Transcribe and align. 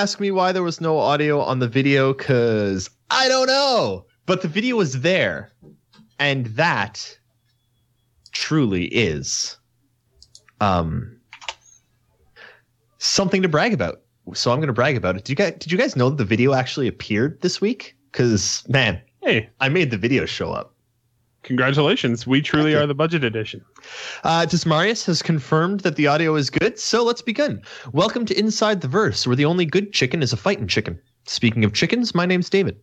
ask 0.00 0.18
me 0.18 0.30
why 0.30 0.50
there 0.52 0.62
was 0.62 0.80
no 0.80 0.98
audio 0.98 1.40
on 1.42 1.58
the 1.58 1.68
video 1.68 2.14
because 2.14 2.88
I 3.10 3.28
don't 3.28 3.46
know. 3.46 4.06
But 4.24 4.40
the 4.40 4.48
video 4.48 4.76
was 4.76 5.00
there. 5.00 5.52
And 6.18 6.46
that 6.46 7.18
truly 8.32 8.86
is 8.86 9.56
um, 10.60 11.18
something 12.98 13.42
to 13.42 13.48
brag 13.48 13.72
about. 13.74 14.00
So 14.32 14.52
I'm 14.52 14.58
going 14.58 14.68
to 14.68 14.72
brag 14.72 14.96
about 14.96 15.16
it. 15.16 15.24
Did 15.24 15.30
you 15.30 15.36
guys, 15.36 15.54
did 15.58 15.72
you 15.72 15.78
guys 15.78 15.96
know 15.96 16.08
that 16.10 16.16
the 16.16 16.24
video 16.24 16.54
actually 16.54 16.86
appeared 16.88 17.40
this 17.42 17.60
week? 17.60 17.96
Because, 18.10 18.64
man, 18.68 19.00
Hey, 19.22 19.50
I 19.60 19.68
made 19.68 19.90
the 19.90 19.98
video 19.98 20.24
show 20.24 20.50
up. 20.50 20.74
congratulations. 21.42 22.26
We 22.26 22.40
truly 22.40 22.74
are 22.74 22.86
the 22.86 22.94
budget 22.94 23.22
edition. 23.22 23.62
Uh, 24.24 24.46
Desmarius 24.46 25.04
has 25.06 25.22
confirmed 25.22 25.80
that 25.80 25.96
the 25.96 26.06
audio 26.06 26.34
is 26.34 26.50
good, 26.50 26.78
so 26.78 27.04
let's 27.04 27.22
begin. 27.22 27.62
Welcome 27.92 28.24
to 28.26 28.38
Inside 28.38 28.80
the 28.80 28.88
Verse, 28.88 29.26
where 29.26 29.36
the 29.36 29.44
only 29.44 29.64
good 29.64 29.92
chicken 29.92 30.22
is 30.22 30.32
a 30.32 30.36
fighting 30.36 30.66
chicken. 30.66 30.98
Speaking 31.26 31.64
of 31.64 31.72
chickens, 31.72 32.14
my 32.14 32.26
name's 32.26 32.50
David. 32.50 32.76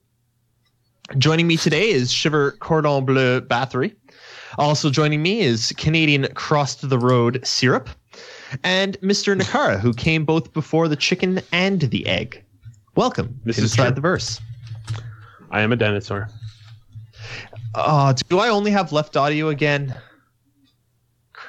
Joining 1.18 1.48
me 1.48 1.56
today 1.58 1.90
is 1.90 2.12
Shiver 2.12 2.52
Cordon 2.60 3.06
Bleu 3.06 3.42
Bathory. 3.42 3.96
Also 4.58 4.90
joining 4.90 5.22
me 5.22 5.42
is 5.42 5.74
Canadian 5.78 6.28
Cross 6.34 6.76
the 6.76 7.00
Road 7.00 7.40
Syrup 7.46 7.90
and 8.64 9.00
Mr. 9.02 9.40
Nehkara, 9.40 9.80
who 9.80 9.94
came 9.94 10.26
both 10.26 10.52
before 10.54 10.88
the 10.88 10.96
chicken 10.96 11.42
and 11.52 11.82
the 11.82 12.06
egg. 12.08 12.44
Welcome 12.96 13.40
This 13.46 13.58
to 13.58 13.64
is 13.64 13.72
Inside 13.72 13.86
true. 13.88 13.96
the 13.96 14.02
Verse. 14.02 14.42
I 15.52 15.62
am 15.62 15.72
a 15.72 15.76
dinosaur. 15.76 16.30
Oh, 17.76 18.14
do 18.30 18.40
I 18.40 18.50
only 18.50 18.72
have 18.72 18.92
left 18.92 19.16
audio 19.16 19.50
again? 19.50 19.96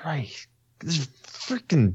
Christ. 0.03 0.47
This 0.81 0.99
is 1.01 1.07
freaking. 1.25 1.95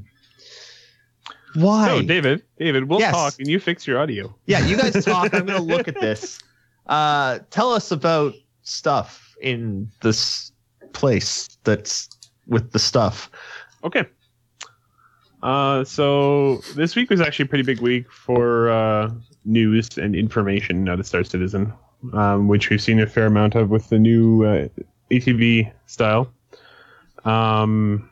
Why? 1.54 1.86
No, 1.86 2.02
David, 2.02 2.42
David, 2.58 2.84
we'll 2.88 2.98
Yes. 3.00 3.12
talk 3.12 3.34
and 3.38 3.48
you 3.48 3.60
fix 3.60 3.86
your 3.86 3.98
audio. 4.00 4.34
Yeah, 4.46 4.66
you 4.66 4.76
guys 4.76 5.04
talk. 5.04 5.32
I'm 5.34 5.46
going 5.46 5.58
to 5.58 5.62
look 5.76 5.86
at 5.88 6.00
this. 6.00 6.40
Uh, 6.86 7.38
tell 7.50 7.72
us 7.72 7.90
about 7.92 8.34
stuff 8.62 9.34
in 9.40 9.88
this 10.02 10.50
place 10.92 11.48
that's 11.64 12.08
with 12.46 12.72
the 12.72 12.78
stuff. 12.78 13.30
Okay. 13.84 14.04
Uh, 15.42 15.84
so 15.84 16.58
this 16.74 16.96
week 16.96 17.10
was 17.10 17.20
actually 17.20 17.44
a 17.44 17.48
pretty 17.48 17.64
big 17.64 17.80
week 17.80 18.10
for 18.10 18.70
uh, 18.70 19.10
news 19.44 19.96
and 19.98 20.16
information 20.16 20.88
out 20.88 20.98
of 20.98 21.06
Star 21.06 21.22
Citizen, 21.22 21.72
um, 22.14 22.48
which 22.48 22.68
we've 22.70 22.82
seen 22.82 22.98
a 23.00 23.06
fair 23.06 23.26
amount 23.26 23.54
of 23.54 23.70
with 23.70 23.88
the 23.90 23.98
new 23.98 24.42
uh, 24.44 24.68
ATV 25.10 25.70
style. 25.86 26.32
Um, 27.24 28.08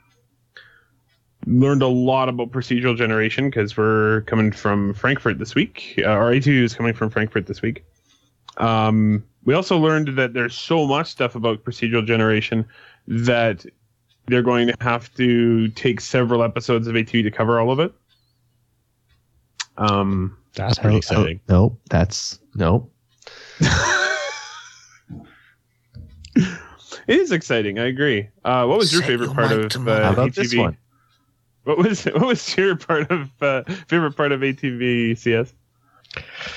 learned 1.47 1.83
a 1.83 1.89
lot 1.89 2.29
about 2.29 2.51
procedural 2.51 2.97
generation 2.97 3.51
because 3.51 3.77
we're 3.77 4.23
coming 4.23 4.53
from 4.53 4.95
Frankfurt 4.95 5.39
this 5.39 5.55
week. 5.55 5.95
Uh, 5.98 6.09
our 6.09 6.33
ATV 6.33 6.63
is 6.63 6.75
coming 6.75 6.95
from 6.95 7.11
Frankfurt 7.11 7.47
this 7.47 7.63
week. 7.63 7.85
Um, 8.59 9.25
we 9.45 9.55
also 9.55 9.79
learned 9.79 10.17
that 10.19 10.35
there's 10.35 10.55
so 10.55 10.86
much 10.86 11.09
stuff 11.09 11.35
about 11.35 11.64
procedural 11.64 12.07
generation 12.07 12.67
that 13.09 13.67
they're 14.27 14.42
going 14.42 14.69
to 14.69 14.77
have 14.81 15.13
to 15.17 15.69
take 15.69 16.01
several 16.01 16.42
episodes 16.42 16.86
of 16.86 16.95
ATV 16.95 17.25
to 17.25 17.31
cover 17.31 17.59
all 17.59 17.73
of 17.73 17.81
it. 17.81 17.92
Um, 19.79 20.36
That's 20.55 20.79
pretty 20.79 20.98
exciting. 20.98 21.41
Oh, 21.48 21.53
no, 21.53 21.79
that's 21.89 22.39
no. 22.55 22.91
it 27.08 27.18
is 27.18 27.33
exciting. 27.33 27.79
I 27.79 27.86
agree. 27.86 28.29
Uh, 28.45 28.67
what 28.67 28.79
was 28.79 28.92
your 28.92 29.02
favorite 29.02 29.27
your 29.27 29.35
part 29.35 29.52
of 29.52 29.68
to 29.70 29.90
uh. 29.90 30.02
How 30.05 30.13
about 30.13 30.30
ATV? 30.30 30.35
this 30.35 30.55
one? 30.55 30.77
What 31.64 31.79
was 31.79 32.05
what 32.07 32.27
was 32.27 32.57
your 32.57 32.77
part 32.77 33.11
of 33.11 33.30
uh, 33.40 33.63
favorite 33.89 34.13
part 34.17 34.33
of 34.33 34.40
ATV 34.40 35.17
CS? 35.18 35.52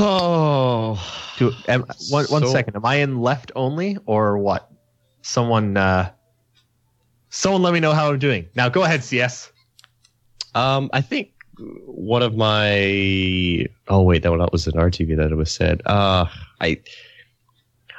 Oh, 0.00 0.96
Do, 1.38 1.52
am, 1.66 1.84
one, 2.10 2.26
one 2.26 2.42
So- 2.42 2.52
second. 2.52 2.76
Am 2.76 2.84
I 2.86 2.96
in 2.96 3.20
left 3.20 3.50
only 3.56 3.98
or 4.06 4.38
what? 4.38 4.70
Someone, 5.22 5.76
uh, 5.76 6.10
someone, 7.30 7.62
let 7.62 7.72
me 7.72 7.80
know 7.80 7.92
how 7.92 8.08
I'm 8.10 8.18
doing. 8.18 8.48
Now, 8.54 8.68
go 8.68 8.84
ahead, 8.84 9.02
CS. 9.02 9.50
Um, 10.54 10.88
I 10.92 11.00
think 11.00 11.32
one 11.86 12.22
of 12.22 12.36
my 12.36 13.66
oh 13.88 14.02
wait, 14.02 14.22
that 14.22 14.30
one 14.30 14.38
that 14.38 14.52
was 14.52 14.66
an 14.68 14.74
RTV 14.74 15.16
that 15.16 15.32
it 15.32 15.34
was 15.34 15.50
said. 15.50 15.82
Uh, 15.84 16.26
I 16.60 16.80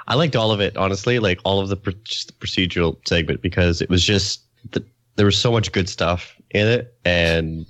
I 0.10 0.16
liked 0.16 0.36
all 0.36 0.52
of 0.52 0.60
it 0.60 0.76
honestly, 0.76 1.20
like 1.20 1.40
all 1.46 1.60
of 1.60 1.70
the, 1.70 1.76
pr- 1.78 1.92
just 2.04 2.28
the 2.28 2.34
procedural 2.46 2.98
segment 3.08 3.42
because 3.42 3.82
it 3.82 3.90
was 3.90 4.04
just 4.04 4.42
the, 4.72 4.84
there 5.16 5.26
was 5.26 5.38
so 5.38 5.52
much 5.52 5.72
good 5.72 5.88
stuff 5.88 6.36
in 6.52 6.68
it, 6.68 6.96
and 7.06 7.66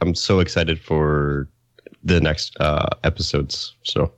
I'm 0.00 0.14
so 0.14 0.40
excited 0.40 0.80
for 0.80 1.48
the 2.04 2.20
next 2.20 2.56
uh, 2.60 2.88
episodes. 3.04 3.74
So 3.82 4.12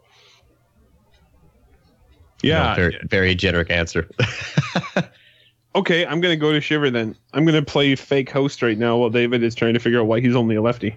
you 2.43 2.53
know, 2.53 2.59
Yeah. 2.59 2.75
very, 2.75 2.99
very 3.09 3.35
generic 3.35 3.71
answer. 3.71 4.09
Okay, 5.77 6.07
I'm 6.07 6.21
gonna 6.21 6.37
go 6.37 6.53
to 6.53 6.61
Shiver 6.61 6.89
then. 6.89 7.17
I'm 7.33 7.45
gonna 7.45 7.61
play 7.61 7.97
fake 7.97 8.31
host 8.31 8.63
right 8.63 8.79
now 8.79 8.97
while 8.97 9.11
David 9.11 9.43
is 9.43 9.57
trying 9.57 9.75
to 9.75 9.81
figure 9.81 9.99
out 10.01 10.07
why 10.07 10.21
he's 10.21 10.37
only 10.37 10.55
a 10.55 10.63
lefty. 10.63 10.97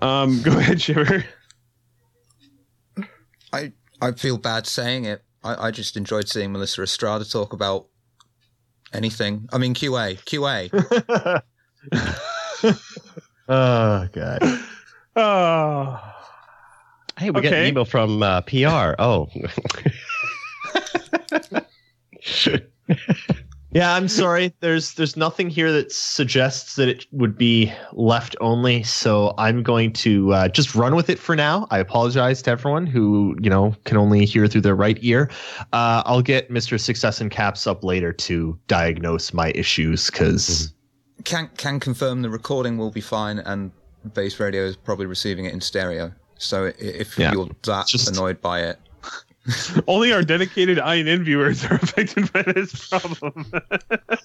Um, 0.00 0.42
go 0.44 0.50
ahead, 0.58 0.78
Shiver. 0.82 1.24
I 3.50 3.72
I 4.02 4.12
feel 4.12 4.36
bad 4.36 4.66
saying 4.66 5.06
it. 5.06 5.22
I, 5.44 5.68
I 5.68 5.70
just 5.70 5.96
enjoyed 5.96 6.28
seeing 6.28 6.52
Melissa 6.52 6.82
Estrada 6.82 7.24
talk 7.24 7.52
about 7.52 7.86
anything. 8.92 9.48
I 9.52 9.58
mean 9.58 9.74
QA, 9.74 10.18
QA. 10.24 10.70
Oh, 13.46 14.08
God. 14.10 14.38
Oh, 15.16 16.00
Hey, 17.18 17.30
we 17.30 17.42
got 17.42 17.52
an 17.52 17.66
email 17.66 17.84
from 17.84 18.22
uh, 18.22 18.40
PR. 18.40 18.94
Oh. 18.98 19.28
Yeah, 23.74 23.92
I'm 23.94 24.06
sorry. 24.06 24.54
There's 24.60 24.94
there's 24.94 25.16
nothing 25.16 25.50
here 25.50 25.72
that 25.72 25.90
suggests 25.90 26.76
that 26.76 26.88
it 26.88 27.06
would 27.10 27.36
be 27.36 27.72
left 27.92 28.36
only. 28.40 28.84
So 28.84 29.34
I'm 29.36 29.64
going 29.64 29.92
to 29.94 30.32
uh, 30.32 30.48
just 30.48 30.76
run 30.76 30.94
with 30.94 31.10
it 31.10 31.18
for 31.18 31.34
now. 31.34 31.66
I 31.72 31.78
apologize 31.80 32.40
to 32.42 32.52
everyone 32.52 32.86
who 32.86 33.34
you 33.40 33.50
know 33.50 33.74
can 33.84 33.96
only 33.96 34.24
hear 34.26 34.46
through 34.46 34.60
their 34.60 34.76
right 34.76 34.96
ear. 35.00 35.28
Uh, 35.72 36.04
I'll 36.06 36.22
get 36.22 36.50
Mr. 36.50 36.78
Success 36.78 37.20
and 37.20 37.32
Caps 37.32 37.66
up 37.66 37.82
later 37.82 38.12
to 38.12 38.56
diagnose 38.68 39.32
my 39.34 39.50
issues 39.56 40.08
because 40.08 40.72
can 41.24 41.50
can 41.56 41.80
confirm 41.80 42.22
the 42.22 42.30
recording 42.30 42.78
will 42.78 42.92
be 42.92 43.00
fine 43.00 43.40
and 43.40 43.72
base 44.12 44.38
radio 44.38 44.62
is 44.62 44.76
probably 44.76 45.06
receiving 45.06 45.46
it 45.46 45.52
in 45.52 45.60
stereo. 45.60 46.12
So 46.38 46.70
if 46.78 47.18
Yeah. 47.18 47.32
you're 47.32 47.48
that 47.64 47.88
Just- 47.88 48.08
annoyed 48.08 48.40
by 48.40 48.60
it, 48.60 48.78
only 49.86 50.12
our 50.12 50.22
dedicated 50.22 50.78
INN 50.78 51.24
viewers 51.24 51.64
are 51.64 51.74
affected 51.74 52.32
by 52.32 52.42
this 52.42 52.88
problem. 52.88 53.52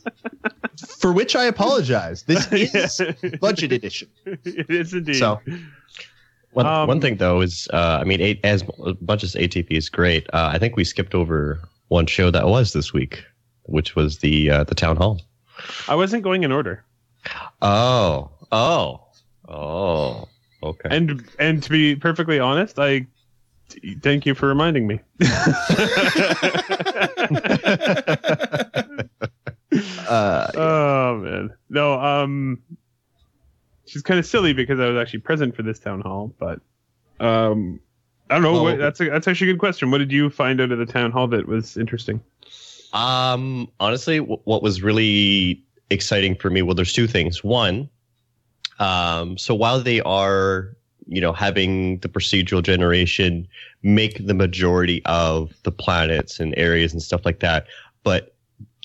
for 0.99 1.11
which 1.11 1.35
I 1.35 1.45
apologize. 1.45 2.23
This 2.23 2.47
is 2.51 3.01
budget 3.39 3.71
edition. 3.71 4.07
it 4.25 4.69
is 4.69 4.93
indeed. 4.93 5.15
So 5.15 5.39
One, 6.53 6.65
Um, 6.65 6.87
one 6.87 7.01
thing 7.01 7.17
though 7.17 7.41
is, 7.41 7.67
uh, 7.73 7.99
I 8.01 8.03
mean, 8.05 8.21
a- 8.21 8.39
as 8.43 8.63
much 9.01 9.23
as 9.23 9.35
ATV 9.35 9.71
is 9.71 9.89
great, 9.89 10.27
uh, 10.33 10.49
I 10.53 10.57
think 10.57 10.75
we 10.75 10.83
skipped 10.83 11.13
over 11.13 11.59
one 11.89 12.05
show 12.07 12.31
that 12.31 12.47
was 12.47 12.73
this 12.73 12.93
week, 12.93 13.23
which 13.63 13.95
was 13.95 14.19
the 14.19 14.49
uh, 14.49 14.63
the 14.63 14.75
town 14.75 14.95
hall. 14.97 15.21
I 15.87 15.95
wasn't 15.95 16.23
going 16.23 16.43
in 16.43 16.51
order. 16.51 16.83
Oh, 17.61 18.31
oh, 18.51 19.01
oh. 19.47 20.27
Okay. 20.63 20.89
And 20.91 21.23
and 21.39 21.61
to 21.63 21.69
be 21.69 21.95
perfectly 21.95 22.39
honest, 22.39 22.79
I 22.79 23.05
thank 24.01 24.25
you 24.25 24.35
for 24.35 24.47
reminding 24.47 24.87
me. 24.87 24.99
uh, 30.07 30.51
oh 30.55 31.17
man, 31.17 31.53
no. 31.69 31.99
Um, 31.99 32.61
she's 33.85 34.01
kind 34.01 34.19
of 34.19 34.25
silly 34.25 34.53
because 34.53 34.79
I 34.79 34.87
was 34.87 34.97
actually 35.01 35.19
present 35.19 35.55
for 35.55 35.63
this 35.63 35.79
town 35.79 36.01
hall, 36.01 36.33
but 36.39 36.59
um, 37.19 37.79
I 38.29 38.35
don't 38.35 38.43
know. 38.43 38.57
Oh. 38.57 38.63
what, 38.63 38.77
that's 38.77 38.99
a, 39.01 39.09
that's 39.09 39.27
actually 39.27 39.49
a 39.49 39.53
good 39.53 39.59
question. 39.59 39.91
What 39.91 39.99
did 39.99 40.11
you 40.11 40.29
find 40.29 40.61
out 40.61 40.71
of 40.71 40.79
the 40.79 40.85
town 40.85 41.11
hall 41.11 41.27
that 41.27 41.47
was 41.47 41.77
interesting? 41.77 42.21
Um, 42.93 43.69
honestly, 43.79 44.19
w- 44.19 44.41
what 44.45 44.63
was 44.63 44.81
really 44.81 45.63
exciting 45.89 46.35
for 46.35 46.49
me, 46.49 46.61
well, 46.61 46.75
there's 46.75 46.93
two 46.93 47.07
things. 47.07 47.43
One, 47.43 47.89
um, 48.79 49.37
so 49.37 49.53
while 49.53 49.81
they 49.81 50.01
are, 50.01 50.75
you 51.09 51.19
know, 51.19 51.33
having 51.33 51.99
the 51.99 52.09
procedural 52.09 52.63
generation 52.63 53.47
make 53.83 54.25
the 54.25 54.33
majority 54.33 55.01
of 55.05 55.53
the 55.63 55.71
planets 55.71 56.39
and 56.39 56.53
areas 56.57 56.93
and 56.93 57.01
stuff 57.01 57.25
like 57.25 57.39
that, 57.39 57.67
but 58.03 58.35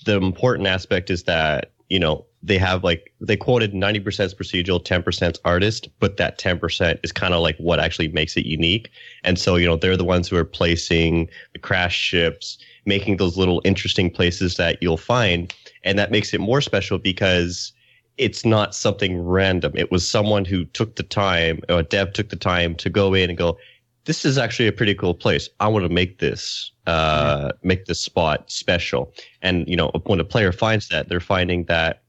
the 0.05 0.17
important 0.17 0.67
aspect 0.67 1.09
is 1.09 1.23
that, 1.23 1.71
you 1.89 1.99
know, 1.99 2.25
they 2.43 2.57
have 2.59 2.83
like 2.83 3.11
they 3.19 3.35
quoted 3.35 3.73
90% 3.73 4.03
procedural 4.35 4.83
10% 4.83 5.39
artist 5.45 5.89
but 5.99 6.17
that 6.17 6.37
10% 6.37 6.99
is 7.03 7.11
kind 7.11 7.33
of 7.33 7.41
like 7.41 7.57
what 7.57 7.79
actually 7.79 8.07
makes 8.09 8.37
it 8.37 8.45
unique. 8.45 8.91
And 9.23 9.39
so 9.39 9.55
you 9.55 9.65
know 9.65 9.75
they're 9.75 9.97
the 9.97 10.03
ones 10.03 10.27
who 10.27 10.37
are 10.37 10.45
placing 10.45 11.27
the 11.53 11.59
crash 11.59 11.95
ships 11.95 12.59
making 12.85 13.17
those 13.17 13.35
little 13.35 13.61
interesting 13.65 14.11
places 14.11 14.57
that 14.57 14.81
you'll 14.81 14.97
find. 14.97 15.53
And 15.83 15.97
that 15.99 16.11
makes 16.11 16.33
it 16.33 16.39
more 16.39 16.61
special 16.61 16.97
because 16.97 17.73
it's 18.17 18.45
not 18.45 18.73
something 18.73 19.21
random. 19.21 19.73
It 19.75 19.91
was 19.91 20.09
someone 20.09 20.45
who 20.45 20.65
took 20.65 20.95
the 20.95 21.03
time, 21.03 21.59
or 21.69 21.79
a 21.79 21.83
dev 21.83 22.13
took 22.13 22.29
the 22.29 22.35
time 22.35 22.75
to 22.75 22.89
go 22.89 23.13
in 23.13 23.29
and 23.29 23.37
go, 23.37 23.57
this 24.05 24.23
is 24.23 24.37
actually 24.37 24.67
a 24.67 24.71
pretty 24.71 24.93
cool 24.93 25.13
place. 25.13 25.49
I 25.59 25.67
want 25.67 25.83
to 25.83 25.89
make 25.89 26.19
this, 26.19 26.71
uh, 26.87 27.51
make 27.63 27.85
this 27.85 27.99
spot 27.99 28.49
special. 28.49 29.11
And, 29.41 29.67
you 29.67 29.75
know, 29.75 29.91
when 30.05 30.19
a 30.19 30.23
player 30.23 30.51
finds 30.51 30.89
that, 30.89 31.09
they're 31.09 31.19
finding 31.19 31.65
that 31.65 32.03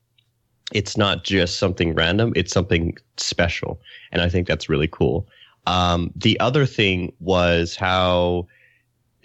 it's 0.73 0.97
not 0.97 1.25
just 1.25 1.59
something 1.59 1.95
random, 1.95 2.33
it's 2.37 2.53
something 2.53 2.97
special. 3.17 3.81
And 4.13 4.21
I 4.21 4.29
think 4.29 4.47
that's 4.47 4.69
really 4.69 4.89
cool. 4.89 5.27
Um, 5.67 6.13
the 6.15 6.39
other 6.39 6.67
thing 6.67 7.13
was 7.19 7.75
how 7.75 8.47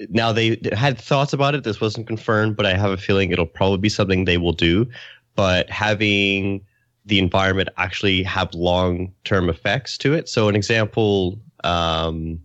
now 0.10 0.31
they 0.31 0.60
had 0.72 0.98
thoughts 0.98 1.33
about 1.33 1.54
it. 1.54 1.63
This 1.63 1.81
wasn't 1.81 2.07
confirmed, 2.07 2.56
but 2.56 2.66
I 2.66 2.74
have 2.74 2.92
a 2.92 2.98
feeling 2.98 3.31
it'll 3.31 3.45
probably 3.45 3.78
be 3.78 3.89
something 3.89 4.25
they 4.25 4.38
will 4.38 4.54
do. 4.54 4.88
But 5.36 5.69
having 5.69 6.66
the 7.06 7.19
environment 7.19 7.69
actually 7.77 8.24
have 8.24 8.53
long 8.53 9.13
term 9.24 9.50
effects 9.50 9.98
to 10.00 10.13
it. 10.13 10.30
So, 10.30 10.48
an 10.50 10.56
example. 10.56 11.39
Um, 11.63 12.39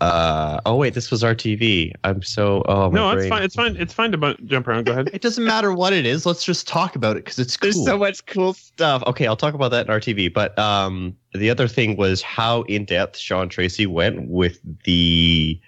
uh, 0.00 0.60
oh 0.66 0.76
wait, 0.76 0.92
this 0.92 1.10
was 1.10 1.22
RTV. 1.22 1.92
I'm 2.02 2.22
so 2.22 2.62
oh 2.66 2.90
my 2.90 2.94
no, 2.94 3.10
it's 3.10 3.20
brain. 3.20 3.30
fine. 3.30 3.42
It's 3.42 3.54
fine. 3.54 3.76
It's 3.76 3.94
fine 3.94 4.12
to 4.12 4.18
bu- 4.18 4.36
jump 4.44 4.68
around. 4.68 4.84
Go 4.84 4.92
ahead. 4.92 5.08
It 5.12 5.22
doesn't 5.22 5.44
matter 5.44 5.72
what 5.72 5.92
it 5.92 6.04
is. 6.04 6.26
Let's 6.26 6.44
just 6.44 6.68
talk 6.68 6.94
about 6.96 7.16
it 7.16 7.24
because 7.24 7.38
it's 7.38 7.56
cool. 7.56 7.70
There's 7.70 7.84
so 7.86 7.96
much 7.96 8.26
cool 8.26 8.52
stuff. 8.52 9.02
Okay, 9.06 9.26
I'll 9.26 9.36
talk 9.36 9.54
about 9.54 9.70
that 9.70 9.86
in 9.86 9.92
RTV. 9.92 10.34
But 10.34 10.58
um, 10.58 11.16
the 11.32 11.48
other 11.48 11.68
thing 11.68 11.96
was 11.96 12.20
how 12.20 12.62
in 12.62 12.84
depth 12.84 13.16
Sean 13.16 13.48
Tracy 13.48 13.86
went 13.86 14.28
with 14.28 14.58
the 14.84 15.58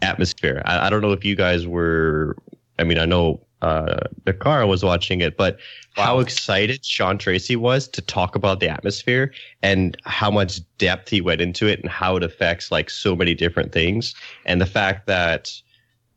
atmosphere. 0.00 0.62
I, 0.64 0.86
I 0.86 0.90
don't 0.90 1.02
know 1.02 1.12
if 1.12 1.24
you 1.24 1.36
guys 1.36 1.66
were. 1.66 2.36
I 2.78 2.84
mean, 2.84 2.98
I 2.98 3.04
know 3.04 3.44
uh, 3.60 3.98
Dakar 4.24 4.66
was 4.66 4.84
watching 4.84 5.20
it, 5.20 5.36
but 5.36 5.58
how 5.94 6.20
excited 6.20 6.84
Sean 6.84 7.18
Tracy 7.18 7.56
was 7.56 7.88
to 7.88 8.00
talk 8.00 8.34
about 8.34 8.60
the 8.60 8.68
atmosphere 8.68 9.32
and 9.62 9.96
how 10.04 10.30
much 10.30 10.60
depth 10.78 11.08
he 11.08 11.20
went 11.20 11.40
into 11.40 11.66
it 11.66 11.80
and 11.80 11.90
how 11.90 12.16
it 12.16 12.22
affects 12.22 12.70
like 12.70 12.90
so 12.90 13.14
many 13.14 13.34
different 13.34 13.72
things. 13.72 14.14
And 14.46 14.60
the 14.60 14.66
fact 14.66 15.06
that 15.06 15.52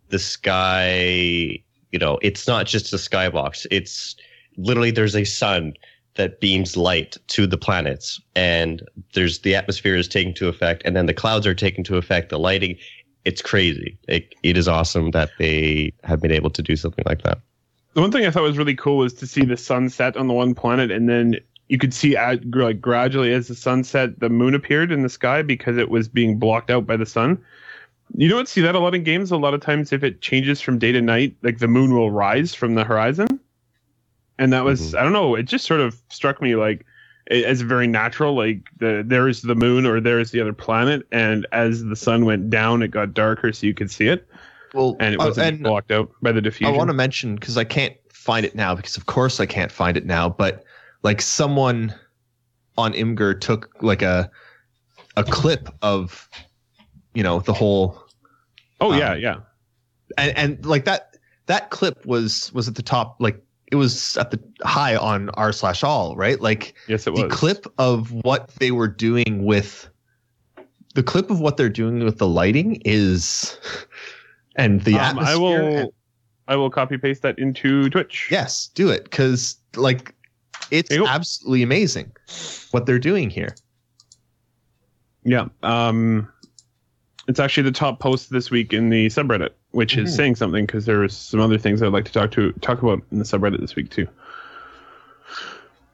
the 0.09 0.19
sky, 0.19 1.61
you 1.91 1.99
know, 1.99 2.19
it's 2.21 2.47
not 2.47 2.67
just 2.67 2.93
a 2.93 2.97
skybox. 2.97 3.65
It's 3.71 4.15
literally 4.57 4.91
there's 4.91 5.15
a 5.15 5.25
sun 5.25 5.73
that 6.15 6.39
beams 6.39 6.77
light 6.77 7.17
to 7.27 7.45
the 7.45 7.57
planets 7.57 8.21
and 8.35 8.81
there's 9.13 9.39
the 9.39 9.55
atmosphere 9.55 9.95
is 9.95 10.07
taking 10.07 10.33
to 10.33 10.47
effect 10.47 10.81
and 10.85 10.95
then 10.95 11.05
the 11.05 11.13
clouds 11.13 11.45
are 11.45 11.53
taking 11.53 11.83
to 11.83 11.97
effect 11.97 12.29
the 12.29 12.39
lighting 12.39 12.77
it's 13.25 13.41
crazy 13.41 13.97
it, 14.07 14.33
it 14.43 14.57
is 14.57 14.67
awesome 14.67 15.11
that 15.11 15.29
they 15.39 15.91
have 16.03 16.21
been 16.21 16.31
able 16.31 16.49
to 16.49 16.61
do 16.61 16.75
something 16.75 17.03
like 17.05 17.21
that 17.23 17.39
The 17.95 18.01
one 18.01 18.11
thing 18.11 18.25
I 18.25 18.29
thought 18.29 18.43
was 18.43 18.57
really 18.57 18.75
cool 18.75 18.97
was 18.97 19.13
to 19.15 19.25
see 19.27 19.45
the 19.45 19.57
sun 19.57 19.89
set 19.89 20.17
on 20.17 20.27
the 20.27 20.33
one 20.33 20.53
planet, 20.53 20.91
and 20.91 21.07
then 21.09 21.37
you 21.69 21.77
could 21.77 21.93
see 21.93 22.15
at, 22.15 22.45
like 22.53 22.79
gradually 22.81 23.33
as 23.33 23.47
the 23.47 23.55
sun 23.55 23.83
set, 23.83 24.19
the 24.19 24.29
moon 24.29 24.53
appeared 24.53 24.91
in 24.91 25.01
the 25.01 25.09
sky 25.09 25.41
because 25.41 25.77
it 25.77 25.89
was 25.89 26.07
being 26.07 26.37
blocked 26.37 26.69
out 26.69 26.85
by 26.85 26.97
the 26.97 27.05
sun. 27.05 27.41
You 28.15 28.29
don't 28.29 28.47
see 28.49 28.61
that 28.61 28.75
a 28.75 28.79
lot 28.79 28.93
in 28.93 29.03
games. 29.03 29.31
A 29.31 29.37
lot 29.37 29.53
of 29.53 29.61
times, 29.61 29.91
if 29.93 30.03
it 30.03 30.21
changes 30.21 30.61
from 30.61 30.77
day 30.77 30.91
to 30.91 31.01
night, 31.01 31.35
like 31.41 31.59
the 31.59 31.67
moon 31.69 31.93
will 31.93 32.11
rise 32.11 32.53
from 32.53 32.75
the 32.75 32.83
horizon, 32.83 33.39
and 34.37 34.51
that 34.51 34.65
was 34.65 34.91
Mhm. 34.91 34.99
I 34.99 35.03
don't 35.03 35.13
know. 35.13 35.33
It 35.35 35.43
just 35.43 35.65
sort 35.65 35.79
of 35.79 35.95
struck 36.09 36.41
me 36.41 36.55
like 36.55 36.85
as 37.31 37.61
very 37.61 37.87
natural. 37.87 38.35
Like 38.35 38.59
the 38.77 39.03
there's 39.07 39.41
the 39.41 39.55
moon 39.55 39.85
or 39.85 40.01
there's 40.01 40.31
the 40.31 40.41
other 40.41 40.53
planet, 40.53 41.07
and 41.13 41.47
as 41.53 41.83
the 41.85 41.95
sun 41.95 42.25
went 42.25 42.49
down, 42.49 42.83
it 42.83 42.89
got 42.89 43.13
darker, 43.13 43.53
so 43.53 43.65
you 43.65 43.73
could 43.73 43.89
see 43.89 44.07
it, 44.07 44.27
well, 44.75 44.95
and 44.99 45.15
it 45.15 45.21
uh, 45.21 45.25
wasn't 45.25 45.63
blocked 45.63 45.91
out 45.91 46.11
by 46.21 46.31
the 46.31 46.41
diffusion. 46.41 46.73
I 46.73 46.77
want 46.77 46.89
to 46.89 46.93
mention 46.93 47.35
because 47.35 47.57
I 47.57 47.63
can't 47.63 47.95
find 48.11 48.45
it 48.45 48.55
now 48.55 48.75
because 48.75 48.97
of 48.97 49.05
course 49.05 49.39
I 49.39 49.45
can't 49.45 49.71
find 49.71 49.97
it 49.97 50.05
now. 50.05 50.29
But 50.29 50.63
like 51.03 51.21
someone 51.21 51.93
on 52.77 52.93
Imgur 52.93 53.39
took 53.39 53.69
like 53.81 54.01
a 54.01 54.29
a 55.15 55.23
clip 55.23 55.69
of 55.81 56.29
you 57.13 57.23
know 57.23 57.39
the 57.39 57.53
whole 57.53 58.03
oh 58.81 58.91
um, 58.91 58.99
yeah, 58.99 59.15
yeah. 59.15 59.37
and 60.17 60.37
and 60.37 60.65
like 60.65 60.85
that 60.85 61.15
that 61.45 61.69
clip 61.69 62.05
was 62.05 62.51
was 62.53 62.67
at 62.67 62.75
the 62.75 62.83
top 62.83 63.15
like 63.19 63.41
it 63.71 63.77
was 63.77 64.17
at 64.17 64.31
the 64.31 64.39
high 64.63 64.95
on 64.95 65.29
r 65.31 65.51
slash 65.51 65.83
all 65.83 66.15
right 66.15 66.41
like 66.41 66.75
Yes, 66.87 67.07
it 67.07 67.11
was 67.11 67.21
the 67.21 67.29
clip 67.29 67.65
of 67.77 68.11
what 68.23 68.49
they 68.59 68.71
were 68.71 68.87
doing 68.87 69.45
with 69.45 69.89
the 70.93 71.03
clip 71.03 71.29
of 71.29 71.39
what 71.39 71.57
they're 71.57 71.69
doing 71.69 72.03
with 72.03 72.17
the 72.17 72.27
lighting 72.27 72.81
is 72.85 73.57
and 74.55 74.81
the 74.83 74.93
Um, 74.95 74.99
atmosphere 74.99 75.33
I 75.33 75.35
will 75.37 75.77
and- 75.77 75.89
I 76.47 76.55
will 76.55 76.69
copy 76.69 76.97
paste 76.97 77.21
that 77.23 77.39
into 77.39 77.89
Twitch. 77.89 78.27
yes 78.31 78.67
do 78.75 78.89
it 78.89 79.03
because 79.05 79.57
like 79.75 80.13
it's 80.71 80.89
There 80.89 80.99
you 80.99 81.05
go. 81.05 81.09
absolutely 81.09 81.63
amazing 81.63 82.11
what 82.71 82.85
they're 82.85 82.99
doing 82.99 83.29
here 83.29 83.55
Yeah. 85.23 85.47
Um, 85.63 86.27
it's 87.27 87.39
actually 87.39 87.63
the 87.63 87.71
top 87.71 87.99
post 87.99 88.29
this 88.29 88.51
week 88.51 88.71
in 88.73 88.89
the 88.91 89.07
subreddit, 89.07 89.49
which 89.71 89.97
is 89.97 90.11
Mhm. 90.13 90.15
saying 90.15 90.35
something 90.35 90.65
because 90.67 90.85
there 90.85 90.99
was 90.99 91.17
some 91.17 91.39
other 91.39 91.57
things 91.57 91.81
I'd 91.81 91.91
like 91.91 92.05
to 92.05 92.11
talk 92.11 92.29
to 92.33 92.51
talk 92.61 92.83
about 92.83 93.01
in 93.11 93.17
the 93.17 93.23
subreddit 93.25 93.59
this 93.59 93.75
week 93.75 93.89
too. 93.89 94.07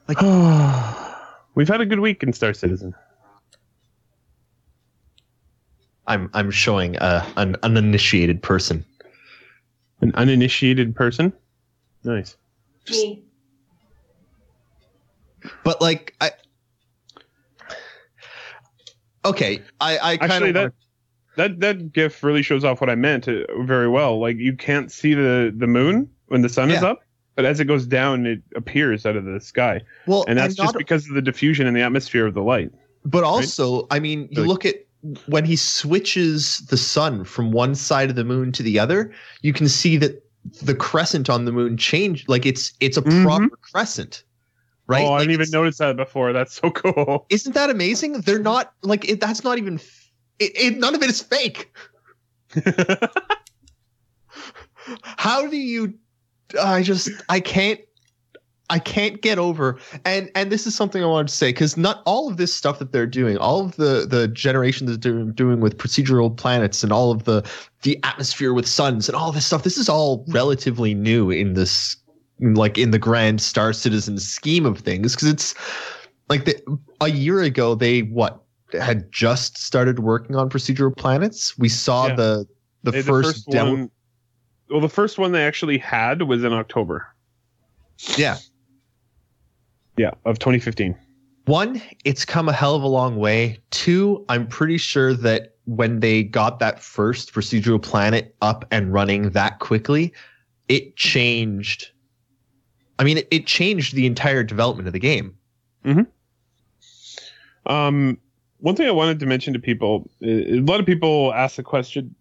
Like- 0.10 0.18
we've 1.56 1.70
had 1.70 1.80
a 1.80 1.86
good 1.86 2.02
week 2.02 2.24
in 2.24 2.34
Star 2.34 2.54
Citizen. 2.54 2.94
I'm 6.12 6.30
i'm 6.34 6.52
showing 6.52 6.96
a, 6.98 7.26
an 7.38 7.56
uninitiated 7.64 8.42
person 8.42 8.84
An 10.02 10.12
uninitiated 10.16 10.96
person. 10.96 11.32
Nice. 12.04 12.36
Me. 12.90 13.24
but 15.64 15.80
like 15.82 16.16
i 16.20 16.32
okay 19.26 19.62
i 19.80 19.98
i 20.02 20.18
kind 20.18 20.32
Actually, 20.32 20.50
of 20.50 20.54
that 20.56 20.74
that 21.38 21.60
that 21.62 21.94
GIF 21.94 22.24
really 22.24 22.42
shows 22.44 22.64
off 22.66 22.82
what 22.82 22.90
I 22.90 22.96
meant 22.96 23.26
uh, 23.28 23.44
very 23.62 23.88
well. 23.88 24.20
Like 24.20 24.36
you 24.38 24.54
can't 24.56 24.92
see 24.92 25.14
the 25.14 25.54
the 25.56 25.68
moon 25.68 26.10
when 26.28 26.42
the 26.42 26.50
sun 26.50 26.70
is 26.72 26.84
up, 26.84 27.00
but 27.36 27.46
as 27.46 27.60
it 27.62 27.66
goes 27.66 27.86
down, 27.86 28.26
it 28.26 28.42
appears 28.56 29.06
out 29.06 29.16
of 29.16 29.24
the 29.24 29.40
sky, 29.40 29.80
well 30.08 30.26
and 30.28 30.38
that's 30.38 30.58
not- 30.58 30.66
just 30.66 30.78
because 30.78 31.08
of 31.08 31.14
the 31.16 31.22
diffusion 31.22 31.68
in 31.68 31.74
the 31.74 31.82
atmosphere 31.82 32.28
of 32.28 32.34
the 32.34 32.42
light. 32.44 32.72
But 33.06 33.24
also, 33.24 33.88
I 33.90 34.00
mean, 34.00 34.28
you 34.32 34.42
Like- 34.42 34.48
look 34.50 34.66
at 34.66 34.76
when 35.28 35.46
he 35.46 35.56
switches 35.56 36.60
the 36.70 36.78
sun 36.78 37.24
from 37.24 37.52
one 37.52 37.74
side 37.76 38.10
of 38.10 38.16
the 38.16 38.24
moon 38.24 38.52
to 38.54 38.64
the 38.64 38.78
other, 38.80 39.12
you 39.42 39.54
can 39.54 39.68
see 39.68 39.98
that 39.98 40.24
the 40.64 40.76
crescent 40.76 41.30
on 41.30 41.46
the 41.46 41.52
moon 41.52 41.78
changed. 41.78 42.28
Like 42.30 42.46
it's 42.46 42.74
it's 42.80 42.98
a 42.98 43.02
Mhm. 43.02 43.24
proper 43.24 43.58
crescent, 43.58 44.24
right? 44.88 45.04
Oh, 45.04 45.08
I 45.14 45.18
Like, 45.20 45.28
didn't 45.28 45.42
even 45.42 45.52
notice 45.52 45.78
that 45.80 45.96
before. 45.98 46.34
That's 46.34 46.54
so 46.54 46.70
cool. 46.72 47.26
Isn't 47.30 47.54
that 47.54 47.70
amazing? 47.70 48.22
They're 48.22 48.40
not 48.40 48.74
like 48.84 49.08
it, 49.10 49.20
that's 49.20 49.44
not 49.44 49.58
even. 49.58 49.80
It, 50.40 50.52
it, 50.56 50.78
none 50.78 50.96
of 50.96 51.04
it 51.04 51.10
is 51.10 51.22
fake. 51.22 51.72
How 55.04 55.48
do 55.48 55.58
you? 55.58 55.94
I 56.62 56.82
just 56.82 57.10
I 57.30 57.40
can't. 57.40 57.80
I 58.72 58.80
can't 58.80 59.22
get 59.22 59.38
over 59.38 59.78
and 60.06 60.32
and 60.34 60.50
this 60.50 60.66
is 60.66 60.74
something 60.74 61.04
I 61.04 61.06
wanted 61.06 61.28
to 61.28 61.36
say 61.36 61.50
because 61.50 61.76
not 61.76 62.02
all 62.06 62.30
of 62.30 62.38
this 62.38 62.56
stuff 62.56 62.80
that 62.80 62.94
they're 62.94 63.06
doing, 63.06 63.38
all 63.38 63.66
of 63.66 63.76
the 63.76 64.08
the 64.10 64.30
generation 64.30 64.88
that 64.88 65.02
they're 65.02 65.24
doing 65.26 65.60
with 65.60 65.78
procedural 65.78 66.36
planets 66.36 66.82
and 66.82 66.92
all 66.94 67.12
of 67.12 67.26
the 67.26 67.48
the 67.84 68.00
atmosphere 68.04 68.54
with 68.54 68.66
suns 68.66 69.10
and 69.10 69.16
all 69.16 69.34
this 69.34 69.46
stuff, 69.46 69.64
this 69.64 69.78
is 69.78 69.90
all 69.90 70.24
relatively 70.30 70.94
new 70.94 71.30
in 71.30 71.54
this 71.54 71.98
like 72.40 72.78
in 72.78 72.92
the 72.92 72.98
grand 72.98 73.42
Star 73.42 73.74
Citizen 73.74 74.18
scheme 74.18 74.66
of 74.66 74.80
things 74.80 75.16
because 75.16 75.28
it's 75.28 75.54
like 76.30 76.46
the, 76.46 76.56
a 77.02 77.10
year 77.10 77.42
ago 77.42 77.76
they 77.76 78.04
what 78.04 78.42
had 78.80 79.12
just 79.12 79.58
started 79.58 80.00
working 80.00 80.38
on 80.38 80.50
procedural 80.50 80.96
planets. 80.96 81.58
We 81.58 81.68
saw 81.68 82.08
Yeah. 82.08 82.16
the 82.16 82.48
the 82.84 82.92
Hey, 82.94 83.02
first, 83.02 83.48
demo. 83.50 83.72
one. 83.72 83.92
Well, 84.70 84.80
the 84.80 84.88
first 84.90 85.20
one 85.20 85.34
they 85.34 85.44
actually 85.46 85.78
had 85.78 86.22
was 86.22 86.46
in 86.46 86.54
October. 86.54 87.06
Yeah. 88.18 88.38
Yeah, 90.02 90.10
of 90.26 90.40
2015. 90.40 90.98
One, 91.46 91.80
it's 92.06 92.26
come 92.26 92.50
a 92.50 92.54
hell 92.54 92.74
of 92.74 92.82
a 92.82 92.88
long 92.88 93.18
way. 93.18 93.60
Two, 93.70 94.26
I'm 94.30 94.48
pretty 94.48 94.78
sure 94.78 95.14
that 95.14 95.54
when 95.66 96.00
they 96.00 96.24
got 96.24 96.58
that 96.58 96.82
first 96.82 97.36
procedural 97.36 97.80
planet 97.80 98.36
up 98.42 98.66
and 98.72 98.92
running 98.92 99.30
that 99.30 99.60
quickly, 99.60 100.12
it 100.70 100.96
changed. 100.96 101.92
I 102.98 103.04
mean, 103.04 103.20
it, 103.20 103.28
it 103.30 103.46
changed 103.46 103.94
the 103.94 104.08
entire 104.08 104.42
development 104.42 104.88
of 104.88 104.94
the 104.94 105.00
game. 105.00 105.38
Um, 107.68 108.18
one 108.58 108.76
thing 108.76 108.88
I 108.88 108.92
wanted 108.92 109.20
to 109.20 109.28
mention 109.28 109.54
to 109.54 109.60
people, 109.60 110.10
a 110.24 110.62
lot 110.62 110.80
of 110.80 110.88
people 110.88 111.32
ask 111.36 111.58
the 111.58 111.64
question, 111.64 112.16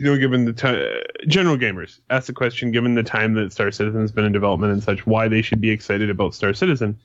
you 0.00 0.06
know, 0.06 0.16
given 0.16 0.46
the 0.46 0.54
time, 0.54 0.82
general 1.26 1.58
gamers 1.58 2.00
ask 2.08 2.26
the 2.26 2.32
question, 2.32 2.72
given 2.72 2.94
the 2.94 3.02
time 3.02 3.34
that 3.34 3.52
Star 3.52 3.70
Citizen's 3.70 4.10
been 4.10 4.24
in 4.24 4.32
development 4.32 4.72
and 4.72 4.82
such, 4.82 5.06
why 5.06 5.28
they 5.28 5.42
should 5.42 5.60
be 5.60 5.68
excited 5.68 6.08
about 6.08 6.34
Star 6.34 6.54
Citizen. 6.54 6.98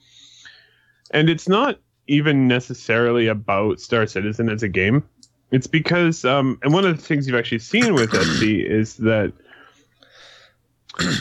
And 1.12 1.30
it's 1.30 1.50
not 1.50 1.78
even 2.08 2.48
necessarily 2.48 3.28
about 3.28 3.82
Star 3.82 4.08
Citizen 4.08 4.48
as 4.48 4.64
a 4.64 4.70
game. 4.70 5.04
It's 5.52 5.68
because, 5.68 6.24
um, 6.24 6.58
and 6.64 6.74
one 6.74 6.86
of 6.86 6.96
the 6.96 7.04
things 7.04 7.28
you've 7.28 7.36
actually 7.36 7.60
seen 7.60 7.96
with 7.96 8.14
SC 8.14 8.44
is 8.44 8.96
that 8.98 9.34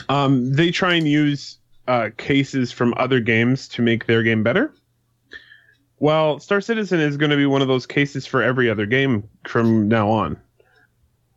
um, 0.09 0.53
they 0.53 0.71
try 0.71 0.95
and 0.95 1.09
use 1.09 1.59
uh, 1.89 2.11
cases 2.17 2.71
from 2.71 2.95
other 2.97 3.19
games 3.19 3.67
to 3.71 3.83
make 3.83 4.07
their 4.07 4.23
game 4.23 4.45
better. 4.45 4.73
Well, 5.99 6.39
Star 6.39 6.61
Citizen 6.61 7.01
is 7.01 7.17
going 7.17 7.31
to 7.31 7.37
be 7.37 7.47
one 7.47 7.63
of 7.63 7.69
those 7.69 7.85
cases 7.85 8.27
for 8.27 8.43
every 8.45 8.71
other 8.71 8.87
game 8.87 9.29
from 9.49 9.89
now 9.89 10.09
on. 10.09 10.41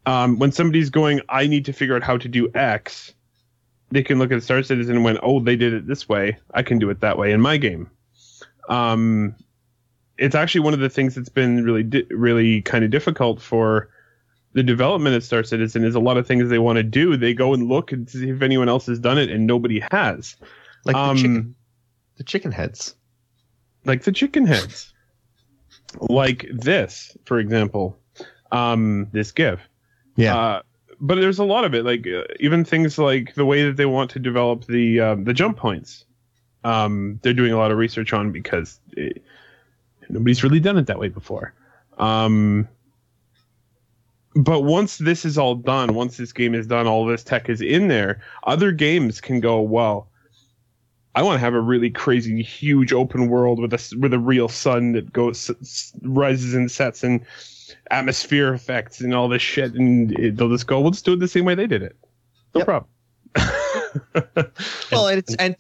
Um, 0.08 0.40
when 0.40 0.52
somebody's 0.52 0.90
going, 0.90 1.22
I 1.30 1.48
need 1.48 1.66
to 1.66 1.74
figure 1.74 1.96
out 1.96 2.04
how 2.04 2.18
to 2.18 2.28
do 2.28 2.50
X, 2.56 3.14
they 3.92 4.04
can 4.04 4.20
look 4.20 4.32
at 4.32 4.42
Star 4.42 4.64
Citizen 4.64 4.96
and 4.96 5.06
went, 5.06 5.20
oh, 5.22 5.40
they 5.40 5.56
did 5.56 5.74
it 5.74 5.86
this 5.88 6.08
way. 6.10 6.38
I 6.54 6.64
can 6.64 6.80
do 6.80 6.90
it 6.90 7.02
that 7.02 7.18
way 7.18 7.32
in 7.32 7.42
my 7.42 7.58
game. 7.58 7.90
Um, 8.70 9.36
it's 10.18 10.34
actually 10.36 10.62
one 10.62 10.74
of 10.74 10.80
the 10.80 10.90
things 10.90 11.16
that's 11.16 11.30
been 11.30 11.64
really, 11.64 11.84
di- 11.84 12.08
really 12.10 12.62
kind 12.62 12.84
of 12.84 12.90
difficult 12.90 13.42
for 13.42 13.90
the 14.54 14.64
development 14.64 15.16
of 15.16 15.24
Star 15.24 15.44
Citizen 15.44 15.84
is 15.84 15.94
a 15.94 16.00
lot 16.00 16.18
of 16.18 16.26
things 16.26 16.50
they 16.50 16.58
want 16.58 16.78
to 16.78 16.84
do. 16.84 17.16
They 17.18 17.34
go 17.34 17.54
and 17.54 17.68
look 17.68 17.92
and 17.92 18.10
see 18.10 18.30
if 18.30 18.42
anyone 18.42 18.70
else 18.70 18.88
has 18.88 19.00
done 19.00 19.18
it, 19.18 19.30
and 19.30 19.46
nobody 19.46 19.82
has. 19.92 20.36
Like 20.86 20.96
Um, 20.96 21.16
the 21.16 21.22
chicken, 21.22 21.56
the 22.18 22.24
chicken 22.24 22.52
heads. 22.52 22.96
like 23.86 24.04
the 24.04 24.12
chicken 24.12 24.46
heads, 24.48 24.94
like 26.00 26.48
this, 26.52 27.16
for 27.26 27.40
example, 27.40 28.00
um, 28.52 29.08
this 29.12 29.32
GIF. 29.32 29.60
Yeah. 30.18 30.38
Uh, 30.38 30.62
but 31.00 31.16
there's 31.16 31.40
a 31.40 31.44
lot 31.46 31.64
of 31.64 31.74
it, 31.74 31.86
like 31.86 32.06
uh, 32.08 32.24
even 32.40 32.66
things 32.66 32.98
like 32.98 33.36
the 33.36 33.46
way 33.46 33.64
that 33.64 33.78
they 33.78 33.86
want 33.86 34.10
to 34.12 34.20
develop 34.20 34.66
the 34.66 35.00
um, 35.00 35.24
the 35.24 35.34
jump 35.34 35.58
points. 35.58 36.04
Um, 36.64 37.20
they're 37.22 37.34
doing 37.34 37.54
a 37.54 37.58
lot 37.58 37.72
of 37.72 37.78
research 37.78 38.12
on 38.12 38.32
because 38.32 38.80
it, 38.94 39.24
nobody's 40.10 40.44
really 40.44 40.60
done 40.60 40.78
it 40.78 40.88
that 40.88 41.00
way 41.00 41.08
before. 41.08 41.54
Um, 41.98 42.68
but 44.36 44.62
once 44.62 44.98
this 44.98 45.24
is 45.24 45.38
all 45.38 45.56
done, 45.56 45.94
once 45.94 46.18
this 46.18 46.34
game 46.34 46.54
is 46.54 46.68
done, 46.68 46.88
all 46.88 47.06
this 47.06 47.24
tech 47.24 47.50
is 47.50 47.62
in 47.62 47.88
there. 47.88 48.22
Other 48.44 48.72
games 48.72 49.22
can 49.22 49.40
go 49.40 49.62
well. 49.62 50.10
I 51.16 51.24
want 51.24 51.38
to 51.38 51.40
have 51.40 51.56
a 51.56 51.62
really 51.62 51.90
crazy, 51.90 52.44
huge 52.44 52.94
open 52.94 53.28
world 53.28 53.60
with 53.60 53.74
a 53.74 53.98
with 54.00 54.14
a 54.14 54.20
real 54.20 54.48
sun 54.48 54.92
that 54.92 55.12
goes 55.12 55.94
rises 56.04 56.54
and 56.54 56.70
sets 56.70 57.04
and 57.04 57.26
atmosphere 57.92 58.54
effects 58.54 59.00
and 59.02 59.14
all 59.14 59.28
this 59.28 59.42
shit, 59.42 59.74
and 59.74 60.12
it, 60.14 60.38
they'll 60.38 60.50
just 60.50 60.68
go, 60.68 60.80
"We'll 60.82 60.92
just 60.92 61.06
do 61.06 61.14
it 61.14 61.20
the 61.20 61.28
same 61.28 61.46
way 61.46 61.56
they 61.56 61.68
did 61.68 61.84
it." 61.84 61.98
No 62.56 62.60
Yep. 62.60 62.66
problem. 62.66 62.92
Well, 64.92 65.08
and 65.08 65.20
it's 65.20 65.36
and 65.36 65.56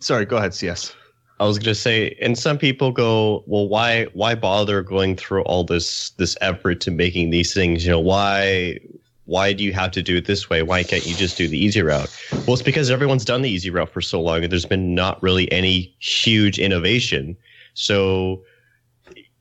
sorry, 0.00 0.24
go 0.24 0.36
ahead, 0.36 0.54
CS. 0.54 0.94
I 1.40 1.46
was 1.46 1.58
gonna 1.58 1.74
say, 1.74 2.16
and 2.22 2.38
some 2.38 2.58
people 2.58 2.92
go, 2.92 3.42
well, 3.46 3.68
why 3.68 4.04
why 4.14 4.34
bother 4.34 4.82
going 4.82 5.16
through 5.16 5.42
all 5.42 5.64
this 5.64 6.10
this 6.10 6.36
effort 6.40 6.80
to 6.82 6.90
making 6.90 7.30
these 7.30 7.52
things? 7.52 7.84
You 7.84 7.90
know, 7.90 8.00
why 8.00 8.78
why 9.26 9.52
do 9.52 9.64
you 9.64 9.72
have 9.72 9.90
to 9.92 10.02
do 10.02 10.16
it 10.16 10.26
this 10.26 10.48
way? 10.48 10.62
Why 10.62 10.82
can't 10.82 11.06
you 11.06 11.14
just 11.14 11.36
do 11.36 11.48
the 11.48 11.58
easy 11.58 11.82
route? 11.82 12.08
Well, 12.46 12.54
it's 12.54 12.62
because 12.62 12.90
everyone's 12.90 13.24
done 13.24 13.42
the 13.42 13.50
easy 13.50 13.70
route 13.70 13.90
for 13.90 14.00
so 14.00 14.20
long, 14.20 14.42
and 14.44 14.52
there's 14.52 14.66
been 14.66 14.94
not 14.94 15.22
really 15.22 15.50
any 15.50 15.94
huge 15.98 16.58
innovation. 16.58 17.36
So, 17.72 18.44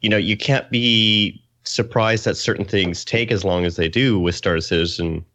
you 0.01 0.09
know, 0.09 0.17
you 0.17 0.37
can't 0.37 0.69
be 0.71 1.42
surprised 1.63 2.25
that 2.25 2.35
certain 2.35 2.65
things 2.65 3.05
take 3.05 3.31
as 3.31 3.43
long 3.43 3.65
as 3.65 3.75
they 3.75 3.89
do 3.89 4.19
with 4.19 4.35
Star 4.35 4.59
Citizen 4.59 5.25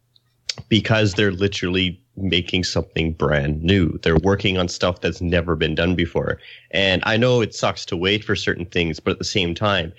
because 0.67 1.13
they're 1.13 1.31
literally 1.31 2.01
making 2.17 2.63
something 2.63 3.13
brand 3.13 3.63
new. 3.63 3.97
They're 3.99 4.17
working 4.17 4.57
on 4.57 4.67
stuff 4.67 5.01
that's 5.01 5.21
never 5.21 5.55
been 5.55 5.75
done 5.75 5.95
before. 5.95 6.39
And 6.71 7.01
I 7.05 7.17
know 7.17 7.41
it 7.41 7.55
sucks 7.55 7.85
to 7.85 7.97
wait 7.97 8.23
for 8.23 8.35
certain 8.35 8.65
things, 8.65 8.99
but 8.99 9.11
at 9.11 9.19
the 9.19 9.25
same 9.25 9.55
time, 9.55 9.93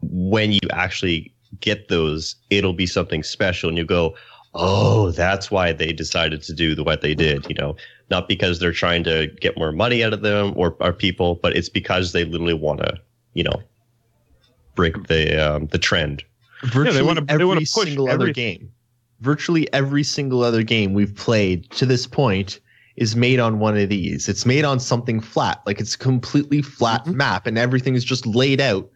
when 0.00 0.52
you 0.52 0.60
actually 0.70 1.34
get 1.60 1.88
those, 1.88 2.36
it'll 2.50 2.72
be 2.72 2.86
something 2.86 3.22
special 3.22 3.68
and 3.68 3.78
you 3.78 3.84
go, 3.84 4.14
oh, 4.54 5.10
that's 5.10 5.50
why 5.50 5.72
they 5.72 5.92
decided 5.92 6.42
to 6.42 6.52
do 6.54 6.76
what 6.84 7.00
they 7.00 7.14
did, 7.14 7.46
you 7.48 7.54
know, 7.54 7.76
not 8.10 8.28
because 8.28 8.60
they're 8.60 8.72
trying 8.72 9.02
to 9.04 9.26
get 9.40 9.58
more 9.58 9.72
money 9.72 10.04
out 10.04 10.12
of 10.12 10.22
them 10.22 10.52
or 10.56 10.76
our 10.80 10.92
people, 10.92 11.36
but 11.36 11.56
it's 11.56 11.68
because 11.68 12.12
they 12.12 12.24
literally 12.24 12.54
want 12.54 12.78
to, 12.80 12.94
you 13.32 13.42
know, 13.42 13.62
break 14.74 15.06
the 15.08 15.36
um, 15.54 15.66
the 15.68 15.78
trend. 15.78 16.22
Virtually 16.64 17.02
wanna- 17.02 17.24
they 17.24 17.34
every 17.34 17.44
wanna 17.46 17.60
push 17.60 17.68
single 17.70 18.08
other 18.08 18.32
game, 18.32 18.70
virtually 19.20 19.72
every 19.72 20.02
single 20.02 20.42
other 20.42 20.62
game 20.62 20.94
we've 20.94 21.14
played 21.14 21.70
to 21.70 21.86
this 21.86 22.06
point 22.06 22.60
is 22.96 23.16
made 23.16 23.40
on 23.40 23.58
one 23.58 23.76
of 23.76 23.88
these. 23.88 24.28
It's 24.28 24.46
made 24.46 24.64
on 24.64 24.78
something 24.78 25.20
flat, 25.20 25.60
like 25.66 25.80
it's 25.80 25.94
a 25.94 25.98
completely 25.98 26.62
flat 26.62 27.02
Mm-hmm. 27.04 27.16
map, 27.16 27.46
and 27.46 27.58
everything 27.58 27.94
is 27.96 28.04
just 28.04 28.24
laid 28.24 28.60
out 28.60 28.88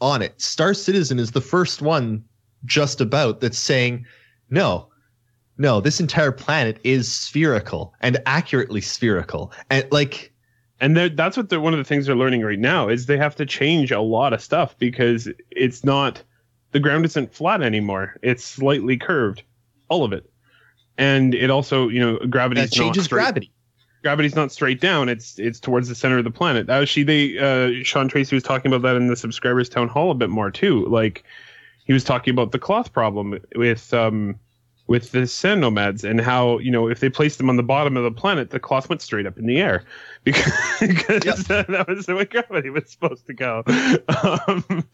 on 0.00 0.20
it. 0.22 0.40
Star 0.40 0.74
Citizen 0.74 1.18
is 1.18 1.30
the 1.30 1.40
first 1.40 1.80
one, 1.80 2.24
just 2.64 3.00
about 3.00 3.40
that's 3.40 3.58
saying, 3.58 4.04
no, 4.50 4.88
no, 5.58 5.80
this 5.80 6.00
entire 6.00 6.32
planet 6.32 6.78
is 6.84 7.10
spherical 7.14 7.94
and 8.00 8.18
accurately 8.26 8.80
spherical, 8.80 9.52
and 9.70 9.86
like 9.92 10.32
and 10.80 10.96
that's 10.96 11.36
what 11.36 11.48
they're 11.48 11.60
one 11.60 11.74
of 11.74 11.78
the 11.78 11.84
things 11.84 12.06
they're 12.06 12.16
learning 12.16 12.42
right 12.42 12.58
now 12.58 12.88
is 12.88 13.06
they 13.06 13.18
have 13.18 13.36
to 13.36 13.46
change 13.46 13.92
a 13.92 14.00
lot 14.00 14.32
of 14.32 14.40
stuff 14.40 14.76
because 14.78 15.28
it's 15.50 15.84
not 15.84 16.22
the 16.72 16.80
ground 16.80 17.04
isn't 17.04 17.34
flat 17.34 17.62
anymore. 17.62 18.16
It's 18.22 18.44
slightly 18.44 18.96
curved 18.96 19.42
all 19.88 20.04
of 20.04 20.12
it. 20.12 20.30
And 20.96 21.34
it 21.34 21.50
also 21.50 21.88
you 21.88 22.00
know 22.00 22.18
gravity's 22.26 22.70
that 22.70 22.76
changes 22.76 23.04
straight, 23.04 23.20
gravity. 23.20 23.52
gravity's 24.02 24.34
not 24.34 24.52
straight 24.52 24.80
down. 24.80 25.08
It's 25.08 25.38
it's 25.38 25.60
towards 25.60 25.88
the 25.88 25.94
center 25.94 26.18
of 26.18 26.24
the 26.24 26.30
planet. 26.30 26.70
Actually 26.70 27.02
they 27.04 27.38
uh 27.38 27.84
sean 27.84 28.08
tracy 28.08 28.34
was 28.34 28.42
talking 28.42 28.72
about 28.72 28.82
that 28.82 28.96
in 28.96 29.06
the 29.08 29.16
subscribers 29.16 29.68
town 29.68 29.88
hall 29.88 30.10
a 30.10 30.14
bit 30.14 30.30
more 30.30 30.50
too. 30.50 30.86
Like 30.86 31.24
he 31.84 31.92
was 31.92 32.04
talking 32.04 32.32
about 32.32 32.52
the 32.52 32.58
cloth 32.58 32.92
problem 32.92 33.38
with 33.54 33.92
um 33.92 34.38
with 34.90 35.12
the 35.12 35.24
sand 35.24 35.60
nomads 35.60 36.02
and 36.02 36.20
how 36.20 36.58
you 36.58 36.70
know 36.70 36.88
if 36.88 36.98
they 36.98 37.08
placed 37.08 37.38
them 37.38 37.48
on 37.48 37.56
the 37.56 37.62
bottom 37.62 37.96
of 37.96 38.02
the 38.02 38.10
planet 38.10 38.50
the 38.50 38.58
cloth 38.58 38.88
went 38.88 39.00
straight 39.00 39.24
up 39.24 39.38
in 39.38 39.46
the 39.46 39.58
air. 39.58 39.84
Because, 40.22 40.52
because 40.80 41.44
that 41.44 41.86
was 41.88 42.04
the 42.04 42.14
way 42.14 42.26
gravity 42.26 42.68
was 42.68 42.90
supposed 42.90 43.26
to 43.26 43.32
go. 43.32 43.62
Um, 44.22 44.84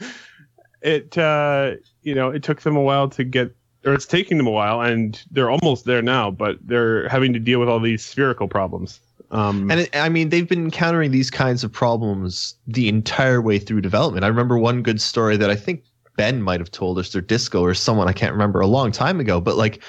it 0.82 1.18
uh 1.18 1.72
you 2.02 2.14
know 2.14 2.30
it 2.30 2.44
took 2.44 2.60
them 2.60 2.76
a 2.76 2.82
while 2.82 3.08
to 3.08 3.24
get 3.24 3.56
or 3.84 3.94
it's 3.94 4.06
taking 4.06 4.36
them 4.36 4.46
a 4.46 4.52
while 4.52 4.82
and 4.82 5.24
they're 5.32 5.50
almost 5.50 5.86
there 5.86 6.02
now 6.02 6.30
but 6.30 6.58
they're 6.62 7.08
having 7.08 7.32
to 7.32 7.40
deal 7.40 7.58
with 7.58 7.68
all 7.68 7.80
these 7.80 8.04
spherical 8.04 8.46
problems. 8.46 9.00
Um 9.30 9.70
And 9.70 9.80
it, 9.80 9.96
I 9.96 10.10
mean, 10.10 10.28
they've 10.28 10.48
been 10.48 10.64
encountering 10.66 11.10
these 11.10 11.30
kinds 11.30 11.64
of 11.64 11.72
problems 11.72 12.54
the 12.68 12.88
entire 12.88 13.40
way 13.40 13.58
through 13.58 13.80
development. 13.80 14.24
I 14.24 14.28
remember 14.28 14.58
one 14.58 14.82
good 14.82 15.00
story 15.00 15.38
that 15.38 15.50
I 15.50 15.56
think 15.56 15.82
Ben 16.16 16.42
might 16.42 16.60
have 16.60 16.70
told 16.70 16.98
us, 16.98 17.14
or 17.14 17.20
Disco, 17.20 17.62
or 17.62 17.74
someone 17.74 18.08
I 18.08 18.12
can't 18.12 18.32
remember 18.32 18.60
a 18.60 18.66
long 18.66 18.92
time 18.92 19.20
ago. 19.20 19.40
But 19.40 19.56
like 19.56 19.82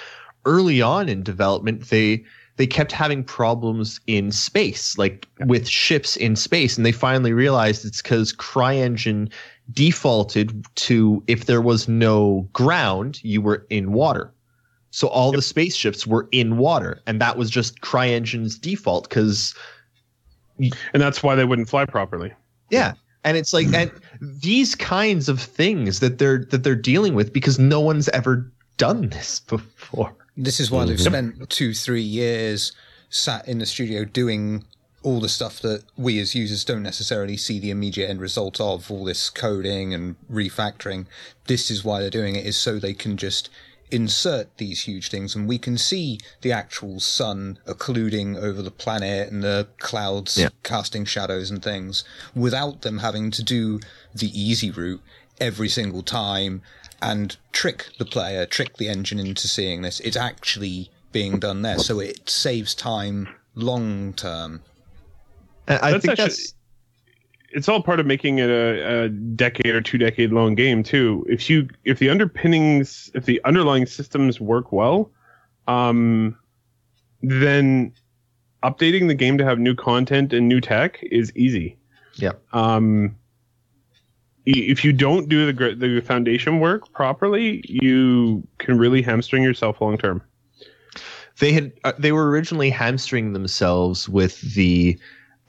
early 0.46 0.82
on 0.82 1.10
in 1.10 1.24
development, 1.24 1.90
they 1.90 2.24
they 2.58 2.68
kept 2.68 2.92
having 2.92 3.24
problems 3.24 4.00
in 4.08 4.32
space, 4.32 4.98
like 4.98 5.28
with 5.46 5.68
ships 5.68 6.16
in 6.16 6.36
space, 6.36 6.78
and 6.78 6.86
they 6.86 6.92
finally 6.92 7.34
realized 7.34 7.86
it's 7.86 8.02
because 8.02 8.34
CryEngine 8.34 9.32
defaulted 9.72 10.66
to 10.76 11.24
if 11.28 11.46
there 11.46 11.62
was 11.62 11.88
no 11.88 12.48
ground, 12.54 13.24
you 13.24 13.42
were 13.42 13.66
in 13.70 13.92
water. 13.92 14.34
So 14.92 15.08
all 15.10 15.32
the 15.32 15.42
spaceships 15.42 16.08
were 16.08 16.28
in 16.32 16.58
water, 16.58 17.02
and 17.06 17.22
that 17.22 17.38
was 17.38 17.50
just 17.50 17.82
CryEngine's 17.82 18.58
default 18.58 19.10
because 19.10 19.54
and 20.60 21.02
that's 21.02 21.22
why 21.22 21.36
they 21.36 21.46
wouldn't 21.46 21.70
fly 21.70 21.86
properly 21.86 22.34
yeah, 22.70 22.94
and 23.24 23.38
it's 23.38 23.54
like 23.54 23.68
and 23.74 23.92
these 24.22 24.76
kinds 24.76 25.30
of 25.30 25.42
things 25.42 26.00
that 26.00 26.18
they're 26.18 26.46
that 26.46 26.64
they're 26.64 26.76
dealing 26.76 27.16
with 27.16 27.34
because 27.34 27.60
no 27.60 27.80
one's 27.80 28.10
ever 28.10 28.52
done 28.78 29.10
this 29.10 29.40
before. 29.48 30.14
This 30.36 30.60
is 30.60 30.70
why 30.70 30.86
they've 30.86 30.98
mm-hmm. 30.98 31.36
spent 31.36 31.50
two, 31.50 31.74
three 31.74 32.02
years 32.02 32.72
sat 33.10 33.48
in 33.48 33.58
the 33.58 33.66
studio 33.66 34.06
doing 34.06 34.64
all 35.04 35.20
the 35.20 35.30
stuff 35.30 35.60
that 35.62 35.84
we 35.96 36.20
as 36.20 36.36
users 36.36 36.66
don't 36.66 36.84
necessarily 36.84 37.38
see 37.38 37.60
the 37.60 37.72
immediate 37.72 38.10
end 38.10 38.20
result 38.20 38.60
of, 38.60 38.92
all 38.92 39.06
this 39.06 39.30
coding 39.30 39.94
and 39.94 40.16
refactoring. 40.30 41.06
This 41.46 41.72
is 41.72 41.84
why 41.84 42.02
they're 42.02 42.10
doing 42.10 42.36
it, 42.36 42.46
is 42.46 42.58
so 42.58 42.78
they 42.78 42.94
can 42.94 43.18
just 43.18 43.50
insert 43.90 44.58
these 44.58 44.82
huge 44.84 45.10
things 45.10 45.34
and 45.36 45.48
we 45.48 45.58
can 45.58 45.78
see 45.78 46.20
the 46.42 46.52
actual 46.52 47.00
sun 47.00 47.58
occluding 47.66 48.36
over 48.36 48.62
the 48.62 48.72
planet 48.72 49.32
and 49.32 49.44
the 49.44 49.68
clouds 49.80 50.38
Yeah. 50.38 50.50
casting 50.64 51.06
shadows 51.06 51.50
and 51.50 51.64
things 51.64 52.04
without 52.36 52.82
them 52.82 53.00
having 53.00 53.32
to 53.32 53.44
do 53.44 53.80
the 54.14 54.28
easy 54.40 54.72
route 54.72 55.02
every 55.40 55.70
single 55.70 56.04
time 56.04 56.62
and 57.02 57.38
trick 57.52 57.90
the 58.00 58.06
player, 58.06 58.46
trick 58.46 58.78
the 58.78 58.90
engine 58.90 59.20
into 59.20 59.48
seeing 59.48 59.84
this. 59.84 60.00
It's 60.02 60.18
actually 60.18 60.90
being 61.12 61.40
done 61.40 61.62
there, 61.62 61.78
so 61.80 62.00
it 62.00 62.30
saves 62.30 62.74
time 62.76 63.30
long 63.56 64.14
term. 64.14 64.64
I 65.68 65.92
That's 65.92 66.02
think 66.06 66.12
actually- 66.20 66.26
that's 66.28 66.54
it's 67.50 67.70
all 67.70 67.82
part 67.82 68.00
of 68.00 68.06
making 68.06 68.40
it 68.40 68.50
a, 68.50 69.04
a 69.04 69.10
decade 69.10 69.74
or 69.74 69.82
two 69.82 69.98
decade 69.98 70.32
long 70.32 70.56
game 70.56 70.84
too. 70.84 71.26
If 71.30 71.50
you 71.50 71.70
if 71.86 72.00
the 72.00 72.10
underpinnings 72.10 73.10
if 73.14 73.26
the 73.26 73.42
underlying 73.46 73.86
systems 73.86 74.40
work 74.40 74.72
well, 74.72 75.12
um, 75.68 76.38
then 77.22 77.94
updating 78.64 79.08
the 79.08 79.14
game 79.14 79.38
to 79.38 79.46
have 79.46 79.60
new 79.60 79.76
content 79.76 80.34
and 80.34 80.48
new 80.48 80.60
tech 80.60 81.00
is 81.04 81.32
easy. 81.36 81.78
yeah. 82.16 82.32
Um, 82.54 83.16
if 84.46 84.84
you 84.86 84.94
don't 84.94 85.28
do 85.28 85.52
the 85.52 85.76
the 85.76 86.02
foundation 86.02 86.60
work 86.60 86.92
properly, 86.94 87.62
you 87.68 88.48
can 88.60 88.78
really 88.78 89.02
hamstring 89.02 89.44
yourself 89.44 89.82
long 89.82 89.98
term. 89.98 90.22
they 91.40 91.52
had 91.52 91.72
uh, 91.84 91.94
they 92.00 92.12
were 92.12 92.30
originally 92.30 92.70
hamstringing 92.70 93.34
themselves 93.34 94.08
with 94.08 94.42
the 94.54 94.98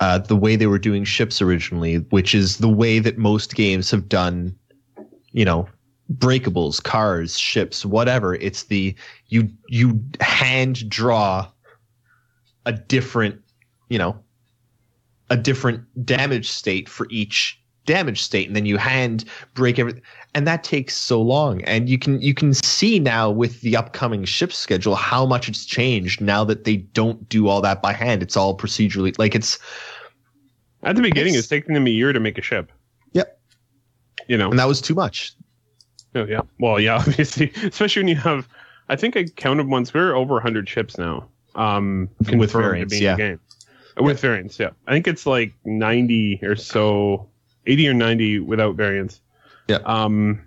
uh, 0.00 0.18
the 0.18 0.36
way 0.36 0.56
they 0.56 0.66
were 0.66 0.78
doing 0.78 1.04
ships 1.04 1.42
originally, 1.42 1.96
which 2.10 2.34
is 2.34 2.58
the 2.58 2.68
way 2.68 2.98
that 2.98 3.18
most 3.18 3.54
games 3.54 3.90
have 3.90 4.08
done. 4.08 4.54
You 5.32 5.44
know, 5.44 5.68
breakables, 6.14 6.82
cars, 6.82 7.38
ships, 7.38 7.84
whatever. 7.84 8.34
It's 8.36 8.64
the 8.64 8.94
you 9.28 9.48
you 9.68 10.02
hand 10.20 10.88
draw 10.88 11.48
a 12.64 12.72
different, 12.72 13.40
you 13.88 13.98
know, 13.98 14.18
a 15.30 15.36
different 15.36 15.82
damage 16.04 16.48
state 16.48 16.88
for 16.88 17.06
each 17.10 17.57
damage 17.88 18.20
state 18.22 18.46
and 18.46 18.54
then 18.54 18.66
you 18.66 18.76
hand 18.76 19.24
break 19.54 19.78
everything 19.78 20.02
and 20.34 20.46
that 20.46 20.62
takes 20.62 20.94
so 20.94 21.20
long 21.22 21.62
and 21.64 21.88
you 21.88 21.98
can 21.98 22.20
you 22.20 22.34
can 22.34 22.52
see 22.52 22.98
now 22.98 23.30
with 23.30 23.60
the 23.62 23.74
upcoming 23.74 24.24
ship 24.24 24.52
schedule 24.52 24.94
how 24.94 25.24
much 25.24 25.48
it's 25.48 25.64
changed 25.64 26.20
now 26.20 26.44
that 26.44 26.64
they 26.64 26.76
don't 26.76 27.28
do 27.30 27.48
all 27.48 27.60
that 27.62 27.80
by 27.80 27.92
hand 27.92 28.22
it's 28.22 28.36
all 28.36 28.54
procedurally 28.56 29.18
like 29.18 29.34
it's 29.34 29.58
At 30.82 30.96
the 30.96 31.02
beginning, 31.02 31.32
It's- 31.32 31.40
it's 31.44 31.48
taking 31.48 31.72
them 31.74 31.86
a 31.86 31.90
year 31.90 32.12
to 32.12 32.20
make 32.20 32.36
a 32.38 32.42
ship. 32.42 32.70
Yep. 33.14 33.38
You 34.28 34.36
know. 34.38 34.50
and 34.50 34.58
that 34.58 34.68
was 34.68 34.80
too 34.80 34.94
much 34.94 35.32
Oh, 36.14 36.24
yeah. 36.24 36.40
Well, 36.58 36.80
yeah, 36.80 36.96
obviously, 37.06 37.52
especially 37.64 38.00
when 38.02 38.08
you 38.08 38.16
have. 38.16 38.48
I 38.88 38.96
think 38.96 39.16
I 39.16 39.24
counted 39.24 39.68
once. 39.68 39.92
We're 39.92 40.14
over 40.14 40.34
100 40.34 40.66
ships 40.68 40.96
now. 40.96 41.28
Um, 41.54 42.08
With 42.34 42.52
variants, 42.52 42.98
yeah. 42.98 43.36
With 43.98 44.18
variants, 44.20 44.58
yeah. 44.58 44.70
I 44.86 44.92
think 44.92 45.06
it's 45.06 45.26
like 45.26 45.52
90 45.66 46.40
or 46.42 46.56
so, 46.56 47.28
80 47.68 47.88
or 47.88 47.94
90 47.94 48.40
without 48.40 48.74
variants. 48.76 49.20
Yeah. 49.68 49.76
Um, 49.84 50.40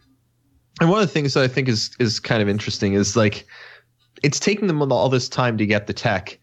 And 0.79 0.89
one 0.89 1.01
of 1.01 1.07
the 1.07 1.13
things 1.13 1.33
that 1.35 1.43
I 1.43 1.47
think 1.47 1.67
is 1.69 1.91
is 1.99 2.19
kind 2.19 2.41
of 2.41 2.49
interesting 2.49 2.93
is 2.93 3.15
like 3.15 3.45
it's 4.23 4.39
taking 4.39 4.67
them 4.67 4.81
all 4.91 5.09
this 5.09 5.29
time 5.29 5.57
to 5.57 5.65
get 5.65 5.87
the 5.87 5.93
tech, 5.93 6.39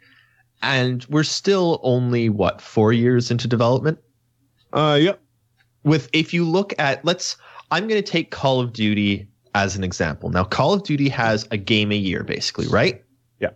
and 0.63 1.05
we're 1.09 1.23
still 1.25 1.81
only 1.83 2.29
what 2.29 2.61
four 2.61 2.93
years 2.93 3.31
into 3.31 3.49
development. 3.49 3.99
uh, 4.73 4.99
yep. 5.01 5.21
With 5.85 6.09
if 6.13 6.33
you 6.35 6.45
look 6.45 6.75
at 6.79 7.05
let's, 7.05 7.37
I'm 7.71 7.89
going 7.89 8.03
to 8.03 8.11
take 8.11 8.31
Call 8.31 8.61
of 8.61 8.73
Duty 8.73 9.27
as 9.55 9.77
an 9.77 9.83
example. 9.85 10.29
Now, 10.31 10.45
Call 10.45 10.73
of 10.75 10.83
Duty 10.83 11.09
has 11.09 11.47
a 11.51 11.57
game 11.57 11.91
a 11.93 11.97
year, 11.97 12.23
basically, 12.25 12.67
right? 12.69 13.03
Yeah. 13.41 13.51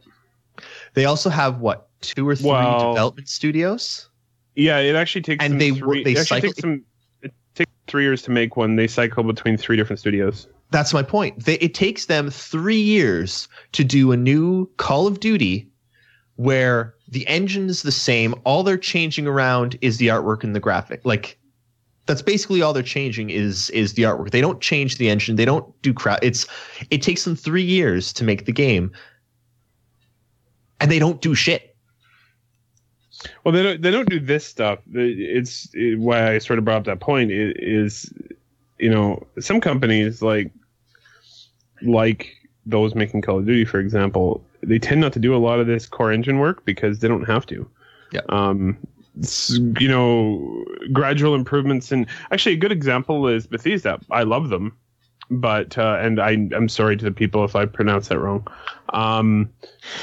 They 0.95 1.05
also 1.05 1.29
have 1.31 1.59
what 1.61 1.89
two 2.01 2.27
or 2.29 2.35
three 2.37 2.51
Well- 2.51 2.93
development 2.95 3.29
studios. 3.29 4.09
Yeah, 4.55 4.79
it 4.79 4.95
actually 4.97 5.23
takes 5.23 5.45
And 5.45 5.61
they 5.61 5.71
three, 5.73 6.05
they 6.05 6.15
cycle- 6.15 6.51
takes 6.53 6.63
takes 6.63 6.83
three 7.87 8.05
years 8.05 8.23
to 8.23 8.31
make 8.31 8.57
one. 8.57 8.77
They 8.77 8.87
cycle 8.87 9.23
between 9.25 9.57
three 9.57 9.77
different 9.77 10.01
studios. 10.01 10.47
That's 10.71 10.95
my 10.95 11.03
point. 11.03 11.45
They, 11.45 11.55
it 11.55 11.75
takes 11.75 12.07
them 12.07 12.31
three 12.31 12.81
years 12.81 13.49
to 13.73 13.85
do 13.85 14.13
a 14.13 14.17
new 14.17 14.71
Call 14.79 15.07
of 15.07 15.21
Duty 15.21 15.69
where 16.37 16.95
the 17.09 17.27
engine 17.29 17.69
is 17.69 17.83
the 17.83 17.93
same. 17.93 18.35
All 18.45 18.63
they're 18.63 18.79
changing 18.79 19.27
around 19.27 19.77
is 19.83 19.99
the 19.99 20.09
artwork 20.09 20.43
and 20.43 20.57
the 20.57 20.61
graphic. 20.61 21.03
Like 21.05 21.39
that's 22.07 22.23
basically 22.23 22.63
all 22.63 22.73
they're 22.73 22.83
changing 22.83 23.31
is 23.31 23.71
is 23.71 23.95
the 23.95 24.03
artwork. 24.03 24.31
They 24.31 24.41
don't 24.41 24.61
change 24.61 24.99
the 24.99 25.09
engine. 25.09 25.37
They 25.37 25.45
don't 25.45 25.81
do 25.83 25.93
crap. 25.93 26.21
It's 26.23 26.47
it 26.91 27.03
takes 27.03 27.25
them 27.25 27.37
three 27.37 27.63
years 27.63 28.13
to 28.15 28.25
make 28.25 28.47
the 28.47 28.53
game, 28.53 28.91
and 30.81 30.91
they 30.91 30.99
don't 30.99 31.21
do 31.21 31.35
shit. 31.35 31.72
Well, 33.45 33.53
they 33.53 33.63
don't. 33.63 33.83
They 33.83 33.91
don't 33.91 34.09
do 34.09 34.21
this 34.21 34.47
stuff. 34.47 34.81
It's 34.93 35.69
it, 35.75 35.99
why 35.99 36.35
I 36.35 36.39
sort 36.39 36.59
of 36.59 36.65
brought 36.65 36.79
up 36.79 36.85
that 36.85 37.01
point. 37.01 37.31
Is 37.33 38.13
you 38.79 38.91
know 38.91 39.27
some 39.41 39.61
companies 39.61 40.23
like 40.23 40.51
like 41.83 42.35
those 42.67 42.95
making 42.95 43.23
Call 43.23 43.39
of 43.39 43.47
Duty, 43.47 43.65
for 43.65 43.81
example, 43.81 44.45
they 44.63 44.79
tend 44.79 45.01
not 45.01 45.13
to 45.15 45.19
do 45.19 45.35
a 45.35 45.39
lot 45.39 45.61
of 45.61 45.67
this 45.67 45.87
core 45.87 46.13
engine 46.13 46.39
work 46.39 46.65
because 46.65 47.01
they 47.01 47.09
don't 47.09 47.25
have 47.25 47.47
to. 47.47 47.69
Yeah. 48.13 48.21
Um. 48.29 48.79
You 49.15 49.89
know, 49.89 50.65
gradual 50.91 51.35
improvements, 51.35 51.93
and 51.93 52.07
actually, 52.31 52.55
a 52.55 52.59
good 52.59 52.73
example 52.73 53.29
is 53.29 53.47
Bethesda. 53.47 54.01
I 54.11 54.23
love 54.23 54.49
them, 54.49 54.75
but 55.41 55.79
uh, 55.79 55.99
and 56.01 56.21
I 56.21 56.31
I'm 56.31 56.69
sorry 56.69 56.97
to 56.97 57.05
the 57.05 57.13
people 57.13 57.45
if 57.45 57.57
I 57.57 57.67
pronounce 57.67 58.09
that 58.09 58.19
wrong. 58.19 58.47
Um 58.93 59.51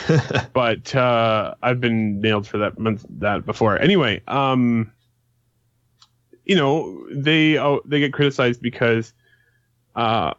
but 0.54 0.96
uh, 0.96 1.56
I've 1.62 1.80
been 1.80 2.22
nailed 2.22 2.48
for 2.48 2.58
that 2.60 2.80
month 2.80 3.06
that 3.20 3.46
before. 3.46 3.78
Anyway, 3.78 4.22
um, 4.28 4.92
you 6.46 6.56
know 6.56 7.08
they 7.12 7.58
oh, 7.58 7.82
they 7.86 8.00
get 8.00 8.14
criticized 8.14 8.62
because 8.62 9.14
uh, 9.96 10.34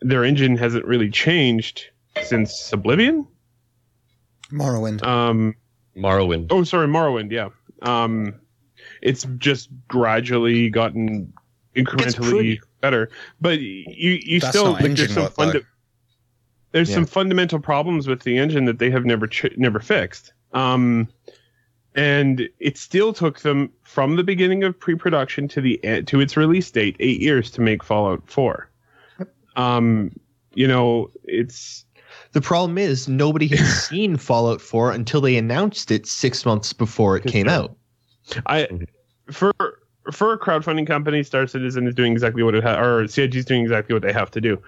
their 0.00 0.24
engine 0.24 0.56
hasn't 0.56 0.84
really 0.84 1.10
changed 1.10 1.90
since 2.22 2.72
Oblivion. 2.72 3.26
Morrowind. 4.50 5.04
Um, 5.04 5.54
Morrowind. 5.96 6.48
oh, 6.50 6.64
sorry, 6.64 6.86
Morrowind. 6.86 7.30
Yeah, 7.30 7.50
um, 7.82 8.34
it's 9.02 9.26
just 9.38 9.68
gradually 9.88 10.70
gotten 10.70 11.32
pretty. 11.74 11.84
incrementally 11.84 12.58
better, 12.80 13.10
but 13.40 13.60
you 13.60 13.84
you 14.22 14.40
That's 14.40 14.50
still 14.56 14.72
like, 14.72 14.82
there's 14.94 15.12
some 15.12 15.30
funda- 15.30 15.62
there's 16.72 16.88
Yeah. 16.90 16.96
some 16.96 17.06
fundamental 17.06 17.58
problems 17.58 18.06
with 18.06 18.22
the 18.22 18.38
engine 18.38 18.64
that 18.66 18.78
they 18.78 18.90
have 18.90 19.04
never 19.04 19.26
ch- 19.26 19.56
never 19.56 19.80
fixed. 19.80 20.32
Um, 20.52 21.08
and 21.94 22.48
it 22.60 22.78
still 22.78 23.12
took 23.12 23.40
them 23.40 23.70
from 23.82 24.16
the 24.16 24.22
beginning 24.22 24.62
of 24.64 24.78
pre-production 24.78 25.48
to 25.48 25.60
the 25.60 25.78
to 26.06 26.20
its 26.20 26.36
release 26.36 26.70
date 26.70 26.96
eight 27.00 27.20
years 27.20 27.50
to 27.52 27.60
make 27.60 27.82
Fallout 27.82 28.22
Four. 28.28 28.70
Um, 29.56 30.12
you 30.54 30.66
know, 30.68 31.10
it's 31.24 31.84
The 32.32 32.40
problem 32.40 32.78
is 32.78 33.08
nobody 33.08 33.48
had 33.48 33.58
seen 33.66 34.16
Fallout 34.16 34.60
4 34.60 34.92
until 34.92 35.20
they 35.20 35.36
announced 35.36 35.90
it 35.90 36.06
six 36.06 36.46
months 36.46 36.72
before 36.72 37.16
it 37.16 37.24
came 37.24 37.48
out. 37.48 37.76
I 38.46 38.68
for 39.30 39.52
for 40.10 40.32
a 40.32 40.38
crowdfunding 40.38 40.86
company, 40.86 41.22
Star 41.22 41.46
Citizen 41.46 41.86
is 41.86 41.94
doing 41.94 42.12
exactly 42.12 42.42
what 42.42 42.54
it 42.54 42.62
ha- 42.62 42.80
or 42.80 43.06
CIG 43.06 43.36
is 43.36 43.44
doing 43.44 43.62
exactly 43.62 43.94
what 43.94 44.02
they 44.02 44.12
have 44.12 44.30
to 44.32 44.40
do. 44.40 44.60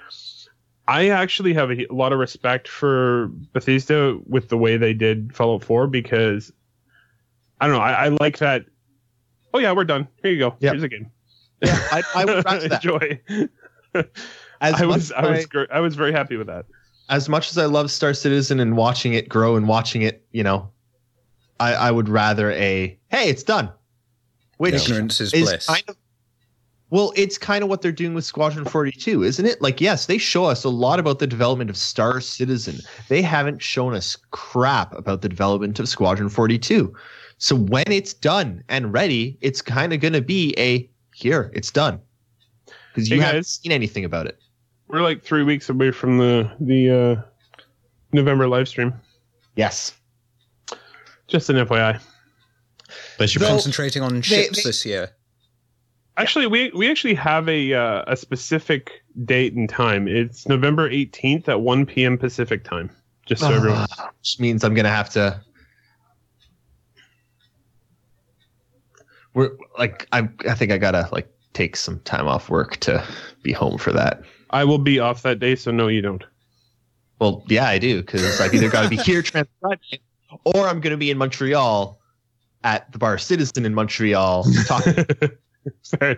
I 0.89 1.11
actually 1.11 1.55
have 1.55 1.71
a, 1.71 1.87
lot 1.91 2.13
of 2.13 2.19
respect 2.19 2.69
for 2.69 3.29
Bethesda 3.53 4.19
with 4.27 4.49
the 4.49 4.59
way 4.59 4.77
they 4.77 4.93
did 4.93 5.35
Fallout 5.35 5.63
4 5.63 5.87
because 5.87 6.53
I 7.61 7.67
don't 7.67 7.77
know. 7.77 7.83
I, 7.83 8.07
I 8.07 8.09
like 8.09 8.39
that. 8.39 8.65
Oh 9.55 9.59
yeah, 9.59 9.73
we're 9.73 9.85
done. 9.85 10.09
Here 10.23 10.33
you 10.33 10.39
go. 10.39 10.57
Yep. 10.59 10.73
Here's 10.73 10.83
a 10.83 10.89
game. 10.89 11.11
Yeah, 11.63 11.79
I, 11.93 12.03
I 12.15 12.25
would 12.25 12.45
that. 12.45 12.73
Enjoy. 12.73 13.21
As 14.61 14.75
I 14.81 14.87
was 14.87 15.13
I 15.13 15.23
as 15.23 15.47
was 15.53 15.67
I 15.71 15.81
was 15.81 15.95
very 15.97 16.13
happy 16.13 16.37
with 16.37 16.47
that. 16.47 16.67
as 17.09 17.29
much 17.29 17.51
as 17.51 17.59
I 17.59 17.67
love 17.67 17.91
Star 17.91 18.15
Citizen 18.15 18.61
and 18.61 18.77
watching 18.77 19.15
it 19.15 19.29
grow 19.29 19.57
and 19.57 19.69
watching 19.69 20.03
it, 20.03 20.25
you 20.33 20.43
know, 20.43 20.71
I, 21.61 21.75
I 21.75 21.91
would 21.91 22.09
rather 22.09 22.51
a 22.53 22.99
hey, 23.09 23.29
it's 23.29 23.43
done. 23.43 23.71
Which 24.63 24.89
Ignorance 24.89 25.21
is 25.21 25.35
is 25.35 25.43
bliss. 25.43 25.67
kind 25.67 25.83
of 25.89 25.97
well, 26.91 27.13
it's 27.17 27.37
kind 27.37 27.65
of 27.65 27.69
what 27.69 27.83
they're 27.83 27.91
doing 27.91 28.15
with 28.15 28.25
Squadron 28.25 28.65
42, 28.65 29.25
isn't 29.25 29.45
it? 29.45 29.61
Like, 29.61 29.81
yes, 29.81 30.07
they 30.07 30.19
show 30.19 30.45
us 30.45 30.63
a 30.63 30.69
lot 30.69 31.01
about 31.01 31.19
the 31.19 31.27
development 31.27 31.69
of 31.69 31.77
Star 31.77 32.21
Citizen. 32.21 32.79
They 33.09 33.23
haven't 33.23 33.61
shown 33.61 33.95
us 33.95 34.17
crap 34.31 34.97
about 34.97 35.23
the 35.23 35.29
development 35.29 35.81
of 35.81 35.89
Squadron 35.89 36.29
42. 36.29 36.95
So 37.39 37.57
when 37.57 37.91
it's 37.91 38.15
done 38.15 38.63
and 38.69 38.93
ready, 38.93 39.37
it's 39.41 39.61
kind 39.61 39.93
of 39.93 39.99
going 39.99 40.13
to 40.13 40.23
be 40.23 40.55
a 40.57 40.89
here, 41.13 41.51
it's 41.55 41.73
done. 41.73 41.99
Because 42.95 43.11
you 43.11 43.17
Hey, 43.17 43.27
haven't 43.27 43.47
seen 43.47 43.73
anything 43.73 44.05
about 44.05 44.27
it. 44.27 44.39
We're 44.87 45.03
like 45.03 45.25
three 45.25 45.43
weeks 45.43 45.69
away 45.69 45.91
from 45.91 46.19
the 46.19 46.49
the 46.61 46.91
uh, 46.91 47.23
November 48.13 48.47
live 48.47 48.69
stream. 48.69 48.93
Yes. 49.57 49.95
Just 51.27 51.51
an 51.51 51.57
FYI. 51.57 52.01
Bless 53.19 53.35
your 53.35 53.41
Though- 53.41 53.49
Concentrating 53.49 54.03
on 54.03 54.23
ships 54.23 54.63
they- 54.63 54.69
this 54.69 54.85
year. 54.85 55.11
Actually, 56.19 56.47
we 56.47 56.71
we 56.75 56.91
actually 56.91 57.15
have 57.15 57.49
a 57.49 57.73
uh, 57.73 58.05
a 58.07 58.17
specific 58.17 59.03
date 59.25 59.55
and 59.55 59.67
time. 59.67 60.07
It's 60.07 60.47
November 60.47 60.91
eighteenth 60.91 61.49
at 61.49 61.63
one 61.63 61.87
p.m. 61.87 62.19
Pacific 62.19 62.65
time. 62.65 62.91
Just 63.25 63.41
so 63.41 63.51
everyone. 63.51 63.87
Which 64.19 64.39
means 64.39 64.63
I'm 64.63 64.75
gonna 64.75 64.91
have 64.91 65.09
to. 65.11 65.41
We're 69.35 69.51
like 69.79 70.07
I 70.13 70.29
I 70.47 70.55
think 70.55 70.71
I 70.71 70.77
gotta 70.79 71.09
like 71.13 71.33
take 71.55 71.77
some 71.77 72.01
time 72.01 72.27
off 72.27 72.51
work 72.51 72.77
to 72.79 73.03
be 73.43 73.53
home 73.53 73.79
for 73.79 73.93
that. 73.93 74.23
I 74.51 74.65
will 74.65 74.79
be 74.79 74.99
off 74.99 75.23
that 75.23 75.39
day, 75.39 75.57
so 75.57 75.71
no, 75.71 75.89
you 75.89 76.03
don't. 76.03 76.25
Well, 77.21 77.43
yeah, 77.49 77.67
I 77.69 77.79
do 77.79 78.03
because 78.03 78.39
I've 78.41 78.53
either 78.53 78.69
got 78.69 78.83
to 78.83 78.89
be 78.89 78.97
here 78.97 79.23
transcribing 79.23 80.01
or 80.45 80.69
I'm 80.69 80.81
gonna 80.81 80.99
be 80.99 81.11
in 81.11 81.17
Montreal 81.17 81.99
at 82.65 82.91
the 82.93 82.99
Bar 82.99 83.19
Citizen 83.19 83.65
in 83.65 83.75
Montreal 83.75 84.45
talking 84.67 84.95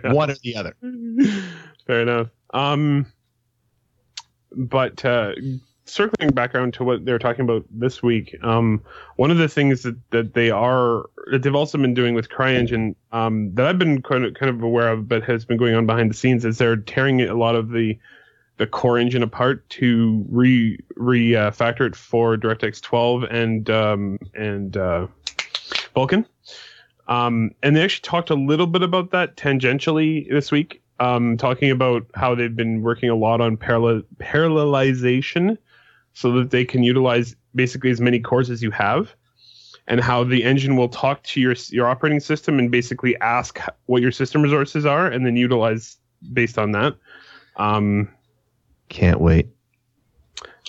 one 0.03 0.31
or 0.31 0.35
the 0.43 0.55
other. 0.55 0.75
Fair 1.87 2.01
enough. 2.01 2.29
Um, 2.53 3.05
but 4.51 5.03
uh, 5.03 5.33
circling 5.85 6.31
back 6.31 6.55
around 6.55 6.73
to 6.75 6.83
what 6.83 7.05
they're 7.05 7.19
talking 7.19 7.43
about 7.43 7.65
this 7.69 8.01
week, 8.01 8.35
um, 8.43 8.83
one 9.17 9.31
of 9.31 9.37
the 9.37 9.47
things 9.47 9.83
that, 9.83 9.97
that 10.11 10.33
they 10.33 10.49
are 10.49 11.05
that 11.31 11.43
they've 11.43 11.55
also 11.55 11.77
been 11.77 11.93
doing 11.93 12.13
with 12.13 12.29
CryEngine 12.29 12.95
um, 13.11 13.53
that 13.55 13.65
I've 13.65 13.79
been 13.79 14.01
kind 14.01 14.25
of 14.25 14.33
kind 14.33 14.49
of 14.49 14.61
aware 14.63 14.89
of, 14.89 15.07
but 15.07 15.23
has 15.23 15.45
been 15.45 15.57
going 15.57 15.75
on 15.75 15.85
behind 15.85 16.09
the 16.09 16.15
scenes, 16.15 16.45
is 16.45 16.57
they're 16.57 16.77
tearing 16.77 17.21
a 17.21 17.35
lot 17.35 17.55
of 17.55 17.69
the 17.69 17.97
the 18.57 18.65
core 18.65 18.97
engine 18.97 19.21
apart 19.21 19.67
to 19.69 20.25
re 20.29 20.77
refactor 20.97 21.87
it 21.87 21.95
for 21.95 22.37
DirectX 22.37 22.81
12 22.81 23.23
and 23.23 23.69
um, 23.69 24.17
and 24.33 24.77
uh, 24.77 25.07
Vulkan. 25.95 26.25
Um, 27.07 27.51
and 27.61 27.75
they 27.75 27.83
actually 27.83 28.07
talked 28.07 28.29
a 28.29 28.35
little 28.35 28.67
bit 28.67 28.81
about 28.81 29.11
that 29.11 29.37
tangentially 29.37 30.29
this 30.29 30.51
week, 30.51 30.81
um, 30.99 31.37
talking 31.37 31.69
about 31.69 32.05
how 32.15 32.33
they've 32.33 32.55
been 32.55 32.81
working 32.81 33.09
a 33.09 33.15
lot 33.15 33.41
on 33.41 33.57
parallel 33.57 34.01
parallelization, 34.17 35.57
so 36.13 36.31
that 36.31 36.49
they 36.49 36.65
can 36.65 36.81
utilize 36.81 37.35
basically 37.53 37.91
as 37.91 38.01
many 38.01 38.19
cores 38.19 38.49
as 38.49 38.63
you 38.63 38.71
have, 38.71 39.13
and 39.87 40.01
how 40.01 40.23
the 40.23 40.43
engine 40.43 40.77
will 40.77 40.89
talk 40.89 41.21
to 41.23 41.39
your 41.39 41.55
your 41.69 41.87
operating 41.87 42.19
system 42.19 42.57
and 42.57 42.71
basically 42.71 43.15
ask 43.21 43.59
what 43.85 44.01
your 44.01 44.11
system 44.11 44.41
resources 44.41 44.85
are, 44.85 45.05
and 45.07 45.25
then 45.25 45.35
utilize 45.35 45.97
based 46.33 46.57
on 46.57 46.71
that. 46.71 46.95
Um, 47.57 48.09
Can't 48.89 49.21
wait. 49.21 49.47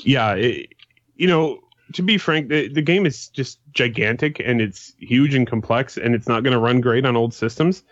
yeah, 0.02 0.34
it, 0.34 0.68
you 1.16 1.26
know, 1.26 1.60
to 1.92 2.02
be 2.02 2.18
frank, 2.18 2.48
the, 2.48 2.68
the 2.68 2.82
game 2.82 3.06
is 3.06 3.28
just 3.28 3.58
gigantic 3.72 4.40
and 4.44 4.60
it's 4.60 4.92
huge 4.98 5.34
and 5.34 5.46
complex, 5.46 5.96
and 5.96 6.14
it's 6.14 6.28
not 6.28 6.42
going 6.42 6.52
to 6.52 6.58
run 6.58 6.80
great 6.80 7.04
on 7.04 7.16
old 7.16 7.32
systems. 7.32 7.82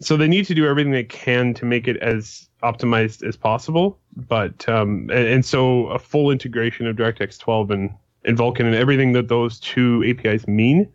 So 0.00 0.16
they 0.16 0.28
need 0.28 0.46
to 0.46 0.54
do 0.54 0.66
everything 0.66 0.92
they 0.92 1.04
can 1.04 1.52
to 1.54 1.64
make 1.64 1.86
it 1.86 1.96
as 1.98 2.48
optimized 2.62 3.22
as 3.26 3.36
possible. 3.36 3.98
But 4.16 4.68
um, 4.68 5.10
and, 5.10 5.26
and 5.26 5.44
so 5.44 5.86
a 5.88 5.98
full 5.98 6.30
integration 6.30 6.86
of 6.86 6.96
DirectX 6.96 7.38
12 7.38 7.70
and 7.70 7.90
and 8.24 8.36
Vulkan 8.36 8.66
and 8.66 8.74
everything 8.74 9.12
that 9.12 9.28
those 9.28 9.58
two 9.60 10.04
APIs 10.06 10.46
mean 10.46 10.90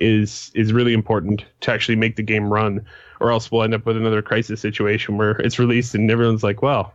is 0.00 0.50
is 0.54 0.72
really 0.72 0.94
important 0.94 1.44
to 1.60 1.72
actually 1.72 1.96
make 1.96 2.16
the 2.16 2.22
game 2.22 2.52
run, 2.52 2.84
or 3.20 3.30
else 3.30 3.50
we'll 3.50 3.62
end 3.62 3.74
up 3.74 3.86
with 3.86 3.96
another 3.96 4.22
Crysis 4.22 4.58
situation 4.58 5.16
where 5.16 5.32
it's 5.32 5.58
released 5.58 5.94
and 5.94 6.10
everyone's 6.10 6.42
like, 6.42 6.62
"Well, 6.62 6.94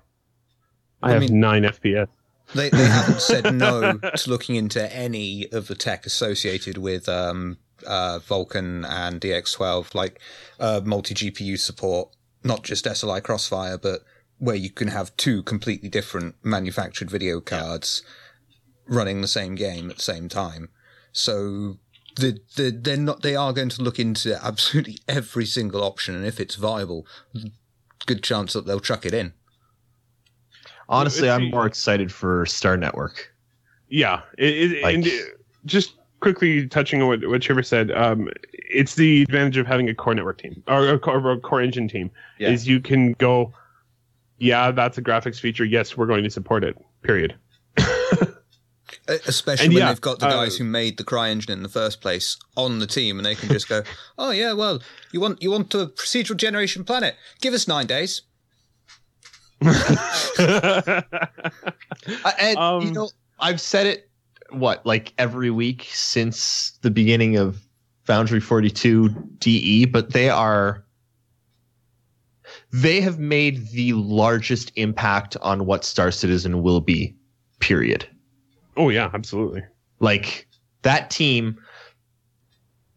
I, 1.02 1.10
I 1.10 1.12
have 1.14 1.22
mean- 1.22 1.40
nine 1.40 1.64
FPS." 1.64 2.08
They 2.54 2.70
they 2.70 2.86
haven't 2.86 3.22
said 3.22 3.54
no 3.56 3.98
to 3.98 4.30
looking 4.30 4.56
into 4.56 4.94
any 4.94 5.52
of 5.52 5.68
the 5.68 5.76
tech 5.76 6.06
associated 6.06 6.78
with 6.78 7.08
um, 7.08 7.58
uh, 7.86 8.20
Vulkan 8.20 8.88
and 8.88 9.22
DX12, 9.22 9.96
like 9.96 10.20
uh, 10.60 10.82
multi 10.84 11.14
GPU 11.14 11.58
support, 11.58 12.10
not 12.44 12.64
just 12.64 12.86
SLI 12.86 13.24
Crossfire, 13.24 13.78
but 13.78 14.02
where 14.38 14.56
you 14.56 14.70
can 14.70 14.88
have 14.88 15.16
two 15.18 15.44
completely 15.44 15.90
different 15.90 16.36
manufactured 16.44 17.10
video 17.10 17.40
cards 17.40 18.02
running 18.88 19.22
the 19.22 19.28
same 19.28 19.56
game 19.56 19.90
at 19.90 19.98
the 19.98 20.02
same 20.02 20.28
time. 20.28 20.70
So 21.12 21.78
the, 22.16 22.40
the, 22.56 22.72
they're 22.72 22.98
not 22.98 23.22
they 23.22 23.36
are 23.36 23.54
going 23.54 23.70
to 23.70 23.82
look 23.82 24.00
into 24.00 24.44
absolutely 24.44 24.98
every 25.08 25.46
single 25.46 25.84
option, 25.84 26.16
and 26.16 26.26
if 26.26 26.40
it's 26.40 26.56
viable, 26.56 27.06
good 28.06 28.24
chance 28.24 28.54
that 28.54 28.66
they'll 28.66 28.80
chuck 28.80 29.06
it 29.06 29.14
in. 29.14 29.34
Honestly, 30.92 31.28
It's 31.28 31.36
I'm 31.36 31.50
more 31.50 31.66
excited 31.66 32.12
for 32.12 32.46
Star 32.46 32.78
Network. 32.78 33.34
Yeah, 33.90 34.22
it, 34.38 34.72
it, 34.74 34.84
Like- 34.84 34.96
and 34.96 35.08
uh, 35.08 35.10
just 35.66 35.94
quickly 36.20 36.68
touching 36.68 37.02
on 37.02 37.08
what, 37.08 37.28
what 37.28 37.42
Trevor 37.42 37.64
said, 37.64 37.92
um, 37.92 38.30
it's 38.54 38.96
the 38.96 39.24
advantage 39.24 39.58
of 39.58 39.66
having 39.66 39.90
a 39.90 39.96
core 39.96 40.14
network 40.14 40.38
team 40.38 40.62
or 40.68 40.88
a 40.88 41.00
core, 41.00 41.18
or 41.20 41.32
a 41.32 41.40
core 41.40 41.62
engine 41.62 41.88
team 41.88 42.12
Yeah. 42.38 42.50
is 42.52 42.68
you 42.68 42.80
can 42.80 43.14
go, 43.14 43.54
yeah, 44.38 44.72
that's 44.72 44.98
a 44.98 45.02
graphics 45.02 45.40
feature. 45.40 45.66
Yes, 45.66 45.98
we're 45.98 46.06
going 46.06 46.24
to 46.24 46.30
support 46.30 46.64
it. 46.64 46.78
Period. 47.02 47.36
Especially 49.08 49.66
And 49.66 49.74
when 49.74 49.82
yeah, 49.84 49.90
they've 49.90 50.02
got 50.02 50.20
the 50.20 50.28
uh, 50.28 50.32
guys 50.32 50.58
who 50.58 50.64
made 50.64 50.98
the 50.98 51.04
CryEngine 51.04 51.50
in 51.50 51.64
the 51.64 51.70
first 51.70 52.02
place 52.02 52.38
on 52.56 52.80
the 52.80 52.88
team, 52.88 53.18
and 53.18 53.26
they 53.26 53.36
can 53.36 53.50
just 53.50 53.68
go, 53.68 53.82
"Oh 54.18 54.32
yeah, 54.32 54.54
well, 54.54 54.82
you 55.12 55.20
want 55.20 55.42
you 55.42 55.50
want 55.52 55.74
a 55.74 55.88
procedural 55.88 56.38
generation 56.38 56.84
planet? 56.84 57.16
Give 57.42 57.54
us 57.54 57.68
nine 57.68 57.88
days." 57.88 58.22
Uh, 59.64 61.02
and 62.40 62.56
you 62.56 62.62
Um, 62.62 62.94
know, 62.94 63.10
I've 63.40 63.62
said 63.62 63.86
it 63.88 64.10
what 64.52 64.86
like 64.86 65.14
every 65.18 65.50
week 65.52 65.88
since 65.92 66.78
the 66.82 66.92
beginning 66.92 67.38
of 67.38 67.62
Foundry 68.06 68.40
42 68.40 69.10
DE, 69.38 69.86
but 69.86 70.14
they 70.14 70.30
are 70.30 70.84
they 72.74 73.00
have 73.02 73.20
made 73.20 73.68
the 73.70 73.94
largest 73.94 74.72
impact 74.76 75.38
on 75.42 75.66
what 75.66 75.86
Star 75.86 76.12
Citizen 76.12 76.62
will 76.64 76.82
be. 76.82 77.16
Period. 77.60 78.08
oh 78.78 78.90
yeah, 78.90 79.10
absolutely. 79.14 79.64
Like 80.00 80.48
that 80.82 81.10
team 81.12 81.58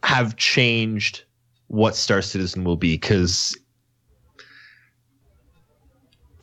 have 0.03 0.37
changed 0.37 1.25
what 1.69 1.95
Star 1.97 2.23
Citizen 2.23 2.65
will 2.65 2.77
be 2.77 2.95
because 2.95 3.57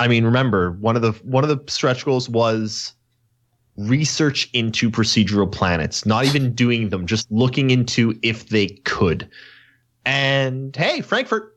I 0.01 0.07
mean, 0.07 0.25
remember 0.25 0.71
one 0.71 0.95
of 0.95 1.03
the 1.03 1.11
one 1.21 1.43
of 1.43 1.49
the 1.49 1.71
stretch 1.71 2.05
goals 2.05 2.27
was 2.27 2.93
research 3.77 4.49
into 4.53 4.89
procedural 4.89 5.49
planets, 5.51 6.07
not 6.07 6.25
even 6.25 6.55
doing 6.55 6.89
them, 6.89 7.05
just 7.05 7.31
looking 7.31 7.69
into 7.69 8.17
if 8.23 8.49
they 8.49 8.67
could. 8.83 9.29
And 10.03 10.75
hey, 10.75 11.01
Frankfurt. 11.01 11.55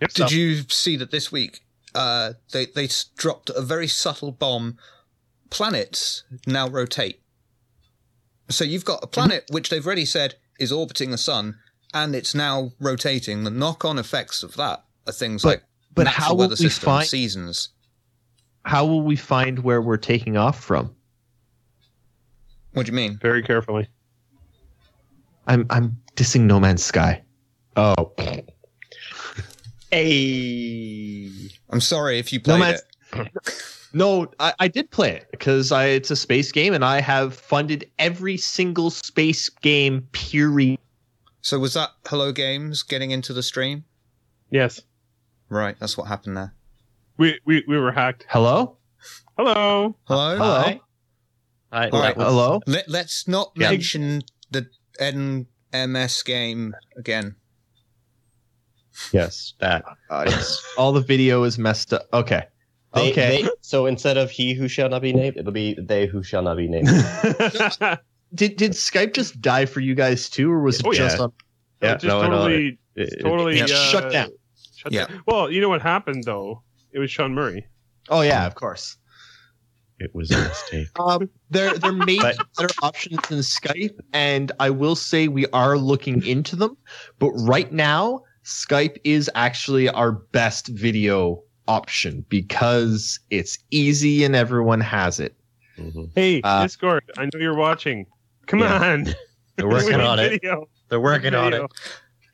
Yep. 0.00 0.12
Did 0.14 0.32
you 0.32 0.62
see 0.68 0.96
that 0.96 1.10
this 1.10 1.30
week? 1.30 1.60
Uh, 1.94 2.32
they 2.52 2.64
they 2.64 2.88
dropped 3.18 3.50
a 3.50 3.60
very 3.60 3.86
subtle 3.86 4.32
bomb. 4.32 4.78
Planets 5.50 6.24
now 6.46 6.66
rotate. 6.70 7.20
So 8.48 8.64
you've 8.64 8.86
got 8.86 9.00
a 9.02 9.06
planet 9.06 9.44
which 9.50 9.68
they've 9.68 9.84
already 9.86 10.06
said 10.06 10.36
is 10.58 10.72
orbiting 10.72 11.10
the 11.10 11.18
sun, 11.18 11.58
and 11.92 12.14
it's 12.14 12.34
now 12.34 12.72
rotating. 12.80 13.44
The 13.44 13.50
knock-on 13.50 13.98
effects 13.98 14.42
of 14.42 14.56
that 14.56 14.84
are 15.06 15.12
things 15.12 15.42
But- 15.42 15.48
like 15.48 15.64
But 15.94 16.04
natural 16.04 16.24
how 16.24 16.30
will 16.34 16.38
weather 16.40 16.50
we 16.52 16.56
system, 16.56 16.84
find 16.86 17.06
seasons. 17.06 17.68
how 18.64 18.86
will 18.86 19.02
we 19.02 19.16
find 19.16 19.58
where 19.60 19.82
we're 19.82 19.96
taking 19.98 20.36
off 20.36 20.62
from? 20.62 20.94
What 22.72 22.86
do 22.86 22.92
you 22.92 22.96
mean? 22.96 23.18
Very 23.20 23.42
carefully. 23.42 23.88
I'm 25.46 25.66
I'm 25.70 25.96
dissing 26.16 26.42
No 26.42 26.58
Man's 26.60 26.82
Sky. 26.82 27.22
Oh. 27.76 28.12
hey. 29.90 31.30
I'm 31.70 31.80
sorry 31.80 32.18
if 32.18 32.32
you 32.32 32.38
No 32.46 32.56
played 32.56 32.60
Man's- 32.60 32.82
it. 33.14 33.32
No, 33.94 34.26
I, 34.40 34.54
I 34.58 34.68
did 34.68 34.90
play 34.90 35.10
it 35.10 35.26
because 35.32 35.70
I 35.70 35.84
it's 35.86 36.10
a 36.10 36.16
space 36.16 36.50
game 36.50 36.72
and 36.72 36.82
I 36.82 37.00
have 37.02 37.34
funded 37.34 37.90
every 37.98 38.38
single 38.38 38.88
space 38.88 39.50
game 39.50 40.08
period. 40.12 40.78
So 41.42 41.58
was 41.58 41.74
that 41.74 41.90
Hello 42.06 42.32
Games 42.32 42.82
getting 42.82 43.10
into 43.10 43.34
the 43.34 43.42
stream? 43.42 43.84
Yes, 44.50 44.80
Right, 45.52 45.76
that's 45.78 45.98
what 45.98 46.08
happened 46.08 46.38
there. 46.38 46.54
we 47.18 47.38
we, 47.44 47.62
we 47.68 47.76
were 47.78 47.92
hacked. 47.92 48.24
Hello? 48.30 48.78
Hello. 49.36 49.94
Hello. 50.04 50.36
Hello? 50.38 50.38
Hi. 50.62 50.80
Hi. 51.70 51.88
All 51.90 52.00
right. 52.00 52.16
Hello? 52.16 52.60
Let, 52.66 52.88
let's 52.88 53.28
not 53.28 53.52
Yeah. 53.54 53.68
mention 53.70 54.22
the 54.50 54.66
NMS 54.98 56.24
game 56.24 56.74
again. 56.96 57.36
Yes, 59.12 59.52
that. 59.60 59.84
Uh, 60.08 60.24
it's- 60.26 60.62
all 60.78 60.92
the 60.92 61.02
video 61.02 61.42
is 61.44 61.58
messed 61.58 61.92
up. 61.92 62.06
Okay. 62.14 62.44
They- 62.94 63.10
okay. 63.12 63.42
they- 63.42 63.48
so 63.60 63.84
instead 63.84 64.16
of 64.16 64.30
he 64.30 64.54
who 64.54 64.68
shall 64.68 64.88
not 64.88 65.02
be 65.02 65.12
named, 65.12 65.36
it'll 65.36 65.52
be 65.52 65.76
they 65.78 66.06
who 66.06 66.22
shall 66.22 66.42
not 66.42 66.56
be 66.56 66.66
named. 66.68 66.86
did 68.34 68.56
did 68.56 68.72
Skype 68.72 69.12
just 69.14 69.38
die 69.42 69.66
for 69.66 69.80
you 69.80 69.94
guys 69.94 70.30
too, 70.30 70.50
or 70.50 70.62
was 70.62 70.80
it 70.80 70.86
Oh, 70.86 70.92
just 70.94 71.18
yeah. 71.18 71.24
on? 71.24 71.32
Yeah, 71.82 71.92
just 71.94 72.04
no, 72.06 72.22
no, 72.22 72.28
totally, 72.30 72.78
It- 72.96 73.12
it- 73.12 73.22
totally 73.22 73.58
it 73.60 73.70
uh, 73.70 73.90
shut 73.90 74.12
down. 74.12 74.30
Shut 74.82 74.92
Yeah. 74.92 75.06
down. 75.06 75.22
Well, 75.26 75.50
you 75.50 75.60
know 75.60 75.68
what 75.68 75.82
happened 75.82 76.24
though? 76.24 76.62
It 76.92 76.98
was 76.98 77.10
Sean 77.10 77.34
Murray. 77.34 77.66
Oh 78.08 78.20
yeah, 78.22 78.46
of 78.46 78.54
course. 78.54 78.96
It 79.98 80.10
was 80.14 80.30
a 80.32 80.38
mistake. 80.38 80.88
Um, 80.98 81.30
there 81.50 81.78
there 81.78 81.92
may 81.92 82.16
be 82.16 82.20
better 82.58 82.70
options 82.82 83.18
than 83.28 83.38
Skype, 83.38 83.94
and 84.12 84.50
I 84.58 84.70
will 84.70 84.96
say 84.96 85.28
we 85.28 85.46
are 85.48 85.78
looking 85.78 86.24
into 86.26 86.56
them. 86.56 86.76
But 87.18 87.30
right 87.32 87.70
now, 87.72 88.22
Skype 88.44 88.96
is 89.04 89.30
actually 89.34 89.88
our 89.88 90.10
best 90.12 90.68
video 90.68 91.42
option 91.68 92.24
because 92.28 93.20
it's 93.30 93.58
easy 93.70 94.24
and 94.24 94.34
everyone 94.34 94.80
has 94.80 95.20
it. 95.20 95.36
Mhm. 95.78 96.10
Hey, 96.16 96.40
Uh, 96.42 96.64
Discord, 96.64 97.04
I 97.16 97.24
know 97.26 97.38
you're 97.38 97.54
watching. 97.54 98.06
Come 98.46 98.60
Yeah. 98.60 98.82
on. 98.92 99.04
They're 99.56 99.68
working 99.68 99.90
need 99.98 100.00
on 100.00 100.18
it. 100.18 100.42
They're 100.88 101.00
working 101.00 101.34
on 101.34 101.54
it. 101.54 101.62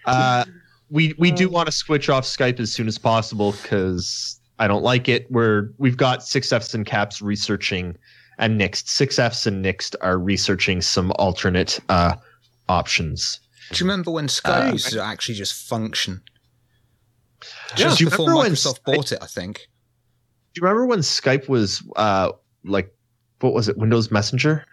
Uh, 0.06 0.44
we 0.90 1.14
we 1.18 1.30
do 1.30 1.48
want 1.48 1.66
to 1.66 1.72
switch 1.72 2.08
off 2.08 2.24
Skype 2.24 2.60
as 2.60 2.72
soon 2.72 2.88
as 2.88 2.98
possible 2.98 3.52
because 3.52 4.40
I 4.58 4.66
don't 4.68 4.82
like 4.82 5.08
it. 5.08 5.30
We're 5.30 5.70
we've 5.78 5.96
got 5.96 6.22
six 6.22 6.52
Fs 6.52 6.74
and 6.74 6.84
Caps 6.86 7.20
researching, 7.22 7.96
and 8.38 8.56
Next 8.58 8.88
six 8.88 9.18
Fs 9.18 9.46
and 9.46 9.62
Next 9.62 9.94
are 10.00 10.18
researching 10.18 10.80
some 10.80 11.12
alternate 11.18 11.78
uh, 11.88 12.14
options. 12.68 13.40
Do 13.72 13.84
you 13.84 13.90
remember 13.90 14.10
when 14.10 14.28
Skype 14.28 14.68
Uh, 14.68 14.72
used 14.72 14.90
to 14.92 15.02
actually 15.02 15.34
just 15.34 15.68
function? 15.68 16.22
Just 17.76 17.98
do 17.98 18.04
you 18.04 18.10
before 18.10 18.26
remember 18.26 18.42
when 18.44 18.52
Microsoft 18.52 18.80
Skype- 18.80 18.94
bought 18.96 19.12
it, 19.12 19.18
I 19.22 19.26
think. 19.26 19.68
Do 20.54 20.60
you 20.60 20.62
remember 20.62 20.86
when 20.86 21.00
Skype 21.00 21.48
was 21.48 21.82
uh 21.96 22.32
like 22.64 22.92
what 23.40 23.52
was 23.52 23.68
it? 23.68 23.76
Windows 23.76 24.10
Messenger, 24.10 24.64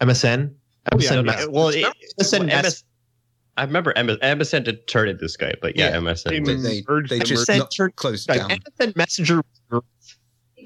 MSN, 0.00 0.52
Oh, 0.92 0.98
yeah, 1.00 1.08
MSN, 1.10 1.14
yeah. 1.16 1.22
Mess- 1.22 1.48
well, 1.48 1.68
it, 1.68 1.84
MSN 2.20 2.38
well, 2.38 2.46
Mess- 2.46 2.64
MS, 2.64 2.84
I 3.56 3.64
remember 3.64 3.92
MS, 3.96 4.16
MSN 4.18 4.64
did 4.64 4.86
turn 4.88 5.08
into 5.08 5.24
Skype, 5.26 5.60
but 5.62 5.76
yeah, 5.76 5.90
Yeah. 5.90 5.96
MSN. 5.96 6.44
They, 6.46 6.54
they, 6.56 6.84
urged 6.88 7.10
they 7.10 7.18
just 7.20 7.46
to- 7.46 7.58
not 7.58 7.72
Turn- 7.74 7.92
closed 7.96 8.28
Like, 8.28 8.40
down. 8.40 8.50
MSN 8.50 8.96
Messenger. 8.96 9.42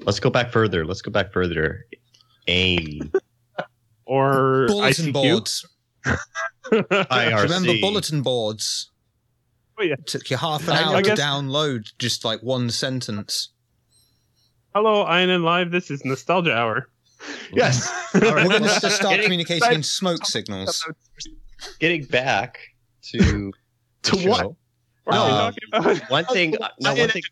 Let's 0.03 0.19
go 0.19 0.29
back 0.29 0.51
further. 0.51 0.85
Let's 0.85 1.01
go 1.01 1.11
back 1.11 1.31
further. 1.31 1.85
AIM. 2.47 3.11
or 4.05 4.65
Bulletin 4.67 5.05
ICQ. 5.07 5.13
boards. 5.13 5.65
IRC. 6.71 7.43
Remember 7.43 7.73
bulletin 7.79 8.21
boards? 8.23 8.91
Oh, 9.79 9.83
yeah. 9.83 9.93
It 9.93 10.07
took 10.07 10.29
you 10.29 10.37
half 10.37 10.67
an 10.67 10.75
hour 10.75 10.95
I 10.97 11.01
to 11.01 11.09
guess- 11.09 11.19
download 11.19 11.91
just 11.99 12.25
like 12.25 12.41
one 12.41 12.69
sentence. 12.69 13.49
Hello, 14.73 15.05
INN 15.07 15.43
Live. 15.43 15.71
This 15.71 15.91
is 15.91 16.03
Nostalgia 16.05 16.55
Hour. 16.55 16.87
Yes. 17.53 17.87
All 18.15 18.21
right, 18.21 18.47
We're 18.47 18.59
going 18.59 18.63
to 18.63 18.69
start 18.69 18.99
getting- 19.01 19.23
communicating 19.25 19.71
in 19.71 19.83
smoke 19.83 20.25
signals. 20.25 20.83
Getting 21.79 22.05
back 22.05 22.57
to 23.03 23.51
To 24.03 24.15
the 24.15 24.29
what? 24.29 24.39
show. 24.41 24.57
What 25.03 25.15
are 25.17 25.25
we 25.25 25.31
Um, 25.31 25.53
talking 25.53 25.97
about? 25.99 26.09
One 26.11 26.25
thing. 26.33 26.55
No, 26.79 26.93
one 26.95 27.09
thing. 27.09 27.23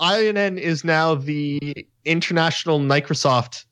INN 0.00 0.58
is 0.58 0.84
now 0.84 1.14
the 1.14 1.58
international 2.04 2.78
Microsoft 2.80 3.64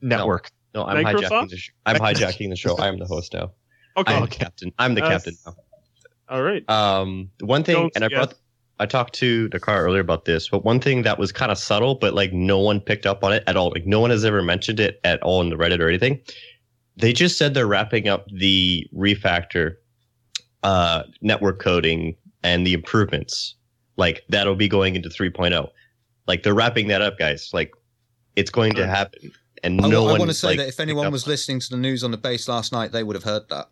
network. 0.00 0.50
No, 0.74 0.84
I'm 0.84 1.04
Microsoft? 1.04 1.30
hijacking 1.30 1.50
the 1.50 1.56
show. 1.56 1.72
I'm 1.86 1.96
hijacking 1.96 2.50
the 2.50 2.56
show. 2.56 2.76
I 2.78 2.88
am 2.88 2.98
the 2.98 3.06
host 3.06 3.34
now. 3.34 3.50
Okay. 3.96 4.12
I 4.12 4.16
am 4.16 4.22
the 4.22 4.28
captain. 4.28 4.72
I'm 4.78 4.94
the 4.94 5.04
Uh, 5.04 5.08
captain 5.10 5.34
now. 5.46 5.54
All 6.28 6.42
right. 6.42 6.68
Um, 6.68 7.30
one 7.40 7.62
thing, 7.62 7.76
Don't- 7.76 7.92
and 7.94 8.04
I 8.04 8.08
yes. 8.10 8.16
brought, 8.16 8.34
I 8.78 8.86
talked 8.86 9.14
to 9.16 9.48
Dakar 9.48 9.82
earlier 9.84 10.00
about 10.00 10.24
this, 10.26 10.48
but 10.48 10.64
one 10.64 10.80
thing 10.80 11.02
that 11.02 11.18
was 11.18 11.32
kind 11.32 11.50
of 11.52 11.56
subtle, 11.58 11.94
but 11.94 12.12
like 12.14 12.32
no 12.32 12.58
one 12.58 12.80
picked 12.80 13.06
up 13.06 13.22
on 13.24 13.32
it 13.32 13.42
at 13.46 13.56
all. 13.56 13.70
Like 13.70 13.86
no 13.86 14.00
one 14.00 14.10
has 14.10 14.24
ever 14.24 14.42
mentioned 14.42 14.80
it 14.80 15.00
at 15.04 15.22
all 15.22 15.40
in 15.40 15.48
the 15.50 15.56
Reddit 15.56 15.80
or 15.80 15.88
anything. 15.88 16.20
They 16.96 17.12
just 17.12 17.38
said 17.38 17.54
they're 17.54 17.66
wrapping 17.66 18.08
up 18.08 18.26
the 18.32 18.86
refactor, 18.94 19.76
uh, 20.62 21.02
network 21.20 21.60
coding 21.60 22.16
and 22.42 22.66
the 22.66 22.72
improvements. 22.72 23.54
Like 23.96 24.22
that'll 24.28 24.56
be 24.56 24.68
going 24.68 24.94
into 24.96 25.08
3.0. 25.08 25.68
Like 26.26 26.42
they're 26.42 26.54
wrapping 26.54 26.88
that 26.88 27.02
up, 27.02 27.18
guys. 27.18 27.50
Like 27.52 27.72
it's 28.36 28.50
going 28.50 28.74
to 28.74 28.86
happen, 28.86 29.32
and 29.62 29.80
I, 29.84 29.88
no 29.88 30.06
I 30.08 30.10
one. 30.12 30.18
want 30.18 30.30
to 30.30 30.34
say 30.34 30.48
like, 30.48 30.58
that 30.58 30.68
if 30.68 30.80
anyone 30.80 31.10
was 31.10 31.26
listening 31.26 31.60
to 31.60 31.70
the 31.70 31.76
news 31.78 32.04
on 32.04 32.10
the 32.10 32.18
base 32.18 32.48
last 32.48 32.72
night, 32.72 32.92
they 32.92 33.02
would 33.02 33.16
have 33.16 33.22
heard 33.24 33.48
that. 33.48 33.68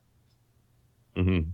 Mhm. 1.17 1.51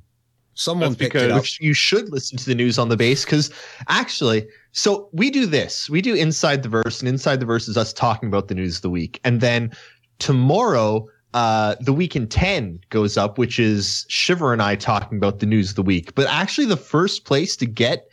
Someone 0.54 0.90
That's 0.90 0.98
picked 0.98 1.12
because- 1.14 1.28
it 1.28 1.30
up. 1.32 1.40
which 1.42 1.60
you 1.60 1.74
should 1.74 2.10
listen 2.10 2.36
to 2.38 2.44
the 2.44 2.54
news 2.54 2.78
on 2.78 2.88
the 2.88 2.96
base 2.96 3.24
because 3.24 3.50
actually 3.88 4.46
so 4.72 5.08
we 5.12 5.30
do 5.30 5.46
this 5.46 5.88
we 5.88 6.02
do 6.02 6.14
inside 6.14 6.62
the 6.62 6.68
verse 6.68 7.00
and 7.00 7.08
inside 7.08 7.40
the 7.40 7.46
verse 7.46 7.66
is 7.68 7.76
us 7.76 7.92
talking 7.92 8.28
about 8.28 8.48
the 8.48 8.54
news 8.54 8.76
of 8.76 8.82
the 8.82 8.90
week 8.90 9.20
and 9.24 9.40
then 9.40 9.70
tomorrow 10.18 11.06
uh 11.34 11.76
the 11.80 11.92
week 11.92 12.16
in 12.16 12.26
10 12.26 12.80
goes 12.90 13.16
up 13.16 13.38
which 13.38 13.58
is 13.58 14.04
shiver 14.08 14.52
and 14.52 14.60
i 14.62 14.74
talking 14.74 15.16
about 15.18 15.38
the 15.38 15.46
news 15.46 15.70
of 15.70 15.76
the 15.76 15.82
week 15.82 16.14
but 16.14 16.26
actually 16.28 16.66
the 16.66 16.76
first 16.76 17.24
place 17.24 17.56
to 17.56 17.66
get 17.66 18.06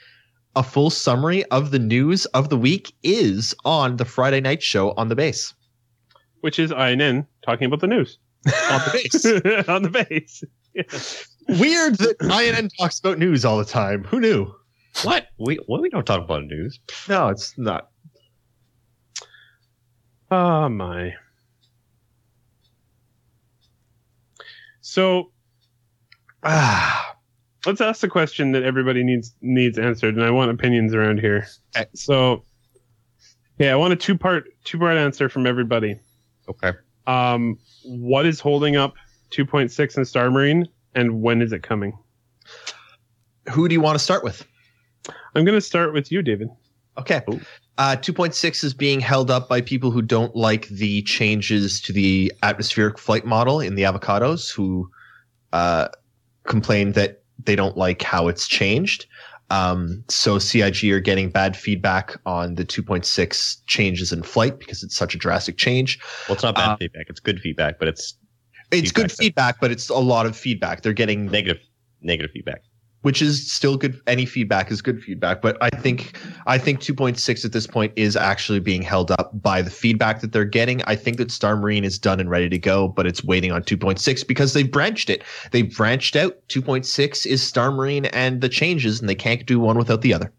a 0.55 0.63
full 0.63 0.89
summary 0.89 1.43
of 1.45 1.71
the 1.71 1.79
news 1.79 2.25
of 2.27 2.49
the 2.49 2.57
week 2.57 2.93
is 3.03 3.55
on 3.65 3.97
the 3.97 4.05
friday 4.05 4.39
night 4.39 4.61
show 4.61 4.91
on 4.97 5.07
the 5.07 5.15
base 5.15 5.53
Which 6.41 6.59
is 6.59 6.71
INN 6.71 7.25
talking 7.43 7.65
about 7.65 7.79
the 7.79 7.87
news 7.87 8.19
on 8.71 8.81
the 8.85 8.91
base 8.93 9.67
on 9.67 9.81
the 9.83 9.89
base. 9.89 10.43
Yeah. 10.73 10.83
weird 11.59 11.95
that 11.95 12.55
inn 12.59 12.69
talks 12.79 12.99
about 12.99 13.17
news 13.17 13.43
all 13.45 13.57
the 13.57 13.65
time 13.65 14.03
who 14.03 14.19
knew 14.19 14.53
What 15.03 15.27
we 15.39 15.55
what 15.65 15.81
we 15.81 15.89
don't 15.89 16.05
talk 16.05 16.23
about 16.23 16.45
news. 16.45 16.79
no 17.09 17.29
it's 17.29 17.57
not 17.57 17.89
Oh 20.29 20.67
my. 20.69 21.13
So 24.87 25.31
ah 26.43 27.17
let's 27.65 27.81
ask 27.81 28.01
the 28.01 28.07
question 28.07 28.53
that 28.53 28.63
everybody 28.63 29.03
needs 29.03 29.35
needs 29.41 29.77
answered, 29.77 30.15
and 30.15 30.23
I 30.23 30.31
want 30.31 30.51
opinions 30.51 30.93
around 30.93 31.19
here. 31.19 31.45
So, 31.93 32.45
yeah, 33.59 33.73
I 33.73 33.75
want 33.75 33.93
a 33.93 33.95
two 33.97 34.17
part 34.17 34.45
two 34.63 34.79
part 34.79 34.97
answer 34.97 35.27
from 35.29 35.45
everybody. 35.45 35.99
Okay. 36.49 36.71
Um, 37.05 37.57
what 37.83 38.25
is 38.25 38.39
holding 38.39 38.75
up 38.75 38.95
2.6 39.31 39.97
in 39.97 40.05
Star 40.05 40.29
Marine, 40.29 40.67
and 40.93 41.21
when 41.21 41.41
is 41.41 41.51
it 41.51 41.63
coming? 41.63 41.97
who 43.49 43.69
do 43.69 43.73
you 43.73 43.79
want 43.79 43.97
to 43.97 44.03
start 44.03 44.25
with 44.25 44.45
I'm 45.35 45.45
going 45.45 45.57
to 45.57 45.61
start 45.61 45.93
with 45.93 46.11
you, 46.11 46.21
David. 46.21 46.49
Okay. 46.97 47.21
Ooh. 47.29 47.39
Uh, 47.77 47.95
2.6 47.95 48.63
is 48.63 48.73
being 48.73 48.99
held 48.99 49.29
up 49.29 49.47
by 49.47 49.61
people 49.61 49.91
who 49.91 50.01
don't 50.01 50.35
like 50.35 50.67
the 50.69 51.03
changes 51.03 51.79
to 51.81 51.93
the 51.93 52.31
atmospheric 52.41 52.97
flight 52.97 53.25
model 53.25 53.59
in 53.59 53.75
the 53.75 53.83
Evocati, 53.83 54.51
who 54.51 54.89
uh, 55.53 55.87
complain 56.45 56.93
that 56.93 57.21
they 57.43 57.55
don't 57.55 57.77
like 57.77 58.01
how 58.01 58.27
it's 58.27 58.47
changed. 58.47 59.05
Um, 59.49 60.03
so 60.09 60.39
CIG 60.39 60.91
are 60.91 60.99
getting 60.99 61.29
bad 61.29 61.55
feedback 61.55 62.17
on 62.25 62.55
the 62.55 62.65
2.6 62.65 63.57
changes 63.67 64.11
in 64.11 64.23
flight 64.23 64.59
because 64.59 64.83
it's 64.83 64.95
such 64.95 65.13
a 65.15 65.17
drastic 65.17 65.57
change. 65.57 65.99
Well, 66.27 66.33
it's 66.33 66.43
not 66.43 66.55
bad 66.55 66.71
Uh, 66.71 66.77
feedback. 66.77 67.05
It's 67.09 67.19
good 67.21 67.39
feedback, 67.39 67.79
but 67.79 67.87
it's 67.87 68.15
It's 68.71 68.91
good 68.91 69.03
Feedback. 69.11 69.17
feedback, 69.17 69.61
but 69.61 69.71
it's 69.71 69.87
a 69.87 69.95
lot 69.99 70.25
of 70.25 70.35
feedback. 70.35 70.81
They're 70.81 70.91
getting 70.93 71.27
negative 71.27 71.61
negative 72.01 72.31
feedback. 72.31 72.61
Which 73.07 73.21
is 73.21 73.49
still 73.49 73.77
good. 73.77 74.01
Any 74.05 74.25
feedback 74.25 74.69
is 74.69 74.81
good 74.81 75.01
feedback, 75.01 75.41
but 75.41 75.57
I 75.61 75.69
think 75.69 76.19
I 76.45 76.57
think 76.57 76.81
2.6 76.81 77.45
at 77.45 77.53
this 77.53 77.65
point 77.65 77.93
is 77.95 78.17
actually 78.17 78.59
being 78.59 78.81
held 78.81 79.11
up 79.11 79.31
by 79.41 79.61
the 79.61 79.69
feedback 79.69 80.19
that 80.19 80.33
they're 80.33 80.43
getting. 80.43 80.81
I 80.87 80.97
think 80.97 81.15
that 81.15 81.31
Star 81.31 81.55
Marine 81.55 81.85
is 81.85 81.97
done 81.97 82.19
and 82.19 82.29
ready 82.29 82.49
to 82.49 82.57
go, 82.57 82.89
but 82.89 83.07
it's 83.07 83.23
waiting 83.23 83.53
on 83.53 83.63
2.6 83.63 84.27
because 84.27 84.51
they've 84.51 84.69
branched 84.69 85.09
it. 85.09 85.23
They 85.51 85.61
branched 85.61 86.17
out. 86.17 86.35
2.6 86.49 87.25
is 87.25 87.41
Star 87.41 87.71
Marine 87.71 88.07
and 88.07 88.41
the 88.41 88.49
changes, 88.49 88.99
and 88.99 89.07
they 89.07 89.15
can't 89.15 89.45
do 89.45 89.57
one 89.57 89.77
without 89.77 90.01
the 90.01 90.13
other. 90.13 90.33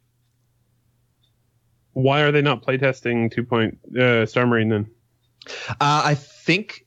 Why 1.95 2.21
are 2.21 2.31
they 2.31 2.43
not 2.43 2.63
playtesting 2.63 3.33
2. 3.33 3.45
Point, 3.45 3.79
uh, 3.99 4.27
Star 4.27 4.47
Marine 4.47 4.69
then? 4.69 4.91
Uh, 5.71 6.03
I 6.05 6.15
think 6.15 6.85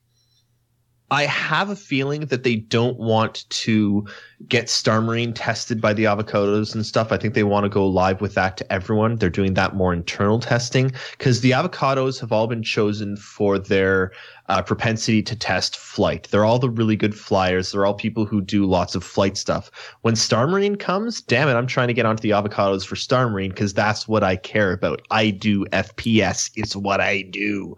I 1.12 1.26
have 1.26 1.70
a 1.70 1.76
feeling 1.76 2.22
that 2.28 2.44
they 2.44 2.56
don't 2.56 2.98
want 2.98 3.44
to 3.50 4.08
get 4.48 4.70
Star 4.70 5.02
Marine 5.02 5.34
tested 5.34 5.82
by 5.82 5.92
the 5.92 6.06
Evocati 6.06 6.74
and 6.74 6.86
stuff. 6.86 7.12
I 7.12 7.18
think 7.18 7.34
they 7.34 7.44
want 7.44 7.66
to 7.66 7.70
go 7.70 7.86
live 7.86 8.22
with 8.22 8.34
that 8.36 8.56
to 8.58 8.72
everyone. 8.72 9.18
They're 9.18 9.30
doing 9.30 9.54
that 9.56 9.76
more 9.76 9.92
internal 9.92 10.40
testing 10.40 10.94
because 11.12 11.42
the 11.42 11.52
Evocati 11.52 12.18
have 12.22 12.32
all 12.32 12.48
been 12.48 12.64
chosen 12.64 13.18
for 13.18 13.60
their 13.60 14.14
uh, 14.48 14.62
propensity 14.62 15.22
to 15.24 15.36
test 15.36 15.76
flight. 15.76 16.30
They're 16.32 16.46
all 16.46 16.60
the 16.60 16.70
really 16.70 16.96
good 16.96 17.14
flyers. 17.14 17.74
They're 17.74 17.86
all 17.86 17.94
people 17.94 18.24
who 18.24 18.40
do 18.40 18.66
lots 18.66 18.96
of 18.96 19.04
flight 19.04 19.36
stuff. 19.36 19.70
When 20.04 20.16
Star 20.16 20.48
Marine 20.48 20.78
comes, 20.78 21.20
damn 21.20 21.50
it, 21.50 21.56
I'm 21.56 21.68
trying 21.68 21.90
to 21.90 21.94
get 21.94 22.06
onto 22.06 22.22
the 22.22 22.30
avocados 22.30 22.86
for 22.86 22.96
Star 22.96 23.30
Marine 23.30 23.50
because 23.50 23.74
that's 23.74 24.08
what 24.08 24.24
I 24.24 24.38
care 24.38 24.72
about. 24.72 25.02
I 25.12 25.32
do 25.32 25.66
FPS. 25.74 26.52
It's 26.56 26.74
what 26.74 27.02
I 27.02 27.24
do. 27.24 27.76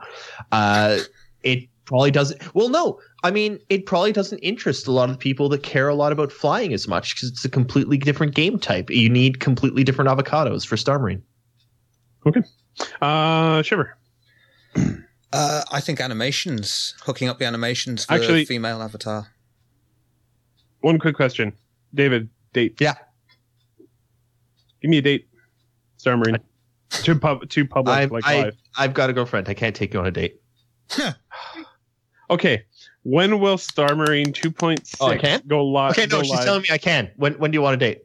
Uh, 0.52 1.00
it 1.42 1.68
probably 1.94 2.10
doesn't. 2.10 2.56
Well, 2.56 2.70
no, 2.70 3.00
I 3.24 3.30
mean, 3.30 3.60
it 3.70 3.86
probably 3.86 4.12
doesn't 4.12 4.40
interest 4.40 4.88
a 4.88 4.92
lot 4.92 5.12
of 5.12 5.20
people 5.20 5.48
that 5.50 5.62
care 5.62 5.88
a 5.88 5.94
lot 5.94 6.12
about 6.12 6.32
flying 6.32 6.74
as 6.74 6.88
much 6.88 7.14
because 7.14 7.30
it's 7.30 7.46
a 7.46 7.50
completely 7.50 8.00
different 8.00 8.34
game 8.34 8.58
type. 8.58 8.90
You 8.90 9.10
need 9.10 9.40
completely 9.40 9.84
different 9.84 10.10
Evocati 10.10 10.66
for 10.66 10.76
Star 10.76 10.98
Marine. 10.98 11.22
Okay, 12.26 12.42
uh, 13.02 13.62
Shiver. 13.62 13.96
Uh, 15.36 15.64
I 15.72 15.80
think 15.82 16.00
animations, 16.00 16.94
hooking 17.06 17.28
up 17.28 17.40
the 17.40 17.46
animations 17.46 18.06
for 18.06 18.14
Actually- 18.14 18.46
female 18.46 18.84
avatar. 18.84 19.34
One 20.82 21.00
quick 21.00 21.16
question. 21.16 21.54
David, 21.92 22.30
date. 22.54 22.80
Yeah. 22.80 22.94
Give 24.80 24.92
me 24.92 25.00
a 25.00 25.02
date. 25.02 25.28
Star 25.98 26.18
Marine. 26.18 26.38
To 26.92 27.16
pub 27.16 27.50
to 27.50 27.66
public 27.66 27.96
I'm- 27.96 28.10
like 28.10 28.28
I, 28.28 28.44
live. 28.44 28.58
I've 28.78 28.94
got 28.94 29.10
a 29.10 29.14
girlfriend. 29.14 29.50
I 29.50 29.56
can't 29.56 29.76
take 29.76 29.96
you 29.96 30.02
on 30.02 30.06
a 30.06 30.12
date. 30.12 30.40
Okay. 32.34 32.64
When 33.04 33.40
will 33.40 33.58
Star 33.58 33.96
Marine 33.96 34.28
2.6 34.34 34.96
Oh, 35.02 35.08
I 35.08 35.18
can? 35.18 35.42
go 35.48 35.66
live? 35.66 35.92
Okay, 35.92 36.06
no, 36.06 36.22
she's 36.24 36.32
live? 36.32 36.46
telling 36.46 36.62
me 36.62 36.68
I 36.72 36.78
can. 36.78 37.12
When 37.18 37.34
when 37.34 37.52
do 37.52 37.58
you 37.58 37.62
want 37.62 37.76
a 37.76 37.78
date? 37.78 38.04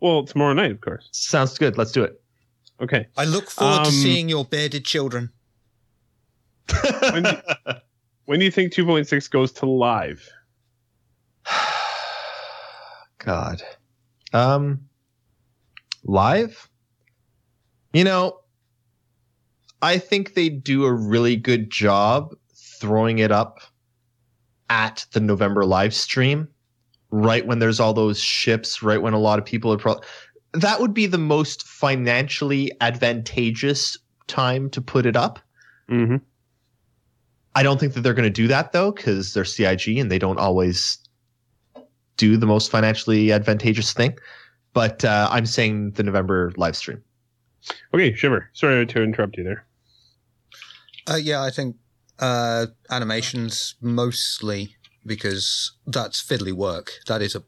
Well, 0.00 0.24
tomorrow 0.24 0.52
night, 0.54 0.70
of 0.70 0.80
course. 0.80 1.08
Sounds 1.12 1.58
good. 1.58 1.76
Let's 1.76 1.92
do 1.92 2.02
it. 2.04 2.20
Okay. 2.80 3.06
I 3.16 3.24
look 3.24 3.50
forward 3.50 3.82
to 3.84 3.88
Um, 3.88 3.90
seeing 3.92 4.28
your 4.28 4.44
bearded 4.44 4.84
children. 4.84 5.30
When 7.12 7.22
do, 7.24 7.30
when 8.26 8.38
do 8.38 8.44
you 8.44 8.50
think 8.50 8.72
2.6 8.72 9.30
goes 9.30 9.52
to 9.52 9.66
live? 9.66 10.22
God. 13.18 13.62
Um 14.32 14.80
live? 16.04 16.68
You 17.92 18.04
know, 18.04 18.40
I 19.82 19.98
think 19.98 20.34
they 20.34 20.48
do 20.48 20.84
a 20.84 20.92
really 20.92 21.36
good 21.36 21.70
job 21.70 22.34
throwing 22.78 23.18
it 23.18 23.30
up 23.30 23.60
at 24.70 25.06
the 25.12 25.20
November 25.20 25.64
live 25.64 25.94
stream 25.94 26.48
right 27.10 27.46
when 27.46 27.58
there's 27.58 27.80
all 27.80 27.94
those 27.94 28.20
ships, 28.20 28.82
right 28.82 29.00
when 29.00 29.14
a 29.14 29.18
lot 29.18 29.38
of 29.38 29.44
people 29.44 29.72
are 29.72 29.78
pro- 29.78 30.00
that 30.52 30.80
would 30.80 30.94
be 30.94 31.06
the 31.06 31.18
most 31.18 31.66
financially 31.66 32.72
advantageous 32.80 33.96
time 34.26 34.70
to 34.70 34.80
put 34.80 35.06
it 35.06 35.16
up. 35.16 35.38
Mm-hmm. 35.90 36.16
I 37.54 37.62
don't 37.62 37.80
think 37.80 37.94
that 37.94 38.02
they're 38.02 38.14
going 38.14 38.24
to 38.24 38.30
do 38.30 38.48
that 38.48 38.72
though, 38.72 38.92
because 38.92 39.34
they're 39.34 39.44
CIG 39.44 39.98
and 39.98 40.10
they 40.10 40.18
don't 40.18 40.38
always 40.38 40.98
do 42.16 42.36
the 42.36 42.46
most 42.46 42.70
financially 42.70 43.32
advantageous 43.32 43.92
thing. 43.92 44.18
But 44.74 45.04
uh, 45.04 45.28
I'm 45.30 45.46
saying 45.46 45.92
the 45.92 46.02
November 46.02 46.52
live 46.56 46.76
stream. 46.76 47.02
Okay, 47.92 48.14
Shiver. 48.14 48.50
Sorry 48.52 48.86
to 48.86 49.02
interrupt 49.02 49.36
you 49.36 49.44
there. 49.44 49.66
Uh, 51.10 51.16
yeah, 51.16 51.42
I 51.42 51.50
think 51.50 51.76
uh, 52.18 52.66
animations 52.90 53.74
mostly 53.80 54.76
because 55.06 55.72
that's 55.86 56.22
fiddly 56.22 56.52
work. 56.52 56.92
That 57.06 57.22
is 57.22 57.34
a 57.34 57.44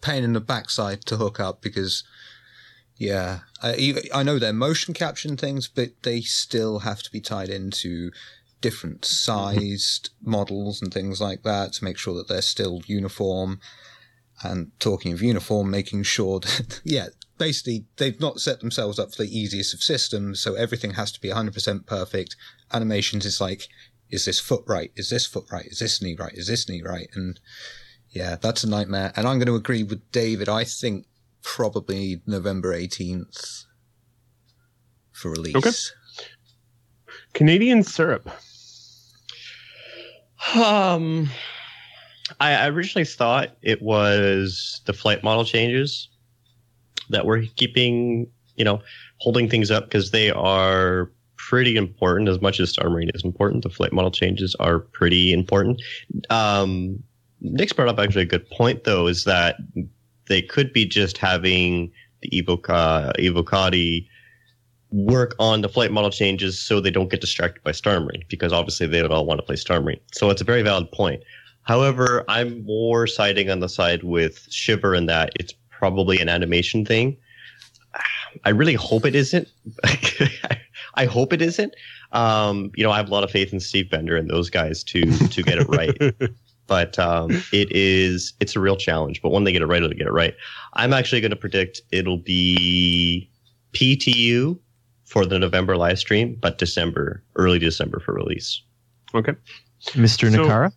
pain 0.00 0.24
in 0.24 0.32
the 0.32 0.40
backside 0.40 1.04
to 1.06 1.16
hook 1.16 1.40
up 1.40 1.62
because, 1.62 2.04
yeah, 2.96 3.40
I, 3.62 4.02
I 4.14 4.22
know 4.22 4.38
they're 4.38 4.52
motion 4.52 4.94
caption 4.94 5.36
things, 5.36 5.68
but 5.68 5.90
they 6.02 6.20
still 6.20 6.80
have 6.80 7.02
to 7.02 7.10
be 7.10 7.20
tied 7.20 7.48
into 7.48 8.10
different 8.60 9.04
sized 9.04 10.10
models 10.22 10.80
and 10.80 10.92
things 10.92 11.20
like 11.20 11.42
that 11.42 11.72
to 11.74 11.84
make 11.84 11.98
sure 11.98 12.14
that 12.14 12.28
they're 12.28 12.42
still 12.42 12.82
uniform. 12.86 13.60
And 14.44 14.72
talking 14.80 15.12
of 15.12 15.22
uniform, 15.22 15.70
making 15.70 16.02
sure 16.02 16.40
that, 16.40 16.80
yeah, 16.84 17.08
basically 17.38 17.86
they've 17.96 18.20
not 18.20 18.40
set 18.40 18.60
themselves 18.60 18.98
up 18.98 19.12
for 19.14 19.22
the 19.22 19.38
easiest 19.38 19.74
of 19.74 19.82
systems, 19.82 20.40
so 20.40 20.54
everything 20.54 20.92
has 20.92 21.12
to 21.12 21.20
be 21.20 21.28
100% 21.28 21.86
perfect. 21.86 22.36
Animations 22.72 23.24
is 23.24 23.40
like, 23.40 23.68
is 24.12 24.26
this 24.26 24.38
foot 24.38 24.62
right? 24.68 24.92
Is 24.94 25.08
this 25.10 25.26
foot 25.26 25.46
right? 25.50 25.66
Is 25.66 25.78
this 25.78 26.00
knee 26.02 26.14
right? 26.16 26.34
Is 26.34 26.46
this 26.46 26.68
knee 26.68 26.82
right? 26.82 27.08
And 27.14 27.40
yeah, 28.10 28.36
that's 28.40 28.62
a 28.62 28.68
nightmare. 28.68 29.12
And 29.16 29.26
I'm 29.26 29.38
going 29.38 29.46
to 29.46 29.56
agree 29.56 29.82
with 29.82 30.12
David. 30.12 30.48
I 30.48 30.64
think 30.64 31.06
probably 31.42 32.22
November 32.26 32.74
18th 32.74 33.64
for 35.12 35.30
release. 35.30 35.56
Okay. 35.56 35.70
Canadian 37.32 37.82
syrup. 37.82 38.28
Um, 40.54 41.30
I, 42.38 42.52
I 42.52 42.68
originally 42.68 43.06
thought 43.06 43.56
it 43.62 43.80
was 43.80 44.82
the 44.84 44.92
flight 44.92 45.24
model 45.24 45.46
changes 45.46 46.08
that 47.08 47.24
were 47.24 47.44
keeping, 47.56 48.30
you 48.56 48.64
know, 48.64 48.82
holding 49.18 49.48
things 49.48 49.70
up 49.70 49.84
because 49.84 50.10
they 50.10 50.30
are 50.30 51.10
pretty 51.48 51.76
important 51.76 52.28
as 52.28 52.40
much 52.40 52.60
as 52.60 52.70
Star 52.70 52.88
Marine 52.88 53.10
is 53.14 53.24
important. 53.24 53.62
The 53.62 53.70
flight 53.70 53.92
model 53.92 54.10
changes 54.10 54.54
are 54.60 54.78
pretty 54.78 55.32
important. 55.32 55.82
Um, 56.30 57.02
Nick's 57.40 57.72
brought 57.72 57.88
up 57.88 57.98
actually 57.98 58.22
a 58.22 58.26
good 58.26 58.48
point 58.50 58.84
though, 58.84 59.06
is 59.06 59.24
that 59.24 59.56
they 60.28 60.40
could 60.40 60.72
be 60.72 60.86
just 60.86 61.18
having 61.18 61.90
the 62.22 62.42
Evoca, 62.42 63.12
Evocati 63.18 64.06
work 64.90 65.34
on 65.38 65.62
the 65.62 65.68
flight 65.68 65.90
model 65.90 66.10
changes 66.10 66.58
so 66.58 66.78
they 66.78 66.90
don't 66.90 67.10
get 67.10 67.20
distracted 67.20 67.62
by 67.64 67.72
Star 67.72 67.98
Marine 67.98 68.22
because 68.28 68.52
obviously 68.52 68.86
they 68.86 69.02
would 69.02 69.10
all 69.10 69.26
want 69.26 69.38
to 69.38 69.46
play 69.46 69.56
Star 69.56 69.80
Marine. 69.80 70.00
So 70.12 70.30
it's 70.30 70.40
a 70.40 70.44
very 70.44 70.62
valid 70.62 70.90
point. 70.92 71.22
However, 71.62 72.24
I'm 72.28 72.64
more 72.64 73.06
siding 73.06 73.50
on 73.50 73.60
the 73.60 73.68
side 73.68 74.04
with 74.04 74.46
Shiver 74.50 74.94
in 74.94 75.06
that 75.06 75.32
it's 75.40 75.54
probably 75.70 76.20
an 76.20 76.28
animation 76.28 76.84
thing. 76.84 77.16
I 78.44 78.50
really 78.50 78.74
hope 78.74 79.04
it 79.04 79.14
isn't. 79.14 79.48
I 80.94 81.06
hope 81.06 81.32
it 81.32 81.42
isn't. 81.42 81.74
Um, 82.12 82.70
you 82.76 82.84
know, 82.84 82.90
I 82.90 82.96
have 82.96 83.08
a 83.08 83.12
lot 83.12 83.24
of 83.24 83.30
faith 83.30 83.52
in 83.52 83.60
Steve 83.60 83.90
Bender 83.90 84.16
and 84.16 84.28
those 84.28 84.50
guys 84.50 84.84
to 84.84 85.02
to 85.28 85.42
get 85.42 85.58
it 85.58 85.68
right. 85.68 86.14
but 86.66 86.98
um, 86.98 87.30
it 87.52 87.70
is 87.70 88.34
it's 88.40 88.56
a 88.56 88.60
real 88.60 88.76
challenge. 88.76 89.22
But 89.22 89.30
when 89.30 89.44
they 89.44 89.52
get 89.52 89.62
it 89.62 89.66
right, 89.66 89.80
they'll 89.80 89.90
get 89.90 90.06
it 90.06 90.12
right. 90.12 90.34
I'm 90.74 90.92
actually 90.92 91.20
going 91.20 91.30
to 91.30 91.36
predict 91.36 91.80
it'll 91.90 92.18
be 92.18 93.30
PTU 93.72 94.58
for 95.04 95.26
the 95.26 95.38
November 95.38 95.76
live 95.76 95.98
stream, 95.98 96.36
but 96.40 96.58
December, 96.58 97.22
early 97.36 97.58
December 97.58 98.00
for 98.00 98.14
release. 98.14 98.62
Okay. 99.14 99.34
Mr. 99.90 100.30
So- 100.32 100.46
Nehkara? 100.46 100.72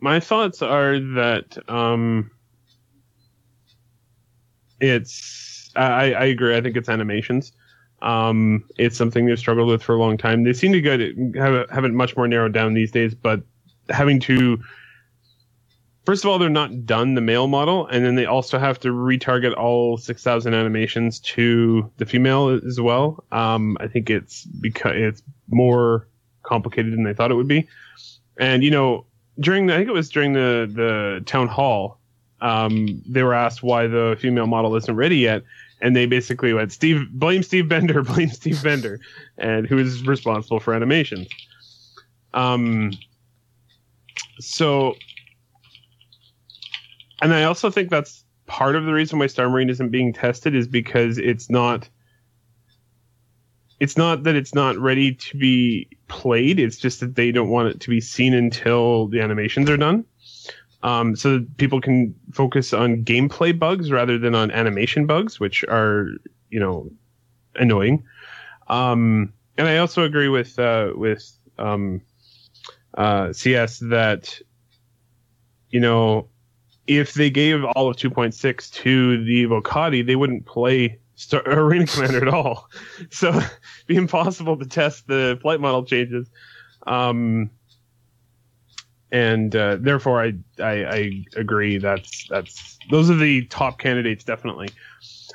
My 0.00 0.20
thoughts 0.20 0.60
are 0.60 0.98
that 1.00 1.56
um, 1.66 2.30
it's. 4.78 5.70
I, 5.74 6.12
I 6.12 6.24
agree. 6.26 6.54
I 6.54 6.60
think 6.60 6.76
it's 6.76 6.90
animations. 6.90 7.52
Um, 8.04 8.64
it's 8.76 8.96
something 8.96 9.24
they've 9.24 9.38
struggled 9.38 9.68
with 9.68 9.82
for 9.82 9.94
a 9.94 9.98
long 9.98 10.18
time. 10.18 10.44
They 10.44 10.52
seem 10.52 10.72
to 10.72 10.80
get 10.80 11.00
have 11.36 11.70
have 11.70 11.84
it 11.84 11.92
much 11.92 12.16
more 12.16 12.28
narrowed 12.28 12.52
down 12.52 12.74
these 12.74 12.92
days, 12.92 13.14
but 13.14 13.42
having 13.88 14.20
to. 14.20 14.62
First 16.04 16.22
of 16.22 16.30
all, 16.30 16.38
they're 16.38 16.50
not 16.50 16.84
done 16.84 17.14
the 17.14 17.22
male 17.22 17.46
model, 17.46 17.86
and 17.86 18.04
then 18.04 18.14
they 18.14 18.26
also 18.26 18.58
have 18.58 18.78
to 18.80 18.88
retarget 18.88 19.56
all 19.56 19.96
6,000 19.96 20.52
animations 20.52 21.18
to 21.20 21.90
the 21.96 22.04
female 22.04 22.50
as 22.50 22.78
well. 22.78 23.24
Um, 23.32 23.78
I 23.80 23.86
think 23.86 24.10
it's 24.10 24.44
because 24.44 24.92
it's 24.96 25.22
more 25.48 26.06
complicated 26.42 26.92
than 26.92 27.04
they 27.04 27.14
thought 27.14 27.30
it 27.30 27.36
would 27.36 27.48
be. 27.48 27.66
And, 28.36 28.62
you 28.62 28.70
know, 28.70 29.06
during 29.40 29.66
the, 29.66 29.72
I 29.72 29.78
think 29.78 29.88
it 29.88 29.94
was 29.94 30.10
during 30.10 30.34
the, 30.34 30.70
the 30.70 31.22
town 31.24 31.48
hall, 31.48 31.98
um, 32.42 33.02
they 33.08 33.22
were 33.22 33.32
asked 33.32 33.62
why 33.62 33.86
the 33.86 34.18
female 34.20 34.46
model 34.46 34.76
isn't 34.76 34.94
ready 34.94 35.16
yet. 35.16 35.42
And 35.84 35.94
they 35.94 36.06
basically 36.06 36.54
went, 36.54 36.72
Steve, 36.72 37.10
blame 37.12 37.42
Steve 37.42 37.68
Bender, 37.68 38.02
blame 38.02 38.30
Steve 38.30 38.62
Bender, 38.62 39.00
and 39.36 39.66
who 39.66 39.76
is 39.76 40.06
responsible 40.06 40.58
for 40.58 40.72
animations. 40.72 41.28
Um, 42.32 42.92
so, 44.40 44.94
and 47.20 47.34
I 47.34 47.44
also 47.44 47.70
think 47.70 47.90
that's 47.90 48.24
part 48.46 48.76
of 48.76 48.86
the 48.86 48.94
reason 48.94 49.18
why 49.18 49.26
Star 49.26 49.48
Marine 49.50 49.68
isn't 49.68 49.90
being 49.90 50.14
tested 50.14 50.54
is 50.54 50.66
because 50.66 51.18
it's 51.18 51.50
not, 51.50 51.86
it's 53.78 53.98
not 53.98 54.22
that 54.22 54.36
it's 54.36 54.54
not 54.54 54.78
ready 54.78 55.14
to 55.14 55.36
be 55.36 55.86
played. 56.08 56.58
It's 56.58 56.78
just 56.78 57.00
that 57.00 57.14
they 57.14 57.30
don't 57.30 57.50
want 57.50 57.68
it 57.68 57.80
to 57.80 57.90
be 57.90 58.00
seen 58.00 58.32
until 58.32 59.08
the 59.08 59.20
animations 59.20 59.68
are 59.68 59.76
done. 59.76 60.06
Um, 60.84 61.16
so 61.16 61.38
that 61.38 61.56
people 61.56 61.80
can 61.80 62.14
focus 62.32 62.74
on 62.74 63.04
gameplay 63.04 63.58
bugs 63.58 63.90
rather 63.90 64.18
than 64.18 64.34
on 64.34 64.50
animation 64.50 65.06
bugs, 65.06 65.40
which 65.40 65.64
are, 65.64 66.08
you 66.50 66.60
know, 66.60 66.90
annoying. 67.56 68.04
Um, 68.68 69.32
and 69.56 69.66
I 69.66 69.78
also 69.78 70.02
agree 70.02 70.28
with, 70.28 70.58
uh, 70.58 70.92
with, 70.94 71.38
um, 71.58 72.02
uh, 72.98 73.32
CS 73.32 73.78
that, 73.78 74.38
you 75.70 75.80
know, 75.80 76.28
if 76.86 77.14
they 77.14 77.30
gave 77.30 77.64
all 77.64 77.88
of 77.88 77.96
2.6 77.96 78.70
to 78.74 79.24
the 79.24 79.46
Evocati, 79.46 80.06
they 80.06 80.16
wouldn't 80.16 80.44
play 80.44 80.98
Star- 81.14 81.42
Arena 81.46 81.86
Commander 81.86 82.28
at 82.28 82.34
all. 82.34 82.68
So 83.10 83.28
it'd 83.36 83.50
be 83.86 83.96
impossible 83.96 84.58
to 84.58 84.66
test 84.66 85.06
the 85.06 85.38
flight 85.40 85.60
model 85.60 85.84
changes. 85.84 86.28
Um, 86.86 87.50
and 89.14 89.54
uh, 89.54 89.76
therefore, 89.76 90.20
I, 90.20 90.32
I 90.58 90.84
I 90.84 91.24
agree. 91.36 91.78
That's 91.78 92.26
that's 92.28 92.76
those 92.90 93.08
are 93.08 93.16
the 93.16 93.46
top 93.46 93.78
candidates 93.78 94.24
definitely. 94.24 94.70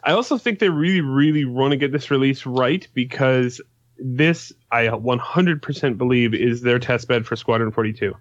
I 0.03 0.11
also 0.11 0.37
think 0.37 0.59
they 0.59 0.67
really 0.67 0.99
really 0.99 1.45
want 1.45 1.71
to 1.71 1.77
get 1.77 1.93
this 1.93 2.11
release 2.11 2.45
right 2.45 2.85
because 2.93 3.61
this 3.97 4.51
I 4.73 4.87
100% 4.87 5.97
believe 5.97 6.33
is 6.33 6.61
their 6.61 6.77
test 6.77 7.07
bed 7.07 7.25
for 7.25 7.37
Squadron 7.37 7.71
42. 7.71 8.13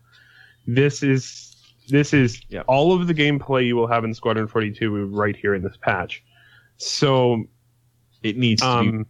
This 0.69 1.03
is 1.03 1.57
this 1.89 2.15
is 2.15 2.41
all 2.69 2.93
of 2.93 3.09
the 3.09 3.15
gameplay 3.15 3.67
you 3.67 3.75
will 3.75 3.89
have 3.89 4.05
in 4.05 4.15
Squadron 4.15 4.47
42 4.47 5.07
right 5.07 5.35
here 5.35 5.57
in 5.57 5.63
this 5.63 5.77
patch. 5.81 6.23
So 6.77 7.47
It 8.23 8.37
needs 8.37 8.63
to 8.63 8.69
um, 8.69 9.07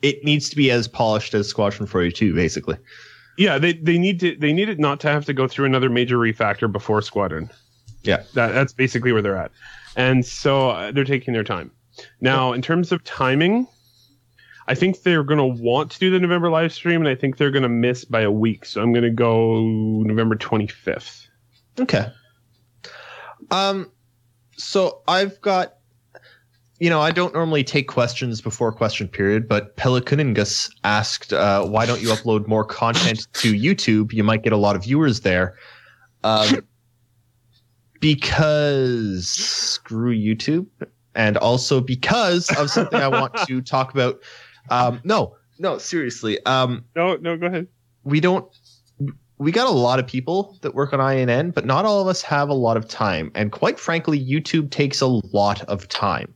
be, 0.00 0.08
it 0.10 0.24
needs 0.24 0.48
to 0.50 0.54
be 0.54 0.70
as 0.70 0.86
polished 0.86 1.34
as 1.34 1.48
Squadron 1.48 1.88
42, 1.88 2.36
basically. 2.36 2.76
Yeah, 3.38 3.56
they, 3.56 3.72
they 3.72 3.96
need 3.96 4.20
to 4.20 4.36
they 4.36 4.52
need 4.52 4.68
it 4.68 4.78
not 4.78 5.00
to 5.00 5.08
have 5.08 5.24
to 5.26 5.32
go 5.32 5.48
through 5.48 5.64
another 5.64 5.88
major 5.88 6.18
refactor 6.18 6.70
before 6.70 7.00
Squadron. 7.00 7.50
Yeah. 8.02 8.22
that 8.34 8.52
that's 8.52 8.72
basically 8.72 9.12
where 9.12 9.22
they're 9.22 9.36
at, 9.36 9.50
and 9.96 10.24
so 10.26 10.70
uh, 10.70 10.92
they're 10.92 11.04
taking 11.04 11.34
their 11.34 11.44
time. 11.44 11.70
Now, 12.20 12.52
in 12.52 12.62
terms 12.62 12.92
of 12.92 13.02
timing, 13.04 13.66
I 14.68 14.74
think 14.74 15.02
they're 15.02 15.24
going 15.24 15.38
to 15.38 15.62
want 15.62 15.90
to 15.92 15.98
do 15.98 16.10
the 16.10 16.20
November 16.20 16.50
live 16.50 16.74
stream, 16.74 17.00
and 17.00 17.08
I 17.08 17.14
think 17.14 17.38
they're 17.38 17.50
going 17.50 17.62
to 17.62 17.70
miss 17.70 18.04
by 18.04 18.20
a 18.20 18.30
week. 18.30 18.66
So 18.66 18.82
I'm 18.82 18.92
going 18.92 19.02
to 19.02 19.10
go 19.10 19.62
November 19.62 20.36
25th. 20.36 21.26
Okay. 21.80 22.06
Um, 23.50 23.90
so 24.56 25.00
I've 25.08 25.40
got, 25.40 25.77
you 26.80 26.88
know, 26.88 27.00
I 27.00 27.10
don't 27.10 27.34
normally 27.34 27.64
take 27.64 27.88
questions 27.88 28.40
before 28.40 28.72
question 28.72 29.08
period, 29.08 29.48
but 29.48 29.76
Pelikuningus 29.76 30.70
asked, 30.84 31.32
uh, 31.32 31.64
why 31.66 31.86
don't 31.86 32.00
you 32.00 32.08
upload 32.08 32.46
more 32.46 32.64
content 32.64 33.26
to 33.34 33.52
YouTube? 33.52 34.12
You 34.12 34.22
might 34.22 34.42
get 34.42 34.52
a 34.52 34.56
lot 34.56 34.76
of 34.76 34.84
viewers 34.84 35.20
there. 35.20 35.56
Um, 36.24 36.60
because 38.00 39.28
screw 39.28 40.14
YouTube, 40.14 40.66
and 41.14 41.36
also 41.36 41.80
because 41.80 42.48
of 42.56 42.70
something 42.70 43.00
I 43.00 43.08
want 43.08 43.34
to 43.46 43.60
talk 43.60 43.92
about. 43.92 44.20
Um, 44.70 45.00
no, 45.04 45.36
no, 45.58 45.78
seriously. 45.78 46.38
Um, 46.44 46.84
No, 46.94 47.16
no, 47.16 47.36
go 47.36 47.46
ahead. 47.46 47.66
we 48.04 48.20
don't 48.20 48.46
we 49.38 49.52
got 49.52 49.68
a 49.68 49.72
lot 49.72 49.98
of 49.98 50.06
people 50.06 50.58
that 50.62 50.74
work 50.74 50.92
on 50.92 51.00
INN, 51.00 51.52
but 51.52 51.64
not 51.64 51.84
all 51.84 52.00
of 52.00 52.08
us 52.08 52.22
have 52.22 52.48
a 52.48 52.54
lot 52.54 52.76
of 52.76 52.88
time. 52.88 53.30
And 53.34 53.52
quite 53.52 53.78
frankly, 53.78 54.18
YouTube 54.18 54.70
takes 54.70 55.00
a 55.00 55.06
lot 55.06 55.62
of 55.64 55.88
time, 55.88 56.34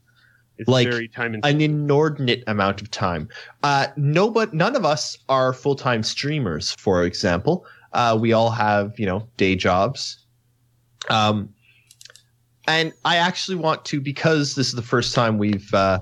It's 0.63 0.69
Like, 0.69 0.89
very 0.89 1.09
time 1.09 1.35
an 1.43 1.61
inordinate 1.61 2.45
amount 2.47 2.81
of 2.81 2.91
time. 2.91 3.29
Uh, 3.63 3.89
no, 3.97 4.31
but 4.31 4.55
none 4.55 4.77
of 4.77 4.85
us 4.85 5.19
are 5.29 5.53
full 5.53 5.75
time 5.75 6.03
streamers, 6.03 6.73
for 6.79 7.05
example. 7.05 7.67
Uh, 7.93 8.17
we 8.19 8.33
all 8.33 8.51
have, 8.51 8.99
you 8.99 9.07
know, 9.07 9.29
day 9.37 9.57
jobs. 9.57 10.25
Um, 11.11 11.53
and 12.69 12.93
I 13.05 13.17
actually 13.17 13.57
want 13.57 13.85
to 13.87 14.01
because 14.01 14.55
this 14.55 14.69
is 14.69 14.75
the 14.75 14.83
first 14.83 15.15
time 15.15 15.37
we've 15.37 15.75
uh, 15.75 16.01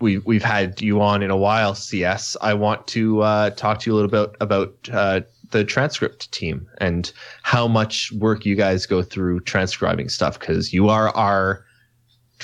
we 0.00 0.18
we've 0.18 0.42
had 0.42 0.82
you 0.82 1.00
on 1.00 1.22
in 1.22 1.30
a 1.30 1.36
while. 1.36 1.76
CS, 1.76 2.36
I 2.40 2.54
want 2.54 2.88
to 2.88 3.22
uh, 3.22 3.50
talk 3.50 3.78
to 3.80 3.90
you 3.90 3.94
a 3.94 3.96
little 3.96 4.10
bit 4.10 4.36
about 4.40 4.74
uh, 4.92 5.20
the 5.52 5.64
transcript 5.64 6.32
team 6.32 6.68
and 6.78 7.12
how 7.42 7.68
much 7.68 8.10
work 8.12 8.44
you 8.44 8.56
guys 8.56 8.84
go 8.84 9.00
through 9.00 9.40
transcribing 9.40 10.08
stuff 10.08 10.40
because 10.40 10.72
you 10.72 10.88
are 10.88 11.10
our 11.10 11.63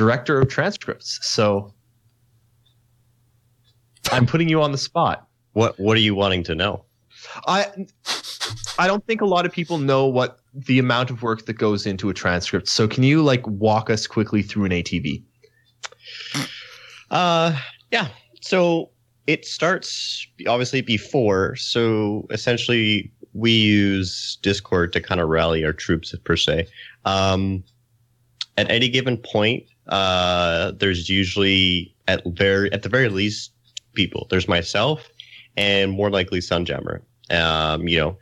director 0.01 0.41
of 0.41 0.49
transcripts. 0.49 1.19
So 1.21 1.75
I'm 4.11 4.25
putting 4.25 4.49
you 4.49 4.63
on 4.63 4.73
the 4.73 4.79
spot. 4.79 5.29
What 5.53 5.79
What 5.79 5.95
are 5.95 6.01
you 6.01 6.15
wanting 6.15 6.43
to 6.45 6.55
know? 6.55 6.87
I 7.47 7.67
I 8.79 8.87
don't 8.87 9.07
think 9.07 9.21
a 9.21 9.27
lot 9.27 9.45
of 9.45 9.53
people 9.53 9.77
know 9.77 10.07
what 10.07 10.39
the 10.55 10.79
amount 10.79 11.11
of 11.11 11.23
work 11.23 11.45
that 11.45 11.59
goes 11.59 11.85
into 11.85 12.09
a 12.09 12.15
transcript. 12.15 12.67
So 12.67 12.89
can 12.89 13.03
you 13.03 13.23
like 13.23 13.47
walk 13.47 13.91
us 13.91 14.07
quickly 14.07 14.41
through 14.41 14.65
an 14.65 14.71
ATV? 14.71 15.23
Uh, 17.11 17.55
yeah. 17.93 18.09
So 18.41 18.89
it 19.27 19.45
starts 19.45 20.27
obviously 20.49 20.81
before. 20.81 21.57
So 21.57 22.27
essentially, 22.31 23.13
we 23.35 23.53
use 23.53 24.39
Discord 24.41 24.95
to 24.95 25.03
kind 25.03 25.21
of 25.21 25.29
rally 25.29 25.63
our 25.63 25.75
troops 25.75 26.15
per 26.25 26.37
se. 26.37 26.69
Um, 27.05 27.65
at 28.57 28.71
any 28.71 28.89
given 28.89 29.17
point, 29.17 29.65
uh, 29.91 30.73
there's 30.73 31.09
usually 31.09 31.95
at 32.09 32.23
very 32.27 32.73
at 32.73 32.83
the 32.83 32.89
very 32.89 33.09
least 33.09 33.53
people. 33.93 34.27
There's 34.31 34.49
myself 34.49 35.09
and 35.57 35.93
more 35.93 36.11
likely 36.11 36.41
Sunjammer. 36.41 37.03
Um, 37.31 37.87
you 37.87 37.99
know, 37.99 38.19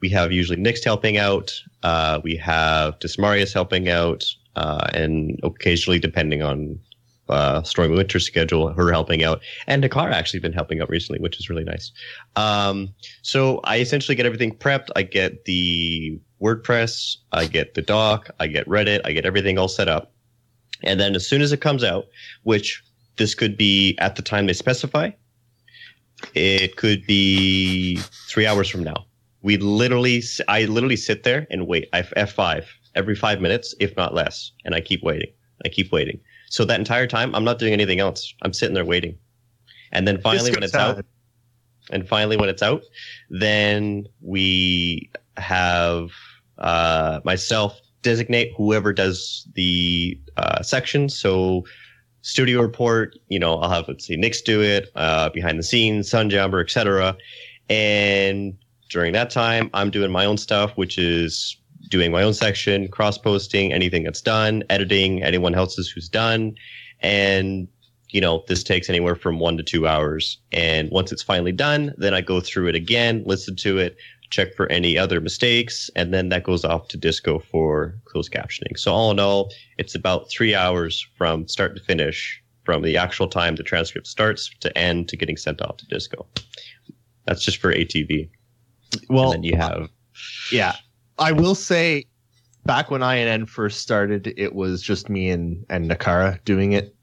we 0.00 0.08
have 0.10 0.32
usually 0.32 0.58
Nick's 0.58 0.84
helping 0.84 1.16
out. 1.16 1.52
Uh, 1.82 2.20
we 2.22 2.36
have 2.36 2.98
Dismarius 2.98 3.52
helping 3.52 3.88
out, 3.88 4.24
uh, 4.56 4.86
and 4.94 5.38
occasionally, 5.42 5.98
depending 5.98 6.42
on 6.42 6.78
uh, 7.28 7.62
Stormy 7.62 7.94
Winter's 7.96 8.24
schedule, 8.24 8.72
her 8.72 8.90
helping 8.90 9.22
out, 9.22 9.42
and 9.66 9.82
Dakar 9.82 10.10
actually 10.10 10.40
been 10.40 10.52
helping 10.52 10.80
out 10.80 10.88
recently, 10.88 11.20
which 11.20 11.38
is 11.38 11.50
really 11.50 11.64
nice. 11.64 11.92
Um, 12.36 12.94
so 13.22 13.60
I 13.64 13.80
essentially 13.80 14.14
get 14.14 14.26
everything 14.26 14.54
prepped. 14.54 14.88
I 14.96 15.02
get 15.02 15.44
the 15.44 16.18
WordPress, 16.40 17.16
I 17.32 17.46
get 17.46 17.74
the 17.74 17.82
doc, 17.82 18.30
I 18.40 18.46
get 18.46 18.66
Reddit, 18.66 19.00
I 19.04 19.12
get 19.12 19.26
everything 19.26 19.58
all 19.58 19.68
set 19.68 19.88
up, 19.88 20.12
and 20.82 21.00
then 21.00 21.14
as 21.14 21.26
soon 21.26 21.42
as 21.42 21.52
it 21.52 21.60
comes 21.60 21.84
out, 21.84 22.06
which 22.42 22.82
this 23.16 23.34
could 23.34 23.56
be 23.56 23.96
at 23.98 24.16
the 24.16 24.22
time 24.22 24.46
they 24.46 24.52
specify, 24.52 25.10
it 26.34 26.76
could 26.76 27.06
be 27.06 27.96
three 28.28 28.46
hours 28.46 28.68
from 28.68 28.84
now. 28.84 29.06
We 29.42 29.56
literally, 29.56 30.22
I 30.48 30.64
literally 30.64 30.96
sit 30.96 31.22
there 31.22 31.46
and 31.50 31.66
wait. 31.66 31.88
I 31.92 32.02
F5 32.02 32.64
every 32.94 33.14
five 33.14 33.40
minutes, 33.40 33.74
if 33.80 33.96
not 33.96 34.14
less. 34.14 34.52
And 34.64 34.74
I 34.74 34.80
keep 34.80 35.02
waiting. 35.02 35.30
I 35.64 35.68
keep 35.68 35.92
waiting. 35.92 36.20
So 36.50 36.64
that 36.64 36.78
entire 36.78 37.06
time, 37.06 37.34
I'm 37.34 37.44
not 37.44 37.58
doing 37.58 37.72
anything 37.72 38.00
else. 38.00 38.34
I'm 38.42 38.52
sitting 38.52 38.74
there 38.74 38.84
waiting. 38.84 39.16
And 39.92 40.06
then 40.06 40.20
finally, 40.20 40.50
when 40.50 40.62
it's 40.62 40.74
out, 40.74 41.04
and 41.90 42.06
finally 42.06 42.36
when 42.36 42.48
it's 42.48 42.62
out, 42.62 42.82
then 43.30 44.06
we 44.20 45.10
have 45.36 46.10
uh, 46.58 47.20
myself 47.24 47.80
designate 48.02 48.52
whoever 48.56 48.92
does 48.92 49.46
the 49.54 50.18
uh, 50.36 50.62
section. 50.62 51.08
So 51.08 51.64
studio 52.22 52.60
report, 52.60 53.16
you 53.28 53.38
know, 53.38 53.58
I'll 53.58 53.70
have 53.70 53.88
let's 53.88 54.06
see, 54.06 54.16
Nick's 54.16 54.40
do 54.40 54.62
it, 54.62 54.90
uh, 54.94 55.30
behind 55.30 55.58
the 55.58 55.62
scenes, 55.62 56.10
Sunjammer, 56.10 56.62
etc. 56.62 57.16
And 57.68 58.56
during 58.90 59.12
that 59.12 59.30
time, 59.30 59.70
I'm 59.74 59.90
doing 59.90 60.10
my 60.10 60.24
own 60.24 60.38
stuff, 60.38 60.72
which 60.76 60.98
is 60.98 61.56
doing 61.88 62.10
my 62.10 62.22
own 62.22 62.34
section, 62.34 62.88
cross 62.88 63.18
posting 63.18 63.72
anything 63.72 64.04
that's 64.04 64.20
done, 64.20 64.62
editing 64.68 65.22
anyone 65.22 65.54
else's 65.54 65.88
who's 65.88 66.08
done, 66.08 66.54
and 67.00 67.68
you 68.10 68.20
know, 68.20 68.42
this 68.48 68.62
takes 68.62 68.88
anywhere 68.88 69.14
from 69.14 69.38
one 69.38 69.56
to 69.58 69.62
two 69.62 69.86
hours. 69.86 70.38
And 70.50 70.90
once 70.90 71.12
it's 71.12 71.22
finally 71.22 71.52
done, 71.52 71.94
then 71.98 72.14
I 72.14 72.20
go 72.22 72.40
through 72.40 72.68
it 72.68 72.74
again, 72.74 73.22
listen 73.26 73.54
to 73.56 73.78
it, 73.78 73.96
check 74.30 74.54
for 74.54 74.70
any 74.70 74.98
other 74.98 75.20
mistakes, 75.20 75.90
and 75.96 76.12
then 76.12 76.28
that 76.28 76.44
goes 76.44 76.64
off 76.64 76.88
to 76.88 76.96
Disco 76.96 77.38
for 77.38 77.94
closed 78.04 78.32
captioning. 78.32 78.78
So 78.78 78.92
all 78.92 79.10
in 79.10 79.18
all, 79.18 79.50
it's 79.78 79.94
about 79.94 80.30
three 80.30 80.54
hours 80.54 81.06
from 81.16 81.48
start 81.48 81.76
to 81.76 81.82
finish, 81.82 82.42
from 82.64 82.82
the 82.82 82.96
actual 82.96 83.28
time 83.28 83.56
the 83.56 83.62
transcript 83.62 84.06
starts 84.06 84.50
to 84.60 84.76
end 84.76 85.08
to 85.08 85.16
getting 85.16 85.36
sent 85.36 85.62
off 85.62 85.78
to 85.78 85.86
Disco. 85.86 86.26
That's 87.26 87.44
just 87.44 87.58
for 87.58 87.72
ATV. 87.72 88.28
Well, 89.08 89.32
and 89.32 89.32
then 89.32 89.42
you 89.42 89.56
have, 89.56 89.88
yeah, 90.52 90.76
I 91.18 91.32
will 91.32 91.54
say, 91.54 92.04
back 92.64 92.90
when 92.90 93.02
INN 93.02 93.46
first 93.46 93.80
started, 93.80 94.32
it 94.36 94.54
was 94.54 94.82
just 94.82 95.08
me 95.08 95.30
and 95.30 95.64
and 95.70 95.90
Nehkara 95.90 96.42
doing 96.44 96.72
it, 96.72 96.94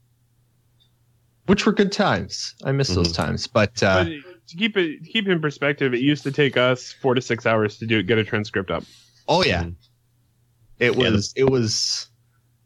which 1.46 1.66
were 1.66 1.72
good 1.72 1.92
times. 1.92 2.54
I 2.64 2.72
miss 2.72 2.88
those 2.88 3.12
Mhm. 3.12 3.16
times, 3.16 3.46
but, 3.46 3.82
uh, 3.82 4.04
But 4.04 4.12
to 4.48 4.56
keep 4.56 4.76
it 4.76 5.04
to 5.04 5.10
keep 5.10 5.26
in 5.28 5.40
perspective, 5.40 5.94
it 5.94 6.00
used 6.00 6.22
to 6.24 6.32
take 6.32 6.56
us 6.56 6.92
four 6.92 7.14
to 7.14 7.20
six 7.20 7.46
hours 7.46 7.78
to 7.78 7.86
do 7.86 8.02
get 8.02 8.18
a 8.18 8.24
transcript 8.24 8.70
up. 8.70 8.84
oh 9.28 9.42
yeah, 9.44 9.64
Mhm. 9.64 9.74
it 10.78 10.96
Yeah, 10.96 11.10
was 11.10 11.32
it 11.36 11.50
was 11.50 12.08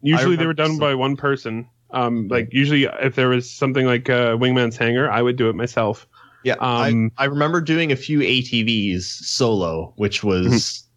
Usually 0.03 0.35
they 0.35 0.47
were 0.47 0.53
done 0.53 0.71
some- 0.71 0.79
by 0.79 0.95
one 0.95 1.15
person. 1.15 1.67
Um, 1.91 2.27
like 2.29 2.47
usually 2.53 2.85
if 2.85 3.15
there 3.15 3.27
was 3.29 3.49
something 3.51 3.85
like 3.85 4.09
uh, 4.09 4.37
Wingman's 4.37 4.77
Hangar, 4.77 5.09
I 5.11 5.21
would 5.21 5.35
do 5.35 5.49
it 5.49 5.55
myself. 5.55 6.07
yeah. 6.43 6.53
Um, 6.59 7.11
I 7.17 7.23
I 7.23 7.25
remember 7.25 7.59
doing 7.61 7.91
a 7.91 7.95
few 7.95 8.19
ATVs 8.21 9.03
solo, 9.03 9.93
which 9.97 10.23
was. 10.23 10.87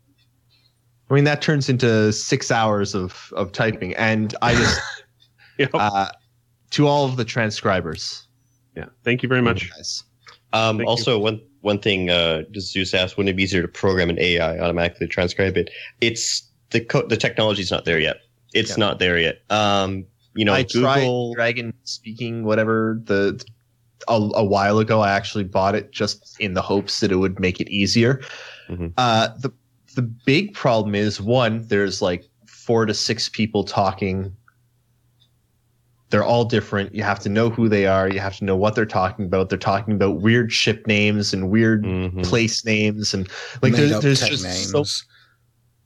I 1.10 1.14
mean 1.14 1.24
that 1.24 1.42
turns 1.42 1.68
into 1.68 2.12
six 2.12 2.50
hours 2.50 2.94
of 2.94 3.32
of 3.36 3.52
typing, 3.52 3.94
and 3.96 4.34
I 4.40 4.54
just 4.54 4.80
Yep. 5.58 5.70
uh, 5.74 6.08
to 6.70 6.86
all 6.86 7.04
of 7.04 7.16
the 7.16 7.24
transcribers, 7.24 8.26
yeah. 8.76 8.86
Thank 9.04 9.22
you 9.22 9.28
very 9.28 9.42
much. 9.42 9.70
guys. 9.70 10.02
Um, 10.54 10.80
also, 10.86 11.18
one 11.18 11.40
one 11.60 11.78
thing, 11.80 12.10
uh, 12.10 12.44
Zeus 12.58 12.94
asked, 12.94 13.16
wouldn't 13.16 13.30
it 13.32 13.36
be 13.36 13.42
easier 13.42 13.62
to 13.62 13.68
program 13.68 14.08
an 14.10 14.18
AI 14.18 14.58
automatically 14.58 15.06
transcribe 15.06 15.56
it? 15.56 15.70
It's 16.00 16.48
the 16.70 16.80
co- 16.80 17.06
the 17.06 17.16
technology's 17.16 17.70
not 17.70 17.84
there 17.84 17.98
yet. 17.98 18.16
It's 18.54 18.70
Yeah. 18.70 18.76
not 18.76 18.98
there 18.98 19.18
yet. 19.18 19.42
Um, 19.50 20.04
you 20.34 20.44
know, 20.44 20.52
I 20.54 20.62
Google. 20.62 21.34
tried 21.34 21.36
Dragon 21.36 21.74
speaking 21.84 22.44
whatever 22.44 23.00
the 23.04 23.44
a, 24.08 24.14
a 24.34 24.44
while 24.44 24.78
ago. 24.78 25.00
I 25.00 25.10
actually 25.12 25.44
bought 25.44 25.74
it 25.74 25.90
just 25.90 26.36
in 26.40 26.54
the 26.54 26.62
hopes 26.62 27.00
that 27.00 27.10
it 27.10 27.16
would 27.16 27.40
make 27.40 27.60
it 27.60 27.68
easier. 27.68 28.20
Mhm. 28.68 28.92
Uh, 28.96 29.28
the 29.40 29.52
the 29.94 30.02
big 30.02 30.54
problem 30.54 30.94
is 30.94 31.20
one, 31.20 31.66
there's 31.68 32.02
like 32.02 32.24
four 32.46 32.86
to 32.86 32.94
six 32.94 33.28
people 33.28 33.64
talking. 33.64 34.34
They're 36.14 36.22
all 36.22 36.44
different. 36.44 36.94
You 36.94 37.02
have 37.02 37.18
to 37.20 37.28
know 37.28 37.50
who 37.50 37.68
they 37.68 37.86
are. 37.88 38.08
You 38.08 38.20
have 38.20 38.36
to 38.36 38.44
know 38.44 38.54
what 38.54 38.76
they're 38.76 38.86
talking 38.86 39.24
about. 39.24 39.48
They're 39.48 39.58
talking 39.58 39.94
about 39.94 40.20
weird 40.20 40.52
ship 40.52 40.86
names 40.86 41.34
and 41.34 41.50
weird 41.50 41.82
Mhm. 41.82 42.22
place 42.24 42.64
names 42.64 43.12
and 43.12 43.28
like 43.62 43.72
Made 43.72 43.80
there's, 43.80 43.92
up 43.92 44.02
there's 44.04 44.20
tech 44.20 44.30
just 44.30 44.44
names. 44.44 44.70
so 44.70 44.84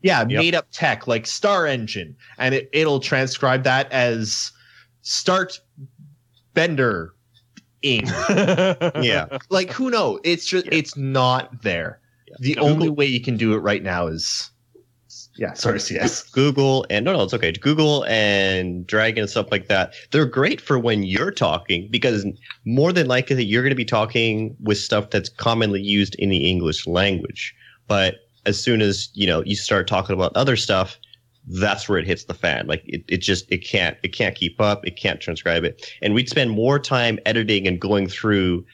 yeah, 0.03 0.18
Yep. 0.29 0.29
made 0.29 0.55
up 0.55 0.66
tech 0.70 1.07
like 1.07 1.26
Star 1.26 1.66
Engine, 1.66 2.14
and 2.37 2.55
it, 2.55 2.68
it'll 2.74 3.01
transcribe 3.01 3.64
that 3.64 3.91
as 3.91 4.53
Start 5.01 5.59
Bender 6.53 7.14
ing. 7.81 8.05
Yeah. 8.29 9.29
like 9.49 9.70
who 9.70 9.89
knows? 9.89 10.20
It's 10.24 10.45
just 10.45 10.66
Yeah. 10.66 10.74
it's 10.74 10.95
not 10.95 11.62
there. 11.62 12.01
The 12.41 12.53
Google- 12.53 12.68
only 12.68 12.89
way 12.91 13.07
you 13.07 13.22
can 13.22 13.39
do 13.39 13.55
it 13.55 13.61
right 13.61 13.83
now 13.83 14.09
is 14.09 14.51
yeah. 15.39 15.55
Sorry, 15.55 15.80
yes. 15.91 16.24
Google 16.24 16.84
and 16.91 17.05
no, 17.05 17.12
no, 17.12 17.22
it's 17.22 17.32
okay. 17.32 17.53
Google 17.53 18.05
and 18.07 18.84
Dragon 18.86 19.22
and 19.22 19.30
stuff 19.30 19.47
like 19.53 19.68
that. 19.68 19.95
They're 20.11 20.26
great 20.26 20.61
for 20.61 20.78
when 20.78 21.05
you're 21.05 21.30
talking 21.30 21.89
because 21.91 22.26
more 22.64 22.93
than 22.93 23.07
likely 23.07 23.36
that 23.36 23.45
you're 23.45 23.62
going 23.62 23.70
to 23.70 23.76
be 23.76 23.84
talking 23.84 24.57
with 24.61 24.78
stuff 24.78 25.11
that's 25.11 25.28
commonly 25.28 25.80
used 25.80 26.16
in 26.16 26.28
the 26.28 26.49
English 26.49 26.86
language. 26.89 27.55
But 27.86 28.16
as 28.47 28.61
soon 28.61 28.82
as 28.82 29.11
you 29.14 29.26
know 29.28 29.45
you 29.45 29.55
start 29.55 29.86
talking 29.86 30.14
about 30.14 30.32
other 30.34 30.57
stuff, 30.57 30.99
that's 31.47 31.89
where 31.89 31.99
it 31.99 32.07
hits 32.07 32.24
the 32.24 32.34
fan. 32.34 32.66
Like 32.66 32.82
it, 32.86 33.05
it 33.09 33.18
just 33.18 33.51
it 33.51 33.59
can't 33.59 33.97
it 34.03 34.09
can't 34.09 34.34
keep 34.34 34.61
up. 34.61 34.84
It 34.84 34.97
can't 34.97 35.20
transcribe 35.20 35.62
it. 35.62 35.89
And 36.03 36.14
we'd 36.14 36.28
spend 36.28 36.51
more 36.51 36.80
time 36.80 37.18
editing 37.26 37.66
and 37.68 37.80
going 37.80 38.09
through 38.09 38.64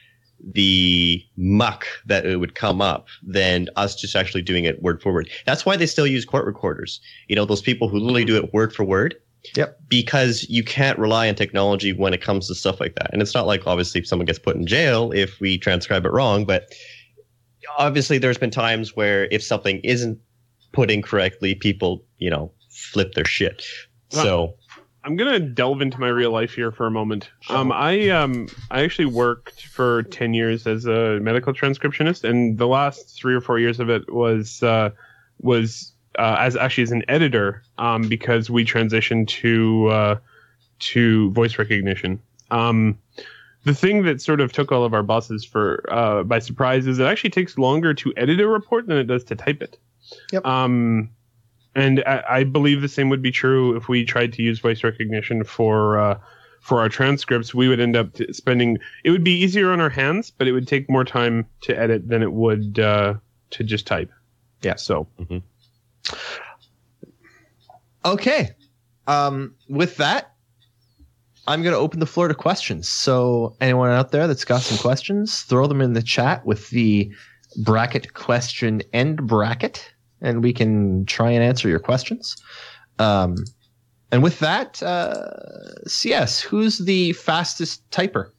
the 0.53 1.23
muck 1.37 1.85
that 2.05 2.25
it 2.25 2.37
would 2.37 2.55
come 2.55 2.81
up 2.81 3.07
than 3.23 3.67
us 3.75 3.95
just 3.95 4.15
actually 4.15 4.41
doing 4.41 4.63
it 4.65 4.81
word 4.81 5.01
for 5.01 5.11
word. 5.11 5.29
That's 5.45 5.65
why 5.65 5.75
they 5.75 5.87
still 5.87 6.05
use 6.05 6.23
court 6.23 6.45
recorders. 6.45 7.01
You 7.27 7.35
know, 7.35 7.45
those 7.45 7.61
people 7.61 7.89
who 7.89 7.97
literally 7.97 8.25
do 8.25 8.37
it 8.37 8.53
word 8.53 8.73
for 8.73 8.83
word. 8.83 9.15
Yep. 9.55 9.79
Because 9.89 10.47
you 10.49 10.63
can't 10.63 10.97
rely 10.97 11.29
on 11.29 11.35
technology 11.35 11.93
when 11.93 12.13
it 12.13 12.21
comes 12.21 12.47
to 12.47 12.55
stuff 12.55 12.79
like 12.79 12.95
that. 12.95 13.11
And 13.13 13.21
it's 13.21 13.35
not 13.35 13.45
like 13.45 13.67
obviously 13.67 14.01
if 14.01 14.07
someone 14.07 14.25
gets 14.25 14.39
put 14.39 14.55
in 14.55 14.65
jail 14.65 15.11
if 15.11 15.39
we 15.39 15.57
transcribe 15.57 16.05
it 16.05 16.11
wrong, 16.11 16.45
but 16.45 16.73
obviously 17.77 18.17
there's 18.17 18.37
been 18.37 18.51
times 18.51 18.95
where 18.95 19.27
if 19.31 19.43
something 19.43 19.79
isn't 19.83 20.19
put 20.71 20.89
in 20.89 21.01
correctly, 21.01 21.55
people, 21.55 22.03
you 22.17 22.29
know, 22.29 22.51
flip 22.71 23.13
their 23.13 23.25
shit. 23.25 23.63
So 24.09 24.55
I'm 25.05 25.15
gonna 25.15 25.39
delve 25.39 25.81
into 25.81 25.99
my 25.99 26.07
real 26.07 26.31
life 26.31 26.55
here 26.55 26.71
for 26.71 26.87
a 26.87 26.91
moment. 26.91 27.29
Um, 27.49 27.71
I 27.71 28.09
um, 28.09 28.47
I 28.71 28.81
actually 28.81 29.05
worked 29.05 29.67
for 29.67 30.01
ten 30.03 30.33
years 30.33 30.65
as 30.65 30.87
a 30.87 31.19
medical 31.19 31.53
transcriptionist, 31.53 32.27
and 32.27 32.57
the 32.57 32.67
last 32.67 33.15
three 33.15 33.35
or 33.35 33.41
four 33.41 33.59
years 33.59 33.79
of 33.79 33.89
it 33.91 34.11
was 34.11 34.63
uh, 34.63 34.89
was 35.39 35.93
uh, 36.17 36.37
as 36.39 36.55
actually 36.55 36.83
as 36.83 36.91
an 36.91 37.03
editor 37.07 37.61
um, 37.77 38.09
because 38.09 38.49
we 38.49 38.65
transitioned 38.65 39.27
to 39.27 39.87
uh, 39.89 40.15
to 40.79 41.29
voice 41.31 41.59
recognition. 41.59 42.19
Um, 42.49 42.97
the 43.63 43.75
thing 43.75 44.03
that 44.03 44.21
sort 44.21 44.41
of 44.41 44.51
took 44.53 44.71
all 44.71 44.85
of 44.85 44.95
our 44.95 45.03
bosses 45.03 45.45
for 45.45 45.85
uh, 45.87 46.23
by 46.23 46.39
surprise 46.39 46.87
is 46.87 46.97
it 46.97 47.05
actually 47.05 47.29
takes 47.29 47.59
longer 47.59 47.93
to 47.93 48.11
edit 48.17 48.39
a 48.39 48.47
report 48.47 48.87
than 48.87 48.97
it 48.97 49.05
does 49.05 49.23
to 49.25 49.35
type 49.35 49.61
it. 49.61 49.77
Yep. 50.31 50.45
Um, 50.45 51.11
and 51.75 52.03
I, 52.05 52.23
I 52.29 52.43
believe 52.43 52.81
the 52.81 52.87
same 52.87 53.09
would 53.09 53.21
be 53.21 53.31
true 53.31 53.75
if 53.75 53.87
we 53.87 54.05
tried 54.05 54.33
to 54.33 54.41
use 54.41 54.59
voice 54.59 54.83
recognition 54.83 55.43
for 55.43 55.99
uh, 55.99 56.19
for 56.61 56.79
our 56.79 56.89
transcripts. 56.89 57.53
We 57.53 57.67
would 57.67 57.79
end 57.79 57.95
up 57.95 58.13
t- 58.13 58.31
spending. 58.33 58.77
It 59.03 59.11
would 59.11 59.23
be 59.23 59.37
easier 59.37 59.71
on 59.71 59.79
our 59.79 59.89
hands, 59.89 60.31
but 60.31 60.47
it 60.47 60.51
would 60.51 60.67
take 60.67 60.89
more 60.89 61.03
time 61.03 61.45
to 61.61 61.77
edit 61.77 62.07
than 62.07 62.21
it 62.21 62.33
would 62.33 62.79
uh, 62.79 63.15
to 63.51 63.63
just 63.63 63.85
type. 63.85 64.11
Yeah. 64.61 64.75
So 64.75 65.07
Okay. 68.05 68.51
Um, 69.07 69.55
with 69.67 69.97
that, 69.97 70.33
I'm 71.47 71.61
going 71.63 71.73
to 71.73 71.79
open 71.79 71.99
the 71.99 72.05
floor 72.05 72.27
to 72.27 72.35
questions. 72.35 72.87
So, 72.87 73.55
anyone 73.59 73.89
out 73.91 74.11
there 74.11 74.27
that's 74.27 74.45
got 74.45 74.61
some 74.61 74.77
questions, 74.77 75.41
throw 75.41 75.67
them 75.67 75.81
in 75.81 75.93
the 75.93 76.01
chat 76.01 76.45
with 76.45 76.69
the 76.69 77.11
bracket 77.63 78.13
question 78.13 78.81
end 78.93 79.27
bracket, 79.27 79.93
and 80.21 80.43
we 80.43 80.53
can 80.53 81.05
try 81.05 81.31
and 81.31 81.43
answer 81.43 81.67
your 81.67 81.79
questions. 81.79 82.35
Um, 82.99 83.37
and 84.11 84.23
with 84.23 84.39
that, 84.39 84.81
uh, 84.81 85.85
CS, 85.87 86.39
who's 86.39 86.79
the 86.79 87.13
fastest 87.13 87.89
typer? 87.91 88.31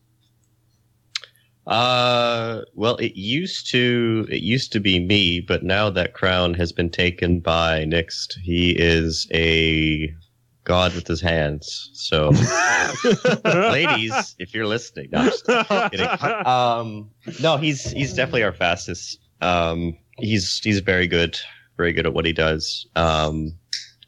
Uh, 1.66 2.62
well, 2.74 2.96
it 2.96 3.16
used 3.16 3.68
to 3.70 4.26
it 4.30 4.40
used 4.42 4.72
to 4.72 4.80
be 4.80 5.00
me, 5.00 5.40
but 5.40 5.64
now 5.64 5.90
that 5.90 6.14
crown 6.14 6.54
has 6.54 6.70
been 6.70 6.90
taken 6.90 7.40
by 7.40 7.84
Nixt. 7.84 8.38
He 8.42 8.70
is 8.70 9.26
a 9.34 10.14
god 10.62 10.94
with 10.94 11.08
his 11.08 11.20
hands. 11.20 11.90
So, 11.92 12.30
ladies, 13.44 14.36
if 14.38 14.54
you're 14.54 14.66
listening, 14.66 15.08
no, 15.10 15.18
I'm 15.18 15.26
just 15.26 15.46
kidding. 15.90 16.46
Um, 16.46 17.10
no, 17.40 17.56
he's 17.56 17.90
he's 17.90 18.12
definitely 18.12 18.44
our 18.44 18.52
fastest. 18.52 19.18
Um, 19.40 19.96
he's 20.18 20.60
he's 20.62 20.78
very 20.78 21.08
good, 21.08 21.36
very 21.76 21.92
good 21.92 22.06
at 22.06 22.14
what 22.14 22.24
he 22.24 22.32
does. 22.32 22.86
Um, 22.96 23.52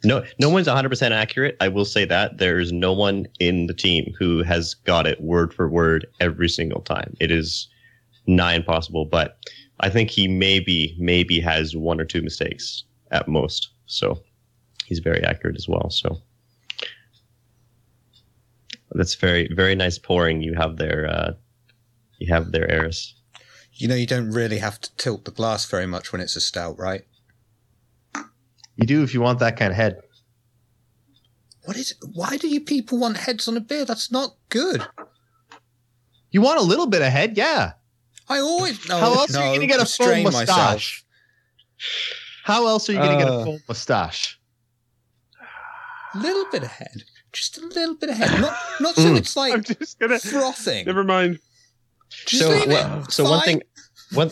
no, 0.04 0.24
no 0.40 0.48
one's 0.48 0.68
100% 0.68 1.10
accurate. 1.10 1.56
I 1.60 1.68
will 1.68 1.84
say 1.84 2.04
that 2.04 2.38
there's 2.38 2.72
no 2.72 2.92
one 2.92 3.26
in 3.40 3.66
the 3.66 3.74
team 3.74 4.14
who 4.18 4.42
has 4.44 4.74
got 4.74 5.06
it 5.06 5.20
word 5.20 5.52
for 5.52 5.68
word 5.68 6.06
every 6.20 6.48
single 6.48 6.80
time. 6.82 7.16
It 7.20 7.30
is 7.30 7.68
nigh 8.26 8.54
impossible, 8.54 9.06
but 9.06 9.38
I 9.80 9.90
think 9.90 10.10
he 10.10 10.28
maybe 10.28 10.96
maybe 10.98 11.40
has 11.40 11.76
one 11.76 12.00
or 12.00 12.04
two 12.04 12.22
mistakes 12.22 12.84
at 13.10 13.28
most. 13.28 13.70
So 13.86 14.22
he's 14.86 14.98
very 15.00 15.22
accurate 15.24 15.56
as 15.56 15.68
well. 15.68 15.90
So 15.90 16.20
that's 18.92 19.14
very 19.14 19.48
very 19.54 19.74
nice 19.74 19.98
pouring 19.98 20.42
you 20.42 20.54
have 20.54 20.76
there. 20.76 21.08
Uh, 21.08 21.32
you 22.18 22.32
have 22.32 22.52
there, 22.52 22.70
Erris. 22.70 23.14
You 23.72 23.86
know, 23.86 23.94
you 23.94 24.06
don't 24.06 24.30
really 24.30 24.58
have 24.58 24.80
to 24.80 24.96
tilt 24.96 25.24
the 25.24 25.30
glass 25.30 25.64
very 25.64 25.86
much 25.86 26.10
when 26.12 26.20
it's 26.20 26.34
a 26.34 26.40
stout, 26.40 26.78
right? 26.78 27.04
You 28.78 28.86
do 28.86 29.02
if 29.02 29.12
you 29.12 29.20
want 29.20 29.40
that 29.40 29.56
kind 29.56 29.70
of 29.72 29.76
head. 29.76 29.96
What 31.64 31.76
is? 31.76 31.94
Why 32.14 32.36
do 32.38 32.48
you 32.48 32.60
people 32.60 32.98
want 32.98 33.16
heads 33.18 33.46
on 33.48 33.56
a 33.56 33.60
beer? 33.60 33.84
That's 33.84 34.10
not 34.10 34.36
good. 34.48 34.86
You 36.30 36.40
want 36.40 36.58
a 36.60 36.62
little 36.62 36.86
bit 36.86 37.02
of 37.02 37.08
head, 37.08 37.36
yeah. 37.36 37.72
I 38.28 38.38
always. 38.38 38.88
No, 38.88 38.96
How 38.98 39.12
else 39.14 39.32
no, 39.32 39.40
are 39.40 39.44
you 39.52 39.58
going 39.58 39.60
to 39.62 39.66
get 39.66 39.80
a 39.80 39.86
full 39.86 40.22
mustache? 40.22 40.48
myself. 40.48 41.04
How 42.44 42.66
else 42.66 42.88
are 42.88 42.92
you 42.92 42.98
going 42.98 43.18
to 43.18 43.24
get 43.24 43.28
a 43.32 43.36
Uh. 43.38 43.44
full 43.44 43.58
mustache? 43.68 44.38
A 46.14 46.18
little 46.18 46.46
bit 46.50 46.62
of 46.62 46.68
head, 46.70 47.02
just 47.32 47.58
a 47.58 47.66
little 47.66 47.94
bit 47.96 48.08
of 48.10 48.16
head. 48.16 48.40
Not, 48.40 48.56
not 48.80 48.94
so 48.94 49.02
Mm. 49.02 49.18
it's 49.18 49.36
I'm 49.36 49.50
like 49.50 49.78
just 49.78 49.98
gonna. 49.98 50.18
frothing. 50.18 50.86
Never 50.86 51.04
mind. 51.04 51.38
Just 52.26 52.42
so, 52.42 52.48
leave 52.50 52.68
well, 52.68 53.02
It's 53.04 53.14
so 53.16 53.24
one 53.24 53.42
thing, 53.42 53.62
one 54.12 54.30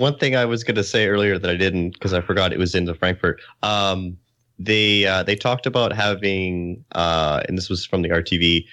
one 0.00 0.16
thing 0.16 0.34
I 0.34 0.46
was 0.46 0.64
going 0.64 0.76
to 0.76 0.84
say 0.84 1.08
earlier 1.08 1.38
that 1.38 1.50
I 1.50 1.56
didn't 1.56 1.90
because 1.90 2.14
I 2.14 2.22
forgot 2.22 2.54
it 2.54 2.58
was 2.58 2.74
in 2.74 2.86
the 2.86 2.94
Frankfurt. 2.94 3.40
Um, 3.62 4.16
they 4.58 5.06
uh, 5.06 5.22
they 5.22 5.36
talked 5.36 5.66
about 5.66 5.92
having, 5.92 6.82
uh, 6.92 7.42
and 7.46 7.56
this 7.58 7.68
was 7.68 7.84
from 7.84 8.00
the 8.00 8.08
RTV, 8.08 8.64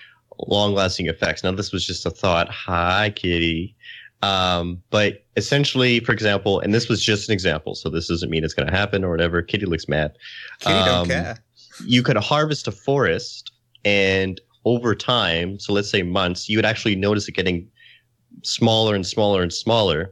long 0.48 0.74
lasting 0.74 1.08
effects. 1.08 1.44
Now 1.44 1.52
this 1.52 1.74
was 1.74 1.86
just 1.86 2.06
a 2.06 2.10
thought. 2.10 2.50
Hi, 2.50 3.12
Kitty. 3.16 3.76
Um, 4.24 4.82
but 4.90 5.26
essentially, 5.36 6.00
for 6.00 6.14
example, 6.14 6.62
and 6.62 6.74
this 6.74 6.88
was 6.88 7.04
just 7.04 7.30
an 7.30 7.34
example, 7.34 7.76
so 7.76 7.90
this 7.90 8.08
doesn't 8.08 8.30
mean 8.30 8.44
it's 8.44 8.54
going 8.54 8.68
to 8.68 8.76
happen 8.76 9.04
or 9.04 9.12
whatever. 9.12 9.42
Kitty 9.42 9.66
looks 9.66 9.88
mad. 9.88 10.18
Kitty 10.62 10.80
don't 10.86 11.02
um, 11.02 11.08
care. 11.08 11.38
you 11.86 12.04
could 12.04 12.18
harvest 12.18 12.68
a 12.68 12.72
forest 12.72 13.52
and 13.84 14.40
over 14.66 14.96
time 14.96 15.58
so 15.60 15.72
let's 15.72 15.90
say 15.90 16.04
months 16.04 16.50
you 16.50 16.58
would 16.58 16.66
actually 16.66 16.96
notice 16.96 17.28
it 17.30 17.32
getting 17.34 17.66
smaller 18.44 18.96
and 18.96 19.06
smaller 19.08 19.42
and 19.42 19.54
smaller 19.54 20.12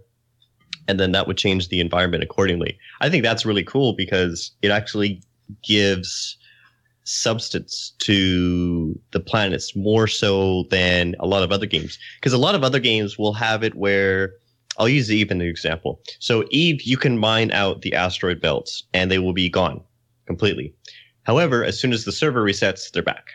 and 0.88 1.00
then 1.00 1.12
that 1.12 1.28
would 1.28 1.38
change 1.38 1.70
the 1.70 1.80
environment 1.80 2.24
accordingly. 2.24 2.78
I 3.02 3.10
think 3.10 3.24
that's 3.24 3.46
really 3.46 3.64
cool 3.64 3.94
because 3.94 4.52
it 4.62 4.72
actually 4.72 5.22
gives 5.64 6.38
substance 7.06 7.94
to 8.00 9.00
the 9.12 9.20
planets 9.20 9.76
more 9.76 10.08
so 10.08 10.64
than 10.72 11.16
a 11.20 11.28
lot 11.28 11.44
of 11.44 11.52
other 11.52 11.68
games. 11.68 12.00
Because 12.20 12.34
a 12.34 12.38
lot 12.38 12.56
of 12.56 12.64
other 12.64 12.80
games 12.80 13.18
will 13.18 13.34
have 13.34 13.64
it 13.64 13.76
where 13.76 14.34
i'll 14.78 14.90
use 14.90 15.12
eve 15.12 15.28
as 15.28 15.32
an 15.32 15.42
example. 15.42 16.02
So 16.20 16.46
eve 16.50 16.82
you 16.82 16.98
can 16.98 17.18
mine 17.18 17.52
out 17.52 17.82
the 17.82 17.94
asteroid 17.94 18.42
belts 18.42 18.84
and 18.94 19.10
they 19.10 19.20
will 19.20 19.34
be 19.34 19.50
gone 19.50 19.82
completely. 20.26 20.74
However, 21.24 21.64
as 21.64 21.80
soon 21.80 21.94
as 21.94 22.06
the 22.06 22.12
server 22.12 22.44
resets, 22.44 22.92
they're 22.92 23.04
back. 23.04 23.30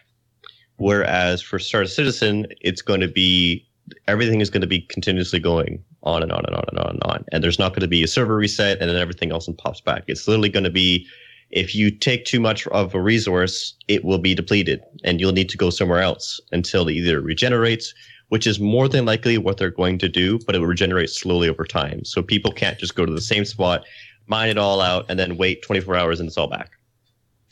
Whereas 0.76 1.42
for 1.42 1.58
Star 1.58 1.84
Citizen, 1.86 2.46
it's 2.60 2.82
going 2.82 3.00
to 3.00 3.08
be 3.08 3.66
everything 4.06 4.40
is 4.40 4.50
going 4.50 4.60
to 4.60 4.66
be 4.66 4.80
continuously 4.80 5.38
going 5.38 5.82
on 6.02 6.22
and 6.22 6.32
on 6.32 6.44
and 6.46 6.54
on 6.54 6.64
and 6.68 6.78
on 6.78 6.90
and 6.90 7.02
on. 7.04 7.24
And 7.32 7.44
there's 7.44 7.58
not 7.58 7.70
going 7.70 7.82
to 7.82 7.88
be 7.88 8.02
a 8.02 8.08
server 8.08 8.36
reset 8.36 8.78
and 8.80 8.88
then 8.88 8.96
everything 8.96 9.32
else 9.32 9.46
and 9.46 9.56
pops 9.56 9.80
back. 9.80 10.04
It's 10.06 10.26
literally 10.26 10.48
going 10.48 10.64
to 10.64 10.70
be 10.70 11.06
if 11.50 11.74
you 11.74 11.90
take 11.90 12.24
too 12.24 12.40
much 12.40 12.66
of 12.68 12.94
a 12.94 13.00
resource, 13.00 13.74
it 13.88 14.04
will 14.04 14.18
be 14.18 14.34
depleted 14.34 14.80
and 15.04 15.20
you'll 15.20 15.32
need 15.32 15.48
to 15.48 15.56
go 15.56 15.70
somewhere 15.70 16.00
else 16.00 16.40
until 16.52 16.88
it 16.88 16.94
either 16.94 17.20
regenerates, 17.20 17.92
which 18.28 18.46
is 18.46 18.60
more 18.60 18.88
than 18.88 19.04
likely 19.04 19.36
what 19.36 19.56
they're 19.56 19.70
going 19.70 19.98
to 19.98 20.08
do, 20.08 20.38
but 20.46 20.54
it 20.54 20.60
will 20.60 20.68
regenerate 20.68 21.10
slowly 21.10 21.48
over 21.48 21.64
time. 21.64 22.04
So 22.04 22.22
people 22.22 22.52
can't 22.52 22.78
just 22.78 22.94
go 22.94 23.04
to 23.04 23.12
the 23.12 23.20
same 23.20 23.44
spot, 23.44 23.84
mine 24.28 24.48
it 24.48 24.58
all 24.58 24.80
out, 24.80 25.06
and 25.08 25.18
then 25.18 25.36
wait 25.36 25.62
24 25.62 25.96
hours 25.96 26.20
and 26.20 26.28
it's 26.28 26.38
all 26.38 26.48
back. 26.48 26.70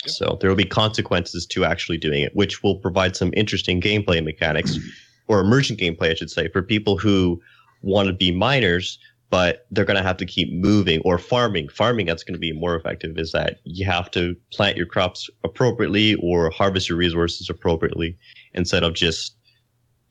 So 0.06 0.38
there 0.40 0.48
will 0.48 0.56
be 0.56 0.64
consequences 0.64 1.44
to 1.46 1.64
actually 1.64 1.98
doing 1.98 2.22
it, 2.22 2.34
which 2.36 2.62
will 2.62 2.76
provide 2.76 3.16
some 3.16 3.32
interesting 3.36 3.80
gameplay 3.80 4.22
mechanics 4.22 4.78
or 5.26 5.40
emergent 5.40 5.80
gameplay, 5.80 6.12
I 6.12 6.14
should 6.14 6.30
say, 6.30 6.48
for 6.48 6.62
people 6.62 6.96
who 6.96 7.42
want 7.82 8.08
to 8.08 8.12
be 8.12 8.32
miners, 8.32 8.98
but 9.30 9.66
they're 9.70 9.84
going 9.84 9.96
to 9.96 10.02
have 10.02 10.16
to 10.18 10.26
keep 10.26 10.52
moving 10.52 11.00
or 11.04 11.18
farming. 11.18 11.68
Farming 11.68 12.06
that's 12.06 12.24
going 12.24 12.34
to 12.34 12.40
be 12.40 12.52
more 12.52 12.74
effective 12.76 13.18
is 13.18 13.32
that 13.32 13.58
you 13.64 13.84
have 13.84 14.10
to 14.12 14.34
plant 14.52 14.76
your 14.76 14.86
crops 14.86 15.28
appropriately 15.44 16.14
or 16.16 16.50
harvest 16.50 16.88
your 16.88 16.98
resources 16.98 17.50
appropriately 17.50 18.16
instead 18.54 18.82
of 18.82 18.94
just, 18.94 19.36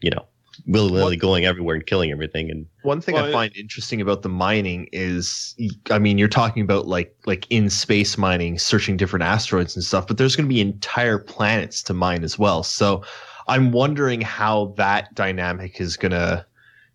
you 0.02 0.12
know, 0.12 0.26
willy 0.66 0.92
nilly 0.92 1.16
going 1.16 1.46
everywhere 1.46 1.76
and 1.76 1.86
killing 1.86 2.12
everything. 2.12 2.50
And 2.50 2.66
One 2.84 3.02
thing 3.02 3.16
Well, 3.16 3.26
I 3.26 3.32
find 3.32 3.56
interesting 3.56 4.02
about 4.02 4.22
the 4.22 4.30
mining 4.30 4.88
is, 4.92 5.56
I 5.92 6.00
mean, 6.00 6.18
you're 6.18 6.28
talking 6.28 6.64
about 6.64 6.88
like 6.88 7.16
like 7.26 7.46
in 7.50 7.70
space 7.70 8.18
mining, 8.18 8.58
searching 8.60 8.98
different 8.98 9.24
asteroids 9.24 9.76
and 9.76 9.84
stuff, 9.84 10.08
but 10.08 10.18
there's 10.18 10.36
going 10.36 10.48
to 10.48 10.54
be 10.54 10.62
entire 10.62 11.20
planets 11.20 11.84
to 11.84 11.94
mine 11.94 12.24
as 12.24 12.38
well. 12.38 12.64
So 12.64 13.04
I'm 13.48 13.72
wondering 13.72 14.22
how 14.22 14.74
that 14.78 15.14
dynamic 15.16 15.80
is 15.80 15.98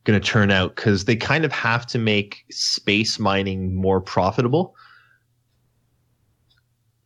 gonna 0.05 0.19
gonna 0.19 0.21
turn 0.21 0.51
out 0.51 0.75
because 0.75 1.05
they 1.05 1.17
kind 1.17 1.45
of 1.45 1.53
have 1.53 1.87
to 1.87 1.99
make 1.99 2.45
space 2.51 3.19
mining 3.19 3.75
more 3.75 4.01
profitable. 4.01 4.75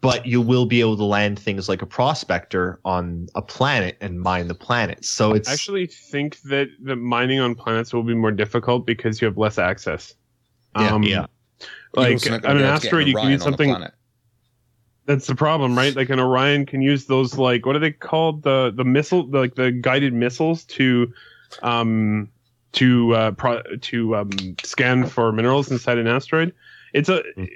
But 0.01 0.26
you 0.26 0.40
will 0.40 0.66
be 0.66 0.80
able 0.80 0.97
to 0.99 1.05
land 1.05 1.38
things 1.38 1.68
like 1.68 1.82
a 1.82 1.86
prospector 1.86 2.78
on 2.84 3.26
a 3.34 3.42
planet 3.42 3.97
and 4.01 4.20
mine 4.20 4.47
the 4.47 4.55
planet. 4.55 5.05
So 5.05 5.32
it's 5.32 5.49
I 5.49 5.53
actually 5.55 5.86
think 5.86 6.40
that 6.42 6.68
the 6.80 6.94
mining 6.94 7.40
on 7.40 7.55
planets 7.55 7.92
will 7.92 8.05
be 8.05 8.14
more 8.14 8.30
difficult 8.30 8.86
because 8.86 9.20
you 9.20 9.26
have 9.26 9.36
less 9.36 9.59
access. 9.59 10.14
Yeah, 10.76 10.94
um, 10.94 11.03
yeah. 11.03 11.26
Like 11.94 12.24
on 12.26 12.34
an 12.34 12.40
be 12.40 12.49
able 12.49 12.59
to 12.59 12.59
get 12.59 12.62
asteroid, 12.64 13.07
you 13.09 13.14
can 13.14 13.30
use 13.30 13.42
something. 13.42 13.74
That's 15.07 15.26
the 15.26 15.34
problem, 15.34 15.76
right? 15.76 15.94
Like 15.94 16.11
an 16.11 16.20
Orion 16.20 16.66
can 16.66 16.82
use 16.82 17.07
those 17.07 17.38
like 17.38 17.64
what 17.64 17.76
are 17.76 17.80
they 17.80 17.92
called 17.92 18.42
the 18.42 18.72
the 18.74 18.84
missile 18.84 19.26
the, 19.26 19.38
like 19.38 19.55
the 19.55 19.70
guided 19.70 20.12
missiles 20.12 20.64
to 20.64 21.12
um 21.62 22.28
to 22.77 23.14
uh 23.14 23.31
pro- 23.33 23.62
to 23.83 24.16
um 24.16 24.31
scan 24.62 25.07
for 25.07 25.33
minerals 25.33 25.70
inside 25.70 25.99
an 25.99 26.07
asteroid. 26.07 26.55
It's 26.95 27.09
a 27.09 27.22
Mm. 27.37 27.49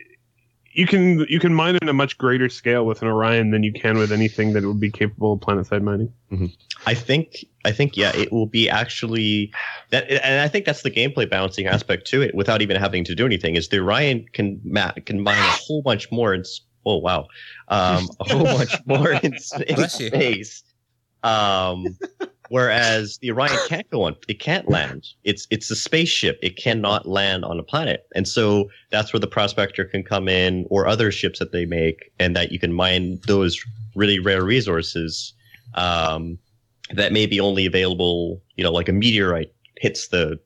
you 0.73 0.87
can 0.87 1.21
you 1.29 1.41
can 1.41 1.53
mine 1.55 1.77
at 1.77 1.89
a 1.89 1.93
much 1.93 2.16
greater 2.18 2.49
scale 2.49 2.85
with 2.87 3.03
an 3.03 3.09
Orion 3.09 3.51
than 3.51 3.62
you 3.62 3.73
can 3.73 3.99
with 3.99 4.12
anything 4.12 4.53
that 4.53 4.64
would 4.64 4.79
be 4.81 4.91
capable 4.91 5.33
of 5.33 5.41
planet 5.41 5.66
side 5.66 5.83
mining. 5.83 6.12
I 6.87 6.95
think 6.95 7.45
I 7.64 7.73
think 7.73 7.97
yeah, 7.97 8.12
it 8.14 8.31
will 8.33 8.47
be 8.47 8.68
actually 8.71 9.53
that, 9.91 10.09
and 10.11 10.41
I 10.41 10.49
think 10.49 10.64
that's 10.66 10.83
the 10.83 10.91
gameplay 10.91 11.29
balancing 11.29 11.66
aspect 11.66 12.07
to 12.09 12.23
it. 12.23 12.35
Without 12.35 12.62
even 12.62 12.77
having 12.77 13.03
to 13.05 13.14
do 13.14 13.27
anything, 13.27 13.57
is 13.57 13.68
the 13.68 13.79
Orion 13.81 14.27
can 14.33 14.61
ma- 14.64 14.93
can 15.05 15.21
mine 15.21 15.45
a 15.45 15.51
whole 15.51 15.83
bunch 15.83 16.11
more 16.12 16.33
and 16.33 16.43
s- 16.45 16.61
oh 16.87 16.99
wow, 16.99 17.27
um, 17.68 18.09
a 18.21 18.25
whole 18.33 18.45
bunch 18.45 18.75
more 18.87 19.11
in, 19.12 19.35
in 19.66 19.89
space. 19.89 20.62
Um, 21.23 21.99
whereas 22.51 23.17
the 23.23 23.31
Orion 23.31 23.57
can't 23.69 23.89
go 23.91 24.03
on; 24.03 24.15
it 24.29 24.39
can't 24.41 24.69
land. 24.69 25.07
It's 25.25 25.47
it's 25.51 25.71
a 25.71 25.77
spaceship; 25.77 26.39
it 26.43 26.57
cannot 26.57 27.09
land 27.09 27.45
on 27.45 27.59
a 27.59 27.63
planet, 27.63 28.07
and 28.15 28.29
so 28.29 28.69
that's 28.91 29.13
where 29.13 29.21
the 29.21 29.27
prospector 29.27 29.85
can 29.85 30.03
come 30.03 30.29
in, 30.29 30.67
or 30.69 30.87
other 30.87 31.11
ships 31.11 31.39
that 31.39 31.53
they 31.53 31.65
make, 31.65 32.13
and 32.19 32.37
that 32.37 32.53
you 32.53 32.59
can 32.59 32.73
mine 32.73 33.19
those 33.27 33.59
really 33.95 34.19
rare 34.19 34.45
resources 34.45 35.33
um, 35.75 36.39
that 36.93 37.13
may 37.13 37.27
be 37.27 37.41
only 37.41 37.65
available. 37.67 38.43
You 38.57 38.65
know, 38.65 38.73
like 38.73 38.89
a 38.89 38.93
meteorite 38.93 39.53
hits 39.79 40.09
the 40.09 40.39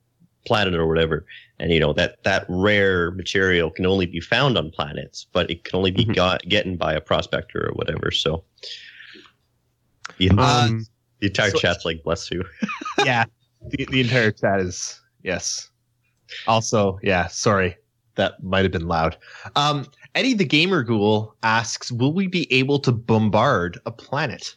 planet 0.46 0.74
or 0.74 0.86
whatever, 0.86 1.24
and 1.58 1.72
you 1.72 1.80
know 1.80 1.94
that 1.94 2.22
that 2.24 2.44
rare 2.48 3.10
material 3.12 3.70
can 3.70 3.86
only 3.86 4.06
be 4.06 4.20
found 4.20 4.56
on 4.58 4.70
planets, 4.70 5.26
but 5.32 5.50
it 5.50 5.64
can 5.64 5.76
only 5.76 5.90
be 5.90 6.04
Mhm. 6.04 6.14
got 6.14 6.48
gotten 6.48 6.76
by 6.76 6.92
a 6.94 7.00
prospector 7.00 7.66
or 7.68 7.72
whatever. 7.72 8.10
So. 8.10 8.44
The, 10.18 10.28
Um, 10.30 10.86
the 11.20 11.26
entire 11.28 11.50
so- 11.50 11.58
chat's 11.58 11.84
like, 11.84 12.02
bless 12.02 12.30
you. 12.30 12.44
yeah, 13.04 13.24
the, 13.68 13.86
the 13.90 14.00
entire 14.00 14.30
chat 14.30 14.60
is 14.60 15.00
yes. 15.22 15.70
Also, 16.46 16.98
yeah, 17.02 17.26
sorry, 17.28 17.76
that 18.16 18.42
might 18.42 18.64
have 18.64 18.72
been 18.72 18.88
loud. 18.88 19.16
Um, 19.56 19.86
Eddie 20.14 20.34
the 20.34 20.44
Gamer 20.44 20.82
Ghoul 20.82 21.34
asks, 21.42 21.92
"Will 21.92 22.12
we 22.12 22.26
be 22.26 22.52
able 22.52 22.78
to 22.80 22.92
bombard 22.92 23.78
a 23.86 23.90
planet?" 23.90 24.56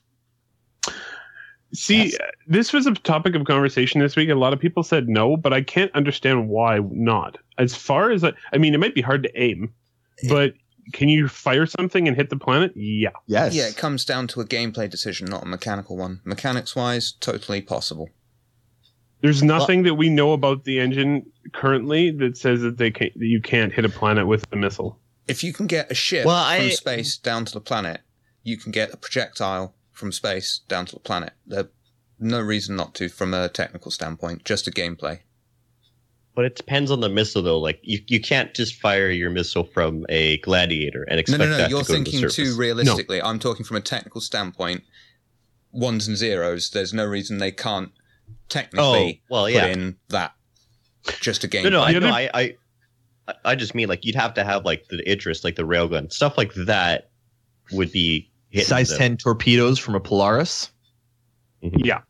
See, 1.73 2.05
Yes. 2.05 2.17
this 2.47 2.71
was 2.71 2.87
a 2.87 2.93
topic 2.93 3.35
of 3.35 3.43
conversation 3.43 3.99
this 3.99 4.15
week. 4.15 4.29
A 4.29 4.35
lot 4.35 4.53
of 4.53 4.59
people 4.59 4.83
said 4.83 5.09
no, 5.09 5.35
but 5.35 5.51
I 5.51 5.61
can't 5.61 5.91
understand 5.93 6.47
why 6.47 6.79
not. 6.91 7.37
As 7.57 7.75
far 7.75 8.09
as 8.11 8.23
I, 8.23 8.31
I 8.53 8.57
mean, 8.57 8.73
it 8.73 8.79
might 8.79 8.95
be 8.95 9.01
hard 9.01 9.21
to 9.23 9.41
aim, 9.41 9.73
but 10.29 10.53
can 10.93 11.09
you 11.09 11.27
fire 11.27 11.65
something 11.65 12.07
and 12.07 12.15
hit 12.15 12.29
the 12.29 12.37
planet? 12.37 12.71
Yeah. 12.75 13.09
Yes. 13.25 13.53
Yeah, 13.53 13.67
it 13.67 13.77
comes 13.77 14.05
down 14.05 14.27
to 14.27 14.41
a 14.41 14.45
gameplay 14.45 14.89
decision, 14.89 15.27
not 15.27 15.43
a 15.43 15.45
mechanical 15.47 15.97
one. 15.97 16.21
Mechanics 16.23 16.75
wise, 16.75 17.11
totally 17.19 17.61
possible. 17.61 18.09
There's 19.21 19.41
nothing 19.41 19.83
that 19.83 19.95
we 19.95 20.09
know 20.09 20.33
about 20.33 20.63
the 20.63 20.79
engine 20.79 21.25
currently 21.53 22.11
that 22.11 22.37
says 22.37 22.61
that 22.61 22.77
they 22.77 22.91
can 22.91 23.09
that 23.15 23.25
you 23.25 23.41
can't 23.41 23.73
hit 23.73 23.83
a 23.83 23.89
planet 23.89 24.27
with 24.27 24.45
a 24.53 24.55
missile. 24.55 24.99
If 25.27 25.43
you 25.43 25.53
can 25.53 25.65
get 25.67 25.91
a 25.91 25.95
ship 25.95 26.25
Well, 26.25 26.35
I- 26.35 26.59
from 26.59 26.71
space 26.71 27.17
down 27.17 27.45
to 27.45 27.53
the 27.53 27.59
planet, 27.59 28.01
you 28.43 28.57
can 28.57 28.71
get 28.71 28.93
a 28.93 28.97
projectile 28.97 29.73
from 29.91 30.11
space 30.11 30.61
down 30.67 30.85
to 30.85 30.93
the 30.93 30.99
planet. 31.01 31.33
There's 31.47 31.65
no 32.19 32.39
reason 32.39 32.75
not 32.75 32.93
to 32.95 33.09
from 33.09 33.33
a 33.33 33.49
technical 33.49 33.89
standpoint, 33.91 34.45
just 34.45 34.67
a 34.67 34.71
gameplay. 34.71 35.21
But 36.37 36.45
it 36.45 36.55
depends 36.55 36.91
on 36.91 36.99
the 36.99 37.09
missile, 37.09 37.41
though. 37.41 37.57
Like 37.59 37.79
you, 37.81 37.99
you 38.07 38.21
can't 38.21 38.53
just 38.53 38.75
fire 38.79 39.09
your 39.09 39.31
missile 39.31 39.63
from 39.63 40.05
a 40.07 40.37
gladiator 40.37 41.01
and 41.09 41.15
No, 41.15 41.19
expect 41.19 41.39
no, 41.39 41.49
no, 41.49 41.57
that 41.57 41.69
you're 41.71 41.81
to 41.81 41.87
go 41.91 41.97
to 41.97 42.03
thinking 42.03 42.29
too 42.29 42.55
realistically. 42.55 43.19
I'm 43.23 43.39
talking 43.39 43.65
from 43.65 43.77
a 43.77 43.81
technical 43.81 44.21
standpoint. 44.21 44.83
Ones 45.71 46.07
and 46.07 46.15
zeros, 46.15 46.69
there's 46.69 46.93
no 46.93 47.05
reason 47.05 47.39
they 47.39 47.51
can't 47.51 47.89
Oh, 47.89 48.33
technically 48.49 49.23
well, 49.29 49.45
put 49.45 49.53
yeah. 49.53 49.65
in 49.65 49.97
that. 50.09 50.33
Just 51.19 51.43
a 51.43 51.47
game. 51.47 51.63
No, 51.63 51.69
no, 51.71 51.81
I 51.81 51.93
The 51.93 51.99
know. 52.01 52.07
other- 52.09 52.15
I, 52.15 52.29
I, 53.27 53.33
I 53.43 53.55
just 53.55 53.73
mean 53.73 53.89
like 53.89 54.05
you'd 54.05 54.13
have 54.15 54.35
to 54.35 54.43
have 54.43 54.63
like 54.63 54.87
the 54.89 55.09
interest, 55.09 55.43
like 55.43 55.55
the 55.55 55.63
railgun 55.65 56.11
stuff 56.13 56.37
like 56.37 56.53
that 56.53 57.09
would 57.71 57.91
be 57.91 58.29
Size 58.53 58.89
the- 58.89 58.97
ten 58.97 59.17
torpedoes 59.17 59.79
from 59.79 59.95
a 59.95 59.99
Polaris. 59.99 60.71
Mm-hmm. 61.63 61.83
Yeah. 61.83 62.01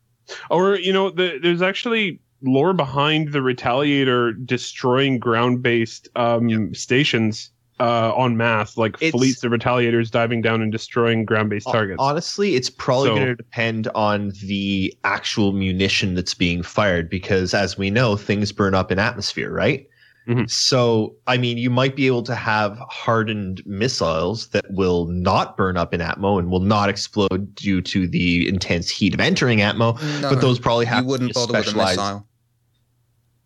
Or, 0.50 0.76
you 0.76 0.92
know, 0.92 1.08
the, 1.10 1.38
there's 1.42 1.62
actually 1.62 2.20
lore 2.42 2.72
behind 2.72 3.32
the 3.32 3.40
Retaliator 3.40 4.34
destroying 4.46 5.18
ground 5.18 5.62
based 5.62 6.08
um, 6.16 6.74
stations 6.74 7.50
uh, 7.80 8.12
en 8.16 8.36
masse, 8.36 8.76
like 8.76 8.94
It's- 8.96 9.12
fleets 9.12 9.44
of 9.44 9.52
Retaliators 9.52 10.10
diving 10.10 10.40
down 10.42 10.62
and 10.62 10.72
destroying 10.72 11.24
ground 11.24 11.50
based 11.50 11.68
targets. 11.68 11.98
Honestly, 12.00 12.54
it's 12.56 12.70
probably 12.70 13.08
So- 13.08 13.14
going 13.14 13.26
to 13.28 13.34
depend 13.36 13.88
on 13.94 14.32
the 14.44 14.92
actual 15.04 15.52
munition 15.52 16.14
that's 16.14 16.34
being 16.34 16.62
fired 16.62 17.08
because, 17.08 17.54
as 17.54 17.78
we 17.78 17.90
know, 17.90 18.16
things 18.16 18.50
burn 18.52 18.74
up 18.74 18.90
in 18.90 18.98
atmosphere, 18.98 19.52
right? 19.52 19.87
Mhm. 20.28 20.50
So, 20.50 21.16
I 21.26 21.38
mean, 21.38 21.56
you 21.56 21.70
might 21.70 21.96
be 21.96 22.06
able 22.06 22.22
to 22.24 22.34
have 22.34 22.78
hardened 22.90 23.62
missiles 23.64 24.48
that 24.48 24.64
will 24.70 25.06
not 25.06 25.56
burn 25.56 25.78
up 25.78 25.94
in 25.94 26.00
Atmo 26.00 26.38
and 26.38 26.50
will 26.50 26.60
not 26.60 26.90
explode 26.90 27.54
due 27.54 27.80
to 27.82 28.06
the 28.06 28.46
intense 28.46 28.90
heat 28.90 29.14
of 29.14 29.20
entering 29.20 29.60
Atmo, 29.60 30.00
No, 30.20 30.30
but 30.30 30.40
those 30.42 30.58
probably 30.58 30.84
have 30.84 31.04
you 31.04 31.08
wouldn't 31.10 31.32
to 31.32 31.34
be 31.34 31.46
bother 31.46 31.58
with 31.58 31.74
a 31.74 31.76
missile. 31.76 32.26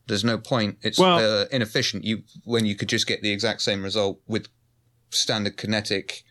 There's 0.09 0.25
no 0.25 0.39
point. 0.39 0.79
It's 0.83 0.99
Well- 0.99 1.43
uh, 1.43 1.45
inefficient. 1.53 2.03
You 2.05 2.25
when 2.45 2.67
you 2.67 2.75
could 2.75 2.89
just 2.89 3.07
get 3.07 3.23
the 3.23 3.31
exact 3.31 3.63
same 3.63 3.85
result 3.85 4.21
with 4.27 4.49
standard 5.11 5.57
kinetic. 5.57 6.25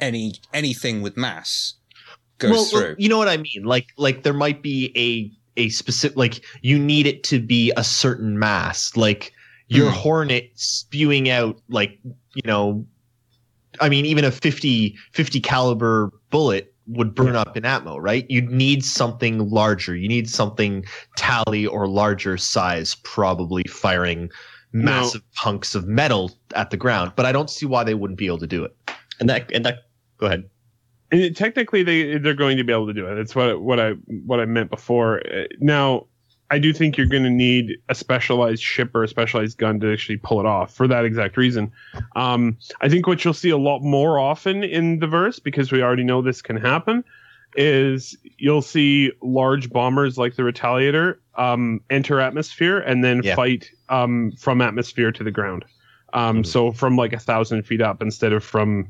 Any 0.00 0.34
anything 0.52 1.02
with 1.02 1.16
mass 1.16 1.74
goes 2.38 2.50
well, 2.50 2.64
through. 2.64 2.80
well, 2.80 2.94
you 2.98 3.08
know 3.08 3.18
what 3.18 3.28
I 3.28 3.36
mean? 3.36 3.64
Like, 3.64 3.88
like 3.98 4.22
there 4.22 4.32
might 4.32 4.62
be 4.62 4.92
a 4.96 5.30
a 5.60 5.68
specific 5.68 6.16
like 6.16 6.42
you 6.62 6.78
need 6.78 7.06
it 7.06 7.22
to 7.24 7.38
be 7.40 7.70
a 7.76 7.84
certain 7.84 8.38
mass, 8.38 8.96
like 8.96 9.32
your 9.74 9.90
Hmm. 9.90 9.96
Hornet 9.96 10.50
spewing 10.54 11.28
out 11.30 11.60
like 11.68 11.98
you 12.34 12.42
know, 12.46 12.84
I 13.80 13.88
mean, 13.88 14.06
even 14.06 14.24
a 14.24 14.30
50, 14.30 14.96
50 15.12 15.40
caliber 15.40 16.12
bullet 16.30 16.72
would 16.86 17.14
burn 17.14 17.34
up 17.34 17.56
in 17.56 17.62
Atmo, 17.62 17.96
right? 18.00 18.26
You'd 18.28 18.50
need 18.50 18.84
something 18.84 19.48
larger. 19.50 19.96
You 19.96 20.08
need 20.08 20.28
something 20.28 20.84
tally 21.16 21.66
or 21.66 21.86
larger 21.88 22.36
size, 22.36 22.94
probably 23.04 23.62
firing 23.68 24.30
massive 24.72 25.22
hunks 25.34 25.74
of 25.74 25.86
metal 25.86 26.32
at 26.54 26.70
the 26.70 26.76
ground. 26.76 27.12
But 27.16 27.24
I 27.26 27.32
don't 27.32 27.48
see 27.48 27.64
why 27.66 27.84
they 27.84 27.94
wouldn't 27.94 28.18
be 28.18 28.26
able 28.26 28.38
to 28.38 28.46
do 28.46 28.64
it. 28.64 28.76
and 29.20 29.28
that 29.30 29.50
and 29.52 29.64
that. 29.64 29.84
Go 30.18 30.26
ahead. 30.26 30.44
Technically, 31.36 31.82
they 31.84 32.18
they're 32.18 32.34
going 32.34 32.56
to 32.56 32.64
be 32.64 32.72
able 32.72 32.86
to 32.88 32.92
do 32.92 33.06
it. 33.06 33.14
That's 33.14 33.34
what 33.36 33.62
what 33.62 33.78
I 33.78 33.92
what 34.26 34.40
I 34.40 34.44
meant 34.44 34.70
before. 34.70 35.22
Now, 35.60 36.06
I 36.50 36.58
do 36.58 36.72
think 36.72 36.96
you're 36.96 37.06
going 37.06 37.22
to 37.24 37.30
need 37.30 37.78
a 37.88 37.94
specialized 37.94 38.62
ship 38.62 38.94
or 38.94 39.02
a 39.02 39.08
specialized 39.08 39.58
gun 39.58 39.80
to 39.80 39.92
actually 39.92 40.18
pull 40.18 40.40
it 40.40 40.46
off 40.46 40.72
for 40.74 40.86
that 40.86 41.04
exact 41.04 41.36
reason. 41.36 41.72
Um, 42.16 42.58
I 42.80 42.88
think 42.88 43.06
what 43.06 43.24
you'll 43.24 43.34
see 43.34 43.50
a 43.50 43.56
lot 43.56 43.80
more 43.80 44.18
often 44.18 44.62
in 44.62 44.98
the 44.98 45.06
verse, 45.06 45.38
because 45.38 45.72
we 45.72 45.82
already 45.82 46.04
know 46.04 46.22
this 46.22 46.42
can 46.42 46.56
happen, 46.56 47.02
is 47.56 48.16
you'll 48.38 48.62
see 48.62 49.12
large 49.22 49.70
bombers 49.70 50.18
like 50.18 50.36
the 50.36 50.42
Retaliator 50.42 51.16
um, 51.36 51.80
enter 51.90 52.20
atmosphere 52.20 52.78
and 52.78 53.02
then 53.02 53.22
Yeah. 53.22 53.36
fight 53.36 53.70
um, 53.88 54.32
from 54.38 54.60
atmosphere 54.60 55.12
to 55.12 55.24
the 55.24 55.30
ground. 55.30 55.64
Um, 56.12 56.42
Mhm. 56.42 56.46
So 56.46 56.72
from 56.72 56.96
like 56.96 57.12
a 57.12 57.18
thousand 57.18 57.62
feet 57.64 57.80
up 57.80 58.02
instead 58.02 58.32
of 58.32 58.44
from 58.44 58.88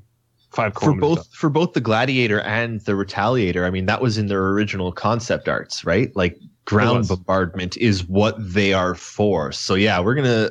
five 0.54 0.72
for 0.74 0.80
kilometers 0.80 1.02
up. 1.02 1.16
both 1.16 1.34
for 1.34 1.50
both 1.50 1.72
the 1.72 1.80
gladiator 1.80 2.40
and 2.40 2.80
the 2.82 2.92
retaliator 2.92 3.66
i 3.66 3.70
mean 3.70 3.86
that 3.86 4.00
was 4.00 4.18
in 4.18 4.26
their 4.28 4.50
original 4.50 4.92
concept 4.92 5.48
arts 5.48 5.84
right? 5.84 6.14
Like 6.14 6.38
ground 6.64 7.08
bombardment 7.08 7.76
is 7.76 8.06
what 8.08 8.36
they 8.38 8.72
are 8.72 8.94
for. 8.94 9.52
So 9.52 9.74
yeah 9.74 10.00
we're 10.00 10.14
gonna 10.14 10.50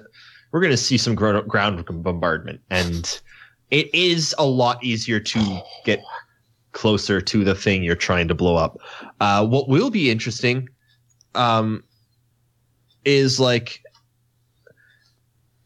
we're 0.51 0.62
gonna 0.62 0.78
see 0.78 0.97
some 0.97 1.16
gro- 1.16 1.41
ground 1.41 1.84
bombardment. 2.04 2.62
And 2.70 3.20
it 3.72 3.93
is 3.93 4.36
a 4.38 4.45
lot 4.45 4.84
easier 4.84 5.20
to 5.20 5.62
get 5.84 5.99
closer 6.74 7.20
to 7.20 7.43
the 7.43 7.56
thing 7.56 7.84
you're 7.84 7.95
trying 7.95 8.28
to 8.28 8.36
blow 8.36 8.56
up. 8.56 8.78
Uh, 9.20 9.45
what 9.45 9.68
will 9.68 9.89
be 9.89 10.12
interesting 10.12 10.70
um, 11.34 11.84
is 13.04 13.39
like 13.39 13.82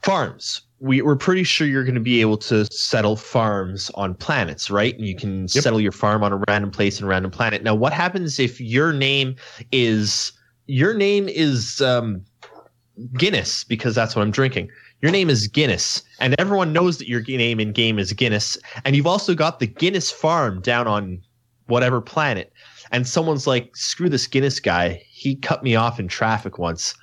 farms. 0.04 0.62
We, 0.80 1.01
we're 1.01 1.15
pretty 1.15 1.43
sure 1.43 1.65
you're 1.65 1.84
going 1.84 1.95
to 1.95 2.01
be 2.01 2.21
able 2.21 2.38
to 2.38 2.65
settle 2.65 3.15
farms 3.15 3.89
on 3.95 4.13
planets, 4.13 4.69
right? 4.69 4.95
And 4.95 5.07
you 5.07 5.15
can 5.15 5.47
settle 5.47 5.82
your 5.82 5.91
farm 5.91 6.23
on 6.23 6.32
a 6.32 6.41
random 6.47 6.69
place 6.69 6.99
and 6.99 7.05
a 7.05 7.09
random 7.09 7.32
planet. 7.32 7.63
Now, 7.63 7.73
what 7.73 7.93
happens 7.93 8.39
if 8.39 8.61
your 8.61 8.93
name 8.93 9.36
is 9.71 10.34
your 10.67 10.93
name 10.93 11.28
is 11.30 11.82
um, 11.82 12.23
Guinness 13.17 13.63
because 13.63 13.95
that's 13.95 14.15
what 14.15 14.21
I'm 14.21 14.32
drinking. 14.32 14.69
Your 15.01 15.11
name 15.11 15.30
is 15.30 15.47
Guinness, 15.47 16.01
and 16.19 16.36
everyone 16.39 16.73
knows 16.73 16.97
that 16.97 17.07
your 17.07 17.21
name 17.21 17.59
in 17.59 17.71
game 17.71 17.99
is 17.99 18.13
Guinness, 18.13 18.57
and 18.84 18.95
you've 18.95 19.07
also 19.07 19.36
got 19.36 19.59
the 19.59 19.67
Guinness 19.67 20.11
farm 20.11 20.61
down 20.61 20.88
on 20.88 21.21
whatever 21.67 22.01
planet. 22.01 22.51
And 22.91 23.07
someone's 23.07 23.45
like, 23.45 23.75
"Screw 23.75 24.09
this 24.09 24.25
Guinness 24.28 24.59
guy. 24.59 25.03
He 25.09 25.36
cut 25.36 25.63
me 25.63 25.75
off 25.75 25.99
in 25.99 26.07
traffic 26.07 26.57
once." 26.57 26.95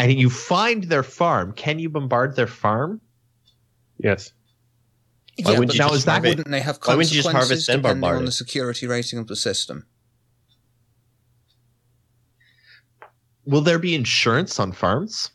And 0.00 0.18
you 0.18 0.30
find 0.30 0.84
their 0.84 1.02
farm. 1.02 1.52
Can 1.52 1.78
you 1.78 1.90
bombard 1.90 2.34
their 2.34 2.46
farm? 2.46 3.02
Yes. 3.98 4.32
Why 5.42 5.52
yeah, 5.52 5.58
wouldn't 5.58 5.68
but 5.68 5.74
you 5.74 5.78
now 5.78 5.88
just 5.88 5.98
is 5.98 6.04
that- 6.06 6.22
wouldn't 6.22 6.48
they 6.48 6.60
have 6.60 6.78
why 6.82 6.94
wouldn't 6.94 7.12
you 7.12 7.22
consequences 7.22 7.24
just 7.24 7.48
harvest 7.48 7.68
and 7.68 7.82
depending 7.82 8.00
bombard 8.00 8.18
on 8.18 8.24
the 8.24 8.32
security 8.32 8.86
rating 8.86 9.18
of 9.18 9.26
the 9.26 9.36
system? 9.36 9.86
Will 13.44 13.60
there 13.60 13.78
be 13.78 13.94
insurance 13.94 14.58
on 14.58 14.72
farms? 14.72 15.30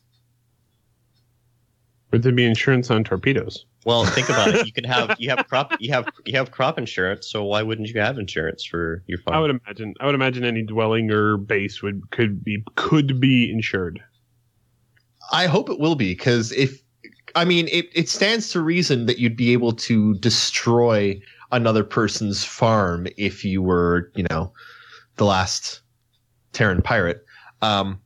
Would 2.11 2.23
there 2.23 2.31
be 2.31 2.45
insurance 2.45 2.89
on 2.89 3.03
torpedoes? 3.03 3.65
Well, 3.85 4.05
think 4.05 4.29
about 4.29 4.55
it. 4.55 4.65
You 4.65 4.71
can 4.71 4.85
have 4.85 5.15
you 5.19 5.29
have 5.29 5.47
crop 5.47 5.73
you 5.79 5.91
have 5.91 6.07
you 6.25 6.37
have 6.37 6.49
crop 6.49 6.79
insurance. 6.79 7.27
So 7.27 7.43
why 7.43 7.61
wouldn't 7.61 7.87
you 7.89 7.99
have 7.99 8.17
insurance 8.17 8.65
for 8.65 9.03
your 9.05 9.19
farm? 9.19 9.37
I 9.37 9.39
would 9.41 9.51
imagine. 9.51 9.93
I 9.99 10.07
would 10.07 10.15
imagine 10.15 10.43
any 10.43 10.63
dwelling 10.63 11.11
or 11.11 11.37
base 11.37 11.83
would 11.83 12.09
could 12.09 12.43
be 12.43 12.63
could 12.75 13.19
be 13.19 13.51
insured. 13.51 14.01
I 15.31 15.47
hope 15.47 15.69
it 15.69 15.79
will 15.79 15.95
be 15.95 16.13
because 16.13 16.51
if 16.51 16.81
I 17.35 17.43
mean, 17.43 17.67
it, 17.69 17.89
it 17.93 18.07
stands 18.07 18.49
to 18.51 18.61
reason 18.61 19.07
that 19.07 19.19
you'd 19.19 19.35
be 19.35 19.51
able 19.51 19.73
to 19.73 20.15
destroy 20.15 21.19
another 21.51 21.83
person's 21.83 22.43
farm 22.43 23.07
if 23.17 23.43
you 23.43 23.61
were, 23.61 24.11
you 24.15 24.25
know, 24.29 24.53
the 25.17 25.25
last 25.25 25.81
Terran 26.53 26.81
pirate. 26.81 27.25
Um, 27.61 27.99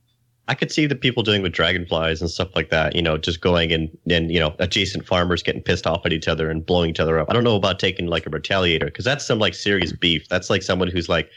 I 0.48 0.54
could 0.54 0.72
see 0.72 0.86
the 0.86 0.96
people 0.96 1.22
doing 1.22 1.42
with 1.42 1.52
dragonflies 1.52 2.20
and 2.20 2.28
stuff 2.28 2.48
like 2.56 2.70
that, 2.70 2.96
you 2.96 3.02
know, 3.02 3.16
just 3.16 3.40
going 3.40 3.72
and 3.72 3.88
and 4.10 4.32
you 4.32 4.40
know, 4.40 4.52
adjacent 4.58 5.06
farmers 5.06 5.44
getting 5.44 5.62
pissed 5.62 5.86
off 5.86 6.04
at 6.04 6.12
each 6.12 6.26
other 6.26 6.50
and 6.50 6.66
blowing 6.66 6.90
each 6.90 6.98
other 6.98 7.20
up. 7.20 7.28
I 7.30 7.34
don't 7.34 7.44
know 7.44 7.54
about 7.54 7.78
taking 7.78 8.08
like 8.08 8.26
a 8.26 8.30
retaliator 8.30 8.86
because 8.86 9.04
that's 9.04 9.24
some 9.24 9.38
like 9.38 9.54
serious 9.54 9.92
beef. 9.92 10.28
That's 10.28 10.50
like 10.50 10.64
someone 10.64 10.88
who's 10.88 11.08
like, 11.08 11.30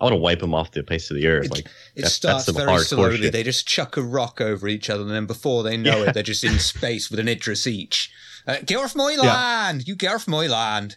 I 0.00 0.04
want 0.04 0.12
to 0.12 0.16
wipe 0.18 0.40
them 0.40 0.54
off 0.54 0.72
the 0.72 0.82
face 0.82 1.10
of 1.10 1.16
the 1.16 1.26
earth. 1.26 1.46
It- 1.46 1.50
like 1.52 1.60
It 1.66 1.70
that's- 1.96 2.14
starts 2.14 2.44
that's 2.44 2.56
some 2.58 2.66
very 2.66 2.68
hardcore 2.78 2.84
slowly. 2.86 3.16
shit. 3.18 3.32
They 3.32 3.42
just 3.42 3.66
chuck 3.66 3.96
a 3.96 4.02
rock 4.02 4.40
over 4.40 4.68
each 4.68 4.90
other, 4.90 5.02
and 5.02 5.10
then 5.10 5.26
before 5.26 5.62
they 5.62 5.76
know 5.76 6.02
Yeah. 6.02 6.10
it, 6.10 6.14
they're 6.14 6.22
just 6.22 6.44
in 6.44 6.58
space 6.74 7.10
with 7.10 7.18
an 7.20 7.28
Idris 7.28 7.66
each. 7.66 8.10
Uh, 8.46 8.56
get 8.64 8.76
off 8.78 8.94
my 8.94 9.12
Yeah. 9.12 9.22
land! 9.22 9.88
You 9.88 9.96
get 9.96 10.14
off 10.14 10.28
my 10.28 10.46
land! 10.46 10.96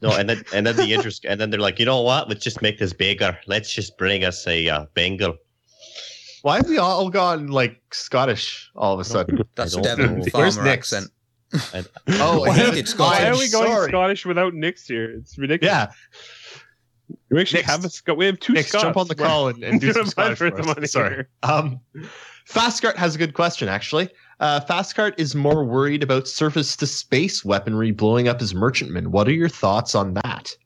no, 0.00 0.10
and 0.16 0.28
then 0.28 0.44
and 0.52 0.66
then 0.66 0.76
the 0.76 0.92
interest, 0.92 1.24
and 1.24 1.40
then 1.40 1.50
they're 1.50 1.60
like, 1.60 1.78
you 1.78 1.86
know 1.86 2.00
what? 2.02 2.28
Let's 2.28 2.42
just 2.44 2.60
make 2.62 2.78
this 2.78 2.92
bigger. 2.92 3.38
Let's 3.46 3.72
just 3.72 3.96
bring 3.98 4.24
us 4.24 4.46
a 4.46 4.68
uh, 4.68 4.86
Bengal. 4.94 5.36
why 6.42 6.56
have 6.56 6.68
we 6.68 6.78
all 6.78 7.08
gone 7.10 7.48
like 7.48 7.80
Scottish 7.92 8.70
all 8.76 8.94
of 8.94 9.00
a 9.00 9.04
sudden? 9.04 9.42
That's 9.54 9.74
don't 9.74 9.82
Devon. 9.84 10.20
Where's 10.32 10.56
farmer 10.56 10.70
Nick's? 10.70 10.92
accent. 10.92 11.10
And, 11.72 11.88
Oh, 12.20 12.40
Why 12.40 12.48
I 12.50 12.56
did 12.56 12.74
hate 12.74 12.88
Scottish? 12.88 13.20
Why 13.22 13.28
are 13.30 13.38
we 13.38 13.48
going 13.48 13.68
sorry. 13.70 13.88
Scottish 13.90 14.26
without 14.26 14.54
Nick's 14.54 14.86
here? 14.88 15.10
It's 15.12 15.38
ridiculous. 15.38 15.72
Yeah, 15.72 15.86
we 17.30 17.40
actually 17.40 17.62
have 17.62 17.84
a 17.84 17.90
Scot. 17.90 18.16
We 18.16 18.26
have 18.26 18.38
two 18.40 18.56
Scots. 18.56 18.82
jump 18.82 18.96
on 18.96 19.08
the 19.08 19.14
call 19.14 19.48
and, 19.48 19.62
and 19.62 19.80
do 19.80 19.92
some 19.94 20.06
Scottish 20.06 20.38
for 20.38 20.80
us. 20.80 20.92
Sorry. 20.92 21.24
Um, 21.42 21.80
Fastcart 22.48 22.96
has 22.96 23.14
a 23.14 23.18
good 23.18 23.34
question, 23.34 23.68
actually. 23.68 24.10
Uh, 24.40 24.60
Fastcart 24.60 25.14
is 25.16 25.34
more 25.34 25.64
worried 25.64 26.02
about 26.02 26.28
surface 26.28 26.76
to 26.76 26.86
space 26.86 27.44
weaponry 27.44 27.90
blowing 27.90 28.28
up 28.28 28.40
his 28.40 28.54
merchantmen. 28.54 29.10
What 29.10 29.28
are 29.28 29.32
your 29.32 29.48
thoughts 29.48 29.94
on 29.94 30.14
that? 30.14 30.56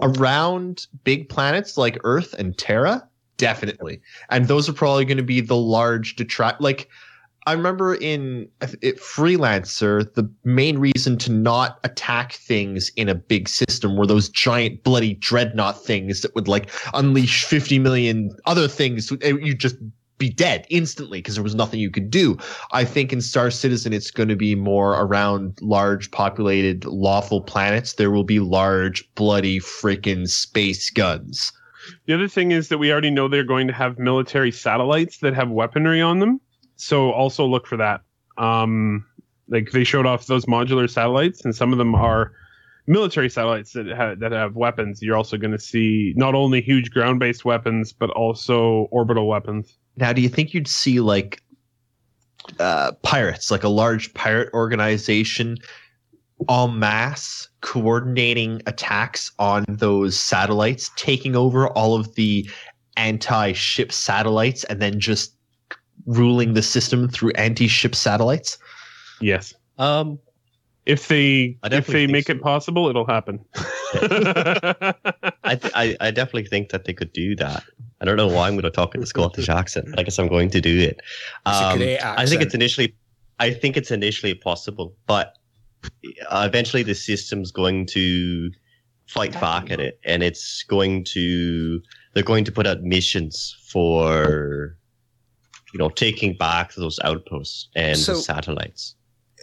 Around 0.00 0.86
big 1.04 1.28
planets 1.28 1.78
like 1.78 1.98
Earth 2.04 2.34
and 2.34 2.58
Terra, 2.58 3.08
definitely. 3.36 4.00
And 4.30 4.48
those 4.48 4.68
are 4.68 4.72
probably 4.72 5.04
going 5.04 5.18
to 5.18 5.22
be 5.22 5.40
the 5.40 5.56
large 5.56 6.16
detract. 6.16 6.60
Like, 6.60 6.88
I 7.46 7.52
remember 7.52 7.94
in 7.94 8.48
it, 8.80 8.98
Freelancer, 8.98 10.12
the 10.14 10.30
main 10.44 10.78
reason 10.78 11.18
to 11.18 11.32
not 11.32 11.78
attack 11.84 12.32
things 12.32 12.90
in 12.96 13.08
a 13.08 13.14
big 13.14 13.48
system 13.48 13.96
were 13.96 14.06
those 14.06 14.30
giant 14.30 14.82
bloody 14.82 15.14
dreadnought 15.14 15.84
things 15.84 16.22
that 16.22 16.34
would 16.34 16.48
like 16.48 16.70
unleash 16.94 17.44
50 17.44 17.78
million 17.80 18.30
other 18.46 18.66
things. 18.66 19.12
Eh, 19.20 19.34
you'd 19.42 19.60
just 19.60 19.76
be 20.16 20.30
dead 20.30 20.66
instantly 20.70 21.18
because 21.18 21.34
there 21.34 21.44
was 21.44 21.54
nothing 21.54 21.80
you 21.80 21.90
could 21.90 22.10
do. 22.10 22.38
I 22.72 22.84
think 22.84 23.12
in 23.12 23.20
Star 23.20 23.50
Citizen, 23.50 23.92
it's 23.92 24.10
going 24.10 24.28
to 24.28 24.36
be 24.36 24.54
more 24.54 24.92
around 24.92 25.58
large 25.60 26.10
populated 26.12 26.84
lawful 26.86 27.42
planets. 27.42 27.94
There 27.94 28.10
will 28.10 28.24
be 28.24 28.40
large 28.40 29.04
bloody 29.16 29.60
freaking 29.60 30.28
space 30.28 30.88
guns. 30.90 31.52
The 32.06 32.14
other 32.14 32.28
thing 32.28 32.52
is 32.52 32.68
that 32.68 32.78
we 32.78 32.90
already 32.90 33.10
know 33.10 33.28
they're 33.28 33.44
going 33.44 33.66
to 33.66 33.74
have 33.74 33.98
military 33.98 34.50
satellites 34.50 35.18
that 35.18 35.34
have 35.34 35.50
weaponry 35.50 36.00
on 36.00 36.20
them. 36.20 36.40
So 36.76 37.10
also 37.12 37.46
look 37.46 37.66
for 37.66 37.76
that. 37.76 38.02
Um, 38.36 39.06
like 39.48 39.70
they 39.70 39.84
showed 39.84 40.06
off 40.06 40.26
those 40.26 40.46
modular 40.46 40.88
satellites, 40.90 41.44
and 41.44 41.54
some 41.54 41.72
of 41.72 41.78
them 41.78 41.94
are 41.94 42.32
military 42.86 43.30
satellites 43.30 43.72
that 43.72 43.86
have, 43.86 44.20
that 44.20 44.32
have 44.32 44.56
weapons. 44.56 45.00
You're 45.02 45.16
also 45.16 45.36
going 45.36 45.52
to 45.52 45.58
see 45.58 46.12
not 46.16 46.34
only 46.34 46.60
huge 46.60 46.90
ground-based 46.90 47.44
weapons, 47.44 47.92
but 47.92 48.10
also 48.10 48.88
orbital 48.90 49.26
weapons. 49.26 49.78
Now, 49.96 50.12
do 50.12 50.20
you 50.20 50.28
think 50.28 50.52
you'd 50.52 50.68
see 50.68 51.00
like 51.00 51.42
uh, 52.58 52.92
pirates, 53.02 53.50
like 53.50 53.64
a 53.64 53.68
large 53.68 54.12
pirate 54.14 54.52
organization, 54.52 55.56
en 56.50 56.78
masse 56.78 57.48
coordinating 57.60 58.60
attacks 58.66 59.30
on 59.38 59.64
those 59.68 60.18
satellites, 60.18 60.90
taking 60.96 61.36
over 61.36 61.68
all 61.68 61.94
of 61.94 62.14
the 62.16 62.48
anti-ship 62.96 63.92
satellites, 63.92 64.64
and 64.64 64.82
then 64.82 65.00
just 65.00 65.36
ruling 66.06 66.54
the 66.54 66.62
system 66.62 67.08
through 67.08 67.30
anti-ship 67.32 67.94
satellites? 67.94 68.58
Yes, 69.20 69.54
um, 69.78 70.18
if 70.86 71.08
they 71.08 71.56
if 71.64 71.86
they 71.86 72.06
make 72.06 72.26
so. 72.26 72.32
it 72.32 72.42
possible, 72.42 72.88
it'll 72.88 73.06
happen. 73.06 73.44
I, 73.94 75.58
th- 75.60 75.72
I 75.74 75.96
I 76.00 76.10
definitely 76.10 76.46
think 76.46 76.70
that 76.70 76.84
they 76.84 76.92
could 76.92 77.12
do 77.12 77.34
that. 77.36 77.64
I 78.00 78.04
don't 78.04 78.16
know 78.16 78.28
why 78.28 78.48
I'm 78.48 78.54
going 78.54 78.64
to 78.64 78.70
talk 78.70 78.94
in 78.94 79.00
the 79.00 79.06
Scottish 79.06 79.48
accent. 79.48 79.88
I 79.98 80.02
guess 80.02 80.18
I'm 80.18 80.28
going 80.28 80.50
to 80.50 80.60
do 80.60 80.78
it. 80.78 81.00
Um, 81.46 81.80
I 82.02 82.26
think 82.26 82.42
it's 82.42 82.54
initially, 82.54 82.94
I 83.38 83.50
think 83.50 83.78
it's 83.78 83.90
initially 83.90 84.34
possible, 84.34 84.94
but 85.06 85.34
uh, 86.28 86.44
eventually 86.46 86.82
the 86.82 86.94
system's 86.94 87.50
going 87.50 87.86
to 87.86 88.50
fight 89.06 89.32
back 89.40 89.70
at 89.70 89.80
it, 89.80 90.00
and 90.04 90.22
it's 90.22 90.64
going 90.64 91.04
to 91.04 91.80
they're 92.12 92.22
going 92.22 92.44
to 92.44 92.52
put 92.52 92.66
out 92.66 92.82
missions 92.82 93.56
for 93.68 94.76
you 95.74 95.78
know 95.78 95.90
taking 95.90 96.34
back 96.36 96.72
those 96.74 96.98
outposts 97.04 97.68
and 97.74 97.98
So- 97.98 98.14
the 98.14 98.22
satellites. 98.22 98.94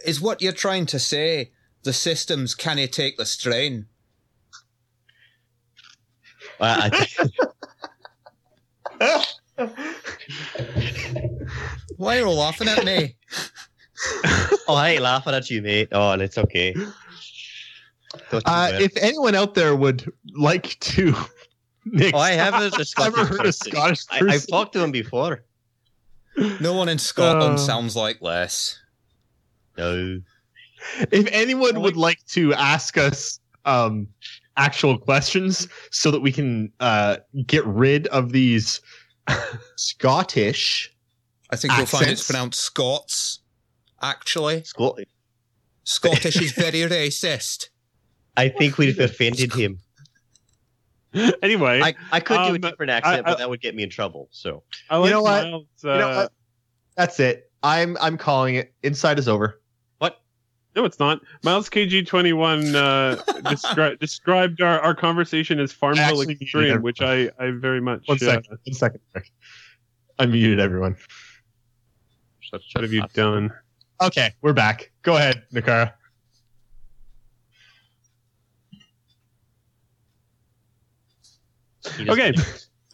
Is 0.05 0.19
what 0.19 0.41
you're 0.41 0.51
trying 0.53 0.87
to 0.87 0.97
say 0.97 1.51
the 1.83 1.93
systems 1.93 2.55
can 2.55 2.79
you 2.79 2.87
take 2.87 3.17
the 3.17 3.25
strain? 3.25 3.85
I, 6.59 6.85
I 6.85 6.89
think, 6.89 7.11
Why 11.97 12.15
are 12.15 12.19
you 12.19 12.25
all 12.25 12.35
laughing 12.35 12.67
at 12.67 12.83
me? 12.83 13.15
oh, 14.67 14.75
I 14.75 14.89
ain't 14.91 15.01
laughing 15.03 15.33
at 15.35 15.49
you, 15.51 15.61
mate. 15.61 15.89
Oh, 15.91 16.11
and 16.11 16.21
it's 16.21 16.37
okay. 16.37 16.73
Uh, 18.31 18.71
if 18.73 18.95
anyone 18.97 19.35
out 19.35 19.53
there 19.53 19.75
would 19.75 20.11
like 20.35 20.79
to, 20.79 21.13
Nick, 21.85 22.15
oh, 22.15 22.19
I 22.19 22.31
have 22.31 22.55
a, 22.55 22.71
a 22.79 22.85
Scottish 22.85 23.15
Never 23.17 23.27
heard 23.27 23.39
a 23.41 23.43
person. 23.43 23.71
Scottish 23.71 23.99
I. 24.09 24.21
I've 24.29 24.47
talked 24.47 24.73
to 24.73 24.83
him 24.83 24.91
before. 24.91 25.43
No 26.59 26.73
one 26.73 26.89
in 26.89 26.97
Scotland 26.97 27.55
Uh. 27.55 27.57
sounds 27.57 27.95
like 27.95 28.21
Les. 28.21 28.77
No. 29.77 30.19
if 31.11 31.27
anyone 31.31 31.81
would 31.81 31.95
like 31.97 32.19
to 32.29 32.53
ask 32.53 32.97
us 32.97 33.39
um, 33.65 34.07
actual 34.57 34.97
questions 34.97 35.67
so 35.91 36.09
that 36.11 36.19
we 36.21 36.31
can 36.31 36.71
uh, 36.79 37.17
get 37.45 37.65
rid 37.65 38.07
of 38.07 38.31
these 38.31 38.81
Scottish. 39.75 40.93
I 41.49 41.55
think 41.55 41.73
you'll 41.77 41.85
find 41.85 42.03
it's 42.03 42.11
Accents? 42.21 42.27
pronounced 42.27 42.59
Scots. 42.61 43.39
Actually, 44.01 44.63
Scottish. 44.63 45.07
Scottish 45.83 46.41
is 46.41 46.51
very 46.53 46.79
racist. 46.89 47.67
I 48.37 48.49
think 48.49 48.77
we've 48.77 48.99
offended 48.99 49.53
him. 49.53 49.79
anyway, 51.43 51.81
I, 51.81 51.93
I 52.11 52.19
could 52.19 52.35
do 52.37 52.41
a 52.41 52.55
Um, 52.55 52.61
different 52.61 52.91
accent, 52.91 53.27
I- 53.27 53.31
but 53.31 53.37
that 53.39 53.49
would 53.49 53.61
get 53.61 53.75
me 53.75 53.83
in 53.83 53.89
trouble. 53.89 54.27
So 54.31 54.63
I 54.89 54.97
like 54.97 55.11
know 55.11 55.21
what? 55.21 55.43
Miles, 55.43 55.65
You 55.83 55.89
know 55.89 56.09
uh, 56.09 56.15
what? 56.23 56.31
That's 56.95 57.19
it. 57.19 57.51
I'm 57.63 57.97
I'm 58.01 58.17
calling 58.17 58.55
it. 58.55 58.73
Inside 58.83 59.19
is 59.19 59.27
over. 59.27 59.61
What? 59.99 60.19
No, 60.75 60.85
it's 60.85 60.99
not. 60.99 61.21
Miles 61.43 61.69
KG 61.69 62.05
twenty 62.07 62.33
one 62.33 62.75
uh, 62.75 63.21
descri- 63.43 63.99
described 63.99 64.61
our, 64.61 64.79
our 64.79 64.95
conversation 64.95 65.59
as 65.59 65.71
Farmville 65.71 66.21
Extreme, 66.21 66.81
which 66.81 67.01
I, 67.01 67.29
I 67.39 67.51
very 67.51 67.81
much. 67.81 68.07
One 68.07 68.17
second. 68.17 68.47
Uh, 68.51 68.55
one 68.65 68.73
second. 68.73 69.01
Rick. 69.13 69.31
I 70.19 70.25
muted 70.25 70.59
everyone. 70.59 70.95
What 72.51 72.61
have 72.81 72.91
you 72.91 73.03
done? 73.13 73.51
Okay, 74.01 74.33
we're 74.41 74.53
back. 74.53 74.91
Go 75.03 75.15
ahead, 75.15 75.43
Nehkara. 75.53 75.93
He 78.71 78.79
doesn't 78.79 78.89
Okay. 81.85 82.33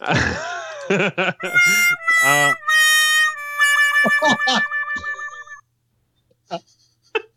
uh, 0.00 1.32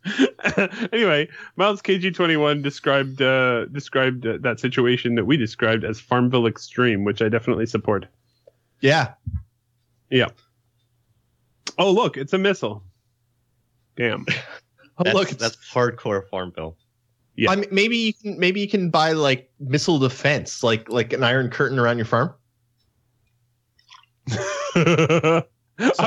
anyway, 0.91 1.27
Miles 1.55 1.81
KG21 1.81 2.63
described 2.63 3.21
uh, 3.21 3.65
described 3.65 4.25
uh, 4.25 4.37
that 4.41 4.59
situation 4.59 5.15
that 5.15 5.25
we 5.25 5.37
described 5.37 5.83
as 5.83 5.99
Farmville 5.99 6.47
Extreme, 6.47 7.03
which 7.03 7.21
I 7.21 7.29
definitely 7.29 7.65
support. 7.65 8.07
Yeah. 8.79 9.13
Yeah. 10.09 10.29
Oh, 11.77 11.91
look, 11.91 12.17
it's 12.17 12.33
a 12.33 12.37
missile. 12.37 12.83
Damn. 13.95 14.25
Oh, 14.97 15.03
that's, 15.05 15.15
look, 15.15 15.31
it's, 15.31 15.41
that's 15.41 15.55
hardcore 15.73 16.27
Farmville. 16.29 16.75
Yeah. 17.35 17.51
I 17.51 17.55
mean, 17.55 17.69
maybe 17.71 17.97
you 17.97 18.13
can 18.13 18.37
maybe 18.39 18.59
you 18.59 18.67
can 18.67 18.89
buy 18.89 19.13
like 19.13 19.49
missile 19.59 19.99
defense, 19.99 20.63
like 20.63 20.89
like 20.89 21.13
an 21.13 21.23
iron 21.23 21.49
curtain 21.49 21.79
around 21.79 21.97
your 21.97 22.05
farm. 22.05 22.33
I 24.75 25.43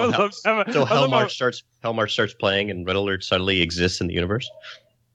would 0.00 0.10
love 0.16 0.30
to 0.32 0.38
have 0.44 0.68
a, 0.68 0.72
So 0.72 0.84
I 0.84 1.00
would 1.00 1.10
love- 1.10 1.28
Hellmarch 1.28 1.30
starts 1.30 1.62
Hellmarch 1.82 2.10
starts 2.10 2.34
playing, 2.34 2.70
and 2.70 2.86
Red 2.86 2.96
Alert 2.96 3.24
suddenly 3.24 3.60
exists 3.62 4.00
in 4.00 4.06
the 4.06 4.14
universe. 4.14 4.48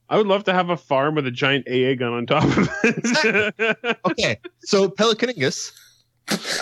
I 0.10 0.18
would 0.18 0.26
love 0.28 0.44
to 0.46 0.54
have 0.54 0.70
a 0.70 0.78
farm 0.78 1.14
with 1.16 1.28
a 1.28 1.32
giant 1.32 1.68
AA 1.70 1.94
gun 1.94 2.14
on 2.14 2.26
top 2.26 2.44
of 2.44 2.70
it. 2.84 3.98
Okay, 4.06 4.40
so 4.62 4.90
Pelicaningus, 4.90 5.72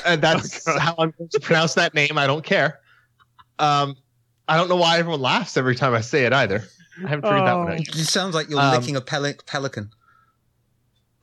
uh, 0.06 0.18
that's 0.18 0.68
Oh, 0.68 0.78
how 0.78 0.96
I'm 1.00 1.14
going 1.18 1.30
to 1.30 1.40
pronounce 1.40 1.74
that 1.76 1.94
name. 1.94 2.18
I 2.18 2.28
don't 2.28 2.44
care. 2.44 2.82
Um, 3.60 3.96
I 4.50 4.58
don't 4.58 4.68
know 4.68 4.76
why 4.76 5.00
everyone 5.00 5.22
laughs 5.22 5.56
every 5.56 5.76
time 5.76 5.94
I 5.94 6.02
say 6.02 6.26
it 6.26 6.34
either. 6.34 6.66
I 7.06 7.10
haven't 7.10 7.22
figured 7.24 7.46
that 7.48 7.54
one 7.58 7.72
out. 7.74 7.80
It 7.80 7.96
sounds 8.06 8.34
like 8.36 8.50
you're 8.50 8.60
Um, 8.60 8.72
licking 8.80 8.96
a 8.96 9.02
pelic- 9.02 9.46
pelican. 9.46 9.92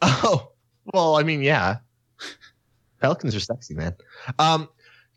Oh, 0.03 0.53
well, 0.93 1.17
I 1.17 1.23
mean, 1.23 1.41
yeah. 1.43 1.79
Pelicans 3.01 3.35
are 3.35 3.41
sexy, 3.41 3.73
man. 3.75 3.95
Um, 4.39 4.69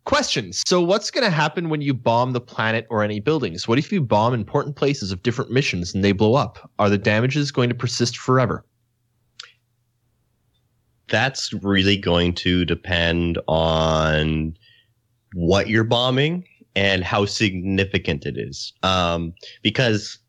questions. 0.06 0.64
So, 0.66 0.82
what's 0.82 1.12
going 1.12 1.26
to 1.26 1.30
happen 1.30 1.68
when 1.68 1.82
you 1.82 1.94
bomb 1.94 2.32
the 2.32 2.40
planet 2.40 2.88
or 2.90 3.04
any 3.04 3.20
buildings? 3.20 3.68
What 3.68 3.78
if 3.78 3.92
you 3.92 4.02
bomb 4.02 4.34
important 4.34 4.78
places 4.78 5.12
of 5.12 5.24
different 5.24 5.52
missions 5.52 5.94
and 5.94 6.06
they 6.06 6.14
blow 6.14 6.36
up? 6.36 6.72
Are 6.80 6.90
the 6.90 6.98
damages 6.98 7.52
going 7.52 7.68
to 7.68 7.76
persist 7.76 8.18
forever? 8.18 8.64
That's 11.10 11.52
really 11.54 11.98
going 11.98 12.34
to 12.36 12.64
depend 12.64 13.38
on 13.48 14.58
what 15.34 15.68
you're 15.68 15.84
bombing 15.84 16.46
and 16.76 17.04
how 17.04 17.26
significant 17.26 18.26
it 18.26 18.38
is. 18.38 18.72
Um, 18.84 19.34
because 19.64 20.20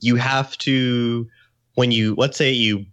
you 0.00 0.16
have 0.16 0.56
to, 0.58 1.28
when 1.74 1.90
you, 1.90 2.14
let's 2.16 2.36
say 2.36 2.50
you, 2.50 2.84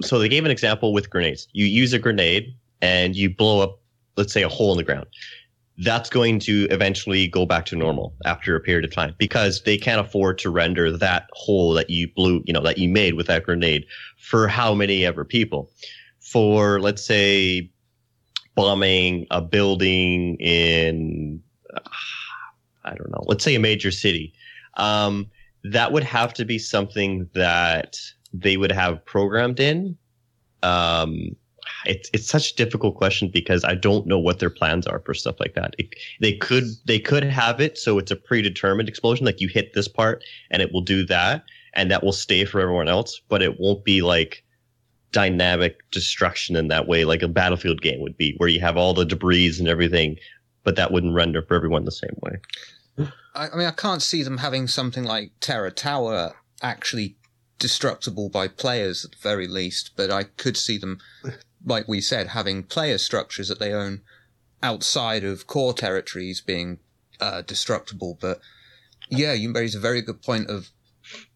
so 0.00 0.18
they 0.18 0.28
gave 0.28 0.44
an 0.44 0.50
example 0.50 0.92
with 0.92 1.10
grenades. 1.10 1.48
You 1.52 1.66
use 1.66 1.92
a 1.92 1.98
grenade 1.98 2.54
and 2.80 3.16
you 3.16 3.34
blow 3.34 3.60
up, 3.60 3.80
let's 4.16 4.32
say, 4.32 4.42
a 4.42 4.48
hole 4.48 4.72
in 4.72 4.78
the 4.78 4.84
ground. 4.84 5.06
That's 5.78 6.10
going 6.10 6.40
to 6.40 6.66
eventually 6.70 7.28
go 7.28 7.46
back 7.46 7.64
to 7.66 7.76
normal 7.76 8.14
after 8.24 8.56
a 8.56 8.60
period 8.60 8.84
of 8.84 8.92
time 8.92 9.14
because 9.18 9.62
they 9.62 9.76
can't 9.78 10.00
afford 10.00 10.38
to 10.38 10.50
render 10.50 10.96
that 10.96 11.28
hole 11.32 11.72
that 11.74 11.88
you 11.88 12.08
blew, 12.08 12.42
you 12.46 12.52
know, 12.52 12.62
that 12.62 12.78
you 12.78 12.88
made 12.88 13.14
with 13.14 13.28
that 13.28 13.44
grenade 13.44 13.86
for 14.18 14.48
how 14.48 14.74
many 14.74 15.04
ever 15.04 15.24
people. 15.24 15.70
For, 16.20 16.80
let's 16.80 17.04
say, 17.04 17.70
bombing 18.54 19.26
a 19.30 19.40
building 19.40 20.36
in, 20.40 21.40
I 22.84 22.94
don't 22.94 23.10
know, 23.10 23.22
let's 23.26 23.44
say 23.44 23.54
a 23.54 23.60
major 23.60 23.92
city. 23.92 24.34
Um, 24.74 25.30
that 25.64 25.92
would 25.92 26.04
have 26.04 26.32
to 26.34 26.44
be 26.44 26.58
something 26.58 27.28
that 27.34 27.96
they 28.32 28.56
would 28.56 28.72
have 28.72 29.04
programmed 29.04 29.60
in. 29.60 29.96
Um, 30.62 31.36
it's 31.84 32.10
it's 32.12 32.26
such 32.26 32.52
a 32.52 32.56
difficult 32.56 32.96
question 32.96 33.30
because 33.32 33.64
I 33.64 33.74
don't 33.74 34.06
know 34.06 34.18
what 34.18 34.38
their 34.38 34.50
plans 34.50 34.86
are 34.86 35.00
for 35.00 35.14
stuff 35.14 35.36
like 35.38 35.54
that. 35.54 35.74
It, 35.78 35.94
they 36.20 36.32
could 36.32 36.64
they 36.86 36.98
could 36.98 37.24
have 37.24 37.60
it 37.60 37.78
so 37.78 37.98
it's 37.98 38.10
a 38.10 38.16
predetermined 38.16 38.88
explosion, 38.88 39.26
like 39.26 39.40
you 39.40 39.48
hit 39.48 39.74
this 39.74 39.88
part 39.88 40.24
and 40.50 40.62
it 40.62 40.72
will 40.72 40.80
do 40.80 41.04
that, 41.06 41.44
and 41.74 41.90
that 41.90 42.02
will 42.02 42.12
stay 42.12 42.44
for 42.44 42.60
everyone 42.60 42.88
else, 42.88 43.20
but 43.28 43.42
it 43.42 43.60
won't 43.60 43.84
be 43.84 44.02
like 44.02 44.44
dynamic 45.12 45.78
destruction 45.90 46.56
in 46.56 46.68
that 46.68 46.86
way, 46.86 47.04
like 47.04 47.22
a 47.22 47.28
battlefield 47.28 47.80
game 47.80 48.00
would 48.00 48.16
be, 48.16 48.34
where 48.38 48.48
you 48.48 48.60
have 48.60 48.76
all 48.76 48.94
the 48.94 49.04
debris 49.04 49.54
and 49.58 49.68
everything, 49.68 50.16
but 50.64 50.76
that 50.76 50.92
wouldn't 50.92 51.14
render 51.14 51.42
for 51.42 51.54
everyone 51.54 51.84
the 51.84 51.90
same 51.90 52.16
way. 52.22 52.36
I, 53.34 53.48
I 53.48 53.56
mean, 53.56 53.66
I 53.66 53.72
can't 53.72 54.02
see 54.02 54.22
them 54.22 54.38
having 54.38 54.68
something 54.68 55.04
like 55.04 55.32
Terra 55.40 55.70
Tower 55.70 56.34
actually 56.62 57.16
destructible 57.58 58.28
by 58.28 58.48
players 58.48 59.04
at 59.04 59.12
the 59.12 59.18
very 59.18 59.48
least, 59.48 59.92
but 59.96 60.10
I 60.10 60.24
could 60.24 60.56
see 60.56 60.78
them, 60.78 60.98
like 61.64 61.88
we 61.88 62.00
said, 62.00 62.28
having 62.28 62.62
player 62.62 62.98
structures 62.98 63.48
that 63.48 63.58
they 63.58 63.72
own 63.72 64.02
outside 64.62 65.24
of 65.24 65.46
core 65.46 65.72
territories 65.72 66.40
being 66.40 66.78
uh, 67.20 67.42
destructible. 67.42 68.18
But 68.20 68.40
yeah, 69.08 69.32
you 69.32 69.52
raise 69.52 69.74
a 69.74 69.80
very 69.80 70.02
good 70.02 70.22
point 70.22 70.48
of 70.48 70.70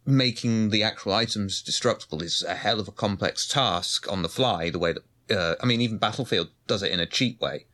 making 0.05 0.71
the 0.71 0.83
actual 0.83 1.13
items 1.13 1.63
destructible 1.63 2.23
is 2.23 2.43
a 2.43 2.55
hell 2.55 2.81
of 2.81 2.89
a 2.89 2.93
complex 2.93 3.47
task 3.47 4.11
on 4.11 4.23
the 4.23 4.29
fly. 4.29 4.71
The 4.71 4.79
way 4.79 4.93
that 4.93 5.05
uh, 5.31 5.55
I 5.63 5.67
mean, 5.67 5.81
even 5.81 5.99
Battlefield 5.99 6.49
does 6.67 6.83
it 6.83 6.93
in 6.93 7.01
a 7.01 7.07
cheap 7.07 7.41
way. 7.41 7.67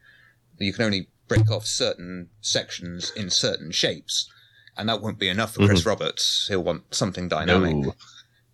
You 0.59 0.73
can 0.73 0.85
only 0.85 1.09
break 1.29 1.51
off 1.51 1.67
certain 1.67 2.29
sections 2.41 3.13
in 3.17 3.31
certain 3.31 3.71
shapes, 3.71 4.31
and 4.77 4.89
that 4.89 5.01
won't 5.03 5.19
be 5.19 5.29
enough 5.29 5.55
for 5.55 5.67
Chris 5.67 5.85
Roberts. 5.87 6.47
He'll 6.49 6.65
want 6.65 6.95
something 6.95 7.29
dynamic. 7.29 7.77
No. 7.77 7.95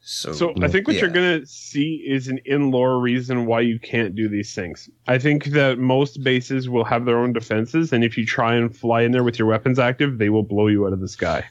So, 0.06 0.32
So 0.34 0.52
I 0.60 0.68
think 0.68 0.86
what 0.86 0.96
you're 0.96 1.08
gonna 1.08 1.46
see 1.46 2.04
is 2.06 2.28
an 2.28 2.38
in-lore 2.44 3.00
reason 3.00 3.46
why 3.46 3.60
you 3.60 3.78
can't 3.78 4.14
do 4.14 4.28
these 4.28 4.54
things. 4.54 4.90
I 5.06 5.16
think 5.18 5.46
that 5.46 5.78
most 5.78 6.22
bases 6.22 6.68
will 6.68 6.84
have 6.84 7.06
their 7.06 7.18
own 7.18 7.32
defenses, 7.32 7.90
and 7.92 8.04
if 8.04 8.18
you 8.18 8.26
try 8.26 8.54
and 8.54 8.76
fly 8.76 9.00
in 9.02 9.12
there 9.12 9.24
with 9.24 9.38
your 9.38 9.48
weapons 9.48 9.78
active, 9.78 10.18
they 10.18 10.28
will 10.28 10.42
blow 10.42 10.66
you 10.66 10.86
out 10.86 10.92
of 10.92 11.00
the 11.00 11.08
sky. 11.08 11.44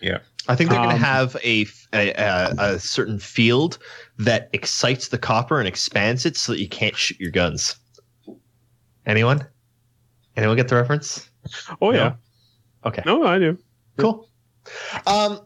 Yeah. 0.00 0.18
I 0.48 0.54
think 0.54 0.70
they're 0.70 0.78
going 0.78 0.90
Um, 0.92 0.98
to 1.00 1.04
have 1.04 1.36
a, 1.42 1.66
a, 1.92 2.12
a, 2.12 2.54
a 2.58 2.78
certain 2.78 3.18
field 3.18 3.78
that 4.18 4.48
excites 4.52 5.08
the 5.08 5.18
copper 5.18 5.58
and 5.58 5.66
expands 5.66 6.24
it 6.24 6.36
so 6.36 6.52
that 6.52 6.60
you 6.60 6.68
can't 6.68 6.94
shoot 6.96 7.18
your 7.18 7.32
guns. 7.32 7.74
Anyone? 9.06 9.44
Anyone 10.36 10.56
get 10.56 10.68
the 10.68 10.76
reference? 10.76 11.30
Oh 11.80 11.90
No? 11.90 11.96
yeah, 11.98 12.14
Okay. 12.84 13.02
no, 13.06 13.24
I 13.26 13.38
do. 13.38 13.58
Cool. 13.96 14.28
Um, 15.06 15.40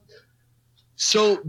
so 0.97 1.43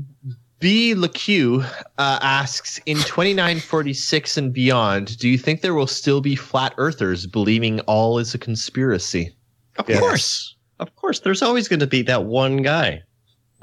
B. 0.59 0.93
LeQ 0.93 1.63
uh, 1.97 2.19
asks 2.21 2.79
In 2.85 2.97
2946 2.97 4.37
and 4.37 4.53
beyond, 4.53 5.17
do 5.17 5.27
you 5.27 5.37
think 5.37 5.61
there 5.61 5.73
will 5.73 5.87
still 5.87 6.21
be 6.21 6.35
flat 6.35 6.73
earthers 6.77 7.25
believing 7.25 7.79
all 7.81 8.19
is 8.19 8.33
a 8.35 8.37
conspiracy? 8.37 9.35
Of 9.77 9.89
Yes. 9.89 9.99
course. 9.99 10.55
Of 10.79 10.95
course. 10.95 11.19
There's 11.21 11.41
always 11.41 11.67
going 11.67 11.79
to 11.79 11.87
be 11.87 12.01
that 12.03 12.25
one 12.25 12.57
guy. 12.57 13.01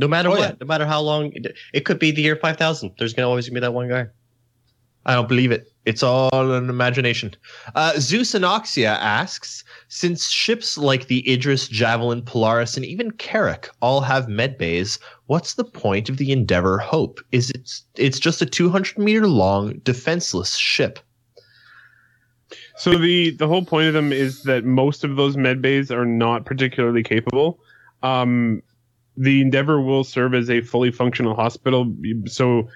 No 0.00 0.08
matter 0.08 0.28
Oh, 0.28 0.32
what, 0.32 0.40
yeah. 0.40 0.52
no 0.60 0.66
matter 0.66 0.86
how 0.86 1.00
long, 1.00 1.32
it, 1.34 1.56
it 1.72 1.84
could 1.84 1.98
be 1.98 2.10
the 2.10 2.22
year 2.22 2.36
5000. 2.36 2.92
There's 2.98 3.12
going 3.12 3.24
to 3.24 3.28
always 3.28 3.48
be 3.48 3.60
that 3.60 3.74
one 3.74 3.88
guy. 3.88 4.06
I 5.06 5.14
don't 5.14 5.28
believe 5.28 5.52
it. 5.52 5.68
It's 5.88 6.02
all 6.02 6.52
an 6.52 6.68
imagination. 6.68 7.34
Uh, 7.74 7.94
Zeus 7.98 8.32
Anoxia 8.32 8.98
asks 9.00 9.64
Since 9.88 10.28
ships 10.28 10.76
like 10.76 11.06
the 11.06 11.26
Idris, 11.32 11.66
Javelin, 11.66 12.20
Polaris, 12.20 12.76
and 12.76 12.84
even 12.84 13.10
Carrack 13.12 13.70
all 13.80 14.02
have 14.02 14.28
med 14.28 14.58
bays, 14.58 14.98
what's 15.28 15.54
the 15.54 15.64
point 15.64 16.10
of 16.10 16.18
the 16.18 16.30
Endeavor 16.30 16.76
Hope? 16.76 17.20
Is 17.32 17.48
it, 17.48 17.70
it's 17.96 18.18
just 18.18 18.42
a 18.42 18.46
200 18.46 18.98
meter 18.98 19.26
long, 19.26 19.78
defenseless 19.78 20.58
ship. 20.58 20.98
So 22.76 22.98
the 22.98 23.30
the 23.30 23.48
whole 23.48 23.64
point 23.64 23.88
of 23.88 23.94
them 23.94 24.12
is 24.12 24.42
that 24.42 24.66
most 24.66 25.04
of 25.04 25.16
those 25.16 25.38
med 25.38 25.62
bays 25.62 25.90
are 25.90 26.04
not 26.04 26.44
particularly 26.44 27.02
capable. 27.02 27.60
Um, 28.02 28.62
the 29.16 29.40
Endeavor 29.40 29.80
will 29.80 30.04
serve 30.04 30.34
as 30.34 30.50
a 30.50 30.60
fully 30.60 30.90
functional 30.90 31.34
hospital, 31.34 31.90
so 32.26 32.68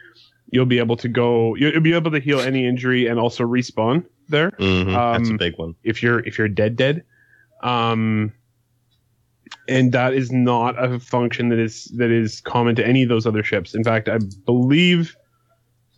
you'll 0.52 0.66
be 0.66 0.78
able 0.78 0.96
to 0.98 1.08
go. 1.08 1.54
You'll 1.56 1.80
be 1.80 1.92
able 1.94 2.10
to 2.12 2.20
heal 2.20 2.38
any 2.40 2.66
injury 2.66 3.08
and 3.08 3.18
also 3.18 3.42
respawn 3.44 4.04
there 4.28 4.52
Mhm, 4.52 4.86
that's 4.86 5.28
a 5.28 5.32
Um, 5.32 5.36
big 5.38 5.58
one. 5.58 5.74
if 5.82 6.02
you're 6.02 6.20
if 6.20 6.38
you're 6.38 6.48
dead 6.48 6.76
dead. 6.76 7.02
Um, 7.62 8.32
and 9.68 9.92
that 9.92 10.14
is 10.14 10.30
not 10.32 10.82
a 10.82 10.98
function 10.98 11.48
that 11.50 11.58
is 11.58 11.86
that 11.96 12.10
is 12.10 12.40
common 12.40 12.74
to 12.76 12.86
any 12.86 13.02
of 13.02 13.08
those 13.08 13.26
other 13.26 13.42
ships. 13.42 13.74
In 13.74 13.84
fact, 13.84 14.08
I 14.08 14.18
believe 14.46 15.16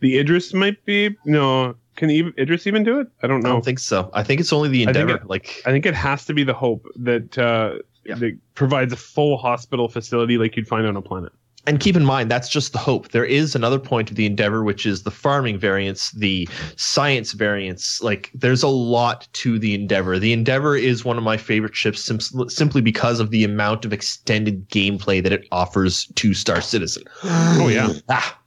the 0.00 0.18
Idris 0.18 0.52
might 0.54 0.84
be 0.84 1.16
no. 1.24 1.74
Can 1.96 2.10
Idris 2.10 2.66
even 2.66 2.82
do 2.82 2.98
it? 2.98 3.06
I 3.22 3.28
don't 3.28 3.40
know. 3.42 3.50
I 3.50 3.52
don't 3.52 3.64
think 3.64 3.78
so. 3.78 4.10
I 4.12 4.24
think 4.24 4.40
it's 4.40 4.52
only 4.52 4.68
the 4.68 4.84
I 4.86 4.88
Endeavor. 4.90 5.14
it- 5.16 5.26
like, 5.28 5.62
I 5.64 5.70
think 5.70 5.86
it 5.86 5.94
has 5.94 6.24
to 6.26 6.34
be 6.34 6.42
the 6.42 6.52
Hope 6.52 6.84
that 6.96 7.38
uh, 7.38 7.74
Yeah. 8.04 8.16
that 8.16 8.36
provides 8.56 8.92
a 8.92 8.96
full 8.96 9.36
hospital 9.38 9.88
facility 9.88 10.36
like 10.36 10.56
you'd 10.56 10.66
find 10.66 10.86
on 10.86 10.96
a 10.96 11.02
planet. 11.02 11.32
And 11.66 11.80
keep 11.80 11.96
in 11.96 12.04
mind 12.04 12.30
that's 12.30 12.48
just 12.48 12.72
the 12.72 12.78
hope. 12.78 13.08
There 13.12 13.24
is 13.24 13.54
another 13.54 13.78
point 13.78 14.10
of 14.10 14.16
the 14.16 14.26
Endeavor, 14.26 14.62
which 14.64 14.84
is 14.86 15.02
the 15.02 15.10
farming 15.10 15.58
variants, 15.58 16.10
the 16.12 16.48
science 16.76 17.32
variants. 17.32 18.02
Like, 18.02 18.30
there's 18.34 18.62
a 18.62 18.68
lot 18.68 19.26
to 19.34 19.58
the 19.58 19.74
Endeavor. 19.74 20.18
The 20.18 20.32
Endeavor 20.32 20.76
is 20.76 21.04
one 21.04 21.16
of 21.18 21.24
my 21.24 21.36
favorite 21.36 21.74
ships 21.74 22.04
sim- 22.04 22.20
simply 22.48 22.80
because 22.82 23.18
of 23.20 23.30
the 23.30 23.44
amount 23.44 23.84
of 23.84 23.92
extended 23.92 24.68
gameplay 24.68 25.22
that 25.22 25.32
it 25.32 25.46
offers 25.52 26.06
to 26.16 26.34
Star 26.34 26.60
Citizen. 26.60 27.04
Oh 27.24 27.68
yeah, 27.68 27.92
Ah. 28.08 28.38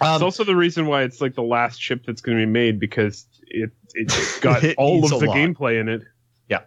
Um, 0.02 0.22
also 0.22 0.44
the 0.44 0.56
reason 0.56 0.86
why 0.86 1.02
it's 1.04 1.20
like 1.20 1.34
the 1.34 1.42
last 1.42 1.80
ship 1.80 2.02
that's 2.06 2.20
going 2.20 2.36
to 2.38 2.44
be 2.44 2.50
made 2.50 2.78
because 2.80 3.26
it 3.46 3.70
it's 3.94 4.38
got 4.40 4.62
It 4.64 4.74
all 4.76 5.02
of 5.04 5.10
the 5.20 5.26
lot. 5.26 5.36
gameplay 5.36 5.80
in 5.80 5.88
it. 5.88 6.02
Yeah. 6.48 6.60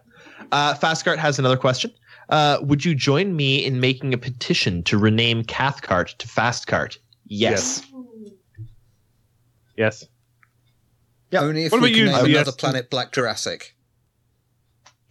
Uh, 0.50 0.74
Fastcart 0.74 1.18
has 1.18 1.38
another 1.38 1.56
question. 1.56 1.92
Uh, 2.28 2.58
would 2.62 2.84
you 2.84 2.94
join 2.94 3.34
me 3.36 3.64
in 3.64 3.80
making 3.80 4.12
a 4.12 4.18
petition 4.18 4.82
to 4.84 4.98
rename 4.98 5.42
Cathcart 5.44 6.14
to 6.18 6.28
Fastcart? 6.28 6.98
Yes. 7.26 7.82
Yes. 9.76 10.04
Only 11.34 11.64
if 11.64 11.72
What 11.72 11.80
we 11.82 11.88
about 11.88 11.96
can 11.96 12.06
you, 12.06 12.12
name 12.12 12.26
Yes. 12.26 12.42
another 12.42 12.56
planet 12.56 12.90
Black 12.90 13.12
Jurassic. 13.12 13.74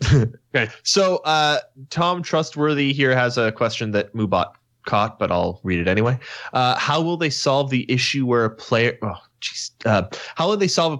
Okay. 0.55 0.71
So 0.83 1.17
uh, 1.17 1.59
Tom 1.89 2.21
Trustworthy 2.23 2.93
here 2.93 3.15
has 3.15 3.37
a 3.37 3.51
question 3.51 3.91
that 3.91 4.13
Mubot 4.13 4.51
caught, 4.87 5.19
but 5.19 5.31
I'll 5.31 5.59
read 5.63 5.79
it 5.79 5.87
anyway. 5.87 6.17
Uh, 6.53 6.75
how 6.77 7.01
will 7.01 7.17
they 7.17 7.29
solve 7.29 7.69
the 7.69 7.91
issue 7.91 8.25
where 8.25 8.45
a 8.45 8.49
player? 8.49 8.97
Oh, 9.03 9.15
Uh, 9.85 10.03
how 10.35 10.47
will 10.47 10.57
they 10.57 10.67
solve 10.67 10.93
a 10.93 10.97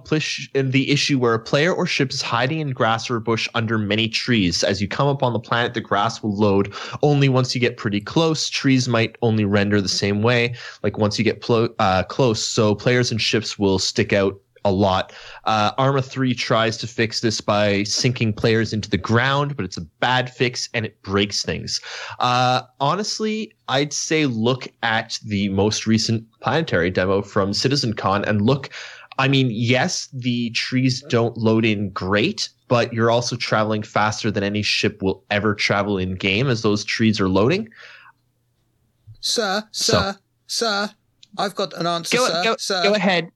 the 0.70 0.90
issue 0.90 1.18
where 1.18 1.34
a 1.34 1.38
player 1.38 1.72
or 1.72 1.86
ship 1.86 2.10
is 2.10 2.22
hiding 2.22 2.60
in 2.60 2.70
grass 2.70 3.10
or 3.10 3.20
bush 3.20 3.48
under 3.54 3.78
many 3.78 4.08
trees? 4.08 4.62
As 4.62 4.80
you 4.80 4.88
come 4.88 5.08
up 5.08 5.22
on 5.22 5.32
the 5.32 5.40
planet, 5.40 5.74
the 5.74 5.80
grass 5.80 6.22
will 6.22 6.34
load 6.34 6.72
only 7.02 7.28
once 7.28 7.54
you 7.54 7.60
get 7.60 7.76
pretty 7.76 8.00
close. 8.00 8.48
Trees 8.48 8.88
might 8.88 9.16
only 9.22 9.44
render 9.44 9.80
the 9.80 9.88
same 9.88 10.22
way, 10.22 10.54
like 10.82 10.98
once 10.98 11.18
you 11.18 11.24
get 11.24 11.40
plo- 11.40 11.74
uh, 11.78 12.02
close. 12.04 12.46
So 12.46 12.74
players 12.74 13.10
and 13.10 13.20
ships 13.20 13.58
will 13.58 13.78
stick 13.78 14.12
out 14.12 14.40
a 14.64 14.72
lot. 14.72 15.12
Uh, 15.44 15.72
Arma 15.78 16.02
3 16.02 16.34
tries 16.34 16.76
to 16.78 16.86
fix 16.86 17.20
this 17.20 17.40
by 17.40 17.82
sinking 17.84 18.32
players 18.32 18.72
into 18.72 18.90
the 18.90 18.98
ground, 18.98 19.56
but 19.56 19.64
it's 19.64 19.76
a 19.76 19.82
bad 20.00 20.32
fix 20.32 20.68
and 20.74 20.84
it 20.84 21.00
breaks 21.02 21.42
things. 21.42 21.80
Uh, 22.18 22.62
honestly, 22.80 23.52
I'd 23.68 23.92
say 23.92 24.26
look 24.26 24.68
at 24.82 25.18
the 25.24 25.48
most 25.50 25.86
recent 25.86 26.24
planetary 26.40 26.90
demo 26.90 27.22
from 27.22 27.50
CitizenCon 27.52 28.26
and 28.26 28.42
look. 28.42 28.70
I 29.18 29.26
mean, 29.28 29.50
yes, 29.50 30.08
the 30.12 30.50
trees 30.50 31.02
don't 31.08 31.36
load 31.36 31.64
in 31.64 31.90
great, 31.90 32.48
but 32.68 32.92
you're 32.92 33.10
also 33.10 33.34
traveling 33.36 33.82
faster 33.82 34.30
than 34.30 34.44
any 34.44 34.62
ship 34.62 35.02
will 35.02 35.24
ever 35.30 35.54
travel 35.54 35.98
in 35.98 36.14
game 36.14 36.46
as 36.48 36.62
those 36.62 36.84
trees 36.84 37.20
are 37.20 37.28
loading. 37.28 37.68
Sir, 39.20 39.64
sir, 39.72 40.16
sir, 40.46 40.90
I've 41.36 41.54
got 41.56 41.72
an 41.74 41.86
answer, 41.86 42.16
Go, 42.16 42.26
sir. 42.28 42.44
go, 42.44 42.56
sir. 42.58 42.82
go 42.84 42.94
ahead. 42.94 43.30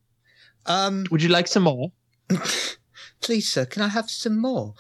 Um, 0.66 1.06
Would 1.10 1.22
you 1.22 1.28
like 1.28 1.48
some 1.48 1.64
more? 1.64 1.92
please, 3.20 3.52
sir, 3.52 3.64
can 3.64 3.82
I 3.82 3.88
have 3.88 4.10
some 4.10 4.38
more? 4.38 4.74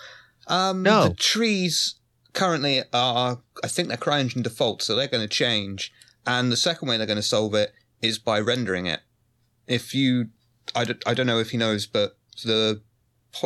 Um, 0.46 0.82
No. 0.82 1.08
The 1.08 1.14
trees 1.14 1.96
currently 2.32 2.82
are, 2.92 3.40
I 3.62 3.68
think 3.68 3.88
they're 3.88 3.96
CryEngine 3.96 4.42
default, 4.42 4.82
so 4.82 4.94
they're 4.94 5.08
going 5.08 5.26
to 5.26 5.34
change. 5.34 5.92
And 6.26 6.52
the 6.52 6.56
second 6.56 6.88
way 6.88 6.96
they're 6.96 7.06
going 7.06 7.16
to 7.16 7.22
solve 7.22 7.54
it 7.54 7.72
is 8.00 8.18
by 8.18 8.40
rendering 8.40 8.86
it. 8.86 9.00
If 9.66 9.94
you, 9.94 10.28
I 10.74 10.84
don't, 10.84 11.02
I 11.06 11.14
don't 11.14 11.26
know 11.26 11.38
if 11.38 11.50
he 11.50 11.56
knows, 11.56 11.86
but 11.86 12.16
the 12.44 12.82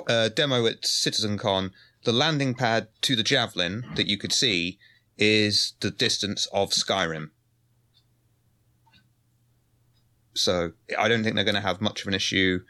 uh, 0.08 0.28
demo 0.30 0.66
at 0.66 0.82
CitizenCon, 0.82 1.70
the 2.04 2.12
landing 2.12 2.54
pad 2.54 2.88
to 3.02 3.16
the 3.16 3.22
Javelin 3.22 3.84
that 3.96 4.06
you 4.06 4.16
could 4.16 4.32
see 4.32 4.78
is 5.18 5.74
the 5.80 5.90
distance 5.90 6.46
of 6.52 6.70
Skyrim. 6.70 7.30
So 10.36 10.72
I 10.98 11.08
don't 11.08 11.22
think 11.22 11.34
they're 11.34 11.44
going 11.44 11.54
to 11.54 11.60
have 11.60 11.80
much 11.80 12.02
of 12.02 12.08
an 12.08 12.14
issue. 12.14 12.60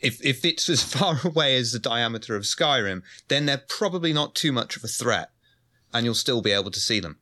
If 0.00 0.24
if 0.24 0.44
it's 0.44 0.68
as 0.68 0.82
far 0.94 1.18
away 1.24 1.56
as 1.56 1.72
the 1.72 1.78
diameter 1.78 2.36
of 2.36 2.42
Skyrim, 2.42 3.02
then 3.28 3.46
they're 3.46 3.62
probably 3.68 4.12
not 4.12 4.34
too 4.34 4.52
much 4.52 4.76
of 4.76 4.84
a 4.84 4.88
threat, 4.88 5.30
and 5.92 6.04
you'll 6.04 6.14
still 6.14 6.42
be 6.42 6.52
able 6.52 6.70
to 6.70 6.80
see 6.80 7.00
them. 7.00 7.18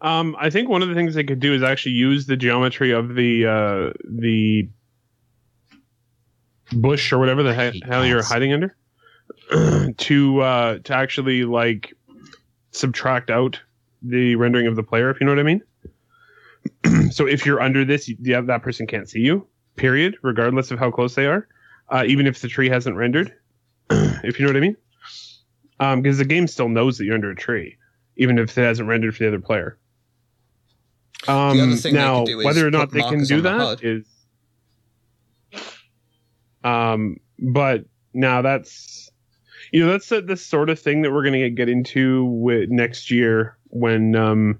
Um, 0.00 0.36
I 0.38 0.50
think 0.50 0.68
one 0.68 0.82
of 0.82 0.88
the 0.88 0.94
things 0.94 1.14
they 1.14 1.24
could 1.24 1.40
do 1.40 1.54
is 1.54 1.62
actually 1.62 1.92
use 1.92 2.26
the 2.26 2.36
geometry 2.36 2.92
of 2.92 3.14
the 3.14 3.46
uh, 3.46 3.92
the 4.04 4.68
bush 6.72 7.12
or 7.12 7.18
whatever 7.18 7.42
the 7.42 7.54
he- 7.54 7.82
hell 7.84 8.04
you're 8.04 8.22
hiding 8.22 8.52
under 8.52 8.76
to 9.96 10.40
uh, 10.40 10.78
to 10.78 10.94
actually 10.94 11.44
like 11.44 11.94
subtract 12.70 13.30
out 13.30 13.60
the 14.02 14.36
rendering 14.36 14.66
of 14.66 14.76
the 14.76 14.82
player, 14.82 15.10
if 15.10 15.20
you 15.20 15.26
know 15.26 15.32
what 15.32 15.40
I 15.40 15.44
mean. 15.44 15.62
so 17.10 17.26
if 17.26 17.44
you're 17.46 17.60
under 17.60 17.84
this, 17.84 18.08
you- 18.08 18.16
yeah, 18.20 18.40
that 18.42 18.62
person 18.62 18.86
can't 18.86 19.08
see 19.08 19.20
you. 19.20 19.46
Period, 19.76 20.16
regardless 20.22 20.70
of 20.70 20.78
how 20.78 20.90
close 20.90 21.14
they 21.14 21.26
are, 21.26 21.46
uh, 21.88 22.04
even 22.06 22.26
if 22.26 22.40
the 22.40 22.48
tree 22.48 22.68
hasn't 22.68 22.96
rendered. 22.96 23.32
if 23.90 24.38
you 24.38 24.44
know 24.46 24.52
what 24.52 24.56
I 24.56 24.60
mean, 24.60 24.76
because 26.02 26.18
the 26.18 26.24
game 26.24 26.46
still 26.48 26.68
knows 26.68 26.98
that 26.98 27.04
you're 27.04 27.14
under 27.14 27.30
a 27.30 27.36
tree, 27.36 27.76
even 28.16 28.38
if 28.38 28.56
it 28.58 28.62
hasn't 28.62 28.88
rendered 28.88 29.16
for 29.16 29.22
the 29.22 29.28
other 29.28 29.40
player. 29.40 29.78
Um, 31.26 31.56
other 31.58 31.92
now, 31.92 32.18
could 32.20 32.26
do 32.26 32.40
is 32.40 32.44
whether 32.44 32.66
or 32.66 32.70
not 32.70 32.90
they 32.90 33.00
can 33.02 33.24
do 33.24 33.40
the 33.40 33.50
that 33.50 33.82
is, 33.82 34.06
um, 36.64 37.16
but 37.38 37.84
now 38.14 38.42
that's 38.42 39.10
you 39.72 39.84
know 39.84 39.90
that's 39.92 40.08
the, 40.08 40.20
the 40.20 40.36
sort 40.36 40.70
of 40.70 40.78
thing 40.78 41.02
that 41.02 41.12
we're 41.12 41.22
going 41.22 41.40
to 41.40 41.50
get 41.50 41.68
into 41.68 42.24
with 42.24 42.68
next 42.70 43.10
year 43.10 43.56
when 43.66 44.14
um 44.16 44.58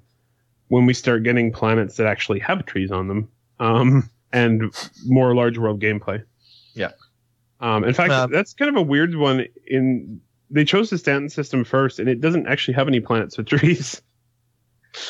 when 0.69 0.87
we 0.87 0.95
start 0.95 1.23
getting 1.23 1.53
planets 1.53 1.97
that 1.97 2.07
actually 2.07 2.39
have 2.39 2.65
trees 2.67 2.91
on 2.91 3.09
them 3.09 3.29
um 3.61 4.09
and 4.33 4.63
more 5.07 5.35
large 5.35 5.57
world 5.59 5.81
gameplay. 5.81 6.23
Yeah. 6.75 6.91
Um, 7.61 7.83
in 7.85 7.95
fact, 7.95 8.13
Uh, 8.13 8.27
that's 8.27 8.53
kind 8.55 8.69
of 8.69 8.77
a 8.77 8.83
weird 8.83 9.17
one. 9.17 9.47
In 9.67 10.21
they 10.51 10.65
chose 10.65 10.91
the 10.91 10.99
Stanton 10.99 11.29
system 11.29 11.65
first, 11.65 11.99
and 11.99 12.09
it 12.09 12.21
doesn't 12.21 12.47
actually 12.47 12.75
have 12.75 12.89
any 12.89 13.01
planets 13.01 13.37
with 13.37 13.47
trees. 13.55 14.01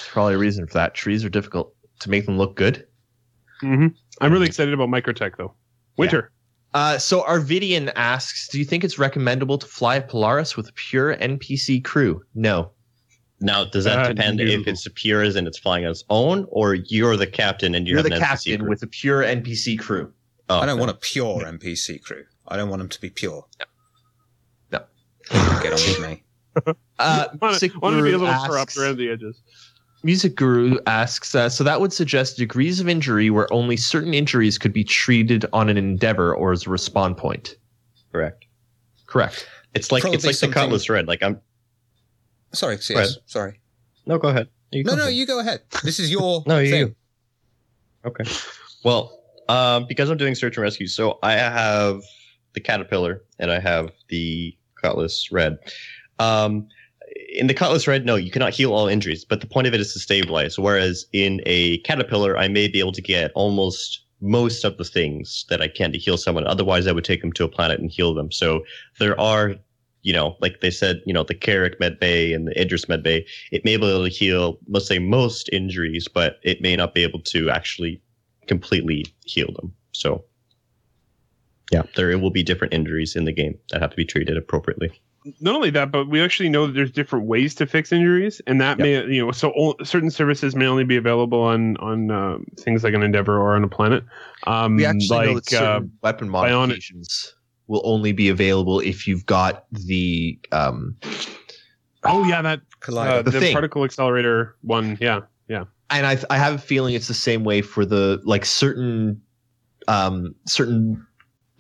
Probably 0.09 0.35
a 0.35 0.39
reason 0.39 0.67
for 0.67 0.75
that. 0.75 0.95
Trees 0.95 1.25
are 1.25 1.29
difficult 1.29 1.75
to 2.01 2.11
make 2.11 2.27
them 2.27 2.39
look 2.39 2.55
good. 2.57 2.87
hmm 3.61 3.89
I'm 4.21 4.33
really 4.33 4.47
excited 4.47 4.73
about 4.75 4.89
Microtech 4.89 5.37
though. 5.37 5.55
Winter. 5.97 6.31
Uh, 6.75 6.99
so 6.99 7.23
Arvidian 7.23 7.91
asks, 7.97 8.49
do 8.49 8.59
you 8.59 8.65
think 8.65 8.85
it's 8.85 8.99
recommendable 8.99 9.59
to 9.59 9.67
fly 9.67 10.01
Polaris 10.01 10.57
with 10.57 10.69
a 10.69 10.73
pure 10.73 11.17
NPC 11.17 11.83
crew? 11.83 12.23
No. 12.35 12.71
Now, 13.41 13.65
does 13.65 13.85
that 13.85 13.99
Uh, 14.01 14.09
depend 14.09 14.39
no. 14.39 14.45
if 14.45 14.67
it's 14.67 14.87
pure 14.95 15.23
as 15.23 15.37
in 15.37 15.47
it's 15.47 15.59
flying 15.59 15.85
on 15.85 15.93
its 15.93 16.05
own, 16.11 16.47
or 16.49 16.75
you're 16.75 17.17
the 17.17 17.27
captain 17.27 17.75
and 17.75 17.87
you 17.87 17.95
You're 17.95 18.03
the 18.03 18.15
an 18.15 18.21
NPC 18.21 18.27
captain 18.27 18.61
crew? 18.61 18.69
with 18.69 18.83
a 18.83 18.87
pure 18.89 19.23
NPC 19.23 19.79
crew. 19.79 20.13
Oh, 20.49 20.59
I 20.59 20.67
don't 20.67 20.71
okay. 20.75 20.81
want 20.81 20.91
a 20.91 20.95
pure 20.95 21.43
NPC 21.45 22.03
crew. 22.03 22.25
I 22.49 22.57
don't 22.57 22.69
want 22.69 22.81
them 22.81 22.89
to 22.89 23.01
be 23.01 23.11
pure. 23.11 23.47
No. 24.73 24.81
Get 25.31 25.67
on 25.67 25.73
with 25.73 26.01
me. 26.01 26.25
Uh, 26.99 27.29
want, 27.41 27.53
Music 27.53 27.73
to, 27.73 27.79
be 27.81 27.87
a 27.87 27.91
Guru 27.91 28.11
little 28.19 28.27
corrupt 28.45 28.71
asks- 28.71 28.77
around 28.79 28.97
the 28.99 29.09
edges. 29.09 29.41
Music 30.03 30.35
Guru 30.35 30.77
asks, 30.89 31.33
uh, 31.37 31.49
so 31.49 31.63
that 31.63 31.81
would 31.81 31.93
suggest 31.93 32.37
degrees 32.37 32.81
of 32.81 32.89
injury 32.89 33.31
where 33.31 33.47
only 33.53 33.77
certain 33.77 34.13
injuries 34.15 34.59
could 34.59 34.73
be 34.73 34.83
treated 34.83 35.45
on 35.53 35.69
an 35.69 35.77
endeavor 35.77 36.35
or 36.35 36.51
as 36.51 36.65
a 36.65 36.67
respawn 36.67 37.17
point. 37.17 37.55
correct. 38.11 38.47
Correct. 39.07 39.47
It's 39.75 39.93
like 39.93 40.01
Probably 40.03 40.17
it's 40.17 40.25
like 40.27 40.35
something- 40.35 40.51
the 40.55 40.61
Cutlass 40.67 40.89
Red. 40.89 41.07
Like 41.07 41.23
I'm 41.23 41.41
Sorry, 42.53 42.79
CS. 42.79 43.19
Sorry. 43.27 43.61
no, 44.07 44.19
go 44.19 44.29
ahead. 44.29 44.49
You 44.71 44.85
No, 44.85 44.93
go 44.93 44.97
no, 44.97 45.03
ahead. 45.05 45.15
you 45.15 45.27
go 45.27 45.41
ahead. 45.41 45.63
This 45.85 45.99
is 45.99 46.11
your 46.11 46.43
No, 46.47 46.59
you- 46.59 46.71
thing. 46.71 46.95
Okay. 48.05 48.25
Well, 48.85 49.19
um, 49.49 49.87
because 49.89 50.09
I'm 50.11 50.17
doing 50.19 50.35
search 50.35 50.57
and 50.57 50.63
rescue, 50.63 50.87
so 50.87 51.19
I 51.23 51.33
have 51.33 52.03
the 52.55 52.61
caterpillar 52.61 53.23
and 53.39 53.51
I 53.51 53.61
have 53.61 53.91
the 54.09 54.57
cutlass 54.81 55.31
red. 55.33 55.59
Um, 56.19 56.69
in 57.35 57.47
the 57.49 57.55
cutlass 57.55 57.87
red, 57.87 58.07
no, 58.07 58.15
you 58.17 58.31
cannot 58.31 58.53
heal 58.55 58.73
all 58.73 58.87
injuries, 58.89 59.25
but 59.25 59.41
the 59.41 59.47
point 59.47 59.67
of 59.67 59.75
it 59.75 59.81
is 59.81 59.93
to 59.95 59.99
stabilize. 59.99 60.59
Whereas 60.59 61.07
in 61.13 61.41
a 61.47 61.79
caterpillar, 61.79 62.37
I 62.39 62.49
may 62.49 62.69
be 62.69 62.79
able 62.79 62.93
to 62.93 63.03
get 63.03 63.31
almost 63.35 64.01
most 64.21 64.65
of 64.65 64.77
the 64.79 64.85
things 64.85 65.45
that 65.49 65.61
I 65.61 65.69
can 65.69 65.93
to 65.93 65.99
heal 65.99 66.17
someone. 66.17 66.47
Otherwise, 66.47 66.87
I 66.87 66.93
would 66.93 67.05
take 67.05 67.21
them 67.21 67.33
to 67.35 67.45
a 67.45 67.49
planet 67.49 67.81
and 67.81 67.91
heal 67.91 68.15
them. 68.15 68.31
So 68.33 68.65
there 68.99 69.19
are, 69.21 69.55
you 70.03 70.13
know, 70.13 70.37
like 70.41 70.61
they 70.61 70.71
said, 70.71 71.01
you 71.07 71.13
know, 71.13 71.25
the 71.25 71.35
Carrack 71.35 71.79
Med 71.81 71.99
Bay 71.99 72.33
and 72.33 72.47
the 72.47 72.61
Idris 72.61 72.89
Med 72.89 73.03
Bay, 73.03 73.27
it 73.51 73.65
may 73.65 73.77
be 73.77 73.87
able 73.87 74.05
to 74.05 74.11
heal, 74.11 74.59
let's 74.69 74.87
say, 74.87 74.99
most 74.99 75.49
injuries, 75.53 76.07
but 76.09 76.39
it 76.43 76.61
may 76.61 76.77
not 76.77 76.95
be 76.95 77.03
able 77.03 77.21
to 77.23 77.51
actually 77.51 78.01
completely 78.47 79.05
heal 79.25 79.53
them. 79.57 79.73
So, 79.93 80.25
yeah, 81.73 81.83
there 81.97 82.17
will 82.19 82.31
be 82.31 82.43
different 82.43 82.73
injuries 82.73 83.17
in 83.17 83.25
the 83.25 83.33
game 83.33 83.59
that 83.71 83.81
have 83.83 83.91
to 83.91 83.97
be 83.97 84.05
treated 84.05 84.37
appropriately. 84.37 84.91
not 85.41 85.57
only 85.57 85.71
that, 85.71 85.91
but 85.91 86.09
we 86.09 86.23
actually 86.23 86.49
know 86.49 86.67
that 86.67 86.73
there's 86.73 86.93
different 86.93 87.27
ways 87.27 87.55
to 87.57 87.67
fix 87.67 87.93
injuries, 87.93 88.41
and 88.47 88.61
that 88.61 88.79
may 88.79 89.05
you 89.07 89.27
know 89.27 89.33
so 89.33 89.53
o- 89.57 89.77
certain 89.83 90.11
services 90.11 90.55
may 90.57 90.67
only 90.67 90.85
be 90.85 90.97
available 90.97 91.43
on 91.43 91.77
on 91.79 92.11
um, 92.11 92.47
things 92.61 92.85
like 92.85 92.95
an 92.95 93.03
Endeavor 93.03 93.37
or 93.37 93.55
on 93.55 93.65
a 93.65 93.69
planet. 93.69 94.05
Um, 94.47 94.77
We 94.77 94.87
actually 94.87 95.09
know 95.09 95.33
like 95.35 95.45
that 95.45 95.51
certain 95.51 95.67
uh, 95.67 95.81
weapon 96.03 96.29
bionic- 96.29 96.31
modifications 96.31 97.35
will 97.69 97.83
only 97.85 98.13
be 98.13 98.29
available 98.29 98.81
if 98.81 99.07
you've 99.07 99.27
got 99.27 99.67
the 99.71 100.39
um, 100.51 100.97
oh 102.05 102.25
yeah, 102.25 102.43
that 102.43 102.61
Collider. 102.81 103.19
uh, 103.19 103.23
The 103.23 103.39
the, 103.39 103.53
particle 103.53 103.85
accelerator 103.85 104.57
one. 104.63 104.99
Yeah, 105.01 105.21
yeah. 105.49 105.65
and 105.91 106.07
I 106.07 106.19
I 106.31 106.39
have 106.39 106.55
a 106.55 106.59
feeling 106.59 106.95
it's 106.95 107.09
the 107.09 107.15
same 107.15 107.45
way 107.45 107.63
for 107.63 107.85
the 107.85 108.21
like 108.25 108.45
certain 108.45 109.23
um 109.87 110.35
certain 110.47 111.07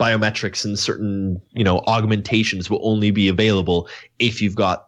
biometrics 0.00 0.64
and 0.64 0.78
certain 0.78 1.40
you 1.52 1.64
know 1.64 1.78
augmentations 1.86 2.70
will 2.70 2.80
only 2.82 3.10
be 3.10 3.28
available 3.28 3.88
if 4.18 4.40
you've 4.40 4.54
got 4.54 4.87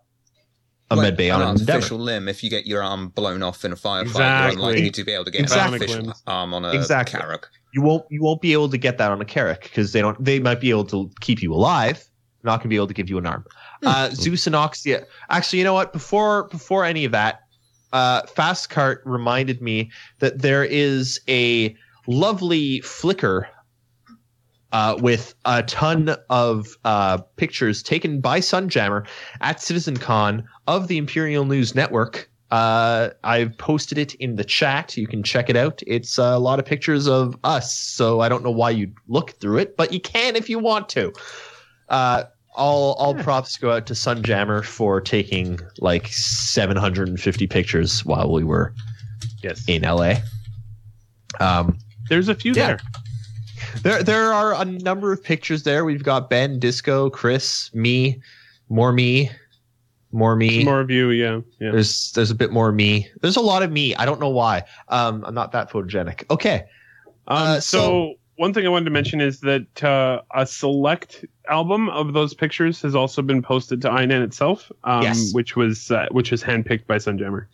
a 0.92 0.96
Like 0.96 1.02
med 1.04 1.16
bay 1.16 1.30
on 1.30 1.40
an 1.40 1.48
an 1.48 1.54
endeavor. 1.60 1.72
artificial 1.76 1.98
limb. 1.98 2.28
If 2.28 2.42
you 2.42 2.50
get 2.50 2.66
your 2.66 2.82
arm 2.82 3.08
blown 3.10 3.42
off 3.42 3.64
in 3.64 3.72
a 3.72 3.76
firefight, 3.76 4.02
Exactly. 4.02 4.56
you're 4.56 4.66
unlikely 4.70 4.90
to 4.90 5.04
be 5.04 5.12
able 5.12 5.24
to 5.26 5.30
get 5.30 5.40
Exactly. 5.42 5.76
an 5.76 5.82
artificial 5.82 6.14
arm 6.26 6.54
on 6.54 6.64
a 6.64 6.72
Exactly. 6.72 7.20
Carrack. 7.20 7.46
You 7.72 7.82
won't 7.82 8.04
you 8.10 8.22
won't 8.22 8.40
be 8.40 8.52
able 8.52 8.68
to 8.70 8.78
get 8.78 8.98
that 8.98 9.10
on 9.12 9.20
a 9.20 9.24
Carrack 9.24 9.62
because 9.62 9.92
they 9.92 10.00
don't 10.00 10.22
they 10.24 10.40
might 10.40 10.60
be 10.60 10.70
able 10.70 10.84
to 10.86 11.08
keep 11.20 11.40
you 11.42 11.52
alive, 11.54 12.04
not 12.42 12.58
gonna 12.58 12.68
be 12.68 12.76
able 12.76 12.88
to 12.88 12.94
give 12.94 13.08
you 13.08 13.18
an 13.18 13.26
arm. 13.26 13.44
Uh, 13.86 14.10
Zeus 14.10 14.46
Anoxia. 14.46 15.04
Actually, 15.30 15.60
you 15.60 15.64
know 15.64 15.74
what? 15.74 15.92
Before 15.92 16.48
before 16.48 16.84
any 16.84 17.04
of 17.04 17.12
that, 17.12 17.40
uh, 17.92 18.22
Fastcart 18.22 18.98
reminded 19.04 19.62
me 19.62 19.90
that 20.18 20.42
there 20.42 20.64
is 20.64 21.20
a 21.28 21.74
lovely 22.08 22.80
Flickr 22.80 23.44
uh, 24.72 24.96
with 25.00 25.34
a 25.44 25.62
ton 25.64 26.14
of 26.28 26.76
uh, 26.84 27.18
pictures 27.36 27.82
taken 27.82 28.20
by 28.20 28.40
Sunjammer 28.40 29.06
at 29.40 29.58
CitizenCon 29.58 30.44
of 30.66 30.88
the 30.88 30.96
Imperial 30.98 31.44
News 31.44 31.74
Network. 31.74 32.28
Uh, 32.50 33.10
I've 33.22 33.56
posted 33.58 33.96
it 33.98 34.14
in 34.14 34.34
the 34.36 34.42
chat. 34.44 34.96
You 34.96 35.06
can 35.06 35.22
check 35.22 35.48
it 35.48 35.56
out. 35.56 35.82
It's 35.86 36.18
a 36.18 36.38
lot 36.38 36.58
of 36.58 36.64
pictures 36.64 37.06
of 37.08 37.36
us, 37.44 37.72
so 37.76 38.20
I 38.20 38.28
don't 38.28 38.42
know 38.42 38.50
why 38.50 38.70
you'd 38.70 38.94
look 39.08 39.32
through 39.40 39.58
it, 39.58 39.76
but 39.76 39.92
you 39.92 40.00
can 40.00 40.34
if 40.36 40.48
you 40.50 40.58
want 40.58 40.88
to. 40.90 41.12
Uh, 41.88 42.24
all 42.56 42.94
all 42.94 43.14
props 43.14 43.56
go 43.56 43.70
out 43.70 43.86
to 43.86 43.94
Sunjammer 43.94 44.64
for 44.64 45.00
taking 45.00 45.60
like 45.78 46.08
750 46.08 47.46
pictures 47.46 48.04
while 48.04 48.32
we 48.32 48.42
were 48.42 48.74
Yes, 49.42 49.64
in 49.68 49.82
LA. 49.82 50.14
Um, 51.38 51.78
there's 52.08 52.28
a 52.28 52.34
few 52.34 52.52
Yeah. 52.54 52.66
there. 52.66 52.80
There 53.82 54.02
there 54.02 54.32
are 54.32 54.54
a 54.60 54.64
number 54.64 55.12
of 55.12 55.22
pictures 55.22 55.62
there. 55.62 55.84
We've 55.84 56.02
got 56.02 56.30
Ben, 56.30 56.58
Disco, 56.58 57.10
Chris, 57.10 57.70
me, 57.74 58.20
more 58.68 58.92
me, 58.92 59.30
more 60.12 60.36
me. 60.36 60.64
More 60.64 60.80
of 60.80 60.90
you, 60.90 61.10
yeah, 61.10 61.40
yeah. 61.60 61.72
There's 61.72 62.12
there's 62.12 62.30
a 62.30 62.34
bit 62.34 62.52
more 62.52 62.72
me. 62.72 63.08
There's 63.20 63.36
a 63.36 63.40
lot 63.40 63.62
of 63.62 63.70
me. 63.70 63.94
I 63.94 64.04
don't 64.06 64.20
know 64.20 64.28
why. 64.30 64.64
Um, 64.88 65.24
I'm 65.26 65.34
not 65.34 65.52
that 65.52 65.70
photogenic. 65.70 66.24
Okay. 66.30 66.64
Um, 67.26 67.36
Uh, 67.36 67.60
so, 67.60 67.78
so- 67.78 68.14
one 68.36 68.54
thing 68.54 68.64
I 68.64 68.70
wanted 68.70 68.86
to 68.86 68.90
mention 68.90 69.20
is 69.20 69.40
that 69.40 69.84
uh, 69.84 70.22
a 70.34 70.46
select 70.46 71.26
album 71.50 71.90
of 71.90 72.14
those 72.14 72.32
pictures 72.32 72.80
has 72.80 72.94
also 72.94 73.20
been 73.20 73.42
posted 73.42 73.82
to 73.82 73.94
INN 73.94 74.10
itself, 74.22 74.72
um, 74.84 75.02
Yes. 75.02 75.34
which 75.34 75.56
was 75.56 75.90
uh, 75.90 76.06
which 76.10 76.30
was 76.30 76.42
handpicked 76.42 76.86
by 76.86 76.96
Sunjammer. 76.96 77.46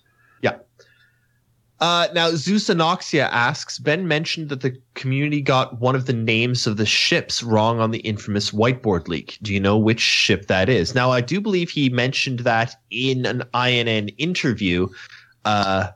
Uh, 1.79 2.09
now 2.15 2.31
Zeus 2.31 2.69
Anoxia 2.69 3.29
asks 3.31 3.79
Ben 3.79 4.09
mentioned 4.09 4.49
that 4.49 4.63
the 4.63 4.81
community 4.95 5.43
got 5.43 5.79
one 5.79 5.95
of 5.95 6.07
the 6.07 6.13
names 6.15 6.67
of 6.67 6.79
the 6.79 6.87
ships 6.87 7.43
wrong 7.43 7.81
on 7.81 7.91
the 7.91 7.99
infamous 7.99 8.51
whiteboard 8.51 9.09
leak. 9.09 9.39
Do 9.43 9.53
you 9.53 9.61
know 9.61 9.77
which 9.77 10.01
ship 10.01 10.47
that 10.47 10.71
is? 10.71 10.95
Now 10.95 11.11
I 11.11 11.21
do 11.21 11.39
believe 11.39 11.69
he 11.69 11.91
mentioned 11.91 12.41
that 12.41 12.75
in 12.91 13.27
an 13.27 13.43
INN 13.55 14.09
interview. 14.17 14.89
Uh, 15.45 15.89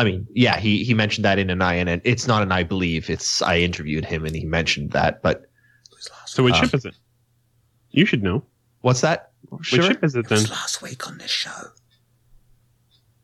I 0.00 0.04
mean, 0.04 0.26
yeah, 0.34 0.58
he 0.58 0.82
he 0.82 0.92
mentioned 0.94 1.24
that 1.24 1.38
in 1.38 1.48
an 1.50 1.62
INN. 1.62 2.00
It's 2.04 2.26
not 2.26 2.42
an 2.42 2.50
I 2.50 2.64
believe. 2.64 3.08
It's 3.08 3.40
I 3.40 3.58
interviewed 3.58 4.04
him 4.04 4.24
and 4.26 4.34
he 4.34 4.44
mentioned 4.44 4.90
that. 4.92 5.22
But 5.22 5.44
So 6.26 6.42
which 6.42 6.54
Uh, 6.54 6.62
ship 6.62 6.74
is 6.74 6.84
it? 6.86 6.94
You 7.92 8.04
should 8.04 8.22
know. 8.22 8.42
what's 8.80 9.00
that? 9.02 9.30
Which 9.50 9.66
Sure. 9.66 9.82
ship 9.84 10.02
is 10.02 10.16
it 10.16 10.20
It 10.20 10.28
then? 10.28 10.38
was 10.40 10.50
last 10.50 10.82
week 10.82 11.06
on 11.06 11.18
this 11.18 11.30
show. 11.30 11.68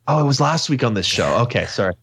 Oh, 0.09 0.21
it 0.21 0.25
was 0.25 0.41
last 0.41 0.69
week 0.71 0.85
on 0.85 0.95
this 0.95 1.07
show. 1.07 1.37
Okay, 1.47 1.67
sorry. 1.67 1.95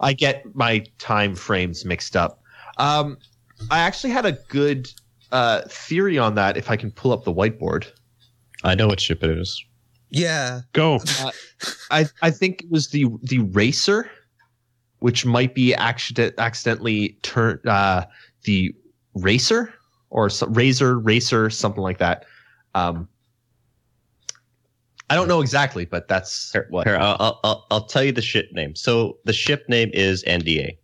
I 0.00 0.12
get 0.14 0.44
my 0.54 0.84
time 0.98 1.34
frames 1.34 1.84
mixed 1.84 2.16
up. 2.16 2.42
Um, 2.78 3.18
I 3.70 3.80
actually 3.80 4.10
had 4.10 4.24
a 4.24 4.32
good 4.48 4.90
uh, 5.32 5.62
theory 5.68 6.18
on 6.18 6.34
that. 6.36 6.56
If 6.56 6.70
I 6.70 6.76
can 6.76 6.90
pull 6.90 7.12
up 7.12 7.24
the 7.24 7.32
whiteboard, 7.32 7.86
I 8.64 8.74
know 8.74 8.86
what 8.86 9.00
ship 9.00 9.22
it 9.22 9.30
is. 9.30 9.62
Yeah. 10.10 10.60
Go. 10.72 11.00
I 11.90 12.06
I 12.22 12.30
think 12.30 12.62
it 12.62 12.70
was 12.70 12.88
the 12.88 13.06
the 13.22 13.40
racer, 13.40 14.10
which 15.00 15.24
might 15.24 15.54
be 15.54 15.74
accident 15.74 16.34
accidentally 16.38 17.18
turned 17.22 17.64
uh, 17.66 18.06
the 18.44 18.74
racer 19.14 19.72
or 20.10 20.28
some, 20.30 20.52
razor 20.52 20.98
racer 20.98 21.50
something 21.50 21.82
like 21.82 21.98
that. 21.98 22.24
Um, 22.74 23.08
I 25.10 25.14
don't 25.16 25.28
know 25.28 25.40
exactly, 25.40 25.84
but 25.84 26.06
that's 26.08 26.52
Here, 26.52 26.66
what. 26.70 26.86
here, 26.86 26.96
I'll, 26.96 27.16
I'll, 27.20 27.40
I'll, 27.44 27.66
I'll 27.70 27.84
tell 27.86 28.04
you 28.04 28.12
the 28.12 28.22
ship 28.22 28.48
name. 28.52 28.74
So 28.76 29.18
the 29.24 29.32
ship 29.32 29.64
name 29.68 29.90
is 29.92 30.22
NDA. 30.24 30.76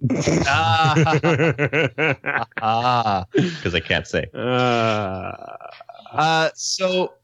ah, 0.46 1.18
ah. 2.62 3.24
because 3.32 3.74
I 3.74 3.80
can't 3.80 4.06
say. 4.06 4.26
uh, 4.32 5.32
Uh, 6.12 6.50
so, 6.54 7.14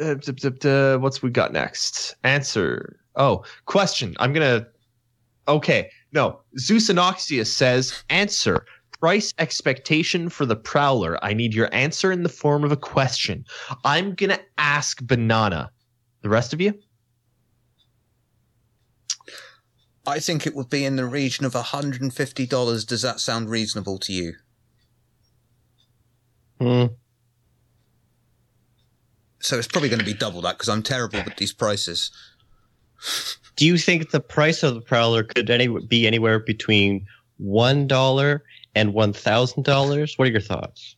uh, 0.00 0.14
d- 0.14 0.32
d- 0.32 0.50
d- 0.50 0.96
what's 0.96 1.22
we 1.22 1.30
got 1.30 1.52
next? 1.52 2.14
Answer. 2.24 3.00
Oh, 3.16 3.42
question. 3.64 4.14
I'm 4.20 4.32
gonna. 4.34 4.66
Okay, 5.48 5.90
no. 6.12 6.40
Zeus 6.58 6.90
Anoxia 6.90 7.46
says 7.46 8.04
answer. 8.10 8.66
Price 9.00 9.32
expectation 9.38 10.28
for 10.28 10.44
the 10.44 10.56
Prowler. 10.56 11.22
I 11.22 11.32
need 11.32 11.54
your 11.54 11.72
answer 11.72 12.10
in 12.10 12.22
the 12.22 12.28
form 12.28 12.64
of 12.64 12.72
a 12.72 12.76
question. 12.76 13.44
I'm 13.84 14.14
gonna 14.14 14.40
ask 14.56 15.00
Banana. 15.02 15.70
The 16.22 16.28
rest 16.28 16.52
of 16.52 16.60
you? 16.60 16.74
I 20.06 20.20
think 20.20 20.46
it 20.46 20.54
would 20.54 20.70
be 20.70 20.84
in 20.84 20.96
the 20.96 21.04
region 21.04 21.44
of 21.44 21.52
$150. 21.52 22.86
Does 22.86 23.02
that 23.02 23.20
sound 23.20 23.50
reasonable 23.50 23.98
to 23.98 24.12
you? 24.12 24.32
Hmm. 26.58 26.86
So 29.40 29.58
it's 29.58 29.68
probably 29.68 29.90
going 29.90 30.00
to 30.00 30.04
be 30.04 30.14
double 30.14 30.40
that 30.42 30.56
because 30.56 30.68
I'm 30.68 30.82
terrible 30.82 31.22
with 31.24 31.36
these 31.36 31.52
prices. 31.52 32.10
Do 33.56 33.66
you 33.66 33.78
think 33.78 34.10
the 34.10 34.20
price 34.20 34.62
of 34.62 34.74
the 34.74 34.80
Prowler 34.80 35.22
could 35.22 35.50
any, 35.50 35.68
be 35.68 36.06
anywhere 36.06 36.38
between 36.38 37.06
one 37.36 37.86
dollar 37.86 38.42
and 38.74 38.94
one 38.94 39.12
thousand 39.12 39.64
dollars? 39.64 40.16
What 40.16 40.28
are 40.28 40.30
your 40.30 40.40
thoughts? 40.40 40.96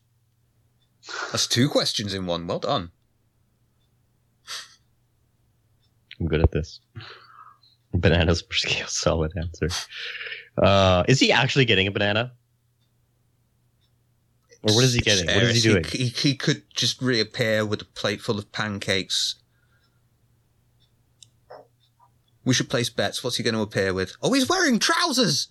That's 1.33 1.47
two 1.47 1.69
questions 1.69 2.15
in 2.15 2.27
one. 2.27 2.47
Well 2.47 2.59
done. 2.59 2.91
I'm 6.21 6.27
good 6.27 6.43
at 6.43 6.53
this. 6.53 6.81
Bananas 7.95 8.43
per 8.43 8.55
scale, 8.55 8.87
solid 8.89 9.33
answer. 9.37 9.69
Uh, 10.57 11.05
is 11.09 11.19
he 11.19 11.33
actually 11.33 11.65
getting 11.65 11.87
a 11.87 11.91
banana? 11.91 12.33
Or 14.63 14.75
what 14.75 14.85
is 14.85 14.93
he 14.93 15.01
getting? 15.01 15.27
What 15.27 15.43
is 15.43 15.63
he 15.63 15.71
doing? 15.71 15.85
He, 15.85 16.07
he 16.09 16.35
could 16.35 16.65
just 16.75 17.01
reappear 17.01 17.65
with 17.65 17.81
a 17.81 17.87
plate 17.87 18.21
full 18.21 18.39
of 18.39 18.53
pancakes. 18.53 19.37
We 22.45 22.53
should 22.53 22.69
place 22.69 22.91
bets. 22.91 23.25
What's 23.25 23.37
he 23.37 23.43
going 23.43 23.55
to 23.55 23.63
appear 23.63 23.95
with? 23.95 24.15
Oh, 24.23 24.33
he's 24.33 24.49
wearing 24.49 24.79
trousers. 24.79 25.49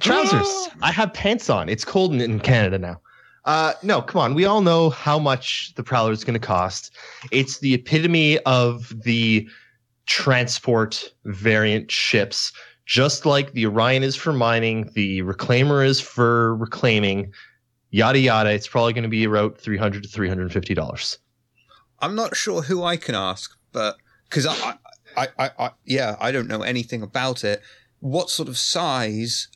Trousers. 0.00 0.68
I 0.82 0.92
have 0.92 1.12
pants 1.12 1.50
on. 1.50 1.68
It's 1.68 1.84
cold 1.84 2.12
in, 2.12 2.20
in 2.20 2.40
Canada 2.40 2.78
now. 2.78 3.00
Uh, 3.44 3.74
no, 3.82 4.00
come 4.00 4.20
on. 4.20 4.34
We 4.34 4.46
all 4.46 4.62
know 4.62 4.90
how 4.90 5.18
much 5.18 5.74
the 5.74 5.82
Prowler 5.82 6.12
is 6.12 6.24
going 6.24 6.38
to 6.38 6.44
cost. 6.44 6.92
It's 7.30 7.58
the 7.58 7.74
epitome 7.74 8.38
of 8.40 8.92
the 9.04 9.46
transport 10.06 11.12
variant 11.24 11.90
ships. 11.90 12.52
Just 12.86 13.26
like 13.26 13.52
the 13.52 13.66
Orion 13.66 14.02
is 14.02 14.16
for 14.16 14.32
mining, 14.32 14.90
the 14.94 15.22
Reclaimer 15.22 15.84
is 15.86 16.00
for 16.00 16.54
reclaiming, 16.56 17.32
yada 17.90 18.18
yada. 18.18 18.50
It's 18.50 18.68
probably 18.68 18.92
going 18.92 19.04
to 19.04 19.08
be 19.08 19.24
about 19.24 19.56
three 19.58 19.78
hundred 19.78 20.02
to 20.02 20.08
three 20.08 20.28
hundred 20.28 20.42
and 20.42 20.52
fifty 20.52 20.74
dollars. 20.74 21.18
I'm 22.00 22.14
not 22.14 22.36
sure 22.36 22.60
who 22.60 22.82
I 22.82 22.98
can 22.98 23.14
ask, 23.14 23.56
but 23.72 23.96
because 24.28 24.46
I, 24.46 24.74
I, 25.16 25.28
I, 25.38 25.50
I, 25.58 25.70
yeah, 25.86 26.16
I 26.20 26.30
don't 26.30 26.48
know 26.48 26.62
anything 26.62 27.02
about 27.02 27.44
it. 27.44 27.62
What 28.00 28.28
sort 28.28 28.48
of 28.50 28.58
size 28.58 29.48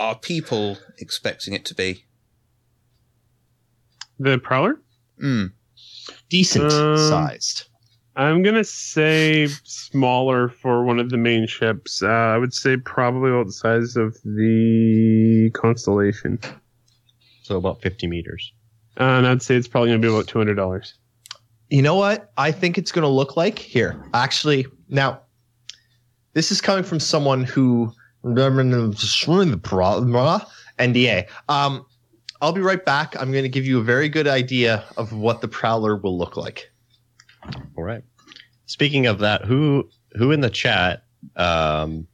are 0.00 0.14
people 0.18 0.78
expecting 0.98 1.52
it 1.52 1.64
to 1.66 1.74
be? 1.74 2.04
the 4.18 4.38
Prowler? 4.38 4.78
Hmm. 5.18 5.46
Decent 6.28 6.72
Um, 6.72 6.96
sized. 6.96 7.64
I'm 8.16 8.42
gonna 8.42 8.64
say 8.64 9.46
smaller 9.64 10.48
for 10.48 10.84
one 10.84 10.98
of 10.98 11.10
the 11.10 11.16
main 11.16 11.46
ships. 11.46 12.02
Uh, 12.02 12.06
I 12.08 12.36
would 12.38 12.52
say 12.52 12.76
probably 12.76 13.30
about 13.30 13.46
the 13.46 13.52
size 13.52 13.96
of 13.96 14.14
the 14.24 15.50
Constellation, 15.54 16.38
So 17.42 17.56
about 17.56 17.80
50 17.82 18.06
meters. 18.08 18.52
uh, 18.98 19.04
and 19.04 19.26
I'd 19.26 19.42
say 19.42 19.56
it's 19.56 19.68
probably 19.68 19.90
gonna 19.90 20.00
be 20.00 20.08
about 20.08 20.26
two 20.28 20.38
hundred 20.38 20.54
dollars. 20.56 20.94
You 21.70 21.82
know 21.82 21.94
what 21.94 22.30
I 22.36 22.52
think 22.52 22.76
it's 22.78 22.90
going 22.92 23.04
to 23.04 23.08
look 23.08 23.36
like 23.36 23.56
here? 23.58 24.04
Actually, 24.12 24.66
now 24.88 25.20
this 26.34 26.50
is 26.50 26.60
coming 26.60 26.82
from 26.84 26.98
someone 26.98 27.44
who 27.44 27.92
NDA. 30.78 31.28
Um, 31.48 31.84
I'll 32.42 32.52
be 32.52 32.60
right 32.60 32.84
back. 32.84 33.14
I'm 33.20 33.30
going 33.32 33.44
to 33.44 33.48
give 33.50 33.66
you 33.66 33.78
a 33.78 33.82
very 33.82 34.08
good 34.08 34.26
idea 34.26 34.84
of 34.96 35.12
what 35.12 35.40
the 35.42 35.48
Prowler 35.48 35.96
will 35.96 36.16
look 36.16 36.36
like. 36.36 36.70
All 37.76 37.84
right. 37.84 38.02
Speaking 38.66 39.06
of 39.06 39.18
that, 39.18 39.44
who 39.44 39.88
who 40.16 40.32
in 40.32 40.40
the 40.40 40.50
chat 40.50 41.04
um 41.36 42.06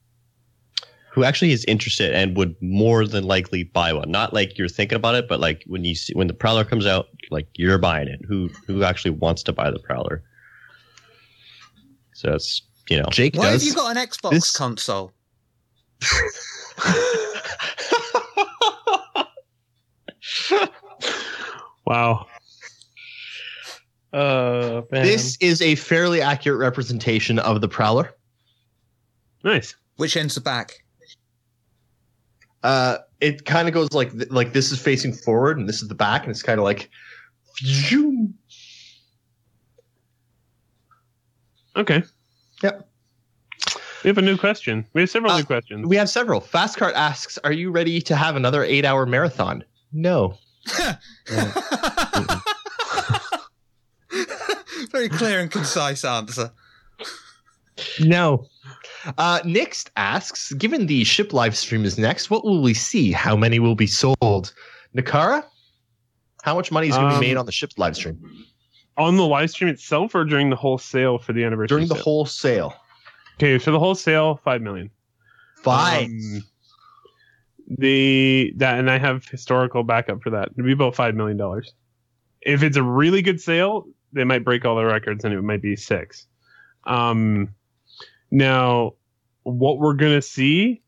who 1.12 1.24
actually 1.24 1.50
is 1.52 1.64
interested 1.66 2.12
and 2.12 2.36
would 2.36 2.54
more 2.60 3.06
than 3.06 3.24
likely 3.24 3.62
buy 3.64 3.92
one? 3.92 4.10
Not 4.10 4.34
like 4.34 4.58
you're 4.58 4.68
thinking 4.68 4.96
about 4.96 5.14
it, 5.14 5.28
but 5.28 5.38
like 5.40 5.62
when 5.66 5.84
you 5.84 5.94
see 5.94 6.12
when 6.14 6.26
the 6.26 6.34
Prowler 6.34 6.64
comes 6.64 6.86
out, 6.86 7.06
like 7.30 7.46
you're 7.54 7.78
buying 7.78 8.08
it. 8.08 8.20
Who 8.28 8.48
who 8.66 8.82
actually 8.84 9.12
wants 9.12 9.42
to 9.44 9.52
buy 9.52 9.70
the 9.70 9.78
Prowler? 9.78 10.22
So 12.14 12.32
it's 12.34 12.62
you 12.90 12.98
know 12.98 13.06
Jake 13.10 13.34
Why 13.36 13.50
does. 13.50 13.62
have 13.62 13.68
you 13.68 13.74
got 13.74 13.96
an 13.96 14.06
Xbox 14.06 14.30
This- 14.30 14.56
console? 14.56 15.12
Wow. 21.86 22.26
Uh, 24.12 24.82
man. 24.90 25.04
this 25.04 25.36
is 25.40 25.62
a 25.62 25.74
fairly 25.76 26.20
accurate 26.20 26.58
representation 26.58 27.38
of 27.38 27.60
the 27.60 27.68
Prowler. 27.68 28.12
Nice. 29.44 29.76
Which 29.96 30.16
ends 30.16 30.34
the 30.34 30.40
back? 30.40 30.72
Uh, 32.62 32.98
it 33.20 33.44
kind 33.44 33.68
of 33.68 33.74
goes 33.74 33.92
like 33.92 34.10
th- 34.12 34.30
like 34.30 34.52
this 34.52 34.72
is 34.72 34.80
facing 34.80 35.12
forward 35.12 35.58
and 35.58 35.68
this 35.68 35.80
is 35.80 35.88
the 35.88 35.94
back, 35.94 36.22
and 36.22 36.30
it's 36.30 36.42
kind 36.42 36.58
of 36.58 36.64
like. 36.64 36.90
phew. 37.56 38.32
Okay. 41.76 42.02
Yep. 42.62 42.88
We 44.04 44.08
have 44.08 44.18
a 44.18 44.22
new 44.22 44.36
question. 44.36 44.86
We 44.92 45.00
have 45.02 45.10
several 45.10 45.32
Uh, 45.32 45.38
new 45.38 45.44
questions. 45.44 45.86
We 45.86 45.96
have 45.96 46.08
several. 46.08 46.40
Fastcart 46.40 46.92
asks, 46.94 47.38
"Are 47.44 47.52
you 47.52 47.70
ready 47.70 48.00
to 48.02 48.14
have 48.16 48.36
another 48.36 48.62
eight-hour 48.64 49.06
marathon?" 49.06 49.64
No. 49.92 50.38
Very 54.92 55.08
clear 55.08 55.40
and 55.40 55.50
concise 55.50 56.04
answer. 56.04 56.50
No. 58.00 58.46
Uh, 59.18 59.40
next 59.44 59.90
asks, 59.96 60.52
given 60.54 60.86
the 60.86 61.04
ship 61.04 61.32
live 61.32 61.56
stream 61.56 61.84
is 61.84 61.98
next, 61.98 62.30
what 62.30 62.44
will 62.44 62.62
we 62.62 62.74
see? 62.74 63.12
How 63.12 63.36
many 63.36 63.58
will 63.58 63.74
be 63.74 63.86
sold? 63.86 64.52
Nehkara, 64.96 65.44
how 66.42 66.54
much 66.54 66.72
money 66.72 66.88
is 66.88 66.94
going 66.96 67.08
to 67.10 67.14
Um, 67.14 67.20
be 67.20 67.26
made 67.28 67.36
on 67.36 67.46
the 67.46 67.52
ship 67.52 67.70
live 67.76 67.94
stream 67.96 68.18
On 68.96 69.16
the 69.16 69.26
live 69.26 69.50
stream 69.50 69.68
itself 69.68 70.14
or 70.14 70.24
during 70.24 70.48
the 70.50 70.56
whole 70.56 70.78
sale 70.78 71.18
for 71.18 71.32
the 71.34 71.44
anniversary? 71.44 71.68
during 71.68 71.88
the 71.88 71.94
sale? 71.94 72.02
whole 72.04 72.26
sale? 72.26 72.74
Okay, 73.36 73.58
so 73.58 73.70
the 73.70 73.78
whole 73.78 73.94
sale, 73.94 74.40
five 74.42 74.62
million. 74.62 74.90
Five. 75.62 76.06
Um, 76.06 76.44
the 77.68 78.52
that 78.56 78.78
and 78.78 78.90
I 78.90 78.98
have 78.98 79.26
historical 79.26 79.82
backup 79.82 80.22
for 80.22 80.30
that. 80.30 80.50
It'd 80.52 80.64
be 80.64 80.72
about 80.72 80.94
five 80.94 81.14
million 81.14 81.36
dollars. 81.36 81.74
If 82.40 82.62
it's 82.62 82.76
a 82.76 82.82
really 82.82 83.22
good 83.22 83.40
sale, 83.40 83.86
they 84.12 84.24
might 84.24 84.44
break 84.44 84.64
all 84.64 84.76
the 84.76 84.84
records 84.84 85.24
and 85.24 85.34
it 85.34 85.42
might 85.42 85.62
be 85.62 85.76
six. 85.76 86.26
Um, 86.84 87.54
now, 88.30 88.94
what 89.42 89.78
we're 89.78 89.94
gonna 89.94 90.22
see, 90.22 90.82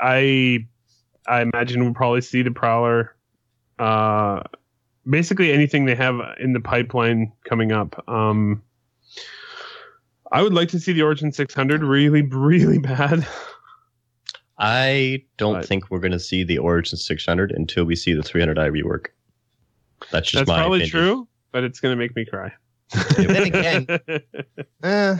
I 0.00 0.66
I 1.26 1.42
imagine 1.42 1.82
we'll 1.82 1.94
probably 1.94 2.20
see 2.20 2.42
the 2.42 2.50
Prowler. 2.50 3.16
Uh, 3.78 4.42
basically 5.08 5.52
anything 5.52 5.86
they 5.86 5.94
have 5.94 6.20
in 6.38 6.52
the 6.52 6.60
pipeline 6.60 7.32
coming 7.48 7.72
up. 7.72 8.04
Um, 8.08 8.62
I 10.32 10.42
would 10.42 10.54
like 10.54 10.68
to 10.70 10.80
see 10.80 10.92
the 10.92 11.02
Origin 11.02 11.32
600 11.32 11.82
really, 11.82 12.22
really 12.22 12.78
bad. 12.78 13.26
I 14.58 15.24
don't 15.38 15.54
Right. 15.54 15.64
think 15.64 15.90
we're 15.90 16.00
going 16.00 16.12
to 16.12 16.20
see 16.20 16.44
the 16.44 16.58
Origin 16.58 16.98
600 16.98 17.50
until 17.52 17.84
we 17.84 17.96
see 17.96 18.12
the 18.12 18.22
300i 18.22 18.70
rework. 18.70 19.06
That's 20.12 20.30
just 20.30 20.40
That's 20.40 20.48
my 20.48 20.58
probably 20.58 20.78
opinion. 20.80 20.90
true, 20.90 21.28
but 21.52 21.64
it's 21.64 21.80
going 21.80 21.92
to 21.92 21.96
make 21.96 22.14
me 22.14 22.24
cry. 22.26 22.52
then 23.16 23.42
again, 23.44 23.86
eh, 24.82 25.16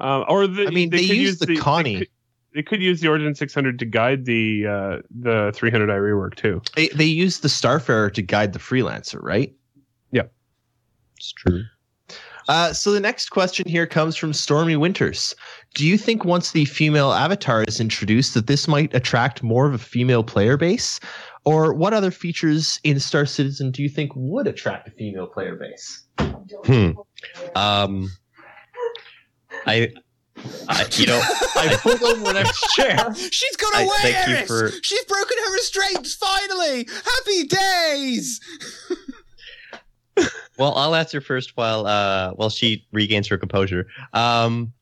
um, 0.00 0.24
or 0.28 0.46
the, 0.46 0.66
I 0.66 0.70
mean, 0.70 0.90
they 0.90 1.06
could 1.06 1.16
use 1.16 1.38
the 1.38 1.46
They 1.46 1.56
Connie. 1.56 1.98
could, 1.98 2.08
they 2.54 2.62
could 2.62 2.82
use 2.82 3.00
the 3.00 3.08
Origin 3.08 3.34
600 3.34 3.78
to 3.78 3.84
guide 3.84 4.24
the 4.24 4.66
uh, 4.66 4.96
the 5.10 5.52
300i 5.56 5.88
rework 5.98 6.34
too. 6.34 6.60
they, 6.76 6.88
they 6.88 7.04
use 7.04 7.40
the 7.40 7.48
Starfarer 7.48 8.12
to 8.14 8.22
guide 8.22 8.52
the 8.52 8.58
Freelancer, 8.58 9.22
right? 9.22 9.54
Yeah, 10.10 10.22
it's 11.16 11.32
true. 11.32 11.62
Uh, 12.48 12.72
so 12.72 12.92
the 12.92 13.00
next 13.00 13.30
question 13.30 13.66
here 13.66 13.86
comes 13.86 14.16
from 14.16 14.32
Stormy 14.32 14.76
Winters. 14.76 15.34
Do 15.74 15.86
you 15.86 15.96
think 15.96 16.24
once 16.24 16.52
the 16.52 16.64
female 16.66 17.12
avatar 17.12 17.64
is 17.64 17.80
introduced 17.80 18.34
that 18.34 18.46
this 18.46 18.68
might 18.68 18.94
attract 18.94 19.42
more 19.42 19.66
of 19.66 19.74
a 19.74 19.78
female 19.78 20.22
player 20.22 20.56
base? 20.56 21.00
Or 21.46 21.74
what 21.74 21.92
other 21.92 22.10
features 22.10 22.80
in 22.84 22.98
Star 23.00 23.26
Citizen 23.26 23.70
do 23.70 23.82
you 23.82 23.88
think 23.88 24.12
would 24.14 24.46
attract 24.46 24.88
a 24.88 24.90
female 24.92 25.26
player 25.26 25.56
base? 25.56 26.06
Hmm. 26.64 26.92
Um, 27.54 28.10
I, 29.66 29.90
I, 30.68 30.86
you 30.92 31.06
know, 31.06 31.20
I 31.56 31.76
pulled 31.82 32.02
over 32.02 32.24
the 32.24 32.32
next 32.32 32.60
chair. 32.74 32.96
She's 33.30 33.56
gone 33.56 33.72
I 33.74 33.82
away, 33.82 34.12
thank 34.12 34.40
you 34.40 34.46
for- 34.46 34.70
She's 34.82 35.04
broken 35.04 35.36
her 35.44 35.52
restraints, 35.52 36.14
finally! 36.14 36.86
Happy 37.04 37.44
days! 37.46 38.40
well, 40.58 40.74
I'll 40.74 40.94
answer 40.94 41.20
first 41.20 41.56
while 41.56 41.86
uh 41.86 42.32
while 42.32 42.50
she 42.50 42.86
regains 42.92 43.28
her 43.28 43.38
composure. 43.38 43.86
Um, 44.12 44.72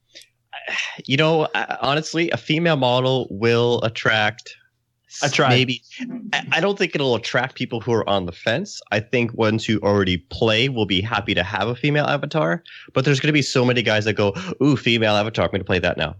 you 1.07 1.17
know, 1.17 1.49
honestly, 1.81 2.31
a 2.31 2.37
female 2.37 2.77
model 2.77 3.27
will 3.31 3.81
attract. 3.83 4.55
I 5.23 5.29
tried. 5.29 5.51
Maybe 5.51 5.83
I 6.33 6.47
I 6.53 6.61
don't 6.61 6.79
think 6.79 6.95
it'll 6.95 7.15
attract 7.15 7.55
people 7.55 7.81
who 7.81 7.93
are 7.93 8.09
on 8.09 8.27
the 8.27 8.33
fence. 8.33 8.81
I 8.91 9.01
think 9.01 9.35
ones 9.35 9.65
who 9.65 9.79
already 9.81 10.19
play 10.19 10.69
will 10.69 10.87
be 10.87 11.01
happy 11.01 11.35
to 11.35 11.43
have 11.43 11.69
a 11.69 11.75
female 11.75 12.07
avatar. 12.07 12.63
But 12.95 13.05
there's 13.05 13.21
going 13.21 13.29
to 13.29 13.33
be 13.33 13.43
so 13.43 13.65
many 13.65 13.83
guys 13.83 14.05
that 14.07 14.15
go, 14.15 14.35
"Ooh, 14.63 14.77
female 14.77 15.15
avatar! 15.15 15.45
I'm 15.45 15.51
going 15.51 15.61
to 15.61 15.67
play 15.67 15.79
that 15.81 15.97
now." 15.97 16.17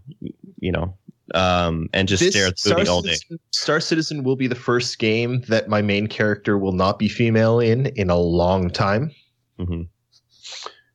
You 0.59 0.71
know, 0.71 0.95
um, 1.33 1.87
and 1.93 2.07
just 2.07 2.23
stare 2.29 2.47
at 2.47 2.55
the 2.55 2.69
Star 2.69 2.77
movie 2.79 2.89
all 2.89 3.01
day. 3.01 3.09
Citizen, 3.13 3.39
Star 3.51 3.79
Citizen 3.79 4.23
will 4.23 4.35
be 4.35 4.47
the 4.47 4.55
first 4.55 4.99
game 4.99 5.41
that 5.47 5.67
my 5.69 5.81
main 5.81 6.07
character 6.07 6.57
will 6.57 6.73
not 6.73 6.99
be 6.99 7.07
female 7.07 7.59
in 7.59 7.87
in 7.95 8.09
a 8.09 8.17
long 8.17 8.69
time. 8.69 9.11
hmm 9.57 9.83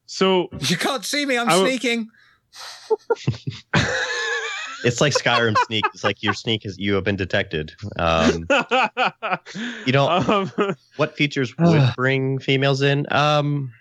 So 0.06 0.48
You 0.60 0.76
can't 0.76 1.04
see 1.04 1.24
me, 1.26 1.38
I'm 1.38 1.48
I 1.48 1.52
w- 1.52 1.70
sneaking. 1.70 2.08
It's 4.84 5.00
like 5.00 5.12
Skyrim 5.12 5.56
sneak. 5.66 5.84
It's 5.92 6.04
like 6.04 6.22
your 6.22 6.34
sneak 6.34 6.64
is 6.64 6.78
you 6.78 6.94
have 6.94 7.02
been 7.02 7.16
detected. 7.16 7.72
Um, 7.98 8.46
You 9.84 9.92
know- 9.92 10.08
um, 10.08 10.52
what 10.96 11.16
features 11.16 11.52
would 11.58 11.82
bring 11.96 12.38
females 12.38 12.80
in? 12.80 13.04
Um, 13.12 13.72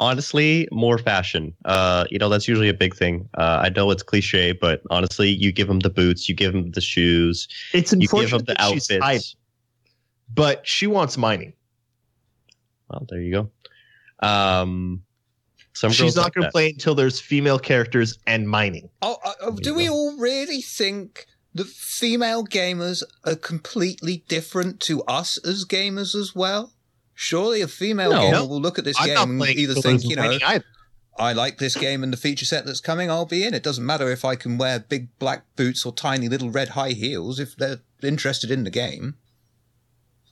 honestly, 0.00 0.68
more 0.72 0.98
fashion. 0.98 1.54
Uh, 1.64 2.04
you 2.10 2.18
know, 2.18 2.28
that's 2.28 2.48
usually 2.48 2.68
a 2.68 2.74
big 2.74 2.94
thing. 2.94 3.28
Uh, 3.36 3.60
I 3.64 3.68
know 3.70 3.90
it's 3.90 4.02
cliche, 4.02 4.52
but 4.52 4.82
honestly, 4.90 5.28
you 5.28 5.52
give 5.52 5.68
them 5.68 5.80
the 5.80 5.90
boots, 5.90 6.28
you 6.28 6.34
give 6.34 6.52
them 6.52 6.70
the 6.72 6.80
shoes, 6.80 7.48
It's 7.72 7.92
you 7.92 8.08
give 8.08 8.30
them 8.30 8.44
the 8.44 8.56
she's 8.58 8.90
outfits. 8.90 9.04
high, 9.04 9.20
but 10.32 10.66
she 10.66 10.86
wants 10.86 11.16
mining. 11.16 11.52
Well, 12.88 13.06
there 13.08 13.20
you 13.20 13.32
go. 13.32 14.26
Um, 14.26 15.02
some 15.72 15.90
She's 15.90 16.00
girls 16.00 16.16
not 16.16 16.22
like 16.24 16.34
going 16.34 16.44
to 16.46 16.50
play 16.50 16.68
until 16.70 16.94
there's 16.94 17.20
female 17.20 17.58
characters 17.58 18.18
and 18.26 18.48
mining. 18.48 18.88
Oh, 19.02 19.18
uh, 19.24 19.50
do 19.50 19.74
we 19.74 19.90
all 19.90 20.16
really 20.16 20.62
think 20.62 21.26
that 21.54 21.66
female 21.66 22.46
gamers 22.46 23.02
are 23.24 23.34
completely 23.34 24.24
different 24.28 24.80
to 24.80 25.02
us 25.02 25.36
as 25.44 25.64
gamers 25.66 26.14
as 26.14 26.34
well? 26.34 26.72
Surely 27.18 27.62
a 27.62 27.66
female 27.66 28.12
No. 28.12 28.20
gamer 28.20 28.46
will 28.46 28.60
look 28.60 28.78
at 28.78 28.84
this 28.84 28.96
I'm 29.00 29.06
game 29.06 29.40
and 29.40 29.58
either 29.58 29.74
think, 29.74 30.04
you 30.04 30.16
know, 30.16 30.38
either. 30.46 30.64
I 31.18 31.32
like 31.32 31.56
this 31.56 31.74
game 31.74 32.02
and 32.04 32.12
the 32.12 32.18
feature 32.18 32.44
set 32.44 32.66
that's 32.66 32.82
coming, 32.82 33.10
I'll 33.10 33.24
be 33.24 33.42
in. 33.42 33.54
It 33.54 33.62
doesn't 33.62 33.84
matter 33.84 34.12
if 34.12 34.22
I 34.22 34.36
can 34.36 34.58
wear 34.58 34.78
big 34.80 35.08
black 35.18 35.44
boots 35.56 35.86
or 35.86 35.94
tiny 35.94 36.28
little 36.28 36.50
red 36.50 36.68
high 36.68 36.90
heels 36.90 37.40
if 37.40 37.56
they're 37.56 37.80
interested 38.02 38.50
in 38.50 38.64
the 38.64 38.70
game. 38.70 39.14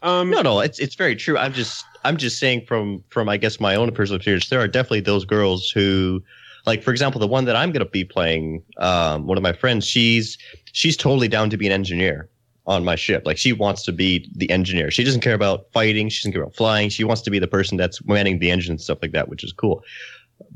um, 0.03 0.29
No, 0.29 0.43
no, 0.43 0.61
it's 0.61 0.79
it's 0.79 0.95
very 0.95 1.17
true. 1.17 1.39
I'm 1.39 1.55
just 1.55 1.87
I'm 2.05 2.19
just 2.19 2.39
saying 2.39 2.67
from 2.67 3.03
from 3.09 3.31
I 3.31 3.39
guess 3.39 3.59
my 3.61 3.75
own 3.77 3.91
personal 3.93 4.17
experience, 4.17 4.51
there 4.51 4.61
are 4.61 4.69
definitely 4.69 5.01
those 5.01 5.25
girls 5.25 5.71
who, 5.71 6.23
like 6.67 6.83
for 6.83 6.91
example, 6.91 7.19
the 7.19 7.27
one 7.27 7.47
that 7.47 7.57
I'm 7.57 7.73
gonna 7.73 7.87
be 7.87 8.05
playing, 8.05 8.63
um, 8.77 9.27
one 9.27 9.39
of 9.39 9.43
my 9.43 9.55
friends, 9.55 9.87
she's 9.87 10.37
she's 10.73 10.99
totally 10.99 11.29
down 11.29 11.49
to 11.49 11.57
be 11.57 11.65
an 11.67 11.73
engineer 11.73 12.29
on 12.67 12.85
my 12.85 12.97
ship. 12.97 13.23
Like 13.25 13.39
she 13.39 13.53
wants 13.53 13.83
to 13.85 13.93
be 13.93 14.31
the 14.35 14.51
engineer. 14.51 14.91
She 14.91 15.05
doesn't 15.05 15.21
care 15.21 15.35
about 15.35 15.67
fighting. 15.73 16.09
She 16.09 16.23
doesn't 16.23 16.33
care 16.33 16.43
about 16.43 16.57
flying. 16.57 16.89
She 16.89 17.05
wants 17.05 17.23
to 17.23 17.31
be 17.31 17.39
the 17.39 17.47
person 17.47 17.77
that's 17.77 18.05
manning 18.05 18.39
the 18.39 18.51
engine 18.51 18.73
and 18.73 18.81
stuff 18.81 18.99
like 19.03 19.13
that, 19.13 19.29
which 19.29 19.45
is 19.45 19.53
cool. 19.53 19.83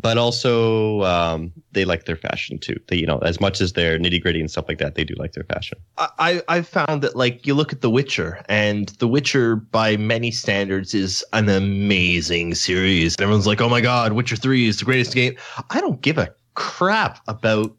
But 0.01 0.19
also, 0.19 1.03
um, 1.03 1.53
they 1.73 1.85
like 1.85 2.05
their 2.05 2.17
fashion 2.17 2.59
too. 2.59 2.81
They, 2.89 2.97
you 2.97 3.07
know, 3.07 3.19
as 3.19 3.41
much 3.41 3.61
as 3.61 3.75
their 3.75 3.99
nitty 3.99 4.23
gritty 4.23 4.41
and 4.41 4.51
stuff 4.51 4.67
like 4.69 4.79
that, 4.79 4.97
they 4.97 5.05
do 5.05 5.15
like 5.19 5.33
their 5.33 5.45
fashion. 5.45 5.79
I, 5.97 6.43
I've 6.49 6.67
found 6.67 7.03
that 7.03 7.17
like 7.17 7.47
you 7.47 7.55
look 7.55 7.73
at 7.73 7.81
The 7.81 7.91
Witcher, 7.91 8.45
and 8.49 8.89
The 9.01 9.07
Witcher 9.07 9.57
by 9.57 9.97
many 9.97 10.31
standards 10.31 10.95
is 10.95 11.25
an 11.33 11.49
amazing 11.49 12.55
series. 12.55 13.15
Everyone's 13.21 13.47
like, 13.47 13.61
"Oh 13.61 13.69
my 13.69 13.81
god, 13.81 14.13
Witcher 14.13 14.37
Three 14.37 14.67
is 14.67 14.79
the 14.79 14.85
greatest 14.85 15.15
game." 15.15 15.37
I 15.71 15.81
don't 15.81 16.01
give 16.01 16.19
a 16.19 16.35
crap 16.55 17.21
about 17.29 17.75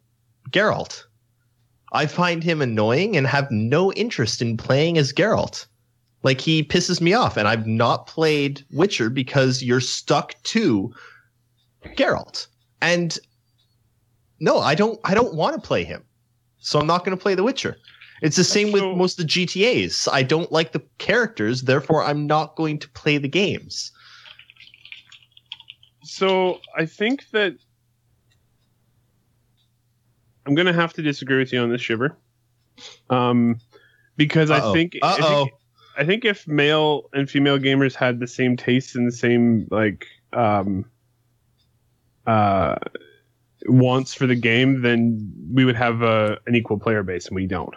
Geralt. 0.51 1.03
I 1.91 2.05
find 2.05 2.43
him 2.43 2.61
annoying 2.61 3.17
and 3.17 3.25
have 3.27 3.49
no 3.51 3.91
interest 3.93 4.41
in 4.41 4.57
playing 4.57 4.97
as 4.97 5.13
Geralt. 5.13 5.65
Like 6.21 6.41
he 6.41 6.63
pisses 6.63 6.99
me 6.99 7.13
off, 7.13 7.37
and 7.37 7.47
I've 7.47 7.65
not 7.65 8.07
played 8.07 8.65
Witcher 8.71 9.09
because 9.09 9.63
you're 9.63 9.79
stuck 9.79 10.41
to 10.43 10.93
Geralt. 11.95 12.47
And 12.81 13.17
no, 14.39 14.59
I 14.59 14.75
don't. 14.75 14.99
I 15.03 15.13
don't 15.13 15.33
want 15.33 15.55
to 15.55 15.65
play 15.65 15.83
him, 15.83 16.03
so 16.59 16.79
I'm 16.79 16.87
not 16.87 17.05
going 17.05 17.17
to 17.17 17.21
play 17.21 17.35
The 17.35 17.43
Witcher. 17.43 17.77
It's 18.21 18.35
the 18.35 18.43
same 18.43 18.71
with 18.73 18.83
most 18.83 19.17
of 19.19 19.27
the 19.27 19.31
GTA's. 19.31 20.07
I 20.11 20.23
don't 20.23 20.51
like 20.51 20.73
the 20.73 20.83
characters, 20.97 21.63
therefore 21.63 22.03
I'm 22.03 22.27
not 22.27 22.57
going 22.57 22.77
to 22.79 22.89
play 22.89 23.17
the 23.17 23.29
games. 23.29 23.91
So 26.03 26.59
I 26.77 26.85
think 26.85 27.29
that 27.31 27.55
I'm 30.49 30.55
gonna 30.55 30.73
have 30.73 30.93
to 30.93 31.03
disagree 31.03 31.37
with 31.37 31.53
you 31.53 31.59
on 31.59 31.69
this, 31.69 31.79
Shiver. 31.79 32.17
Um, 33.11 33.59
because 34.17 34.49
I 34.49 34.57
Uh-oh. 34.57 34.73
think 34.73 34.97
I 35.03 35.13
Uh-oh. 35.13 35.43
think, 35.45 35.53
I 35.95 36.05
think 36.05 36.25
if 36.25 36.47
male 36.47 37.07
and 37.13 37.29
female 37.29 37.59
gamers 37.59 37.93
had 37.93 38.19
the 38.19 38.25
same 38.25 38.57
tastes 38.57 38.95
and 38.95 39.07
the 39.07 39.15
same 39.15 39.67
like 39.69 40.07
um 40.33 40.85
uh 42.25 42.75
wants 43.67 44.15
for 44.15 44.25
the 44.25 44.35
game, 44.35 44.81
then 44.81 45.31
we 45.53 45.65
would 45.65 45.75
have 45.75 46.01
a, 46.01 46.39
an 46.47 46.55
equal 46.55 46.79
player 46.79 47.03
base, 47.03 47.27
and 47.27 47.35
we 47.35 47.45
don't. 47.45 47.75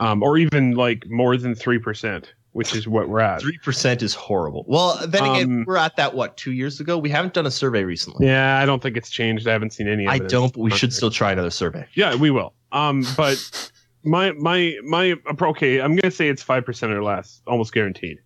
Um, 0.00 0.20
or 0.24 0.36
even 0.36 0.72
like 0.72 1.06
more 1.08 1.36
than 1.36 1.54
three 1.54 1.78
percent, 1.78 2.34
which 2.54 2.74
is 2.74 2.88
what 2.88 3.08
we're 3.08 3.20
at. 3.20 3.40
Three 3.42 3.58
percent 3.58 4.02
is 4.02 4.14
horrible. 4.14 4.64
Well, 4.66 4.98
then 5.06 5.24
again, 5.24 5.42
Um, 5.42 5.64
we're 5.66 5.76
at 5.76 5.96
that 5.96 6.14
what 6.14 6.36
two 6.36 6.52
years 6.52 6.80
ago. 6.80 6.96
We 6.96 7.10
haven't 7.10 7.34
done 7.34 7.46
a 7.46 7.50
survey 7.50 7.84
recently. 7.84 8.26
Yeah, 8.26 8.58
I 8.58 8.64
don't 8.64 8.80
think 8.82 8.96
it's 8.96 9.10
changed. 9.10 9.46
I 9.46 9.52
haven't 9.52 9.72
seen 9.72 9.88
any. 9.88 10.06
Of 10.06 10.12
that. 10.12 10.22
I 10.24 10.26
don't, 10.26 10.52
but 10.52 10.60
we 10.60 10.70
should 10.70 10.92
still 10.92 11.10
try 11.10 11.32
another 11.32 11.50
survey. 11.50 11.86
Yeah, 11.94 12.14
we 12.14 12.30
will. 12.30 12.54
Um, 12.72 13.04
but 13.16 13.70
my 14.04 14.32
my 14.32 14.76
my 14.84 15.14
okay, 15.42 15.80
I'm 15.80 15.96
gonna 15.96 16.10
say 16.12 16.28
it's 16.28 16.42
five 16.42 16.64
percent 16.64 16.92
or 16.92 17.02
less, 17.02 17.42
almost 17.46 17.74
guaranteed. 17.74 18.18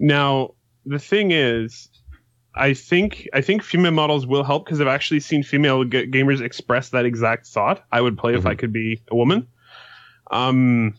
Now 0.00 0.54
the 0.86 0.98
thing 0.98 1.30
is, 1.30 1.88
I 2.54 2.72
think 2.72 3.28
I 3.34 3.40
think 3.42 3.62
female 3.62 3.92
models 3.92 4.26
will 4.26 4.44
help 4.44 4.64
because 4.64 4.80
I've 4.80 4.86
actually 4.88 5.20
seen 5.20 5.42
female 5.42 5.84
g- 5.84 6.06
gamers 6.06 6.40
express 6.40 6.88
that 6.90 7.04
exact 7.04 7.46
thought. 7.46 7.84
I 7.92 8.00
would 8.00 8.16
play 8.16 8.34
if 8.34 8.46
I 8.46 8.54
could 8.54 8.72
be 8.72 9.02
a 9.10 9.16
woman. 9.16 9.46
Um, 10.30 10.94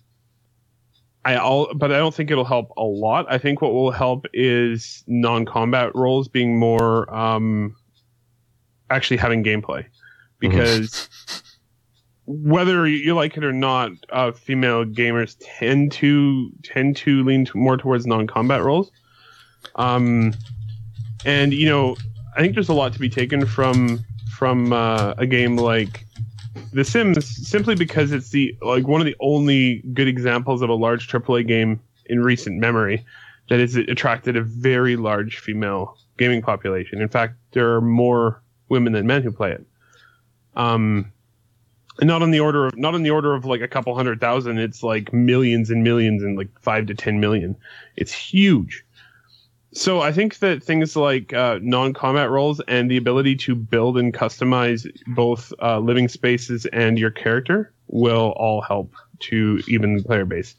I 1.26 1.38
all, 1.38 1.74
but 1.74 1.92
I 1.92 1.98
don't 1.98 2.14
think 2.14 2.30
it'll 2.30 2.46
help 2.46 2.72
a 2.78 2.84
lot. 2.84 3.26
I 3.28 3.40
think 3.40 3.60
what 3.60 3.74
will 3.74 3.90
help 3.90 4.28
is 4.32 5.04
non-combat 5.08 5.96
roles 5.96 6.28
being 6.28 6.60
more 6.60 7.14
um, 7.14 7.76
actually 8.92 9.18
having 9.18 9.44
gameplay, 9.44 9.86
because 10.40 11.10
whether 12.28 12.88
you 12.88 13.16
like 13.16 13.38
it 13.38 13.44
or 13.44 13.52
not, 13.52 13.92
uh, 14.12 14.32
female 14.34 14.86
gamers 14.86 15.36
tend 15.42 15.92
to 15.94 16.52
tend 16.64 16.96
to 16.98 17.24
lean 17.24 17.46
to 17.46 17.58
more 17.58 17.78
towards 17.78 18.06
non-combat 18.06 18.62
roles. 18.64 18.92
Um, 19.78 20.32
and 21.26 21.54
you 21.56 21.68
know, 21.68 21.96
I 22.38 22.42
think 22.42 22.54
there's 22.54 22.70
a 22.70 22.74
lot 22.74 22.94
to 22.94 23.00
be 23.00 23.10
taken 23.10 23.48
from 23.48 24.06
from 24.38 24.74
uh, 24.74 25.16
a 25.18 25.26
game 25.26 25.58
like 25.58 26.05
The 26.74 26.84
Sims, 26.84 27.26
simply 27.48 27.76
because 27.76 28.12
it's 28.12 28.30
the 28.30 28.58
like 28.62 28.88
one 28.88 29.02
of 29.02 29.06
the 29.06 29.16
only 29.20 29.84
good 29.94 30.08
examples 30.08 30.62
of 30.62 30.70
a 30.70 30.74
large 30.74 31.08
AAA 31.08 31.48
game 31.48 31.82
in 32.06 32.22
recent 32.22 32.60
memory 32.60 33.06
that 33.50 33.60
has 33.60 33.76
attracted 33.76 34.36
a 34.36 34.42
very 34.42 34.96
large 34.96 35.40
female 35.40 35.98
gaming 36.18 36.42
population. 36.42 37.02
In 37.02 37.10
fact, 37.10 37.36
there 37.52 37.74
are 37.74 37.82
more 37.82 38.42
women 38.70 38.94
than 38.94 39.06
men 39.06 39.22
who 39.22 39.32
play 39.32 39.52
it. 39.52 39.66
Um, 40.56 41.12
not 42.02 42.22
on 42.22 42.32
the 42.32 42.40
order 42.40 42.66
of 42.66 42.78
not 42.78 42.94
on 42.94 43.04
the 43.04 43.10
order 43.10 43.34
of 43.34 43.46
like 43.46 43.62
a 43.62 43.68
couple 43.68 43.96
hundred 43.96 44.20
thousand. 44.20 44.58
It's 44.60 44.84
like 44.84 45.14
millions 45.14 45.70
and 45.70 45.84
millions 45.84 46.24
and 46.24 46.38
like 46.38 46.50
five 46.62 46.88
to 46.88 46.94
ten 46.94 47.20
million. 47.20 47.56
It's 47.96 48.12
huge. 48.12 48.86
So 49.76 50.00
I 50.00 50.14
think 50.14 50.40
that 50.40 50.64
things 50.64 50.96
like 50.96 51.34
uh, 51.34 51.60
non-combat 51.62 52.30
roles 52.30 52.62
and 52.62 52.90
the 52.90 52.96
ability 52.96 53.36
to 53.36 53.56
build 53.56 53.98
and 53.98 54.14
customize 54.14 54.88
both 55.08 55.52
uh, 55.62 55.80
living 55.80 56.08
spaces 56.08 56.66
and 56.68 56.98
your 56.98 57.12
character 57.12 57.74
will 57.88 58.34
all 58.38 58.62
help 58.62 58.94
to 59.20 59.62
even 59.68 59.98
the 59.98 60.04
player 60.04 60.24
base. 60.24 60.56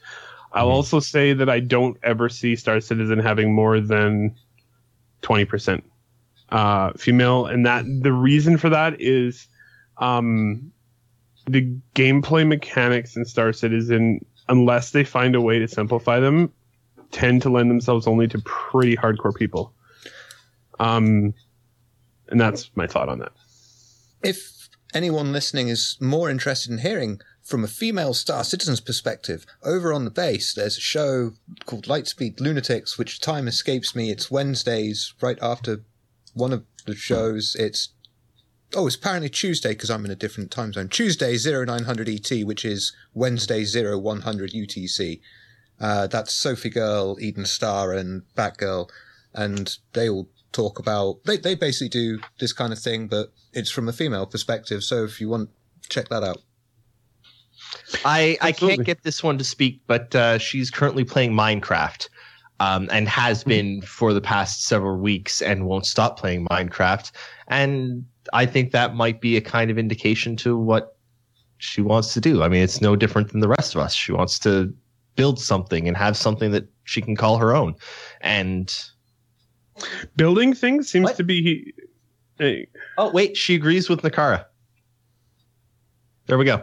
I'll 0.53 0.71
also 0.71 1.01
say 1.01 1.33
that 1.33 1.49
I 1.49 1.61
don't 1.61 1.97
ever 2.03 2.29
see 2.29 2.57
Star 2.57 2.81
Citizen 2.81 3.19
having 3.19 3.55
more 3.55 3.81
than 3.81 4.35
twenty 5.23 5.45
percent 5.45 5.83
uh, 6.51 6.93
female, 6.93 7.47
and 7.47 7.67
that 7.67 7.85
the 8.03 8.13
reason 8.13 8.59
for 8.59 8.69
that 8.69 9.01
is 9.01 9.49
um, 9.99 10.73
the 11.47 11.75
gameplay 11.95 12.47
mechanics 12.47 13.17
in 13.17 13.25
Star 13.25 13.53
Citizen, 13.53 14.25
unless 14.49 14.93
they 14.93 15.05
find 15.05 15.35
a 15.35 15.41
way 15.41 15.59
to 15.59 15.69
simplify 15.69 16.21
them, 16.21 16.53
tend 17.11 17.43
to 17.43 17.51
lend 17.51 17.71
themselves 17.71 18.07
only 18.07 18.29
to 18.29 18.39
pretty 18.41 18.97
hardcore 18.97 19.35
people. 19.35 19.73
Um, 20.79 21.35
and 22.29 22.41
that's 22.41 22.71
my 22.75 22.87
thought 22.87 23.09
on 23.09 23.19
that. 23.21 23.33
If 24.23 24.69
anyone 24.95 25.33
listening 25.33 25.69
is 25.69 25.97
more 26.01 26.31
interested 26.31 26.73
in 26.73 26.79
hearing 26.79 27.21
from 27.43 27.63
a 27.63 27.69
female 27.69 28.13
Star 28.13 28.43
Citizen's 28.43 28.81
perspective, 28.81 29.47
over 29.63 29.93
on 29.93 30.05
the 30.05 30.11
base, 30.11 30.53
there's 30.55 30.77
a 30.77 30.81
show 30.81 31.33
called 31.65 31.87
Lightspeed 31.87 32.41
Lunatics, 32.41 32.99
which 32.99 33.21
time 33.21 33.47
escapes 33.47 33.95
me. 33.95 34.11
It's 34.11 34.31
Wednesdays, 34.31 35.15
right 35.21 35.39
after 35.41 35.83
one 36.35 36.53
of 36.53 36.65
the 36.87 36.97
shows. 36.97 37.57
It's 37.59 37.91
oh, 38.75 38.87
it's 38.87 38.97
apparently 38.97 39.29
Tuesday 39.29 39.71
because 39.71 39.91
I'm 39.91 40.05
in 40.05 40.11
a 40.11 40.17
different 40.17 40.51
time 40.51 40.73
zone. 40.73 40.89
Tuesday 40.89 41.37
0900 41.37 42.09
ET, 42.09 42.45
which 42.45 42.65
is 42.65 42.93
Wednesday 43.15 43.65
0100 43.65 44.53
UTC. 44.53 45.21
Uh, 45.81 46.07
that's 46.07 46.33
Sophie 46.33 46.71
Girl, 46.71 47.17
Eden 47.21 47.45
Star, 47.45 47.93
and 47.93 48.23
Batgirl, 48.35 48.89
and 49.35 49.77
they 49.93 50.09
all 50.09 50.29
talk 50.53 50.79
about 50.79 51.23
they 51.25 51.37
they 51.37 51.55
basically 51.55 51.89
do 51.89 52.19
this 52.39 52.53
kind 52.53 52.73
of 52.73 52.79
thing, 52.79 53.09
but 53.09 53.33
it's 53.53 53.71
from 53.71 53.89
a 53.89 53.93
female 53.93 54.27
perspective. 54.27 54.83
So 54.83 55.05
if 55.05 55.21
you 55.21 55.29
want, 55.29 55.51
check 55.89 56.09
that 56.09 56.25
out. 56.25 56.39
I, 58.05 58.39
I 58.41 58.49
Absolutely. 58.49 58.77
can't 58.77 58.87
get 58.87 59.03
this 59.03 59.23
one 59.23 59.39
to 59.39 59.45
speak, 59.45 59.81
but 59.87 60.15
uh, 60.15 60.39
she's 60.39 60.71
currently 60.71 61.05
playing 61.05 61.33
Minecraft 61.33 62.09
um, 62.61 62.89
and 62.91 63.09
has 63.09 63.45
been 63.45 63.83
for 63.83 64.13
the 64.13 64.21
past 64.21 64.65
several 64.65 64.99
weeks 64.99 65.43
and 65.43 65.67
won't 65.67 65.87
stop 65.87 66.19
playing 66.19 66.47
Minecraft. 66.47 67.11
And 67.49 68.05
I 68.33 68.47
think 68.47 68.73
that 68.73 68.95
might 68.95 69.21
be 69.21 69.37
a 69.37 69.41
kind 69.41 69.71
of 69.71 69.79
indication 69.79 70.37
to 70.37 70.57
what 70.57 70.97
she 71.59 71.81
wants 71.81 72.13
to 72.15 72.21
do. 72.21 72.43
I 72.43 72.49
mean, 72.49 72.63
it's 72.63 72.81
no 72.81 72.97
different 72.97 73.31
than 73.31 73.41
the 73.41 73.49
rest 73.49 73.75
of 73.75 73.81
us. 73.81 73.95
She 73.95 74.13
wants 74.13 74.39
to 74.41 74.73
build 75.17 75.41
something 75.41 75.89
and 75.89 75.97
have 75.97 76.17
something 76.17 76.51
that 76.53 76.69
she 76.85 77.01
can 77.01 77.17
call 77.17 77.39
her 77.39 77.55
own. 77.55 77.75
And 78.21 78.73
Building 80.17 80.55
things 80.55 80.89
seems 80.89 81.05
What? 81.05 81.17
to 81.17 81.25
be. 81.25 81.73
Hey, 82.39 82.69
oh, 82.99 83.11
wait, 83.11 83.37
she 83.37 83.55
agrees 83.55 83.89
with 83.89 84.03
Nehkara. 84.03 84.45
There 86.27 86.39
we 86.39 86.45
go. 86.45 86.63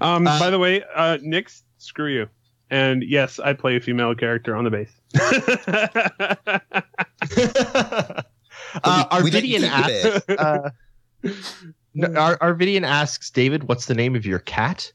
um, 0.00 0.26
Uh, 0.26 0.38
by 0.38 0.50
the 0.50 0.58
way, 0.58 0.82
uh, 0.94 1.18
Nyx, 1.18 1.62
screw 1.78 2.08
you. 2.12 2.28
And 2.70 3.02
yes, 3.04 3.38
I 3.38 3.52
play 3.52 3.76
a 3.76 3.80
female 3.80 4.14
character 4.14 4.56
on 4.56 4.64
the 4.64 4.70
base. 4.70 4.90
uh, 8.82 9.20
we 9.22 9.30
don't 9.30 9.42
Arvidian 9.42 9.62
asks, 9.64 10.24
it. 10.28 10.40
uh, 10.40 10.70
Arvidian 12.40 12.82
asks 12.86 13.30
David, 13.30 13.64
"What's 13.68 13.86
the 13.86 13.94
name 13.94 14.16
of 14.16 14.24
your 14.26 14.38
cat?" 14.40 14.90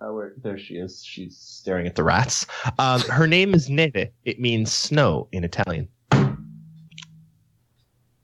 Uh, 0.00 0.12
where 0.12 0.34
there 0.42 0.58
she 0.58 0.74
is. 0.74 1.02
She's 1.04 1.36
staring 1.38 1.86
at 1.86 1.94
the 1.94 2.04
rats. 2.04 2.46
Um, 2.78 3.00
her 3.02 3.26
name 3.26 3.54
is 3.54 3.70
Neve. 3.70 4.08
It 4.24 4.38
means 4.40 4.70
snow 4.72 5.26
in 5.32 5.42
Italian. 5.42 5.88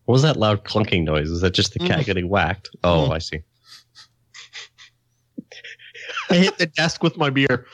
What 0.04 0.14
was 0.14 0.22
that 0.22 0.36
loud 0.36 0.64
clunking 0.64 1.04
noise? 1.04 1.30
Is 1.30 1.40
that 1.40 1.54
just 1.54 1.72
the 1.72 1.78
cat 1.78 2.00
Mm. 2.00 2.04
getting 2.04 2.28
whacked? 2.28 2.68
Oh, 2.84 3.08
Mm. 3.08 3.12
I 3.14 3.18
see. 3.18 3.40
I 6.28 6.34
hit 6.34 6.58
the 6.58 6.66
desk 6.66 7.02
with 7.02 7.16
my 7.16 7.30
beer. 7.30 7.66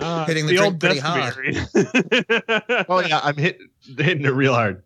Uh, 0.00 0.24
Hitting 0.26 0.46
the 0.46 0.56
drink 0.56 0.78
pretty 0.80 1.00
desk 1.00 1.06
hard. 1.06 1.34
beer. 1.42 2.84
oh 2.88 3.00
yeah, 3.00 3.20
I'm 3.22 3.36
hit, 3.36 3.58
hitting 3.98 4.24
it 4.24 4.30
real 4.32 4.54
hard. 4.54 4.84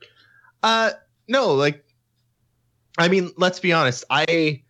Uh, 0.62 0.92
no, 1.28 1.52
like, 1.54 1.84
I 2.98 3.08
mean, 3.08 3.30
let's 3.36 3.60
be 3.60 3.72
honest. 3.72 4.04
I, 4.08 4.62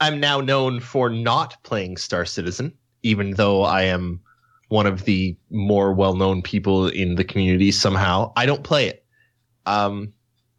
I'm 0.00 0.20
now 0.20 0.40
known 0.40 0.80
for 0.80 1.08
not 1.08 1.62
playing 1.62 1.96
Star 1.96 2.24
Citizen, 2.24 2.72
even 3.02 3.32
though 3.32 3.62
I 3.62 3.82
am 3.82 4.20
one 4.68 4.86
of 4.86 5.04
the 5.04 5.36
more 5.50 5.92
well-known 5.92 6.42
people 6.42 6.88
in 6.88 7.14
the 7.14 7.24
community. 7.24 7.70
Somehow, 7.70 8.32
I 8.36 8.46
don't 8.46 8.64
play 8.64 8.88
it. 8.88 9.04
Um, 9.64 10.12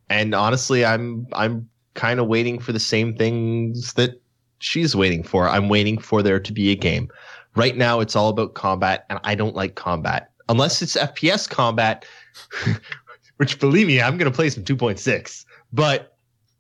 and 0.10 0.34
honestly, 0.34 0.86
I'm 0.86 1.28
I'm 1.34 1.70
kind 1.94 2.20
of 2.20 2.28
waiting 2.28 2.60
for 2.60 2.72
the 2.72 2.80
same 2.80 3.16
things 3.16 3.94
that 3.94 4.22
she's 4.60 4.96
waiting 4.96 5.24
for. 5.24 5.48
I'm 5.48 5.70
waiting 5.70 5.98
for 5.98 6.22
there 6.22 6.40
to 6.40 6.54
be 6.54 6.72
a 6.72 6.76
game. 6.76 7.10
Right 7.56 7.76
now, 7.76 8.00
it's 8.00 8.16
all 8.16 8.30
about 8.30 8.54
combat, 8.54 9.06
and 9.10 9.20
I 9.24 9.36
don't 9.36 9.56
like 9.56 9.76
combat 9.76 10.32
unless 10.50 10.82
it's 10.82 10.96
FPS 10.96 11.50
combat, 11.50 12.06
which 13.38 13.60
believe 13.60 13.88
me, 13.88 14.02
I'm 14.02 14.18
going 14.18 14.32
to 14.32 14.36
play 14.36 14.50
some 14.50 14.64
2.6. 14.64 15.46
But 15.74 16.17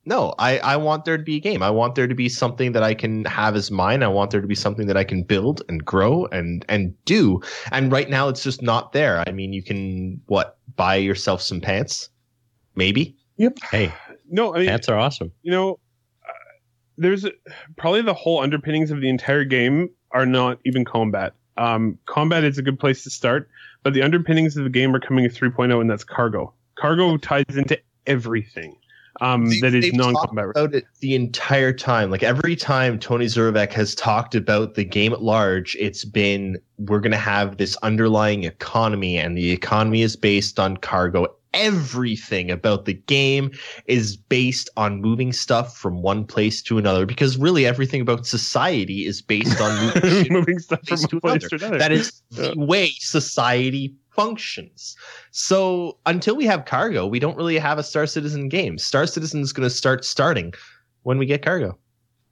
no, 0.07 0.33
I, 0.39 0.59
I 0.59 0.77
want 0.77 1.03
there 1.03 1.17
to 1.17 1.23
be 1.23 1.35
a 1.35 1.39
game. 1.41 1.61
I 1.61 1.69
want 1.69 1.95
there 1.95 2.07
to 2.07 2.15
be 2.15 2.29
something 2.29 2.71
that 2.71 2.81
I 2.81 2.93
can 2.93 3.25
have 3.25 3.57
as 3.57 3.69
mine. 3.69 4.03
I 4.03 4.07
want 4.07 4.31
there 4.31 4.39
to 4.39 4.47
be 4.47 4.55
something 4.55 4.87
that 4.87 4.95
I 4.95 5.03
can 5.03 5.21
build 5.21 5.61
and 5.67 5.83
grow 5.83 6.27
and 6.27 6.65
and 6.69 6.95
do. 7.03 7.41
And 7.73 7.91
right 7.91 8.09
now, 8.09 8.29
it's 8.29 8.41
just 8.41 8.61
not 8.61 8.93
there. 8.93 9.21
I 9.27 9.33
mean, 9.33 9.51
you 9.51 9.61
can 9.61 10.21
what 10.27 10.57
buy 10.77 10.95
yourself 10.95 11.41
some 11.41 11.59
pants, 11.59 12.07
maybe. 12.73 13.17
Yep. 13.35 13.59
Hey, 13.69 13.93
no, 14.29 14.55
I 14.55 14.59
mean, 14.59 14.69
cats 14.69 14.87
are 14.87 14.97
awesome. 14.97 15.29
you 15.43 15.51
know, 15.51 15.73
uh, 16.23 16.31
there's 16.97 17.25
a- 17.25 17.33
probably 17.75 18.01
the 18.01 18.13
whole 18.13 18.39
underpinnings 18.39 18.91
of 18.91 19.01
the 19.01 19.09
entire 19.09 19.43
game 19.43 19.89
are 20.11 20.25
not 20.25 20.57
even 20.63 20.85
combat. 20.85 21.33
Um, 21.57 21.99
combat 22.05 22.45
is 22.45 22.57
a 22.57 22.61
good 22.61 22.79
place 22.79 23.03
to 23.03 23.09
start, 23.09 23.49
but 23.83 23.93
the 23.93 24.03
underpinnings 24.03 24.55
of 24.55 24.63
the 24.63 24.69
game 24.69 24.95
are 24.95 25.01
coming 25.01 25.25
at 25.25 25.31
3.0, 25.31 25.81
and 25.81 25.89
that's 25.89 26.05
cargo. 26.05 26.53
Cargo 26.75 27.17
ties 27.17 27.57
into 27.57 27.77
everything 28.05 28.77
um, 29.21 29.49
They- 29.49 29.59
that 29.61 29.73
is 29.75 29.93
non-combat. 29.93 30.45
about 30.49 30.73
it 30.75 30.85
the 30.99 31.15
entire 31.15 31.73
time. 31.73 32.09
Like 32.11 32.23
every 32.23 32.55
time 32.55 32.99
Tony 32.99 33.25
Zurovec 33.25 33.71
has 33.73 33.95
talked 33.95 34.35
about 34.35 34.75
the 34.75 34.83
game 34.83 35.13
at 35.13 35.21
large, 35.21 35.75
it's 35.79 36.03
been 36.05 36.57
we're 36.77 36.99
going 36.99 37.11
to 37.11 37.17
have 37.17 37.57
this 37.57 37.75
underlying 37.77 38.43
economy, 38.43 39.17
and 39.17 39.37
the 39.37 39.51
economy 39.51 40.01
is 40.03 40.15
based 40.15 40.59
on 40.59 40.77
cargo. 40.77 41.27
Everything 41.57 42.51
about 42.51 42.85
the 42.85 42.93
game 42.93 43.51
is 43.85 44.15
based 44.15 44.69
on 44.77 45.01
moving 45.01 45.33
stuff 45.33 45.75
from 45.77 46.01
one 46.01 46.25
place 46.25 46.61
to 46.63 46.77
another 46.77 47.05
because 47.05 47.37
really 47.37 47.65
everything 47.65 47.99
about 48.01 48.25
society 48.27 49.05
is 49.05 49.21
based 49.21 49.59
on 49.59 49.71
moving 49.85 50.01
shit 50.23 50.31
Moving 50.31 50.59
stuff 50.59 50.79
from 50.87 50.97
place 50.97 51.01
one 51.01 51.09
to 51.09 51.19
place 51.19 51.43
another. 51.43 51.49
to 51.49 51.55
another. 51.55 51.77
that 51.79 51.91
is 51.91 52.21
the 52.31 52.53
way 52.55 52.89
society 52.99 53.93
functions. 54.11 54.95
So 55.31 55.97
until 56.05 56.35
we 56.35 56.45
have 56.45 56.65
cargo, 56.65 57.05
we 57.07 57.19
don't 57.19 57.37
really 57.37 57.57
have 57.57 57.77
a 57.77 57.83
Star 57.83 58.05
Citizen 58.07 58.49
game. 58.49 58.77
Star 58.77 59.05
Citizen 59.07 59.41
is 59.41 59.53
going 59.53 59.67
to 59.67 59.73
start 59.73 60.05
starting 60.05 60.53
when 61.03 61.17
we 61.17 61.25
get 61.25 61.43
cargo. 61.43 61.77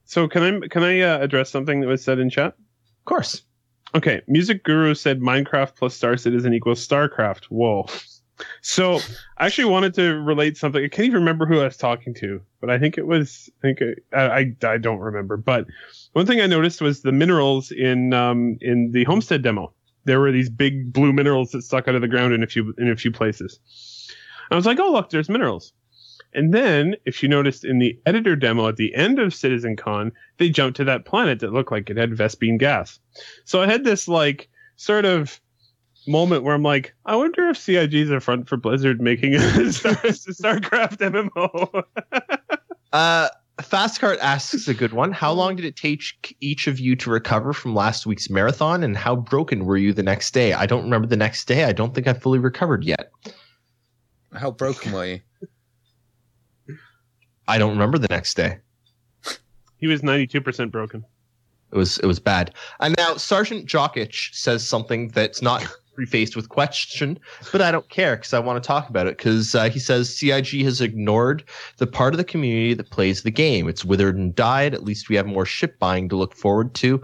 So 0.05 0.27
can 0.27 0.43
I 0.63 0.67
can 0.67 0.83
I 0.83 0.99
uh, 1.01 1.19
address 1.19 1.49
something 1.49 1.81
that 1.81 1.87
was 1.87 2.03
said 2.03 2.19
in 2.19 2.29
chat? 2.29 2.53
Of 2.53 3.05
course. 3.05 3.41
Okay, 3.95 4.21
Music 4.27 4.63
Guru 4.63 4.93
said 4.93 5.19
Minecraft 5.21 5.75
plus 5.75 5.95
Star 5.95 6.17
Citizen 6.17 6.53
equals 6.53 6.85
StarCraft. 6.85 7.45
Whoa. 7.45 7.85
So 8.61 8.99
I 9.37 9.45
actually 9.45 9.65
wanted 9.65 9.93
to 9.95 10.15
relate 10.15 10.57
something. 10.57 10.83
I 10.83 10.87
can't 10.87 11.05
even 11.05 11.19
remember 11.19 11.45
who 11.45 11.61
I 11.61 11.65
was 11.65 11.77
talking 11.77 12.13
to, 12.15 12.41
but 12.59 12.69
I 12.69 12.77
think 12.77 12.97
it 12.97 13.07
was. 13.07 13.49
I 13.59 13.61
think 13.61 13.79
I, 14.13 14.19
I, 14.21 14.55
I 14.67 14.77
don't 14.77 14.99
remember. 14.99 15.37
But 15.37 15.67
one 16.13 16.25
thing 16.25 16.41
I 16.41 16.47
noticed 16.47 16.81
was 16.81 17.01
the 17.01 17.11
minerals 17.11 17.71
in 17.71 18.13
um 18.13 18.57
in 18.61 18.91
the 18.91 19.03
Homestead 19.05 19.41
demo. 19.41 19.73
There 20.03 20.19
were 20.19 20.31
these 20.31 20.49
big 20.49 20.93
blue 20.93 21.13
minerals 21.13 21.51
that 21.51 21.63
stuck 21.63 21.87
out 21.87 21.95
of 21.95 22.01
the 22.01 22.07
ground 22.07 22.33
in 22.33 22.43
a 22.43 22.47
few 22.47 22.73
in 22.77 22.89
a 22.89 22.95
few 22.95 23.11
places. 23.11 23.59
I 24.51 24.55
was 24.55 24.65
like, 24.65 24.79
oh 24.79 24.91
look, 24.91 25.09
there's 25.09 25.29
minerals. 25.29 25.73
And 26.33 26.53
then, 26.53 26.97
if 27.05 27.23
you 27.23 27.29
noticed 27.29 27.63
in 27.63 27.79
the 27.79 27.97
editor 28.05 28.35
demo 28.35 28.67
at 28.67 28.75
the 28.75 28.93
end 28.93 29.19
of 29.19 29.33
Citizen 29.33 29.77
Con, 29.77 30.11
they 30.37 30.49
jumped 30.49 30.75
to 30.77 30.83
that 30.83 31.05
planet 31.05 31.39
that 31.39 31.53
looked 31.53 31.71
like 31.71 31.89
it 31.89 31.95
had 31.95 32.11
Vespene 32.11 32.59
gas. 32.59 32.99
So 33.45 33.61
I 33.61 33.67
had 33.67 33.85
this 33.85 34.09
like 34.09 34.49
sort 34.75 35.05
of 35.05 35.39
moment 36.07 36.43
where 36.43 36.53
I'm 36.55 36.63
like, 36.63 36.93
I 37.05 37.15
wonder 37.15 37.47
if 37.49 37.57
CIG 37.57 37.93
is 37.93 38.11
a 38.11 38.19
front 38.19 38.47
for 38.47 38.57
Blizzard 38.57 39.01
making 39.01 39.35
a 39.35 39.39
Star- 39.71 39.93
StarCraft 39.95 40.97
MMO. 40.97 41.83
Uh, 42.93 43.27
Fastcart 43.59 44.17
asks 44.19 44.69
a 44.69 44.73
good 44.73 44.93
one. 44.93 45.11
How 45.11 45.33
long 45.33 45.57
did 45.57 45.65
it 45.65 45.75
take 45.75 46.01
each 46.39 46.67
of 46.67 46.79
you 46.79 46.95
to 46.95 47.09
recover 47.09 47.51
from 47.51 47.75
last 47.75 48.05
week's 48.05 48.29
marathon, 48.29 48.83
and 48.83 48.95
how 48.95 49.17
broken 49.17 49.65
were 49.65 49.75
you 49.75 49.91
the 49.91 50.03
next 50.03 50.33
day? 50.33 50.53
I 50.53 50.65
don't 50.65 50.83
remember 50.83 51.05
the 51.05 51.17
next 51.17 51.45
day. 51.45 51.65
I 51.65 51.73
don't 51.73 51.93
think 51.93 52.07
I 52.07 52.13
fully 52.13 52.39
recovered 52.39 52.85
yet. 52.85 53.11
How 54.33 54.51
broken 54.51 54.93
were 54.93 55.05
you? 55.05 55.19
I 57.49 57.57
don't 57.57 57.71
remember 57.71 57.97
the 57.97 58.07
next 58.09 58.35
day. 58.35 58.59
he 59.77 59.87
was 59.87 60.01
92% 60.01 60.71
broken. 60.71 61.03
It 61.73 61.77
was 61.77 61.97
it 61.99 62.05
was 62.05 62.19
bad. 62.19 62.53
And 62.79 62.95
now 62.97 63.17
Sergeant 63.17 63.67
Jokic 63.67 64.33
says 64.33 64.65
something 64.65 65.09
that's 65.09 65.41
not 65.41 65.67
prefaced 65.95 66.35
with 66.35 66.49
question, 66.49 67.17
but 67.51 67.61
I 67.61 67.71
don't 67.71 67.89
care 67.89 68.15
because 68.15 68.33
I 68.33 68.39
want 68.39 68.61
to 68.61 68.67
talk 68.67 68.89
about 68.89 69.07
it. 69.07 69.17
Because 69.17 69.55
uh, 69.55 69.69
he 69.69 69.79
says 69.79 70.15
CIG 70.15 70.63
has 70.63 70.81
ignored 70.81 71.43
the 71.77 71.87
part 71.87 72.13
of 72.13 72.17
the 72.17 72.23
community 72.23 72.73
that 72.73 72.89
plays 72.89 73.23
the 73.23 73.31
game. 73.31 73.67
It's 73.67 73.85
withered 73.85 74.15
and 74.15 74.35
died. 74.35 74.73
At 74.73 74.83
least 74.83 75.09
we 75.09 75.15
have 75.15 75.25
more 75.25 75.45
ship 75.45 75.79
buying 75.79 76.09
to 76.09 76.15
look 76.15 76.35
forward 76.35 76.73
to. 76.75 77.01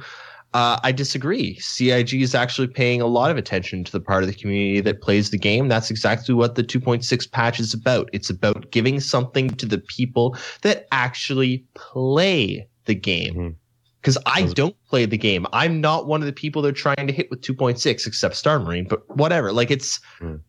Uh, 0.54 0.78
I 0.84 0.92
disagree. 0.92 1.58
CIG 1.60 2.22
is 2.22 2.36
actually 2.36 2.68
paying 2.68 3.00
a 3.00 3.06
lot 3.06 3.32
of 3.32 3.38
attention 3.38 3.86
to 3.86 3.92
the 3.92 4.02
part 4.02 4.22
of 4.24 4.28
the 4.28 4.36
community 4.36 4.82
that 4.82 5.02
plays 5.02 5.30
the 5.30 5.38
game. 5.38 5.70
That's 5.70 5.90
exactly 5.90 6.36
what 6.36 6.56
the 6.56 6.64
2.6 6.64 7.32
patch 7.32 7.60
is 7.60 7.74
about. 7.74 8.10
It's 8.12 8.30
about 8.30 8.70
giving 8.72 9.00
something 9.00 9.50
to 9.52 9.66
the 9.66 9.78
people 9.78 10.36
that 10.64 10.88
actually 10.92 11.64
play 11.74 12.68
the 12.86 12.96
game. 12.96 13.36
Mhm. 13.36 13.56
Because 14.02 14.18
I 14.26 14.44
don't 14.54 14.76
play 14.90 15.06
the 15.06 15.18
game. 15.18 15.46
I'm 15.54 15.80
not 15.80 16.08
one 16.08 16.22
of 16.22 16.26
the 16.26 16.34
people 16.34 16.62
they're 16.64 16.72
trying 16.72 17.06
to 17.06 17.14
hit 17.14 17.30
with 17.30 17.42
2.6, 17.42 18.08
except 18.08 18.36
Star 18.36 18.60
Marine. 18.60 18.88
But 18.90 19.08
whatever. 19.16 19.52
Like 19.54 19.70
it's 19.70 20.00
Mm. 20.20 20.42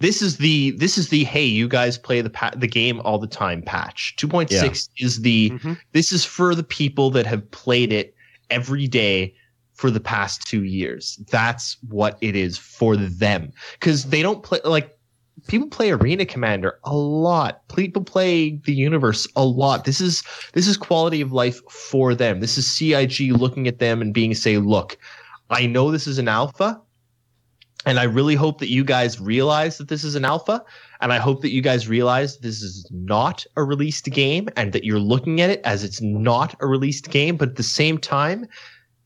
this 0.00 0.20
is 0.22 0.38
the 0.38 0.72
this 0.72 0.98
is 0.98 1.10
the 1.10 1.24
hey 1.24 1.44
you 1.44 1.68
guys 1.68 1.96
play 1.98 2.20
the 2.22 2.30
pa- 2.30 2.52
the 2.56 2.66
game 2.66 3.00
all 3.04 3.18
the 3.18 3.26
time 3.26 3.62
patch. 3.62 4.14
2.6 4.18 4.88
is 4.98 5.20
the 5.20 5.50
Mhm. 5.50 5.78
this 5.92 6.10
is 6.12 6.24
for 6.24 6.54
the 6.54 6.62
people 6.64 7.10
that 7.10 7.26
have 7.26 7.48
played 7.50 7.92
it 7.92 8.14
every 8.50 8.88
day 8.88 9.34
for 9.74 9.90
the 9.90 10.00
past 10.00 10.42
two 10.46 10.64
years. 10.64 11.18
That's 11.30 11.76
what 11.88 12.18
it 12.20 12.34
is 12.36 12.58
for 12.58 12.96
them. 12.96 13.52
Because 13.78 14.04
they 14.06 14.22
don't 14.22 14.42
play 14.42 14.58
like 14.64 14.90
people 15.46 15.68
play 15.68 15.90
Arena 15.90 16.24
Commander 16.24 16.78
a 16.84 16.94
lot. 16.94 17.66
People 17.74 18.04
play 18.04 18.56
the 18.64 18.74
universe 18.74 19.26
a 19.36 19.44
lot. 19.44 19.84
This 19.84 20.00
is 20.00 20.22
this 20.52 20.66
is 20.66 20.76
quality 20.76 21.20
of 21.20 21.32
life 21.32 21.60
for 21.70 22.14
them. 22.14 22.40
This 22.40 22.58
is 22.58 22.70
CIG 22.70 23.32
looking 23.32 23.66
at 23.66 23.78
them 23.78 24.00
and 24.00 24.14
being 24.14 24.34
say, 24.34 24.58
look, 24.58 24.98
I 25.50 25.66
know 25.66 25.90
this 25.90 26.06
is 26.06 26.18
an 26.18 26.28
alpha. 26.28 26.80
And 27.86 27.98
I 27.98 28.04
really 28.04 28.34
hope 28.34 28.58
that 28.58 28.70
you 28.70 28.84
guys 28.84 29.20
realize 29.20 29.78
that 29.78 29.88
this 29.88 30.04
is 30.04 30.14
an 30.14 30.24
alpha. 30.24 30.62
And 31.00 31.14
I 31.14 31.18
hope 31.18 31.40
that 31.40 31.50
you 31.50 31.62
guys 31.62 31.88
realize 31.88 32.38
this 32.38 32.60
is 32.60 32.86
not 32.90 33.46
a 33.56 33.64
released 33.64 34.04
game 34.04 34.50
and 34.56 34.74
that 34.74 34.84
you're 34.84 34.98
looking 34.98 35.40
at 35.40 35.48
it 35.48 35.62
as 35.64 35.82
it's 35.82 36.02
not 36.02 36.54
a 36.60 36.66
released 36.66 37.10
game. 37.10 37.36
But 37.36 37.50
at 37.50 37.56
the 37.56 37.62
same 37.62 37.96
time, 37.96 38.46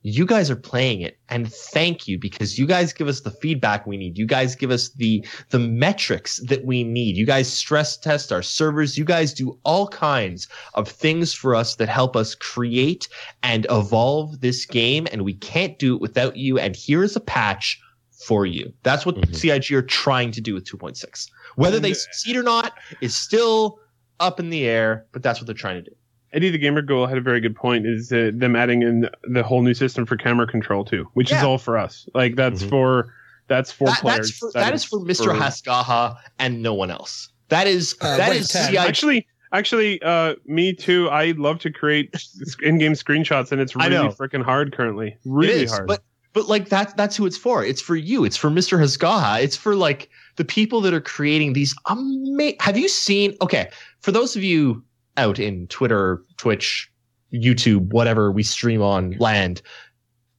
you 0.07 0.27
guys 0.27 0.51
are 0.51 0.57
playing 0.57 1.01
it 1.01 1.19
and 1.31 1.51
thank 1.51 2.07
you 2.07 2.19
because 2.19 2.59
you 2.59 2.67
guys 2.67 2.93
give 2.93 3.09
us 3.09 3.23
the 3.23 3.31
feedback 3.31 3.87
we 3.87 3.97
need. 3.97 4.19
You 4.19 4.27
guys 4.27 4.55
give 4.55 4.71
us 4.71 4.91
the, 4.91 5.27
the 5.49 5.59
metrics 5.59 6.41
that 6.47 6.63
we 6.67 6.85
need. 6.85 7.17
You 7.17 7.25
guys 7.25 7.51
stress 7.51 7.97
test 7.97 8.31
our 8.31 8.43
servers. 8.43 8.99
You 8.99 9.07
guys 9.07 9.33
do 9.33 9.59
all 9.65 9.89
kinds 9.89 10.47
of 10.75 10.89
things 10.89 11.33
for 11.33 11.55
us 11.55 11.77
that 11.77 11.89
help 11.89 12.17
us 12.17 12.35
create 12.35 13.09
and 13.43 13.67
evolve 13.71 14.43
this 14.43 14.67
game. 14.67 15.09
And 15.11 15.25
we 15.25 15.33
can't 15.33 15.79
do 15.79 15.95
it 15.95 16.03
without 16.03 16.37
you. 16.37 16.59
And 16.59 16.77
here 16.77 17.03
is 17.03 17.17
a 17.17 17.21
patch 17.21 17.81
for 18.27 18.45
you. 18.45 18.75
That's 18.83 19.07
what 19.07 19.17
Mhm. 19.17 19.35
CIG 19.35 19.73
are 19.73 19.81
trying 19.81 20.33
to 20.33 20.43
do 20.43 20.53
with 20.53 20.65
2.6. 20.67 21.31
Whether 21.57 21.81
they 21.81 21.95
succeed 21.95 22.37
or 22.37 22.43
not 22.43 22.75
is 23.01 23.17
still 23.17 23.79
up 24.21 24.39
in 24.39 24.51
the 24.51 24.67
air, 24.67 25.07
but 25.13 25.23
that's 25.23 25.41
what 25.41 25.47
they're 25.47 25.55
trying 25.55 25.83
to 25.83 25.91
do. 25.91 25.97
Eddie 26.35 26.51
the 26.51 26.59
Gamer 26.59 26.83
Girl 26.83 27.07
had 27.07 27.17
a 27.17 27.21
very 27.21 27.41
good 27.41 27.55
point. 27.57 27.87
Is 27.87 28.13
uh, 28.13 28.31
them 28.35 28.57
adding 28.57 28.83
in 28.83 29.09
the 29.23 29.43
whole 29.43 29.63
new 29.63 29.73
system 29.75 30.05
for 30.05 30.17
camera 30.17 30.47
control 30.47 30.85
too, 30.85 31.09
which 31.15 31.31
is 31.33 31.43
all 31.43 31.59
for 31.59 31.79
us. 31.79 32.07
Like 32.15 32.37
that's 32.37 32.63
Mhm. 32.63 32.69
for 32.71 33.15
that's 33.47 33.71
for 33.71 33.87
That, 33.87 34.01
players. 34.01 34.29
that's 34.31 34.39
for, 34.39 34.51
that 34.53 34.75
is 34.75 34.85
for 34.85 34.99
Mr. 35.01 35.27
for- 35.27 35.35
Haskaha 35.35 36.17
and 36.39 36.63
no 36.63 36.75
one 36.75 36.91
else. 36.91 37.29
That 37.51 37.67
is 37.67 37.95
Uh, 38.01 38.17
that 38.17 38.31
wait, 38.31 38.45
CIG. 38.45 38.77
Actually, 38.77 39.27
actually, 39.53 40.03
uh, 40.03 40.35
me 40.47 40.73
too. 40.73 41.09
I 41.11 41.33
love 41.33 41.61
to 41.61 41.71
create 41.71 42.15
in-game 42.63 42.95
screenshots, 42.95 43.53
and 43.53 43.61
it's 43.61 43.77
really 43.77 43.97
freaking 44.09 44.43
hard 44.43 44.75
currently. 44.75 45.17
Really 45.25 45.65
is, 45.65 45.71
hard. 45.71 45.87
But 45.87 46.03
but 46.33 46.49
like 46.49 46.69
that's 46.69 46.93
that's 46.95 47.17
who 47.17 47.27
it's 47.27 47.37
for. 47.39 47.65
It's 47.65 47.81
for 47.81 47.95
you. 47.97 48.25
It's 48.25 48.37
for 48.37 48.51
Mr. 48.51 48.79
Haskaha. 48.79 49.41
It's 49.41 49.57
for 49.57 49.77
like 49.77 50.09
the 50.37 50.45
people 50.45 50.81
that 50.81 50.93
are 50.93 51.01
creating 51.01 51.53
these 51.53 51.75
amazing. 51.87 52.57
Have 52.61 52.77
you 52.77 52.89
seen? 52.89 53.37
Okay, 53.41 53.69
for 54.01 54.11
those 54.11 54.35
of 54.35 54.43
you 54.43 54.83
out 55.17 55.39
in 55.39 55.67
Twitter, 55.69 56.23
Twitch, 56.37 56.91
YouTube, 57.33 57.93
whatever 57.93 58.31
we 58.31 58.43
stream 58.43 58.83
on 58.83 59.13
land, 59.19 59.63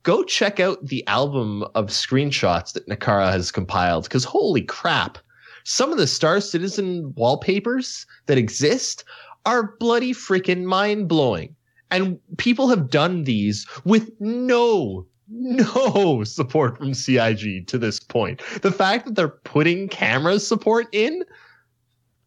go 0.04 0.24
check 0.24 0.60
out 0.60 0.86
the 0.86 1.06
album 1.08 1.64
of 1.76 1.88
screenshots 1.88 2.74
that 2.74 2.88
Nehkara 2.88 3.32
has 3.32 3.52
compiled. 3.52 4.04
Because 4.04 4.24
holy 4.24 4.62
crap, 4.62 5.18
some 5.64 5.92
of 5.92 5.98
the 5.98 6.08
Star 6.08 6.40
Citizen 6.40 7.14
wallpapers 7.16 8.06
that 8.28 8.38
exist 8.38 9.04
are 9.46 9.76
bloody 9.80 10.14
freaking 10.14 10.64
mind 10.64 11.08
blowing. 11.08 11.56
And 11.92 12.20
people 12.38 12.68
have 12.70 12.90
done 12.90 13.24
these 13.24 13.68
with 13.84 14.12
no, 14.20 15.06
no 15.28 16.24
support 16.24 16.78
from 16.78 16.94
CIG 16.94 17.68
to 17.68 17.78
this 17.78 18.00
point. 18.00 18.42
The 18.62 18.72
fact 18.72 19.06
that 19.06 19.16
they're 19.16 19.28
putting 19.28 19.88
camera 19.88 20.40
support 20.40 20.88
in, 20.92 21.24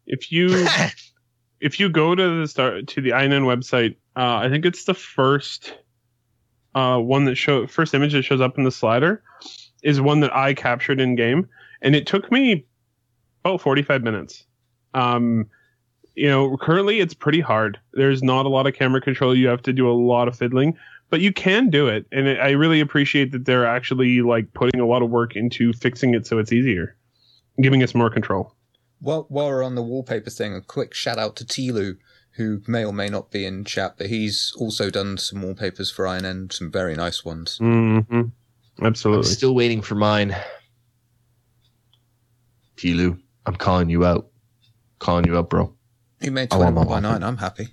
if 0.07 0.31
you 0.31 0.65
if 1.61 1.79
you 1.79 1.89
go 1.89 2.15
to 2.15 2.41
the 2.41 2.47
start 2.47 2.87
to 2.87 3.01
the 3.01 3.09
INN 3.09 3.43
website, 3.43 3.95
uh, 4.15 4.37
I 4.37 4.49
think 4.49 4.65
it's 4.65 4.85
the 4.85 4.93
first 4.93 5.73
uh, 6.75 6.97
one 6.97 7.25
that 7.25 7.35
show 7.35 7.67
first 7.67 7.93
image 7.93 8.13
that 8.13 8.23
shows 8.23 8.41
up 8.41 8.57
in 8.57 8.63
the 8.63 8.71
slider 8.71 9.21
is 9.83 9.99
one 10.01 10.19
that 10.21 10.35
I 10.35 10.53
captured 10.53 10.99
in 10.99 11.15
game, 11.15 11.47
and 11.81 11.95
it 11.95 12.07
took 12.07 12.31
me 12.31 12.65
about 13.43 13.61
forty 13.61 13.81
five 13.81 14.03
minutes. 14.03 14.45
Um, 14.93 15.47
you 16.15 16.27
know, 16.27 16.57
currently 16.57 16.99
it's 16.99 17.13
pretty 17.13 17.39
hard. 17.39 17.79
There's 17.93 18.23
not 18.23 18.45
a 18.45 18.49
lot 18.49 18.67
of 18.67 18.73
camera 18.73 19.01
control. 19.01 19.35
You 19.35 19.47
have 19.47 19.61
to 19.63 19.73
do 19.73 19.89
a 19.89 19.93
lot 19.93 20.27
of 20.27 20.35
fiddling, 20.35 20.77
but 21.09 21.21
you 21.21 21.33
can 21.33 21.69
do 21.69 21.87
it, 21.87 22.05
and 22.11 22.27
it, 22.27 22.39
I 22.39 22.51
really 22.51 22.79
appreciate 22.79 23.31
that 23.31 23.45
they're 23.45 23.65
actually 23.65 24.21
like 24.21 24.53
putting 24.53 24.79
a 24.79 24.85
lot 24.85 25.01
of 25.01 25.09
work 25.09 25.35
into 25.35 25.73
fixing 25.73 26.13
it 26.13 26.25
so 26.25 26.39
it's 26.39 26.51
easier, 26.51 26.95
giving 27.61 27.83
us 27.83 27.93
more 27.93 28.09
control. 28.09 28.55
While, 28.99 29.25
while 29.29 29.47
we're 29.47 29.63
on 29.63 29.75
the 29.75 29.81
wallpaper 29.81 30.29
thing, 30.29 30.53
a 30.53 30.61
quick 30.61 30.93
shout 30.93 31.17
out 31.17 31.35
to 31.37 31.45
Tilu, 31.45 31.97
who 32.31 32.61
may 32.67 32.85
or 32.85 32.93
may 32.93 33.07
not 33.09 33.31
be 33.31 33.45
in 33.45 33.63
chat, 33.63 33.95
but 33.97 34.07
he's 34.07 34.53
also 34.57 34.89
done 34.89 35.17
some 35.17 35.41
wallpapers 35.41 35.91
for 35.91 36.05
INN, 36.05 36.49
some 36.49 36.71
very 36.71 36.95
nice 36.95 37.23
ones. 37.23 37.57
Mm-hmm. 37.61 38.15
I'm 38.15 38.33
Absolutely. 38.85 39.25
still 39.25 39.55
waiting 39.55 39.81
for 39.81 39.95
mine. 39.95 40.35
Tilu, 42.77 43.19
I'm 43.45 43.55
calling 43.55 43.89
you 43.89 44.05
out. 44.05 44.27
Calling 44.99 45.25
you 45.25 45.37
out, 45.37 45.49
bro. 45.49 45.73
He 46.21 46.29
made 46.29 46.53
I 46.53 46.57
21 46.57 46.73
my 46.73 46.83
by 46.95 46.99
9. 46.99 47.23
I'm 47.23 47.37
happy. 47.37 47.67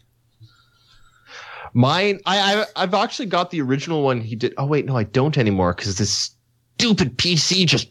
Mine, 1.74 2.20
I, 2.24 2.62
I, 2.62 2.66
I've 2.74 2.94
actually 2.94 3.26
got 3.26 3.50
the 3.50 3.60
original 3.60 4.02
one 4.02 4.20
he 4.20 4.34
did. 4.34 4.54
Oh 4.56 4.64
wait, 4.64 4.86
no, 4.86 4.96
I 4.96 5.02
don't 5.02 5.36
anymore 5.36 5.74
because 5.74 5.98
this 5.98 6.30
stupid 6.78 7.18
PC 7.18 7.66
just. 7.66 7.88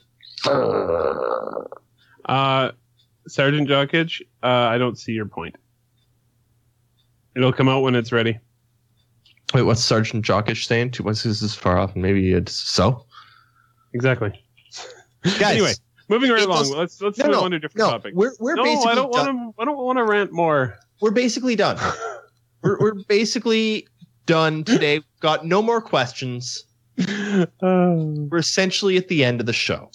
Uh, 2.25 2.71
Sergeant 3.27 3.67
Jokic, 3.67 4.21
uh, 4.43 4.47
I 4.47 4.77
don't 4.77 4.97
see 4.97 5.11
your 5.13 5.25
point. 5.25 5.55
It'll 7.35 7.53
come 7.53 7.67
out 7.67 7.81
when 7.81 7.95
it's 7.95 8.11
ready. 8.11 8.39
Wait, 9.53 9.63
what's 9.63 9.83
Sergeant 9.83 10.25
Jokic 10.25 10.65
saying? 10.65 10.91
Two 10.91 11.03
months 11.03 11.25
is 11.25 11.41
this 11.41 11.55
far 11.55 11.77
off, 11.77 11.93
and 11.93 12.01
maybe 12.01 12.33
it's 12.33 12.53
so. 12.53 13.05
Exactly. 13.93 14.29
Guys, 15.23 15.41
Anyway, 15.41 15.73
moving 16.09 16.31
right 16.31 16.43
along. 16.43 16.59
does- 16.63 16.71
Let's 16.71 17.01
let's 17.01 17.17
No, 17.17 17.25
move 17.25 17.33
no, 17.33 17.41
on 17.43 17.51
to 17.51 17.57
a 17.57 17.59
different 17.59 17.79
no, 17.87 17.91
topic. 17.91 18.13
we're 18.15 18.33
we're 18.39 18.55
no, 18.55 18.63
basically 18.63 18.91
I 18.91 18.95
don't 18.95 19.09
want 19.11 19.27
to. 19.27 19.61
I 19.61 19.65
don't 19.65 19.77
want 19.77 19.97
to 19.97 20.03
rant 20.03 20.31
more. 20.31 20.77
We're 21.01 21.11
basically 21.11 21.55
done. 21.55 21.77
we're 22.63 22.79
we're 22.79 23.03
basically 23.07 23.87
done 24.25 24.63
today. 24.63 24.99
We've 24.99 25.19
got 25.19 25.45
no 25.45 25.61
more 25.61 25.81
questions. 25.81 26.63
Uh, 27.61 27.95
We're 28.31 28.37
essentially 28.37 28.95
at 28.95 29.09
the 29.09 29.25
end 29.25 29.41
of 29.41 29.45
the 29.45 29.51
show. 29.51 29.91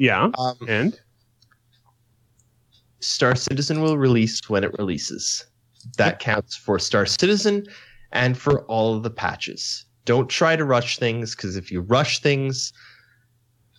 Yeah, 0.00 0.30
Um, 0.38 0.56
and 0.66 0.98
Star 3.00 3.34
Citizen 3.36 3.80
will 3.82 3.98
release 3.98 4.40
when 4.48 4.64
it 4.64 4.72
releases. 4.78 5.46
That 5.96 6.18
counts 6.18 6.56
for 6.56 6.78
Star 6.78 7.06
Citizen 7.06 7.66
and 8.12 8.36
for 8.36 8.62
all 8.62 8.94
of 8.96 9.02
the 9.02 9.10
patches. 9.10 9.84
Don't 10.06 10.28
try 10.28 10.56
to 10.56 10.64
rush 10.64 10.98
things 10.98 11.34
because 11.36 11.56
if 11.56 11.70
you 11.70 11.82
rush 11.82 12.20
things, 12.20 12.72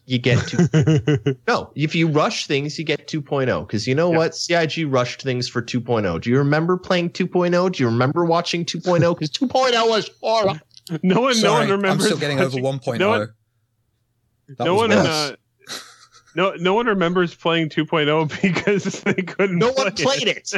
you 0.06 0.18
get 0.18 0.40
to 0.48 1.38
no. 1.48 1.72
If 1.76 1.94
you 1.96 2.08
rush 2.08 2.48
things, 2.48 2.78
you 2.80 2.86
get 2.86 3.08
2.0. 3.08 3.68
Because 3.68 3.88
you 3.88 3.94
know 3.96 4.12
Yeah. 4.12 4.18
what? 4.18 4.36
CIG 4.36 4.86
rushed 4.88 5.22
things 5.22 5.48
for 5.48 5.62
2.0. 5.62 6.22
Do 6.22 6.30
you 6.30 6.38
remember 6.38 6.78
playing 6.78 7.12
2.0? 7.12 7.72
Do 7.74 7.84
you 7.84 7.90
remember 7.90 8.26
watching 8.26 8.66
2.0? 8.66 9.14
Because 9.16 9.30
2.0 9.32 9.90
was 9.90 10.10
horrible. 10.22 10.60
no 11.04 11.22
one, 11.22 11.40
no 11.42 11.54
one 11.54 11.70
remembers. 11.70 12.06
I'm 12.06 12.08
still 12.08 12.18
getting 12.18 12.40
over 12.40 12.58
1.0. 12.58 12.98
No 13.00 13.10
one, 13.10 13.30
That 14.58 14.64
no 14.66 14.76
one, 14.76 14.90
worse. 14.90 15.06
uh, 15.08 15.36
no, 16.36 16.54
no 16.60 16.74
one 16.74 16.86
remembers 16.88 17.36
playing 17.36 17.70
2.0 17.70 18.42
because 18.42 19.02
they 19.02 19.14
couldn't. 19.14 19.58
No 19.60 19.72
play 19.74 19.84
one 19.86 19.94
played 19.94 20.28
it. 20.28 20.52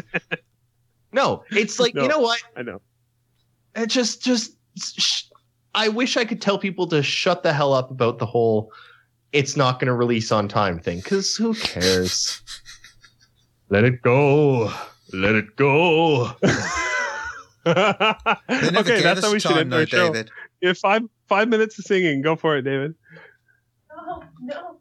No, 1.11 1.43
it's 1.51 1.79
like 1.79 1.93
No. 1.95 2.03
you 2.03 2.07
know 2.07 2.19
what? 2.19 2.41
I 2.55 2.61
know. 2.63 2.81
it 3.75 3.87
just 3.87 4.21
just 4.23 4.53
sh- 4.77 5.23
i 5.75 5.87
wish 5.87 6.17
i 6.17 6.25
could 6.25 6.39
tell 6.41 6.57
people 6.59 6.85
to 6.87 7.01
shut 7.01 7.41
the 7.43 7.51
hell 7.53 7.73
up 7.73 7.89
about 7.91 8.19
the 8.19 8.25
whole 8.25 8.71
it's 9.31 9.55
not 9.57 9.79
going 9.79 9.87
to 9.87 9.93
release 9.93 10.31
on 10.31 10.47
time 10.47 10.79
thing 10.79 10.97
because 10.97 11.35
who 11.35 11.53
cares 11.55 12.41
let 13.69 13.83
it 13.83 14.01
go 14.03 14.71
let 15.13 15.33
it 15.33 15.55
go 15.55 16.31
okay, 17.65 19.01
that's 19.01 19.19
us 19.19 19.23
how 19.25 19.31
we 19.31 19.39
should 19.39 19.49
time, 19.51 19.57
end 19.59 19.71
though, 19.71 19.77
our 19.79 19.85
show. 19.87 20.11
David. 20.13 20.29
You 20.61 20.67
have 20.69 20.77
five 20.77 21.01
five 21.27 21.47
minutes 21.47 21.77
of 21.79 21.85
singing. 21.85 22.21
Go 22.21 22.35
for 22.35 22.57
it, 22.57 22.63
David. 22.63 22.93
Oh, 23.95 24.23
no. 24.41 24.77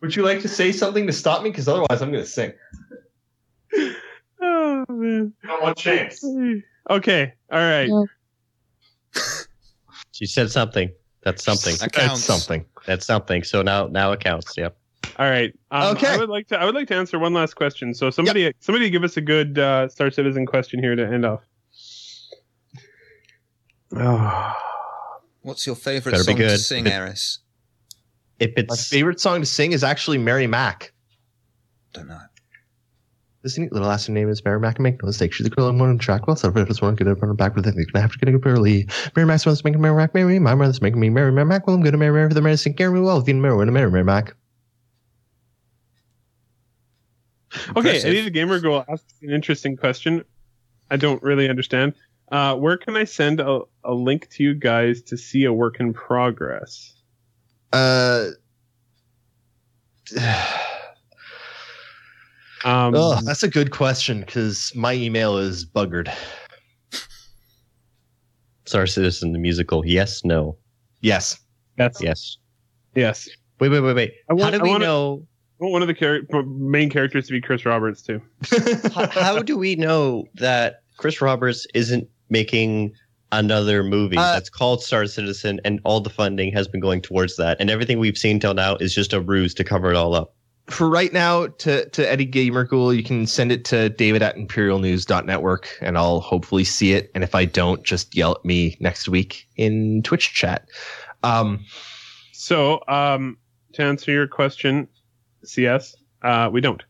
would 0.00 0.16
you 0.16 0.22
like 0.22 0.40
to 0.40 0.48
say 0.48 0.72
something 0.72 1.06
to 1.06 1.12
stop 1.12 1.42
me 1.42 1.50
because 1.50 1.68
otherwise 1.68 2.00
i'm 2.02 2.10
going 2.10 2.24
to 2.24 2.28
sing 2.28 2.52
oh 4.40 4.84
man. 4.88 5.32
not 5.44 5.62
one 5.62 5.74
chance 5.74 6.24
Okay. 6.90 7.32
All 7.50 7.58
right. 7.58 7.90
She 10.12 10.26
said 10.26 10.50
something. 10.50 10.90
That's 11.22 11.44
something. 11.44 11.76
That 11.76 11.92
that's 11.92 12.06
counts. 12.06 12.24
something 12.24 12.64
That's 12.86 13.06
something. 13.06 13.44
So 13.44 13.62
now 13.62 13.86
now 13.86 14.12
it 14.12 14.20
counts. 14.20 14.56
Yep. 14.56 14.76
All 15.18 15.30
right. 15.30 15.52
Um, 15.70 15.96
Okay. 15.96 16.08
I 16.08 16.16
would 16.16 16.28
like 16.28 16.48
to. 16.48 16.58
I 16.58 16.64
would 16.64 16.74
like 16.74 16.88
to 16.88 16.94
answer 16.94 17.18
one 17.18 17.32
last 17.32 17.54
question. 17.54 17.94
So 17.94 18.10
somebody, 18.10 18.52
somebody, 18.60 18.90
give 18.90 19.04
us 19.04 19.16
a 19.16 19.20
good 19.20 19.58
uh, 19.58 19.88
Star 19.88 20.10
Citizen 20.10 20.46
question 20.46 20.80
here 20.80 20.96
to 20.96 21.06
end 21.06 21.24
off. 21.24 21.42
Oh. 23.94 24.54
What's 25.42 25.66
your 25.66 25.76
favorite 25.76 26.12
Better 26.12 26.24
be 26.24 26.32
song 26.32 26.36
to 26.36 26.42
good. 26.44 26.60
sing, 26.60 26.84
Erris? 26.86 27.38
If 28.38 28.50
my 28.56 28.74
it's 28.74 28.88
favorite 28.88 29.20
song 29.20 29.40
to 29.40 29.46
sing 29.46 29.72
is 29.72 29.82
actually 29.84 30.18
mary 30.18 30.46
mac 30.46 30.92
Don't 31.92 32.08
know. 32.08 32.18
This 33.42 33.58
neat 33.58 33.72
little 33.72 33.88
last 33.88 34.08
name 34.08 34.28
is 34.28 34.44
Mary 34.44 34.60
Mac 34.60 34.76
and 34.76 34.84
make 34.84 35.02
no 35.02 35.08
mistake. 35.08 35.32
She's 35.32 35.48
a 35.48 35.50
girl 35.50 35.66
I'm 35.66 35.76
going 35.76 35.98
to 35.98 36.04
track 36.04 36.28
well. 36.28 36.36
So 36.36 36.48
if 36.48 36.56
it's 36.56 36.80
one 36.80 36.94
good 36.94 37.08
up 37.08 37.20
on 37.22 37.28
her 37.28 37.34
back 37.34 37.56
with 37.56 37.66
it, 37.66 37.74
they're 37.74 37.84
gonna 37.92 38.02
have 38.02 38.12
to 38.12 38.18
get 38.18 38.28
a 38.28 38.38
good 38.38 38.46
early. 38.46 38.88
Mary 39.16 39.26
Mac's 39.26 39.44
one's 39.44 39.64
making 39.64 39.80
Mary 39.80 39.96
Mac 39.96 40.14
Mary. 40.14 40.38
My 40.38 40.54
mother's 40.54 40.80
making 40.80 41.00
me 41.00 41.10
Mary 41.10 41.32
Mary 41.32 41.44
Mac. 41.46 41.66
Well, 41.66 41.74
I'm 41.74 41.82
gonna 41.82 41.96
Mary 41.96 42.12
Mary 42.12 42.28
for 42.28 42.34
the 42.34 42.40
Mary 42.40 42.56
St. 42.56 42.76
Gary 42.76 43.00
well. 43.00 43.18
If 43.18 43.26
you 43.26 43.34
Mary 43.34 43.56
when 43.56 43.68
a 43.68 43.72
Mary 43.72 43.90
Mary 43.90 44.04
Mac. 44.04 44.36
Okay, 47.52 47.68
Impressive. 47.76 48.10
Eddie 48.10 48.20
the 48.22 48.30
Gamer 48.30 48.60
Girl 48.60 48.84
asks 48.88 49.12
an 49.22 49.30
interesting 49.30 49.76
question. 49.76 50.24
I 50.90 50.96
don't 50.96 51.22
really 51.22 51.48
understand. 51.48 51.94
Uh, 52.32 52.56
where 52.56 52.76
can 52.78 52.96
I 52.96 53.04
send 53.04 53.38
a, 53.40 53.60
a 53.84 53.92
link 53.94 54.28
to 54.30 54.42
you 54.42 54.54
guys 54.54 55.02
to 55.02 55.16
see 55.16 55.44
a 55.44 55.52
work 55.52 55.78
in 55.78 55.92
progress? 55.92 56.94
Uh. 57.72 58.28
Um, 62.64 62.94
oh, 62.96 63.18
that's 63.24 63.42
a 63.42 63.48
good 63.48 63.72
question 63.72 64.20
because 64.20 64.70
my 64.76 64.92
email 64.92 65.36
is 65.36 65.66
buggered. 65.66 66.08
Star 68.66 68.86
Citizen 68.86 69.32
the 69.32 69.38
musical, 69.40 69.84
yes, 69.84 70.24
no, 70.24 70.56
Yes. 71.00 71.40
that's 71.76 72.00
yes. 72.00 72.36
yes. 72.94 73.28
Wait, 73.58 73.70
wait, 73.70 73.80
wait, 73.80 73.96
wait. 73.96 74.12
I 74.30 74.34
want- 74.34 74.44
how 74.44 74.50
do 74.50 74.58
I 74.60 74.62
we 74.62 74.70
wanna- 74.70 74.84
know? 74.84 75.26
I 75.60 75.64
want 75.64 75.72
one 75.72 75.82
of 75.82 75.88
the 75.88 75.94
char- 75.94 76.20
main 76.44 76.88
characters 76.88 77.26
to 77.26 77.32
be 77.32 77.40
Chris 77.40 77.66
Roberts 77.66 78.00
too. 78.00 78.22
how, 78.94 79.08
how 79.08 79.38
do 79.42 79.58
we 79.58 79.74
know 79.74 80.24
that 80.34 80.82
Chris 80.98 81.20
Roberts 81.20 81.66
isn't 81.74 82.08
making 82.32 82.92
another 83.30 83.82
movie 83.84 84.16
Uh, 84.16 84.32
that's 84.34 84.50
called 84.50 84.82
Star 84.82 85.06
Citizen, 85.06 85.60
and 85.64 85.80
all 85.84 86.00
the 86.00 86.10
funding 86.10 86.52
has 86.52 86.66
been 86.66 86.80
going 86.80 87.00
towards 87.00 87.36
that, 87.36 87.56
and 87.60 87.70
everything 87.70 87.98
we've 88.00 88.18
seen 88.18 88.40
till 88.40 88.54
now 88.54 88.74
is 88.76 88.94
just 88.94 89.12
a 89.12 89.20
ruse 89.20 89.54
to 89.54 89.64
cover 89.64 89.90
it 89.90 89.96
all 89.96 90.14
up? 90.14 90.34
For 90.68 90.88
right 90.88 91.12
now, 91.12 91.48
to, 91.48 91.88
to 91.88 92.10
Eddie 92.10 92.26
Gamerghoul, 92.26 92.96
you 92.96 93.02
can 93.02 93.26
send 93.26 93.50
it 93.50 93.64
to 93.66 93.88
david 93.88 94.22
at 94.22 94.36
imperialnews.network 94.36 95.68
and 95.80 95.98
I'll 95.98 96.20
hopefully 96.20 96.62
see 96.62 96.92
it. 96.92 97.10
And 97.16 97.24
if 97.24 97.34
I 97.34 97.46
don't, 97.46 97.82
just 97.82 98.14
yell 98.14 98.32
at 98.32 98.44
me 98.44 98.76
next 98.78 99.08
week 99.08 99.48
in 99.56 100.02
Twitch 100.04 100.32
chat. 100.32 100.68
Um, 101.24 101.64
So, 102.32 102.80
um, 102.86 103.38
to 103.72 103.82
answer 103.82 104.12
your 104.12 104.28
question, 104.28 104.86
CS, 105.44 105.96
uh, 106.22 106.48
we 106.52 106.60
don't. 106.60 106.82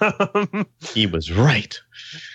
um, 0.00 0.66
He 0.92 1.06
was 1.06 1.30
right. 1.30 1.78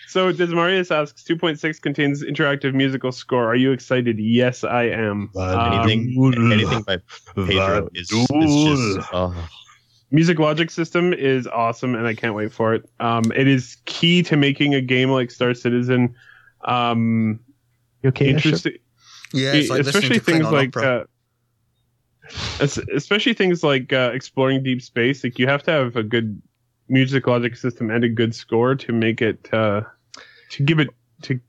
So, 0.08 0.32
Desmarius 0.34 0.90
asks 0.92 1.24
2.6 1.24 1.82
contains 1.82 2.24
interactive 2.24 2.74
musical 2.74 3.12
score. 3.12 3.46
Are 3.46 3.56
you 3.56 3.72
excited? 3.72 4.20
Yes, 4.20 4.64
I 4.64 4.84
am. 4.84 5.30
Um, 5.36 5.74
anything, 5.74 6.52
anything 6.52 6.82
by 6.84 6.98
Pedro 7.36 7.90
is, 7.94 8.12
is 8.12 8.66
just. 8.66 9.08
Oh, 9.14 9.48
Music 10.10 10.40
Logic 10.40 10.72
System 10.72 11.14
is 11.14 11.48
awesome, 11.48 11.94
and 11.94 12.08
I 12.08 12.16
can't 12.16 12.34
wait 12.34 12.54
for 12.54 12.74
it. 12.74 12.90
Um, 13.02 13.34
it 13.36 13.46
is 13.46 13.76
key 13.84 14.24
to 14.24 14.38
making 14.38 14.74
a 14.74 14.80
game 14.80 15.10
like 15.10 15.30
Star 15.30 15.54
Citizen 15.54 16.16
um, 16.62 17.40
you 18.04 18.10
okay? 18.10 18.30
Interesting. 18.30 18.74
Yeah, 19.34 19.54
it's 19.54 19.70
like 19.70 19.82
especially 19.82 20.20
things 20.20 20.46
Klingon 20.46 20.52
like 20.52 20.78
opera. 20.78 21.08
uh, 22.30 22.34
es- 22.60 22.78
especially 22.78 23.34
things 23.34 23.64
like 23.64 23.92
uh, 23.92 24.12
exploring 24.14 24.64
deep 24.64 24.82
space 24.82 25.24
like 25.24 25.38
you 25.38 25.48
have 25.48 25.64
to 25.64 25.72
have 25.72 25.96
a 25.96 26.04
good 26.04 26.42
music 26.88 27.28
logic 27.28 27.56
system 27.58 27.90
and 27.90 28.04
a 28.06 28.10
good 28.10 28.34
score 28.34 28.74
to 28.76 28.94
make 28.94 29.22
it 29.22 29.54
uh, 29.54 29.82
to 30.49 30.64
give 30.64 30.80
it 30.80 30.90
to 31.24 31.40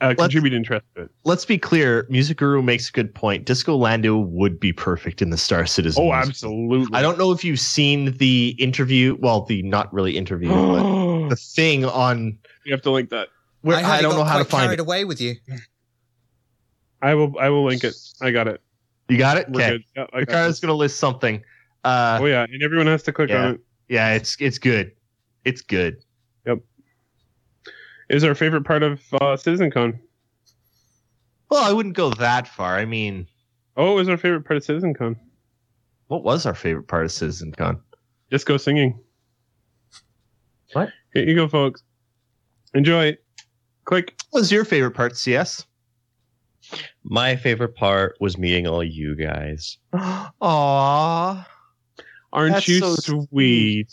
uh, 0.00 0.14
contribute 0.14 0.52
interest 0.52 0.84
to 0.94 1.02
it 1.02 1.10
Let's 1.24 1.44
be 1.46 1.56
clear. 1.56 2.06
Music 2.10 2.36
Guru 2.36 2.60
makes 2.62 2.88
a 2.90 2.92
good 2.92 3.14
point. 3.14 3.46
Disco 3.46 3.74
Lando 3.76 4.18
would 4.18 4.60
be 4.60 4.72
perfect 4.72 5.22
in 5.22 5.30
the 5.30 5.38
Star 5.38 5.64
Citizen. 5.66 6.02
oh 6.04 6.12
absolutely 6.12 6.94
I 6.96 7.00
don't 7.02 7.16
know 7.18 7.32
if 7.32 7.42
you've 7.44 7.60
seen 7.60 8.12
the 8.18 8.54
interview. 8.58 9.16
Well, 9.20 9.42
the 9.42 9.62
not 9.62 9.92
really 9.94 10.16
interview, 10.16 10.50
but 10.50 11.28
the 11.30 11.36
thing 11.36 11.84
on 11.86 12.38
you 12.64 12.72
have 12.72 12.82
to 12.82 12.90
link 12.90 13.10
that 13.10 13.28
where 13.62 13.76
I, 13.78 13.98
I, 13.98 14.02
don't 14.02 14.14
know 14.16 14.24
how 14.24 14.38
to 14.38 14.44
quite 14.44 14.50
find 14.50 14.64
carried 14.66 14.78
it. 14.78 14.82
away 14.82 15.04
with 15.04 15.20
you. 15.20 15.34
i 17.02 17.14
will 17.14 17.36
i 17.38 17.48
will 17.48 17.64
link 17.64 17.82
it 17.84 17.94
i 18.20 18.30
got 18.30 18.46
it 18.48 18.60
You 19.08 19.18
got 19.18 19.38
it. 19.38 19.48
we're 19.48 19.60
Okay. 19.62 19.70
good 19.70 19.84
yeah, 19.96 20.06
Ricardo's 20.18 20.60
going 20.60 20.68
to 20.68 20.74
list 20.74 20.98
something. 20.98 21.42
Uh, 21.84 22.18
oh 22.20 22.26
yeah 22.26 22.44
and 22.50 22.62
everyone 22.62 22.86
has 22.86 23.02
to 23.04 23.12
click 23.12 23.30
Yeah. 23.30 23.44
on 23.46 23.54
it 23.54 23.60
yeah, 23.88 24.14
it's 24.14 24.36
it's 24.40 24.58
good. 24.58 24.90
It's 25.44 25.62
good. 25.62 26.02
Is 28.08 28.24
our 28.24 28.34
favorite 28.34 28.64
part 28.64 28.82
of 28.82 29.00
uh, 29.14 29.36
CitizenCon. 29.36 29.98
Well, 31.50 31.64
I 31.64 31.72
wouldn't 31.72 31.96
go 31.96 32.10
that 32.10 32.48
far. 32.48 32.76
I 32.76 32.84
mean, 32.84 33.26
Oh, 33.76 33.92
it 33.92 33.94
was 33.96 34.08
our 34.08 34.16
favorite 34.16 34.44
part 34.46 34.56
of 34.56 34.64
CitizenCon. 34.64 35.16
what 36.06 36.22
was 36.24 36.46
our 36.46 36.54
favorite 36.54 36.88
part 36.88 37.04
of 37.04 37.10
CitizenCon? 37.10 37.78
Just 38.30 38.46
go 38.46 38.56
singing. 38.56 38.98
What? 40.72 40.88
Here 41.12 41.24
you 41.24 41.34
go, 41.34 41.46
folks. 41.48 41.82
Enjoy. 42.74 43.16
Click. 43.84 44.14
What 44.30 44.40
was 44.40 44.50
your 44.52 44.64
favorite 44.64 44.92
part, 44.92 45.16
CS? 45.16 45.64
my 47.04 47.36
favorite 47.36 47.76
part 47.76 48.16
was 48.20 48.36
meeting 48.36 48.66
all 48.66 48.82
you 48.82 49.14
guys. 49.14 49.78
Aww. 49.94 51.46
Aren't 52.32 52.54
That's 52.54 52.66
you 52.68 52.80
so 52.80 52.96
sweet? 52.96 53.88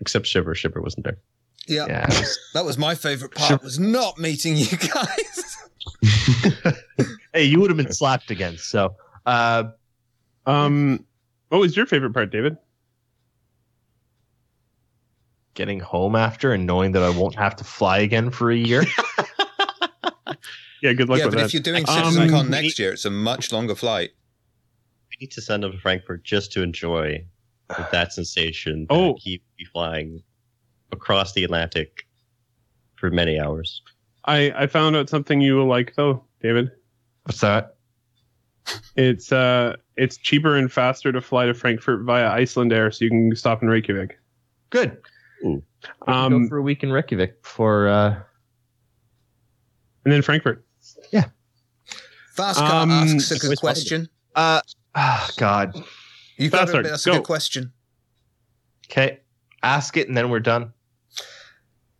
Except 0.00 0.26
Shiver. 0.26 0.54
Shiver 0.54 0.82
wasn't 0.82 1.04
there. 1.04 1.18
Yeah, 1.66 1.86
Yeah. 1.86 2.06
was- 2.08 2.38
that 2.54 2.64
was 2.64 2.78
my 2.78 2.94
favorite 2.94 3.34
part. 3.34 3.48
Sure. 3.48 3.58
Was 3.62 3.78
not 3.78 4.18
meeting 4.18 4.56
you 4.56 4.66
guys. 4.66 5.56
hey, 7.32 7.44
you 7.44 7.60
would 7.60 7.70
have 7.70 7.76
been 7.76 7.92
slapped 7.92 8.30
again. 8.30 8.56
So, 8.58 8.94
uh, 9.26 9.64
Um, 10.46 11.04
what 11.48 11.58
was 11.60 11.76
your 11.76 11.86
favorite 11.86 12.12
part, 12.12 12.30
David? 12.30 12.56
getting 15.54 15.78
home 15.78 16.16
after 16.16 16.52
and 16.52 16.66
knowing 16.66 16.90
that 16.92 17.02
I 17.04 17.10
won't 17.10 17.36
have 17.36 17.54
to 17.56 17.64
fly 17.64 17.98
again 17.98 18.30
for 18.30 18.50
a 18.50 18.56
year. 18.56 18.84
Yeah, 20.82 20.92
good 20.92 21.08
luck 21.08 21.20
yeah, 21.20 21.24
with 21.26 21.34
but 21.34 21.40
that. 21.40 21.46
if 21.46 21.54
you're 21.54 21.62
doing 21.62 21.84
Um, 21.88 21.96
CitizenCon 22.12 22.50
next 22.50 22.78
year, 22.78 22.92
it's 22.92 23.06
a 23.06 23.10
much 23.10 23.52
longer 23.52 23.74
flight. 23.74 24.10
We 25.08 25.16
need 25.18 25.30
to 25.30 25.40
send 25.40 25.64
him 25.64 25.72
to 25.72 25.78
Frankfurt 25.78 26.24
just 26.24 26.52
to 26.52 26.62
enjoy 26.62 27.24
that 27.90 28.12
sensation. 28.12 28.86
Oh. 28.90 29.14
that 29.14 29.20
keep 29.22 29.42
me 29.58 29.64
flying 29.64 30.22
across 30.92 31.32
the 31.32 31.44
Atlantic 31.44 32.06
for 32.96 33.10
many 33.10 33.38
hours. 33.38 33.82
I 34.24 34.52
I 34.56 34.66
found 34.66 34.96
out 34.96 35.08
something 35.08 35.40
you 35.40 35.56
will 35.56 35.66
like 35.66 35.94
though, 35.96 36.24
David. 36.42 36.70
What's 37.24 37.40
that? 37.40 37.76
It's 38.96 39.32
uh 39.32 39.76
it's 39.96 40.16
cheaper 40.16 40.56
and 40.56 40.72
faster 40.72 41.12
to 41.12 41.20
fly 41.20 41.46
to 41.46 41.54
Frankfurt 41.54 42.04
via 42.04 42.28
Iceland 42.30 42.72
Air, 42.72 42.90
so 42.90 43.04
you 43.04 43.10
can 43.10 43.34
stop 43.36 43.62
in 43.62 43.68
Reykjavik. 43.68 44.18
Good. 44.70 44.96
Ooh. 45.44 45.62
Um, 46.06 46.44
go 46.44 46.48
for 46.48 46.56
a 46.58 46.62
week 46.62 46.82
in 46.82 46.90
Reykjavik 46.90 47.42
before. 47.42 47.88
Uh, 47.88 48.20
and 50.04 50.12
then 50.12 50.22
Frankfurt. 50.22 50.64
Yeah. 51.12 51.26
Vaska 52.36 52.62
Um, 52.62 52.90
asks 52.90 53.30
a 53.30 53.38
good 53.38 53.58
question. 53.58 54.08
uh, 54.34 54.60
ah, 54.94 55.30
God. 55.36 55.74
You 56.36 56.48
got 56.50 56.66
Faster, 56.68 56.80
a, 56.80 56.82
that's 56.82 57.04
go. 57.04 57.12
a 57.12 57.14
good 57.16 57.24
question. 57.24 57.72
Okay. 58.90 59.20
Ask 59.64 59.96
it 59.96 60.08
and 60.08 60.16
then 60.16 60.28
we're 60.28 60.40
done. 60.40 60.74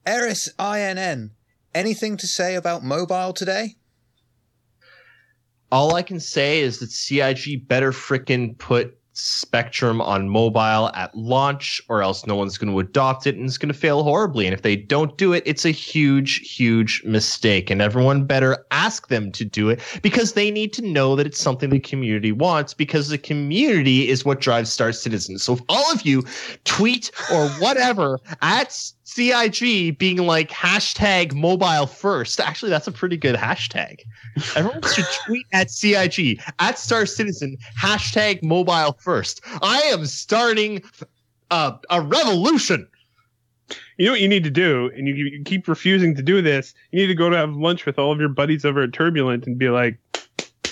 Erris 0.06 0.50
INN. 0.58 1.30
Anything 1.74 2.18
to 2.18 2.26
say 2.26 2.56
about 2.56 2.84
mobile 2.84 3.32
today? 3.32 3.76
All 5.72 5.94
I 5.94 6.02
can 6.02 6.20
say 6.20 6.60
is 6.60 6.78
that 6.78 6.90
CIG 6.90 7.66
better 7.66 7.90
frickin' 7.90 8.58
put 8.58 8.98
Spectrum 9.14 10.00
on 10.00 10.28
mobile 10.28 10.90
at 10.94 11.14
launch, 11.14 11.80
or 11.88 12.02
else 12.02 12.26
no 12.26 12.34
one's 12.34 12.58
going 12.58 12.72
to 12.72 12.80
adopt 12.80 13.26
it 13.26 13.36
and 13.36 13.46
it's 13.46 13.58
going 13.58 13.72
to 13.72 13.78
fail 13.78 14.02
horribly. 14.02 14.46
And 14.46 14.52
if 14.52 14.62
they 14.62 14.76
don't 14.76 15.16
do 15.16 15.32
it, 15.32 15.42
it's 15.46 15.64
a 15.64 15.70
huge, 15.70 16.38
huge 16.40 17.02
mistake. 17.04 17.70
And 17.70 17.80
everyone 17.80 18.26
better 18.26 18.66
ask 18.72 19.08
them 19.08 19.30
to 19.32 19.44
do 19.44 19.70
it 19.70 19.80
because 20.02 20.32
they 20.32 20.50
need 20.50 20.72
to 20.74 20.82
know 20.82 21.14
that 21.14 21.26
it's 21.26 21.40
something 21.40 21.70
the 21.70 21.78
community 21.78 22.32
wants 22.32 22.74
because 22.74 23.08
the 23.08 23.18
community 23.18 24.08
is 24.08 24.24
what 24.24 24.40
drives 24.40 24.72
Star 24.72 24.92
Citizen. 24.92 25.38
So 25.38 25.54
if 25.54 25.60
all 25.68 25.92
of 25.92 26.02
you 26.02 26.24
tweet 26.64 27.10
or 27.32 27.48
whatever 27.60 28.18
at 28.42 28.72
CIG 29.04 29.98
being 29.98 30.18
like 30.18 30.50
hashtag 30.50 31.34
mobile 31.34 31.86
first, 31.86 32.40
actually, 32.40 32.70
that's 32.70 32.86
a 32.86 32.92
pretty 32.92 33.16
good 33.16 33.36
hashtag. 33.36 34.00
Everyone 34.56 34.82
should 34.82 35.04
tweet 35.26 35.46
at 35.52 35.70
CIG 35.70 36.40
at 36.58 36.78
Star 36.78 37.06
Citizen 37.06 37.56
hashtag 37.78 38.42
mobile 38.42 38.96
first. 38.98 39.42
I 39.62 39.80
am 39.82 40.06
starting 40.06 40.82
a, 41.50 41.74
a 41.90 42.00
revolution. 42.00 42.88
You 43.98 44.06
know 44.06 44.12
what 44.12 44.20
you 44.20 44.28
need 44.28 44.44
to 44.44 44.50
do, 44.50 44.90
and 44.96 45.06
you, 45.06 45.14
you 45.14 45.44
keep 45.44 45.68
refusing 45.68 46.14
to 46.16 46.22
do 46.22 46.42
this. 46.42 46.74
You 46.90 47.00
need 47.00 47.06
to 47.08 47.14
go 47.14 47.30
to 47.30 47.36
have 47.36 47.54
lunch 47.54 47.86
with 47.86 47.98
all 47.98 48.10
of 48.10 48.18
your 48.18 48.28
buddies 48.28 48.64
over 48.64 48.82
at 48.82 48.92
Turbulent 48.92 49.46
and 49.46 49.58
be 49.58 49.68
like, 49.68 49.98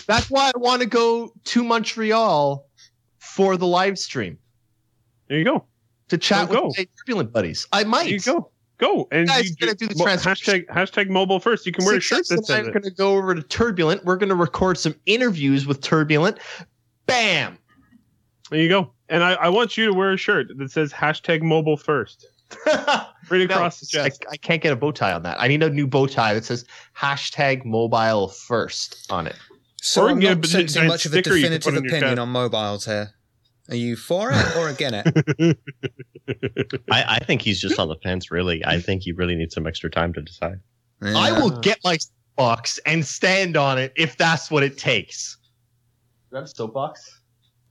That's 0.06 0.30
why 0.30 0.50
I 0.54 0.58
want 0.58 0.82
to 0.82 0.88
go 0.88 1.32
to 1.44 1.64
Montreal 1.64 2.66
for 3.18 3.56
the 3.56 3.66
live 3.66 3.98
stream 3.98 4.38
"There 5.28 5.38
you 5.38 5.44
go, 5.44 5.64
to 6.12 6.18
chat 6.18 6.48
Oh, 6.48 6.50
with 6.50 6.58
go. 6.58 6.72
my 6.78 6.86
turbulent 7.00 7.32
buddies. 7.32 7.66
I 7.72 7.84
might. 7.84 8.04
there 8.04 8.12
you 8.12 8.20
go, 8.20 8.50
go." 8.78 9.08
And 9.10 9.22
you 9.22 9.26
guys 9.34 9.50
you 9.50 9.56
gonna 9.56 9.74
do 9.74 9.88
the 9.88 9.96
mo- 9.96 10.04
hashtag 10.06 10.66
hashtag 10.68 11.08
mobile 11.08 11.40
first. 11.40 11.66
You 11.66 11.72
can 11.72 11.84
wear 11.84 11.96
a 11.96 12.00
shirt 12.00 12.26
Success 12.26 12.46
that 12.48 12.58
and 12.58 12.66
I'm 12.68 12.72
going 12.72 12.82
to 12.84 12.90
go 12.90 13.16
over 13.16 13.34
to 13.34 13.42
Turbulent. 13.42 14.04
We're 14.04 14.16
going 14.16 14.28
to 14.28 14.34
record 14.36 14.78
some 14.78 14.94
interviews 15.06 15.66
with 15.66 15.80
Turbulent. 15.80 16.38
Bam. 17.06 17.58
There 18.50 18.60
you 18.60 18.68
go. 18.68 18.92
And 19.08 19.22
I, 19.24 19.32
I 19.34 19.48
want 19.48 19.76
you 19.76 19.86
to 19.86 19.92
wear 19.92 20.12
a 20.12 20.16
shirt 20.16 20.48
that 20.56 20.70
says 20.70 20.92
hashtag 20.92 21.42
mobile 21.42 21.76
first. 21.76 22.26
Right 23.30 23.48
No, 23.48 23.54
across 23.54 23.78
the 23.80 24.00
I, 24.00 24.08
chest. 24.08 24.24
I 24.30 24.36
can't 24.36 24.60
get 24.60 24.72
a 24.72 24.76
bow 24.76 24.90
tie 24.90 25.12
on 25.12 25.22
that. 25.22 25.40
I 25.40 25.46
need 25.48 25.62
a 25.62 25.70
new 25.70 25.86
bow 25.86 26.06
tie 26.06 26.34
that 26.34 26.44
says 26.44 26.64
hashtag 26.98 27.64
mobile 27.64 28.28
first 28.28 29.06
on 29.10 29.26
it. 29.28 29.36
So 29.80 30.02
Or 30.02 30.10
I'm 30.10 30.18
not 30.18 30.40
big 30.40 30.50
sensing 30.50 30.86
much 30.88 31.06
of 31.06 31.12
a 31.14 31.18
sticker 31.22 31.36
you 31.36 31.44
can 31.44 31.52
definitive 31.52 31.82
on 31.84 31.86
opinion 31.86 32.18
on 32.18 32.28
mobiles 32.30 32.84
here. 32.84 33.10
Are 33.72 33.76
you 33.76 33.96
for 33.96 34.30
it 34.30 34.56
or 34.56 34.68
against 34.68 35.10
it? 35.38 35.58
I, 36.90 37.16
I 37.16 37.18
think 37.24 37.40
he's 37.40 37.58
just 37.58 37.78
on 37.78 37.88
the 37.88 37.96
fence, 38.02 38.30
really. 38.30 38.62
I 38.66 38.78
think 38.78 39.02
he 39.02 39.12
really 39.12 39.34
needs 39.34 39.54
some 39.54 39.66
extra 39.66 39.88
time 39.88 40.12
to 40.12 40.20
decide. 40.20 40.60
I 41.00 41.32
will 41.32 41.48
get 41.48 41.78
my 41.82 41.96
soapbox 41.96 42.78
and 42.84 43.02
stand 43.02 43.56
on 43.56 43.78
it 43.78 43.94
if 43.96 44.18
that's 44.18 44.50
what 44.50 44.62
it 44.62 44.76
takes. 44.76 45.38
Do 46.30 46.36
I 46.36 46.40
have 46.40 46.44
a 46.44 46.48
soapbox? 46.48 47.22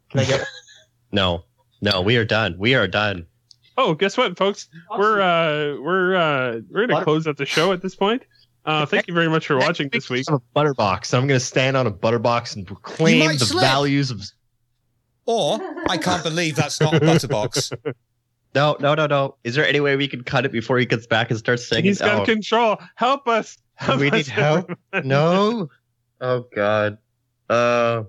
Can 0.09 0.21
I 0.21 0.25
get 0.25 0.43
No, 1.11 1.43
no, 1.83 2.01
we 2.01 2.17
are 2.17 2.25
done. 2.25 2.55
We 2.57 2.73
are 2.73 2.87
done. 2.87 3.27
Oh, 3.77 3.93
guess 3.93 4.17
what, 4.17 4.35
folks? 4.39 4.69
We're 4.97 5.21
uh 5.21 5.79
we're 5.79 6.15
uh 6.15 6.61
we're 6.71 6.87
gonna 6.87 6.93
Butter- 6.93 7.03
close 7.05 7.27
out 7.27 7.37
the 7.37 7.45
show 7.45 7.73
at 7.73 7.83
this 7.83 7.95
point. 7.95 8.23
Uh, 8.65 8.87
thank 8.87 9.07
you 9.07 9.13
very 9.13 9.29
much 9.29 9.45
for 9.45 9.57
watching 9.57 9.89
this 9.89 10.09
week. 10.09 10.25
I'm 10.29 10.35
a 10.35 10.41
butter 10.55 10.73
box. 10.73 11.13
I'm 11.13 11.27
going 11.27 11.39
to 11.39 11.45
stand 11.45 11.75
on 11.75 11.87
a 11.87 11.91
butter 11.91 12.19
box 12.19 12.55
and 12.55 12.65
proclaim 12.65 13.27
the 13.37 13.45
slip. 13.45 13.63
values 13.63 14.09
of. 14.11 14.23
Or 15.25 15.59
I 15.87 15.97
can't 15.97 16.23
believe 16.23 16.55
that's 16.55 16.79
not 16.81 16.93
butterbox. 16.93 17.71
No, 18.53 18.75
no, 18.81 18.93
no, 18.95 19.07
no. 19.07 19.37
Is 19.45 19.55
there 19.55 19.65
any 19.65 19.79
way 19.79 19.95
we 19.95 20.09
can 20.09 20.25
cut 20.25 20.43
it 20.43 20.51
before 20.51 20.77
he 20.77 20.85
gets 20.85 21.07
back 21.07 21.29
and 21.29 21.39
starts 21.39 21.65
singing? 21.65 21.85
He's 21.85 21.99
got 21.99 22.23
Oh, 22.23 22.25
control. 22.25 22.75
Help 22.95 23.25
us. 23.29 23.57
Help 23.75 24.01
we 24.01 24.07
us, 24.07 24.13
need 24.13 24.27
help. 24.27 24.69
No. 25.05 25.69
Oh 26.19 26.45
God. 26.53 26.97
Uh, 27.49 28.03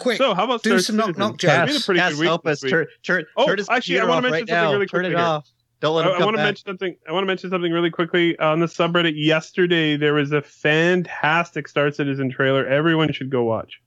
Quick, 0.00 0.18
so 0.18 0.34
how 0.34 0.44
about 0.44 0.62
do 0.64 0.78
some 0.80 0.96
knock 0.96 1.06
Citizen? 1.14 1.20
knock 1.20 1.34
It's 1.34 1.44
been 1.44 1.66
jokes. 1.68 1.70
a 1.70 1.76
Cass, 1.76 1.86
pretty 1.86 2.16
week 2.18 2.26
help 2.26 2.46
us. 2.46 2.60
Turn, 2.60 2.86
turn, 3.04 3.24
Oh, 3.36 3.46
turn 3.46 3.58
actually, 3.70 4.00
I 4.00 4.04
wanna 4.04 4.22
mention 4.22 4.32
right 4.32 4.38
something 4.40 4.54
now. 4.54 4.72
really 4.72 4.86
turn 4.86 5.04
it 5.04 5.08
quickly 5.10 5.16
here. 5.22 5.26
off. 5.28 5.48
Don't 5.80 5.94
let 5.96 6.06
I, 6.06 6.08
him 6.08 6.14
I 6.14 6.18
come 6.18 6.24
want 6.26 6.36
to 6.38 6.42
mention 6.42 6.66
something. 6.66 6.96
I 7.08 7.12
want 7.12 7.22
to 7.22 7.26
mention 7.26 7.50
something 7.50 7.72
really 7.72 7.90
quickly 7.90 8.36
on 8.40 8.58
the 8.60 8.66
subreddit. 8.66 9.12
Yesterday, 9.14 9.96
there 9.96 10.12
was 10.12 10.32
a 10.32 10.42
fantastic 10.42 11.68
Star 11.68 11.90
Citizen 11.92 12.30
trailer. 12.30 12.66
Everyone 12.66 13.12
should 13.12 13.30
go 13.30 13.44
watch. 13.44 13.80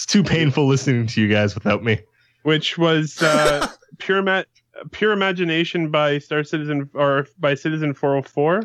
It's 0.00 0.06
too 0.06 0.22
painful 0.22 0.66
listening 0.66 1.06
to 1.08 1.20
you 1.20 1.28
guys 1.28 1.54
without 1.54 1.84
me. 1.84 2.00
Which 2.42 2.78
was 2.78 3.20
uh, 3.20 3.66
pure 3.98 4.22
ma- 4.22 4.44
pure 4.92 5.12
imagination 5.12 5.90
by 5.90 6.16
Star 6.16 6.42
Citizen 6.42 6.88
or 6.94 7.26
by 7.38 7.52
Citizen 7.52 7.92
404. 7.92 8.62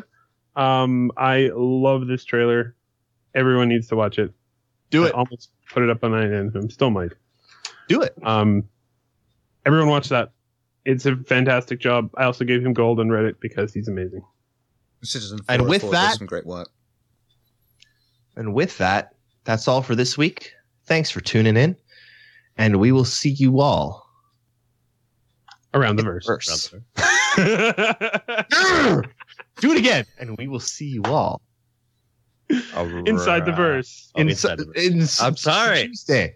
Um, 0.56 1.12
I 1.18 1.50
love 1.54 2.06
this 2.06 2.24
trailer. 2.24 2.74
Everyone 3.34 3.68
needs 3.68 3.86
to 3.88 3.96
watch 3.96 4.18
it. 4.18 4.32
Do 4.88 5.04
I 5.04 5.08
it. 5.08 5.12
almost 5.14 5.50
put 5.70 5.82
it 5.82 5.90
up 5.90 6.02
on 6.02 6.14
INN. 6.14 6.70
Still 6.70 6.88
might. 6.88 7.12
Do 7.86 8.00
it. 8.00 8.14
Um, 8.22 8.64
everyone 9.66 9.90
watch 9.90 10.08
that. 10.08 10.32
It's 10.86 11.04
a 11.04 11.16
fantastic 11.16 11.80
job. 11.80 12.08
I 12.16 12.24
also 12.24 12.46
gave 12.46 12.64
him 12.64 12.72
gold 12.72 12.98
on 12.98 13.08
Reddit 13.08 13.40
because 13.40 13.74
he's 13.74 13.88
amazing. 13.88 14.22
Citizen 15.02 15.40
And 15.50 15.68
with 15.68 15.82
404 15.82 15.90
that- 15.92 16.08
does 16.12 16.16
some 16.18 16.26
great 16.26 16.46
work. 16.46 16.70
And 18.36 18.54
with 18.54 18.78
that, 18.78 19.14
that's 19.44 19.68
all 19.68 19.82
for 19.82 19.94
this 19.94 20.16
week. 20.16 20.54
Thanks 20.86 21.10
for 21.10 21.20
tuning 21.20 21.56
in. 21.56 21.76
And 22.56 22.76
we 22.80 22.92
will 22.92 23.04
see 23.04 23.30
you 23.30 23.60
all. 23.60 24.06
Around 25.74 25.96
the 25.96 26.04
verse. 26.04 26.26
Verse. 26.26 26.74
Grr! 27.36 29.04
Do 29.60 29.72
it 29.72 29.78
again. 29.78 30.04
And 30.18 30.36
we 30.38 30.48
will 30.48 30.60
see 30.60 30.86
you 30.86 31.02
all. 31.04 31.42
Inside 33.06 33.44
the 33.44 33.52
verse. 33.52 34.10
Oh, 34.14 34.20
inside 34.20 34.58
the 34.58 34.66
verse. 34.66 35.18
in, 35.20 35.24
I'm 35.26 35.36
sorry. 35.36 35.88
Tuesday. 35.88 36.34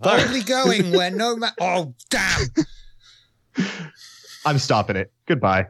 Boldly 0.00 0.42
going 0.42 0.90
where 0.90 1.10
no 1.12 1.36
ma- 1.36 1.52
Oh, 1.60 1.94
damn. 2.10 2.40
I'm 4.44 4.58
stopping 4.58 4.96
it. 4.96 5.12
Goodbye. 5.26 5.68